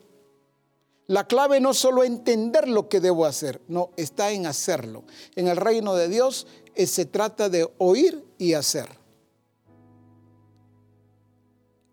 La 1.07 1.27
clave 1.27 1.59
no 1.59 1.73
solo 1.73 2.03
entender 2.03 2.67
lo 2.67 2.89
que 2.89 2.99
debo 2.99 3.25
hacer, 3.25 3.61
no, 3.67 3.91
está 3.97 4.31
en 4.31 4.45
hacerlo. 4.45 5.03
En 5.35 5.47
el 5.47 5.57
reino 5.57 5.95
de 5.95 6.07
Dios 6.07 6.47
se 6.75 7.05
trata 7.05 7.49
de 7.49 7.71
oír 7.77 8.23
y 8.37 8.53
hacer. 8.53 8.89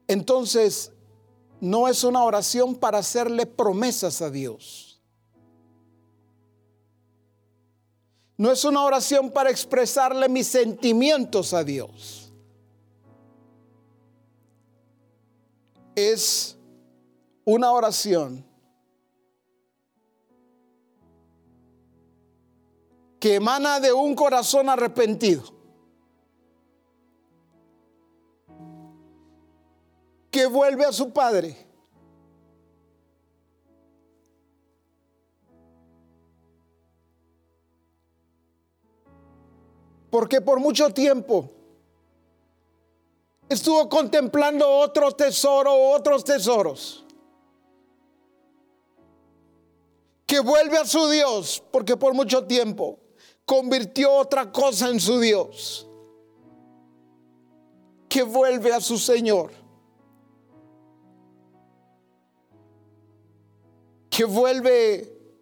Entonces, 0.08 0.92
no 1.60 1.86
es 1.86 2.02
una 2.02 2.24
oración 2.24 2.74
para 2.74 2.98
hacerle 2.98 3.46
promesas 3.46 4.22
a 4.22 4.30
Dios. 4.30 5.00
No 8.36 8.50
es 8.50 8.64
una 8.64 8.82
oración 8.82 9.30
para 9.30 9.50
expresarle 9.50 10.28
mis 10.28 10.46
sentimientos 10.46 11.52
a 11.52 11.62
Dios. 11.62 12.32
Es 15.94 16.56
una 17.44 17.70
oración 17.70 18.49
que 23.20 23.34
emana 23.34 23.80
de 23.80 23.92
un 23.92 24.14
corazón 24.14 24.70
arrepentido. 24.70 25.42
Que 30.30 30.46
vuelve 30.46 30.86
a 30.86 30.92
su 30.92 31.12
padre. 31.12 31.54
Porque 40.10 40.40
por 40.40 40.58
mucho 40.58 40.88
tiempo 40.90 41.50
estuvo 43.50 43.86
contemplando 43.90 44.66
otro 44.66 45.12
tesoro, 45.12 45.74
otros 45.90 46.24
tesoros. 46.24 47.04
Que 50.26 50.40
vuelve 50.40 50.78
a 50.78 50.86
su 50.86 51.06
Dios, 51.10 51.62
porque 51.70 51.98
por 51.98 52.14
mucho 52.14 52.46
tiempo 52.46 52.98
convirtió 53.50 54.12
otra 54.12 54.52
cosa 54.52 54.90
en 54.90 55.00
su 55.00 55.18
Dios, 55.18 55.84
que 58.08 58.22
vuelve 58.22 58.72
a 58.72 58.80
su 58.80 58.96
Señor, 58.96 59.50
que 64.08 64.24
vuelve 64.24 65.34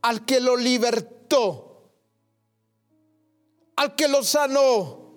al 0.00 0.24
que 0.24 0.40
lo 0.40 0.56
libertó, 0.56 1.92
al 3.76 3.94
que 3.94 4.08
lo 4.08 4.24
sanó, 4.24 5.12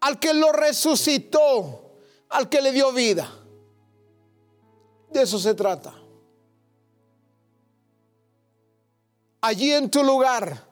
al 0.00 0.18
que 0.18 0.34
lo 0.34 0.50
resucitó, 0.50 1.94
al 2.30 2.48
que 2.48 2.60
le 2.60 2.72
dio 2.72 2.92
vida. 2.92 3.32
De 5.12 5.22
eso 5.22 5.38
se 5.38 5.54
trata. 5.54 5.94
Allí 9.40 9.70
en 9.70 9.88
tu 9.88 10.02
lugar 10.02 10.71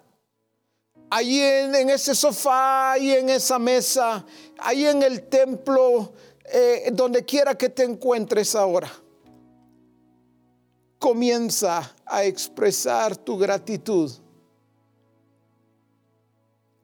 allí 1.11 1.43
en, 1.43 1.91
ese 1.91 2.15
sofá, 2.15 2.97
y 2.99 3.11
en 3.11 3.29
esa 3.29 3.59
mesa, 3.59 4.25
ahí 4.59 4.87
en 4.87 5.03
el 5.03 5.29
templo, 5.29 6.13
eh, 6.45 6.91
donde 6.93 7.25
quiera 7.25 7.59
que 7.59 7.69
te 7.69 7.85
encuentres 7.85 8.55
ahora. 8.55 8.91
Comienza 10.99 11.95
a 12.07 12.25
expresar 12.25 13.17
tu 13.17 13.37
gratitud. 13.37 14.13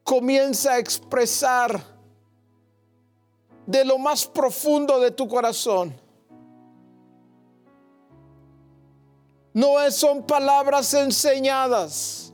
Comienza 0.03 0.73
a 0.73 0.79
expresar 0.79 1.81
de 3.65 3.85
lo 3.85 3.97
más 3.97 4.25
profundo 4.25 4.99
de 4.99 5.11
tu 5.11 5.27
corazón. 5.27 5.93
No 9.53 9.89
son 9.91 10.25
palabras 10.25 10.93
enseñadas 10.93 12.26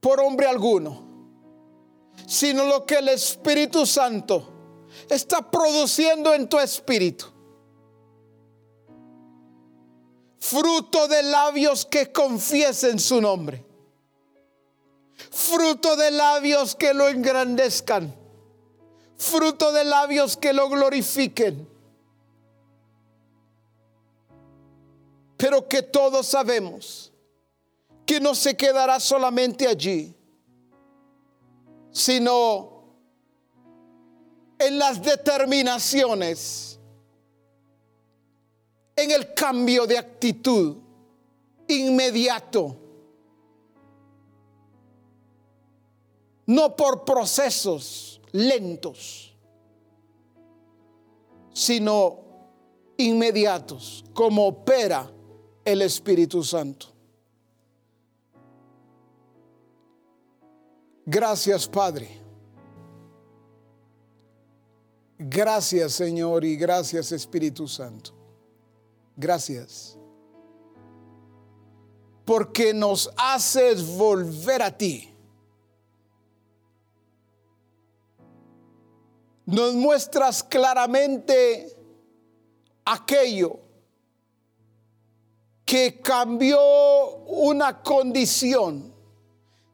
por 0.00 0.20
hombre 0.20 0.46
alguno, 0.46 1.02
sino 2.26 2.64
lo 2.64 2.86
que 2.86 2.96
el 2.96 3.08
Espíritu 3.08 3.84
Santo 3.86 4.50
está 5.08 5.50
produciendo 5.50 6.32
en 6.34 6.48
tu 6.48 6.58
espíritu. 6.58 7.26
Fruto 10.38 11.06
de 11.06 11.22
labios 11.22 11.84
que 11.84 12.10
confiesen 12.10 12.98
su 12.98 13.20
nombre. 13.20 13.64
Fruto 15.30 15.96
de 15.96 16.10
labios 16.10 16.74
que 16.74 16.94
lo 16.94 17.08
engrandezcan. 17.08 18.14
Fruto 19.18 19.70
de 19.70 19.84
labios 19.84 20.36
que 20.36 20.54
lo 20.54 20.68
glorifiquen. 20.70 21.68
Pero 25.36 25.68
que 25.68 25.82
todos 25.82 26.26
sabemos 26.26 27.09
que 28.10 28.18
no 28.18 28.34
se 28.34 28.56
quedará 28.56 28.98
solamente 28.98 29.68
allí, 29.68 30.12
sino 31.92 32.96
en 34.58 34.80
las 34.80 35.00
determinaciones, 35.00 36.80
en 38.96 39.12
el 39.12 39.32
cambio 39.32 39.86
de 39.86 39.96
actitud 39.96 40.78
inmediato, 41.68 42.76
no 46.46 46.74
por 46.74 47.04
procesos 47.04 48.20
lentos, 48.32 49.36
sino 51.52 52.18
inmediatos, 52.96 54.04
como 54.12 54.48
opera 54.48 55.08
el 55.64 55.82
Espíritu 55.82 56.42
Santo. 56.42 56.89
Gracias, 61.12 61.66
Padre. 61.66 62.08
Gracias, 65.18 65.94
Señor, 65.94 66.44
y 66.44 66.54
gracias, 66.54 67.10
Espíritu 67.10 67.66
Santo. 67.66 68.12
Gracias. 69.16 69.98
Porque 72.24 72.72
nos 72.72 73.10
haces 73.16 73.84
volver 73.96 74.62
a 74.62 74.78
ti. 74.78 75.12
Nos 79.46 79.74
muestras 79.74 80.44
claramente 80.44 81.76
aquello 82.84 83.58
que 85.64 86.00
cambió 86.00 86.60
una 87.26 87.82
condición 87.82 88.99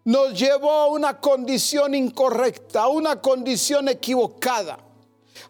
nos 0.07 0.39
llevó 0.39 0.71
a 0.71 0.87
una 0.87 1.21
condición 1.21 1.93
incorrecta, 1.93 2.83
a 2.83 2.89
una 2.89 3.21
condición 3.21 3.89
equivocada. 3.89 4.79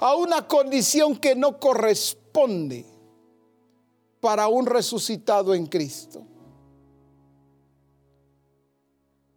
a 0.00 0.14
una 0.14 0.46
condición 0.46 1.16
que 1.16 1.34
no 1.34 1.58
corresponde 1.58 2.84
para 4.20 4.48
un 4.48 4.66
resucitado 4.66 5.54
en 5.54 5.64
Cristo. 5.66 6.22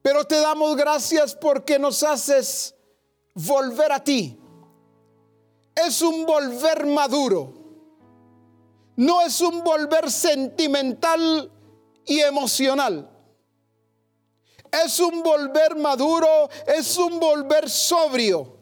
Pero 0.02 0.26
te 0.26 0.40
damos 0.40 0.76
gracias 0.76 1.36
porque 1.36 1.80
nos 1.80 2.04
haces 2.04 2.76
volver 3.36 3.92
a 3.92 4.04
ti. 4.04 4.38
Es 5.76 6.02
un 6.02 6.26
volver 6.26 6.86
maduro. 6.86 7.54
No 8.98 9.22
es 9.22 9.40
un 9.40 9.64
volver 9.64 10.12
sentimental 10.12 11.52
y 12.06 12.20
emocional. 12.20 13.19
Es 14.72 15.00
un 15.00 15.24
volver 15.24 15.76
maduro, 15.76 16.50
es 16.68 16.98
un 16.98 17.20
volver 17.20 17.70
sobrio. 17.70 18.58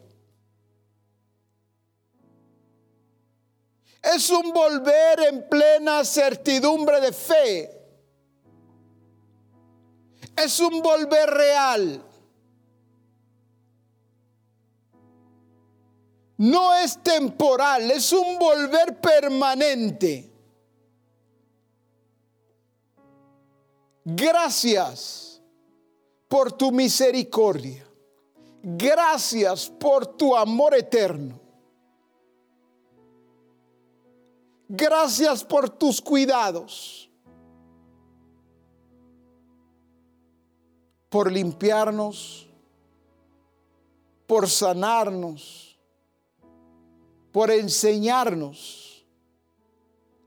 Es 4.01 4.29
un 4.29 4.53
volver 4.53 5.19
en 5.27 5.49
plena 5.49 6.05
certidumbre 6.05 7.01
de 7.01 7.11
fe. 7.11 7.71
Es 10.35 10.59
un 10.59 10.81
volver 10.81 11.29
real. 11.29 12.03
No 16.37 16.73
es 16.75 17.01
temporal, 17.03 17.89
es 17.91 18.13
un 18.13 18.37
volver 18.37 19.01
permanente. 19.01 20.31
Gracias 24.05 25.26
por 26.27 26.51
tu 26.51 26.71
misericordia. 26.71 27.85
Gracias 28.61 29.69
por 29.69 30.05
tu 30.05 30.35
amor 30.35 30.75
eterno. 30.75 31.39
Gracias 34.67 35.43
por 35.43 35.69
tus 35.69 36.01
cuidados. 36.01 37.09
Por 41.09 41.31
limpiarnos. 41.31 42.49
Por 44.25 44.49
sanarnos. 44.49 45.79
Por 47.31 47.51
enseñarnos 47.51 49.05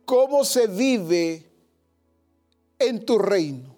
cómo 0.06 0.44
se 0.44 0.66
vive 0.66 1.47
en 2.78 3.05
tu 3.05 3.18
reino. 3.18 3.69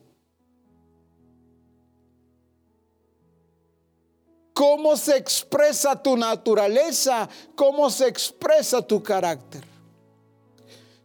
Cómo 4.55 4.97
se 4.97 5.17
expresa 5.17 6.03
tu 6.03 6.17
naturaleza, 6.17 7.29
cómo 7.55 7.89
se 7.91 8.07
expresa 8.07 8.83
tu 8.83 9.03
carácter. 9.03 9.65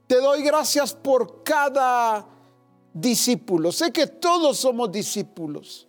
Te 0.08 0.22
doy 0.22 0.42
gracias 0.42 0.94
por 0.94 1.44
cada 1.44 2.26
discípulo. 2.94 3.72
Sé 3.72 3.92
que 3.92 4.08
todos 4.08 4.58
somos 4.58 4.92
discípulos, 4.92 5.88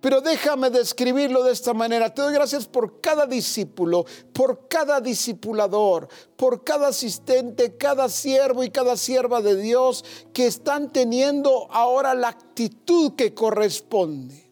pero 0.00 0.20
déjame 0.20 0.70
describirlo 0.70 1.44
de 1.44 1.52
esta 1.52 1.72
manera. 1.72 2.12
Te 2.12 2.22
doy 2.22 2.34
gracias 2.34 2.66
por 2.66 3.00
cada 3.00 3.26
discípulo, 3.26 4.04
por 4.32 4.68
cada 4.68 5.00
discipulador, 5.00 6.08
por 6.36 6.64
cada 6.64 6.88
asistente, 6.88 7.76
cada 7.76 8.08
siervo 8.08 8.64
y 8.64 8.70
cada 8.70 8.96
sierva 8.96 9.40
de 9.40 9.56
Dios 9.56 10.04
que 10.32 10.46
están 10.46 10.92
teniendo 10.92 11.68
ahora 11.70 12.14
la 12.14 12.28
actitud 12.28 13.14
que 13.14 13.34
corresponde. 13.34 14.47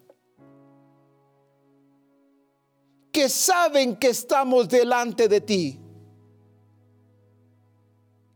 Que 3.16 3.30
saben 3.30 3.96
que 3.96 4.08
estamos 4.08 4.68
delante 4.68 5.26
de 5.26 5.40
ti 5.40 5.80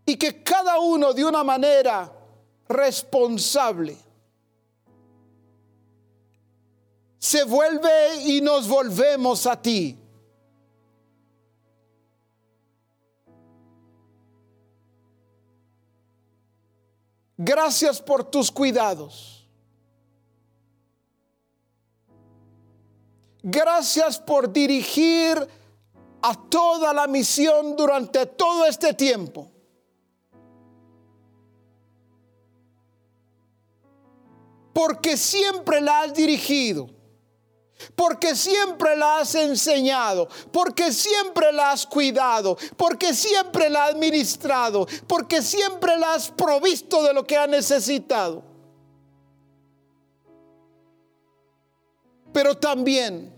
y 0.07 0.17
que 0.17 0.43
cada 0.43 0.79
uno 0.79 1.13
de 1.13 1.23
una 1.23 1.45
manera 1.45 2.11
responsable 2.67 3.99
se 7.19 7.45
vuelve 7.45 8.23
y 8.25 8.41
nos 8.41 8.67
volvemos 8.67 9.47
a 9.47 9.61
ti. 9.61 9.99
Gracias 17.37 18.01
por 18.01 18.25
tus 18.25 18.51
cuidados. 18.51 19.40
Gracias 23.43 24.19
por 24.19 24.53
dirigir 24.53 25.37
a 26.23 26.35
toda 26.49 26.93
la 26.93 27.07
misión 27.07 27.77
durante 27.77 28.27
todo 28.27 28.67
este 28.67 28.93
tiempo. 28.95 29.51
porque 34.81 35.17
siempre 35.19 35.81
la 35.83 36.01
has 36.01 36.15
dirigido, 36.15 36.89
porque 37.95 38.35
siempre 38.35 38.97
la 38.97 39.19
has 39.19 39.35
enseñado, 39.35 40.27
porque 40.51 40.91
siempre 40.91 41.53
la 41.53 41.73
has 41.73 41.87
cuidado, 41.87 42.57
porque 42.79 43.13
siempre 43.13 43.69
la 43.69 43.85
has 43.85 43.91
administrado, 43.91 44.87
porque 45.07 45.43
siempre 45.43 45.99
la 45.99 46.15
has 46.15 46.31
provisto 46.31 47.03
de 47.03 47.13
lo 47.13 47.27
que 47.27 47.37
ha 47.37 47.47
necesitado. 47.47 48.50
Pero 52.33 52.57
también 52.57 53.35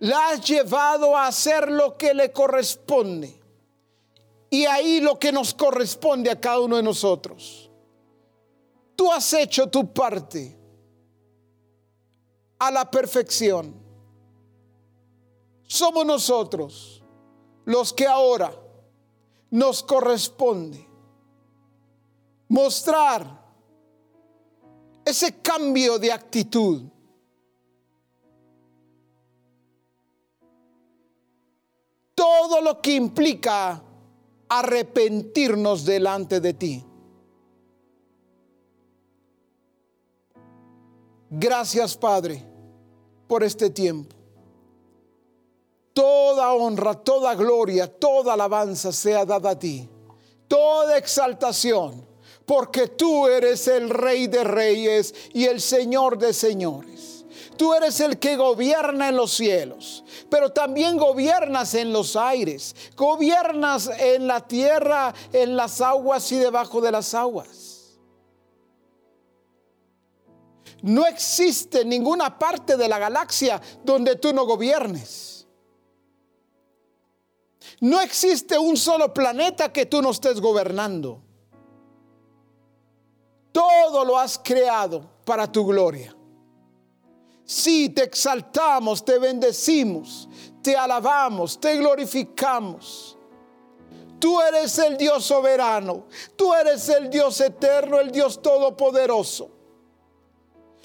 la 0.00 0.30
has 0.30 0.46
llevado 0.46 1.16
a 1.16 1.26
hacer 1.26 1.70
lo 1.70 1.96
que 1.96 2.12
le 2.12 2.32
corresponde. 2.32 3.40
Y 4.50 4.66
ahí 4.66 5.00
lo 5.00 5.18
que 5.18 5.32
nos 5.32 5.54
corresponde 5.54 6.30
a 6.30 6.40
cada 6.40 6.60
uno 6.60 6.76
de 6.76 6.82
nosotros. 6.82 7.70
Tú 8.94 9.10
has 9.10 9.32
hecho 9.32 9.68
tu 9.68 9.92
parte 9.92 10.56
a 12.58 12.70
la 12.70 12.90
perfección. 12.90 13.74
Somos 15.66 16.06
nosotros 16.06 17.02
los 17.64 17.92
que 17.92 18.06
ahora 18.06 18.54
nos 19.50 19.82
corresponde 19.82 20.86
mostrar 22.48 23.42
ese 25.04 25.40
cambio 25.40 25.98
de 25.98 26.12
actitud. 26.12 26.82
Todo 32.54 32.66
lo 32.66 32.80
que 32.80 32.94
implica 32.94 33.82
arrepentirnos 34.48 35.84
delante 35.84 36.38
de 36.38 36.54
ti. 36.54 36.84
Gracias, 41.30 41.96
Padre, 41.96 42.44
por 43.26 43.42
este 43.42 43.70
tiempo. 43.70 44.14
Toda 45.94 46.54
honra, 46.54 46.94
toda 46.94 47.34
gloria, 47.34 47.92
toda 47.92 48.34
alabanza 48.34 48.92
sea 48.92 49.24
dada 49.24 49.50
a 49.50 49.58
ti. 49.58 49.88
Toda 50.46 50.96
exaltación, 50.96 52.06
porque 52.46 52.86
tú 52.86 53.26
eres 53.26 53.66
el 53.66 53.90
Rey 53.90 54.28
de 54.28 54.44
Reyes 54.44 55.12
y 55.32 55.46
el 55.46 55.60
Señor 55.60 56.18
de 56.18 56.32
Señores. 56.32 57.13
Tú 57.56 57.74
eres 57.74 58.00
el 58.00 58.18
que 58.18 58.36
gobierna 58.36 59.08
en 59.08 59.16
los 59.16 59.32
cielos, 59.32 60.04
pero 60.30 60.50
también 60.50 60.96
gobiernas 60.96 61.74
en 61.74 61.92
los 61.92 62.16
aires, 62.16 62.74
gobiernas 62.96 63.90
en 63.98 64.26
la 64.26 64.40
tierra, 64.40 65.14
en 65.32 65.56
las 65.56 65.80
aguas 65.80 66.30
y 66.32 66.36
debajo 66.36 66.80
de 66.80 66.92
las 66.92 67.14
aguas. 67.14 67.64
No 70.82 71.06
existe 71.06 71.84
ninguna 71.84 72.38
parte 72.38 72.76
de 72.76 72.88
la 72.88 72.98
galaxia 72.98 73.60
donde 73.82 74.16
tú 74.16 74.34
no 74.34 74.44
gobiernes. 74.44 75.46
No 77.80 78.00
existe 78.00 78.58
un 78.58 78.76
solo 78.76 79.12
planeta 79.14 79.72
que 79.72 79.86
tú 79.86 80.02
no 80.02 80.10
estés 80.10 80.40
gobernando. 80.40 81.22
Todo 83.52 84.04
lo 84.04 84.18
has 84.18 84.38
creado 84.38 85.08
para 85.24 85.50
tu 85.50 85.66
gloria. 85.66 86.13
Si 87.44 87.90
te 87.90 88.04
exaltamos, 88.04 89.04
te 89.04 89.18
bendecimos, 89.18 90.28
te 90.62 90.76
alabamos, 90.76 91.60
te 91.60 91.76
glorificamos. 91.76 93.18
Tú 94.18 94.40
eres 94.40 94.78
el 94.78 94.96
Dios 94.96 95.24
soberano, 95.24 96.06
tú 96.36 96.54
eres 96.54 96.88
el 96.88 97.10
Dios 97.10 97.40
eterno, 97.40 98.00
el 98.00 98.10
Dios 98.10 98.40
todopoderoso. 98.40 99.50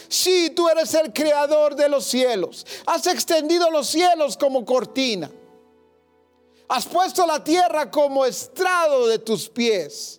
Sí, 0.09 0.51
tú 0.55 0.67
eres 0.67 0.93
el 0.93 1.13
creador 1.13 1.75
de 1.75 1.87
los 1.87 2.05
cielos. 2.05 2.65
Has 2.85 3.07
extendido 3.07 3.69
los 3.69 3.87
cielos 3.87 4.35
como 4.35 4.65
cortina. 4.65 5.31
Has 6.67 6.85
puesto 6.85 7.25
la 7.25 7.43
tierra 7.43 7.89
como 7.89 8.25
estrado 8.25 9.07
de 9.07 9.19
tus 9.19 9.49
pies. 9.49 10.18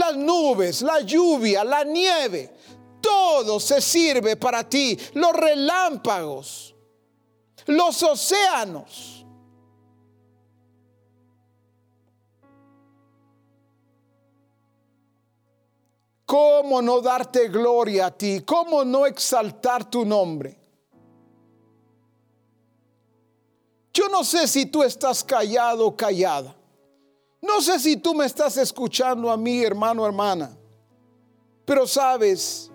Las 0.00 0.16
nubes, 0.16 0.80
la 0.80 1.00
lluvia, 1.02 1.62
la 1.62 1.84
nieve, 1.84 2.50
Todo 3.02 3.60
se 3.60 3.80
sirve 3.82 4.36
para 4.36 4.66
ti. 4.66 4.98
Los 5.14 5.32
relámpagos, 5.32 6.74
los 7.66 8.02
océanos. 8.02 9.26
¿Cómo 16.24 16.80
no 16.80 17.00
darte 17.00 17.48
gloria 17.48 18.06
a 18.06 18.10
ti? 18.10 18.42
¿Cómo 18.46 18.84
no 18.84 19.04
exaltar 19.04 19.90
tu 19.90 20.04
nombre? 20.04 20.56
Yo 23.92 24.08
no 24.08 24.24
sé 24.24 24.46
si 24.46 24.66
tú 24.66 24.82
estás 24.82 25.24
callado 25.24 25.86
o 25.88 25.96
callada. 25.96 26.59
No 27.42 27.60
sé 27.60 27.78
si 27.78 27.96
tú 27.96 28.14
me 28.14 28.26
estás 28.26 28.56
escuchando 28.56 29.30
a 29.30 29.36
mí, 29.36 29.62
hermano, 29.62 30.04
hermana. 30.04 30.56
Pero 31.64 31.86
sabes, 31.86 32.70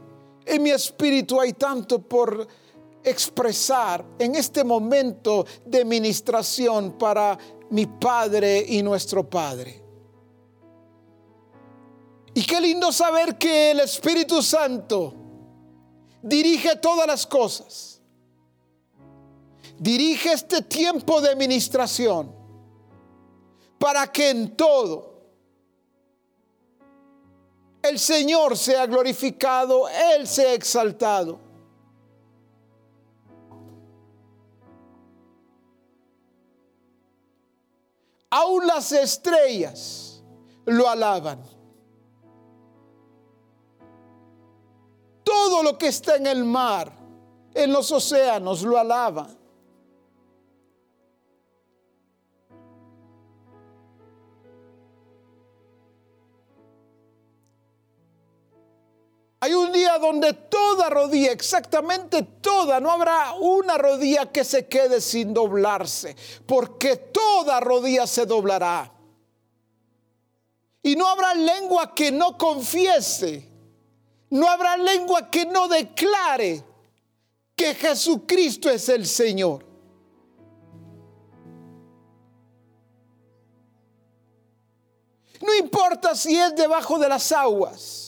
en 0.45 0.63
mi 0.63 0.71
espíritu 0.71 1.39
hay 1.39 1.53
tanto 1.53 1.99
por 1.99 2.47
expresar 3.03 4.03
en 4.17 4.35
este 4.35 4.63
momento 4.63 5.45
de 5.65 5.85
ministración 5.85 6.97
para 6.97 7.37
mi 7.69 7.85
Padre 7.85 8.65
y 8.67 8.81
nuestro 8.81 9.29
Padre. 9.29 9.83
Y 12.33 12.43
qué 12.43 12.59
lindo 12.59 12.91
saber 12.91 13.37
que 13.37 13.71
el 13.71 13.79
Espíritu 13.79 14.41
Santo 14.41 15.13
dirige 16.21 16.75
todas 16.75 17.07
las 17.07 17.25
cosas. 17.25 18.01
Dirige 19.79 20.33
este 20.33 20.61
tiempo 20.61 21.21
de 21.21 21.35
ministración 21.35 22.34
para 23.79 24.11
que 24.11 24.29
en 24.29 24.55
todo 24.55 25.15
el 27.81 27.99
Señor 27.99 28.57
sea 28.57 28.85
glorificado, 28.87 29.87
Él 29.87 30.27
sea 30.27 30.53
exaltado. 30.53 31.39
Aún 38.29 38.67
las 38.67 38.91
estrellas 38.91 40.21
lo 40.65 40.89
alaban. 40.89 41.41
Todo 45.23 45.63
lo 45.63 45.77
que 45.77 45.87
está 45.87 46.17
en 46.17 46.27
el 46.27 46.43
mar, 46.43 46.91
en 47.53 47.71
los 47.71 47.91
océanos, 47.91 48.63
lo 48.63 48.77
alaba. 48.77 49.27
Hay 59.45 59.53
un 59.53 59.71
día 59.71 59.99
donde 59.99 60.33
toda 60.33 60.89
rodilla, 60.89 61.31
exactamente 61.31 62.23
toda, 62.41 62.79
no 62.79 62.89
habrá 62.89 63.33
una 63.33 63.77
rodilla 63.77 64.31
que 64.31 64.43
se 64.43 64.65
quede 64.65 64.99
sin 64.99 65.35
doblarse, 65.35 66.15
porque 66.47 66.95
toda 66.95 67.59
rodilla 67.59 68.07
se 68.07 68.25
doblará. 68.25 68.91
Y 70.81 70.95
no 70.95 71.07
habrá 71.07 71.35
lengua 71.35 71.93
que 71.93 72.11
no 72.11 72.39
confiese, 72.39 73.47
no 74.31 74.49
habrá 74.49 74.77
lengua 74.77 75.29
que 75.29 75.45
no 75.45 75.67
declare 75.67 76.63
que 77.55 77.75
Jesucristo 77.75 78.71
es 78.71 78.89
el 78.89 79.05
Señor. 79.05 79.63
No 85.39 85.53
importa 85.53 86.15
si 86.15 86.35
es 86.35 86.55
debajo 86.55 86.97
de 86.97 87.09
las 87.09 87.31
aguas. 87.31 88.04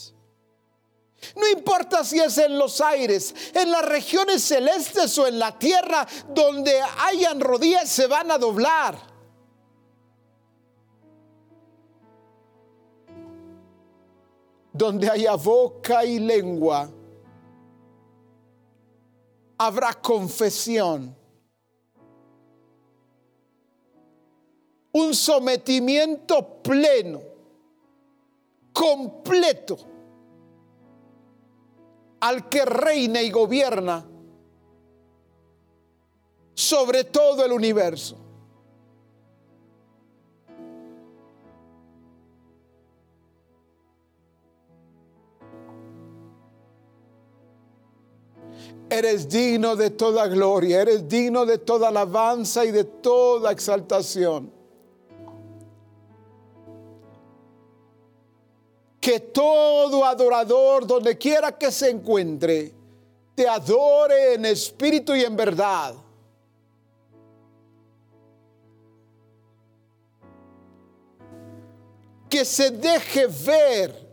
No 1.34 1.48
importa 1.48 2.04
si 2.04 2.18
es 2.20 2.38
en 2.38 2.58
los 2.58 2.80
aires, 2.80 3.34
en 3.54 3.70
las 3.70 3.84
regiones 3.84 4.42
celestes 4.42 5.16
o 5.18 5.26
en 5.26 5.38
la 5.38 5.58
tierra 5.58 6.06
donde 6.28 6.80
hayan 7.00 7.40
rodillas 7.40 7.88
se 7.88 8.06
van 8.06 8.30
a 8.30 8.38
doblar. 8.38 8.96
Donde 14.72 15.10
haya 15.10 15.34
boca 15.34 16.04
y 16.04 16.20
lengua, 16.20 16.88
habrá 19.58 19.94
confesión. 19.94 21.16
Un 24.92 25.14
sometimiento 25.14 26.62
pleno, 26.62 27.20
completo 28.72 29.97
al 32.20 32.48
que 32.48 32.64
reina 32.64 33.22
y 33.22 33.30
gobierna 33.30 34.04
sobre 36.54 37.04
todo 37.04 37.44
el 37.44 37.52
universo. 37.52 38.16
Eres 48.90 49.28
digno 49.28 49.76
de 49.76 49.90
toda 49.90 50.26
gloria, 50.26 50.82
eres 50.82 51.08
digno 51.08 51.46
de 51.46 51.58
toda 51.58 51.88
alabanza 51.88 52.64
y 52.64 52.72
de 52.72 52.84
toda 52.84 53.52
exaltación. 53.52 54.57
Que 59.08 59.20
todo 59.20 60.04
adorador, 60.04 60.86
donde 60.86 61.16
quiera 61.16 61.56
que 61.56 61.72
se 61.72 61.88
encuentre, 61.88 62.74
te 63.34 63.48
adore 63.48 64.34
en 64.34 64.44
espíritu 64.44 65.14
y 65.14 65.22
en 65.22 65.34
verdad. 65.34 65.94
Que 72.28 72.44
se 72.44 72.70
deje 72.70 73.28
ver, 73.28 74.08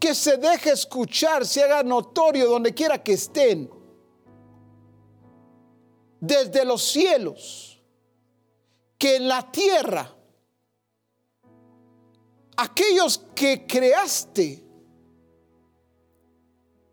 que 0.00 0.12
se 0.16 0.36
deje 0.36 0.70
escuchar, 0.70 1.46
se 1.46 1.62
haga 1.62 1.84
notorio 1.84 2.48
donde 2.48 2.74
quiera 2.74 3.00
que 3.00 3.12
estén. 3.12 3.70
Desde 6.18 6.64
los 6.64 6.82
cielos, 6.82 7.80
que 8.98 9.14
en 9.14 9.28
la 9.28 9.52
tierra 9.52 10.13
aquellos 12.56 13.18
que 13.34 13.66
creaste 13.66 14.64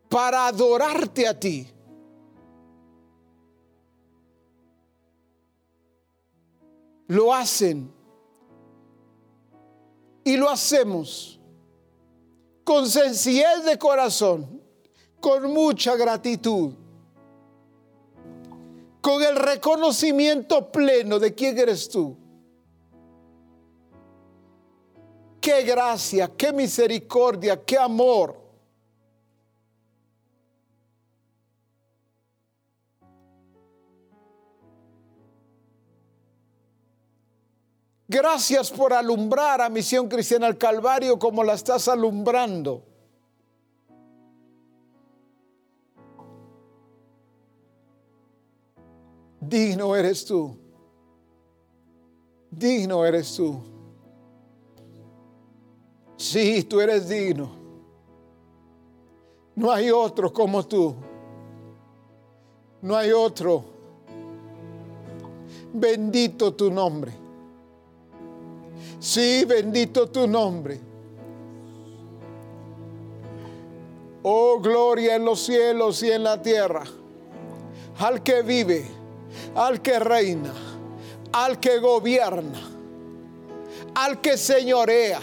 para 0.08 0.46
adorarte 0.46 1.26
a 1.26 1.38
ti. 1.38 1.66
Lo 7.06 7.32
hacen 7.32 7.92
y 10.24 10.36
lo 10.36 10.48
hacemos 10.48 11.40
con 12.64 12.88
sencillez 12.88 13.64
de 13.64 13.78
corazón, 13.78 14.62
con 15.20 15.52
mucha 15.52 15.96
gratitud, 15.96 16.72
con 19.00 19.22
el 19.22 19.36
reconocimiento 19.36 20.70
pleno 20.70 21.18
de 21.18 21.34
quién 21.34 21.58
eres 21.58 21.88
tú. 21.88 22.21
Qué 25.42 25.64
gracia, 25.64 26.30
qué 26.36 26.52
misericordia, 26.52 27.64
qué 27.64 27.76
amor. 27.76 28.40
Gracias 38.06 38.70
por 38.70 38.92
alumbrar 38.92 39.60
a 39.60 39.68
Misión 39.68 40.08
Cristiana 40.08 40.46
al 40.46 40.56
Calvario 40.56 41.18
como 41.18 41.42
la 41.42 41.54
estás 41.54 41.88
alumbrando. 41.88 42.84
Digno 49.40 49.96
eres 49.96 50.24
tú. 50.24 50.56
Digno 52.48 53.04
eres 53.04 53.34
tú. 53.34 53.71
Sí, 56.22 56.62
tú 56.62 56.80
eres 56.80 57.08
digno. 57.08 57.50
No 59.56 59.72
hay 59.72 59.90
otro 59.90 60.32
como 60.32 60.64
tú. 60.64 60.94
No 62.80 62.94
hay 62.94 63.10
otro. 63.10 63.64
Bendito 65.72 66.54
tu 66.54 66.70
nombre. 66.70 67.12
Sí, 69.00 69.44
bendito 69.44 70.08
tu 70.10 70.28
nombre. 70.28 70.78
Oh, 74.22 74.60
gloria 74.60 75.16
en 75.16 75.24
los 75.24 75.40
cielos 75.40 76.04
y 76.04 76.12
en 76.12 76.22
la 76.22 76.40
tierra. 76.40 76.84
Al 77.98 78.22
que 78.22 78.42
vive, 78.42 78.86
al 79.56 79.82
que 79.82 79.98
reina, 79.98 80.54
al 81.32 81.58
que 81.58 81.80
gobierna, 81.80 82.60
al 83.96 84.20
que 84.20 84.36
señorea 84.38 85.20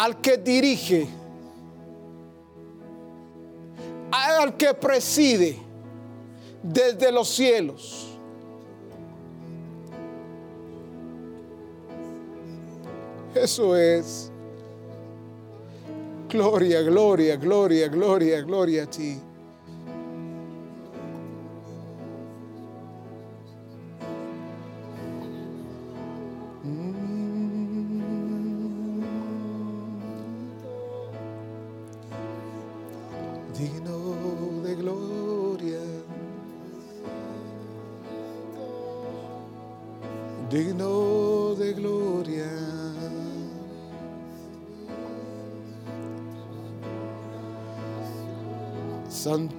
al 0.00 0.18
que 0.22 0.38
dirige, 0.38 1.06
al 4.10 4.56
que 4.56 4.72
preside 4.72 5.58
desde 6.62 7.12
los 7.12 7.28
cielos. 7.28 8.08
Eso 13.34 13.76
es. 13.76 14.32
Gloria, 16.30 16.80
gloria, 16.80 17.36
gloria, 17.36 17.88
gloria, 17.88 18.40
gloria 18.40 18.84
a 18.84 18.86
ti. 18.86 19.20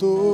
Santo. 0.02 0.31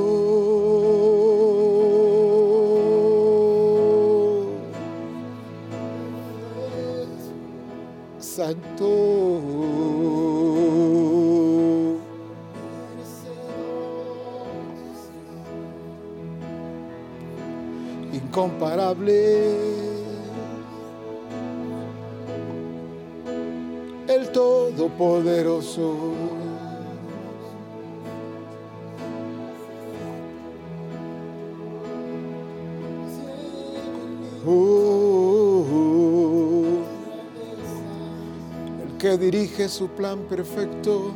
Su 39.68 39.88
plan 39.88 40.20
perfecto, 40.20 41.12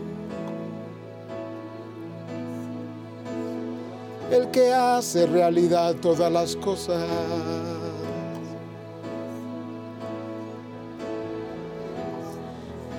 el 4.31 4.51
que 4.51 4.73
hace 4.73 5.27
realidad 5.27 5.95
todas 5.97 6.31
las 6.33 6.57
cosas. 6.57 7.03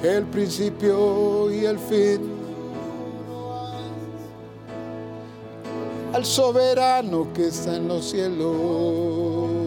El 0.04 0.26
principio 0.26 1.50
y 1.50 1.66
el 1.66 1.80
fin. 1.80 2.34
Al 6.14 6.26
soberano 6.26 7.32
que 7.34 7.48
está 7.48 7.78
en 7.78 7.88
los 7.88 8.10
cielos. 8.10 9.64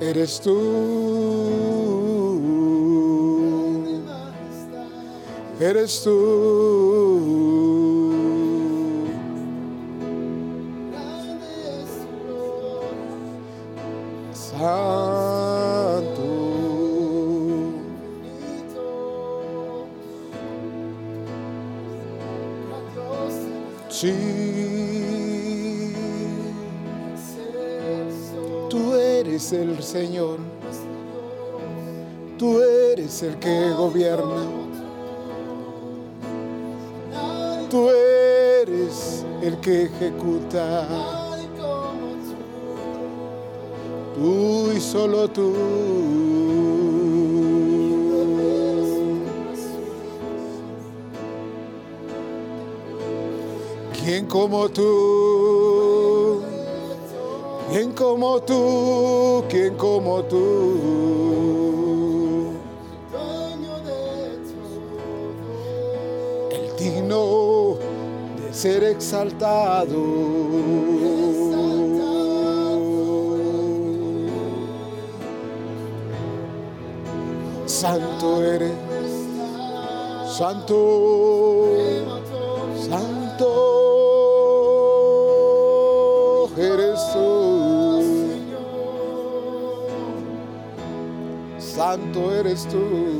Eres 0.00 0.40
tú. 0.40 2.27
Eres 5.60 6.02
tú. 6.04 7.48
Santo. 14.32 16.18
Sí. 23.88 24.14
Tú 28.70 28.94
eres 28.94 29.52
el 29.52 29.82
Señor. 29.82 30.38
Tú 32.38 32.62
eres 32.62 33.24
el 33.24 33.36
que 33.40 33.70
gobierna. 33.70 34.57
El 39.48 39.56
que 39.60 39.84
ejecuta. 39.84 40.86
Tú 44.14 44.72
y 44.76 44.80
solo 44.80 45.28
tú. 45.28 45.54
¿Quién 53.98 54.26
como 54.26 54.68
tú? 54.68 56.42
¿Quién 57.70 57.92
como 57.92 58.40
tú? 58.40 59.44
¿Quién 59.48 59.74
como 59.76 60.22
tú? 60.24 61.67
Ser 68.58 68.82
exaltado. 68.82 70.02
Santo 77.66 78.42
eres, 78.42 78.72
santo, 80.36 81.68
santo 82.88 83.48
eres 86.56 86.98
tú. 87.12 88.02
Santo 91.60 92.32
eres 92.32 92.66
tú. 92.66 93.17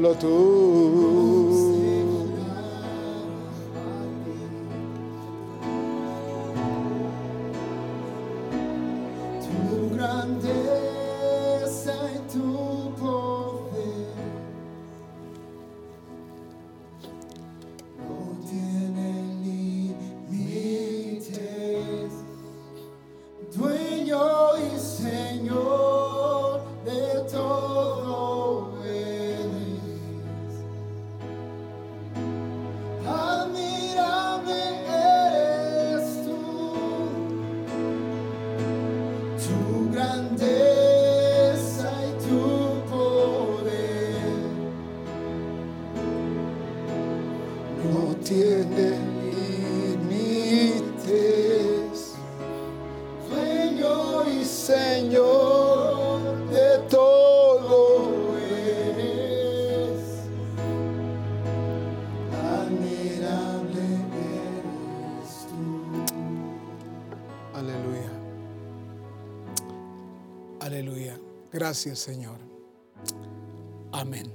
Tú 0.00 1.19
y 1.19 1.19
Gracias, 71.70 72.00
Señor. 72.00 72.40
Amén. 73.92 74.32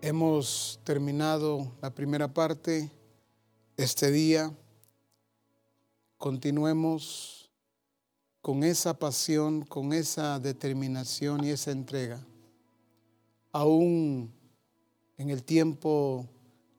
Hemos 0.00 0.78
terminado 0.84 1.72
la 1.82 1.92
primera 1.92 2.32
parte 2.32 2.88
este 3.76 4.12
día 4.12 4.56
continuemos 6.18 7.50
con 8.40 8.62
esa 8.62 8.96
pasión, 8.96 9.62
con 9.62 9.92
esa 9.92 10.38
determinación 10.38 11.42
y 11.42 11.50
esa 11.50 11.72
entrega, 11.72 12.24
aún 13.50 14.32
en 15.18 15.30
el 15.30 15.42
tiempo 15.42 16.28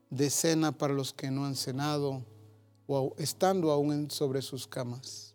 de 0.09 0.29
cena 0.29 0.71
para 0.71 0.93
los 0.93 1.11
que 1.11 1.29
no 1.29 1.43
han 1.43 1.57
cenado 1.57 2.23
o 2.87 3.13
estando 3.17 3.69
aún 3.69 4.09
sobre 4.09 4.41
sus 4.41 4.65
camas. 4.65 5.30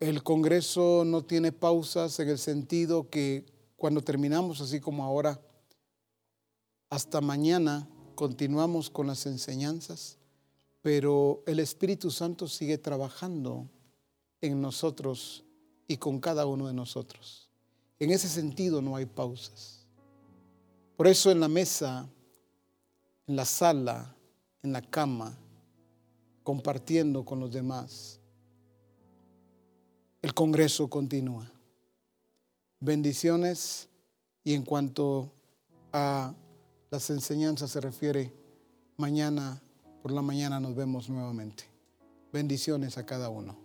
El 0.00 0.22
Congreso 0.22 1.04
no 1.04 1.22
tiene 1.22 1.52
pausas 1.52 2.18
en 2.20 2.30
el 2.30 2.38
sentido 2.38 3.10
que 3.10 3.44
cuando 3.76 4.00
terminamos, 4.00 4.62
así 4.62 4.80
como 4.80 5.04
ahora, 5.04 5.38
hasta 6.88 7.20
mañana 7.20 7.86
continuamos 8.14 8.88
con 8.88 9.06
las 9.06 9.26
enseñanzas, 9.26 10.16
pero 10.80 11.42
el 11.46 11.60
Espíritu 11.60 12.10
Santo 12.10 12.48
sigue 12.48 12.78
trabajando 12.78 13.68
en 14.40 14.62
nosotros 14.62 15.44
y 15.86 15.98
con 15.98 16.18
cada 16.18 16.46
uno 16.46 16.66
de 16.66 16.72
nosotros. 16.72 17.50
En 17.98 18.10
ese 18.10 18.30
sentido 18.30 18.80
no 18.80 18.96
hay 18.96 19.04
pausas. 19.04 19.86
Por 20.96 21.08
eso 21.08 21.30
en 21.30 21.40
la 21.40 21.48
mesa, 21.48 22.08
en 23.26 23.36
la 23.36 23.44
sala, 23.44 24.16
en 24.62 24.72
la 24.72 24.80
cama, 24.80 25.36
compartiendo 26.42 27.22
con 27.22 27.38
los 27.38 27.52
demás, 27.52 28.19
el 30.22 30.34
Congreso 30.34 30.88
continúa. 30.88 31.50
Bendiciones 32.80 33.88
y 34.44 34.54
en 34.54 34.62
cuanto 34.62 35.32
a 35.92 36.34
las 36.90 37.10
enseñanzas 37.10 37.70
se 37.70 37.80
refiere, 37.80 38.32
mañana 38.96 39.62
por 40.02 40.12
la 40.12 40.22
mañana 40.22 40.60
nos 40.60 40.74
vemos 40.74 41.08
nuevamente. 41.08 41.64
Bendiciones 42.32 42.96
a 42.96 43.04
cada 43.04 43.28
uno. 43.28 43.58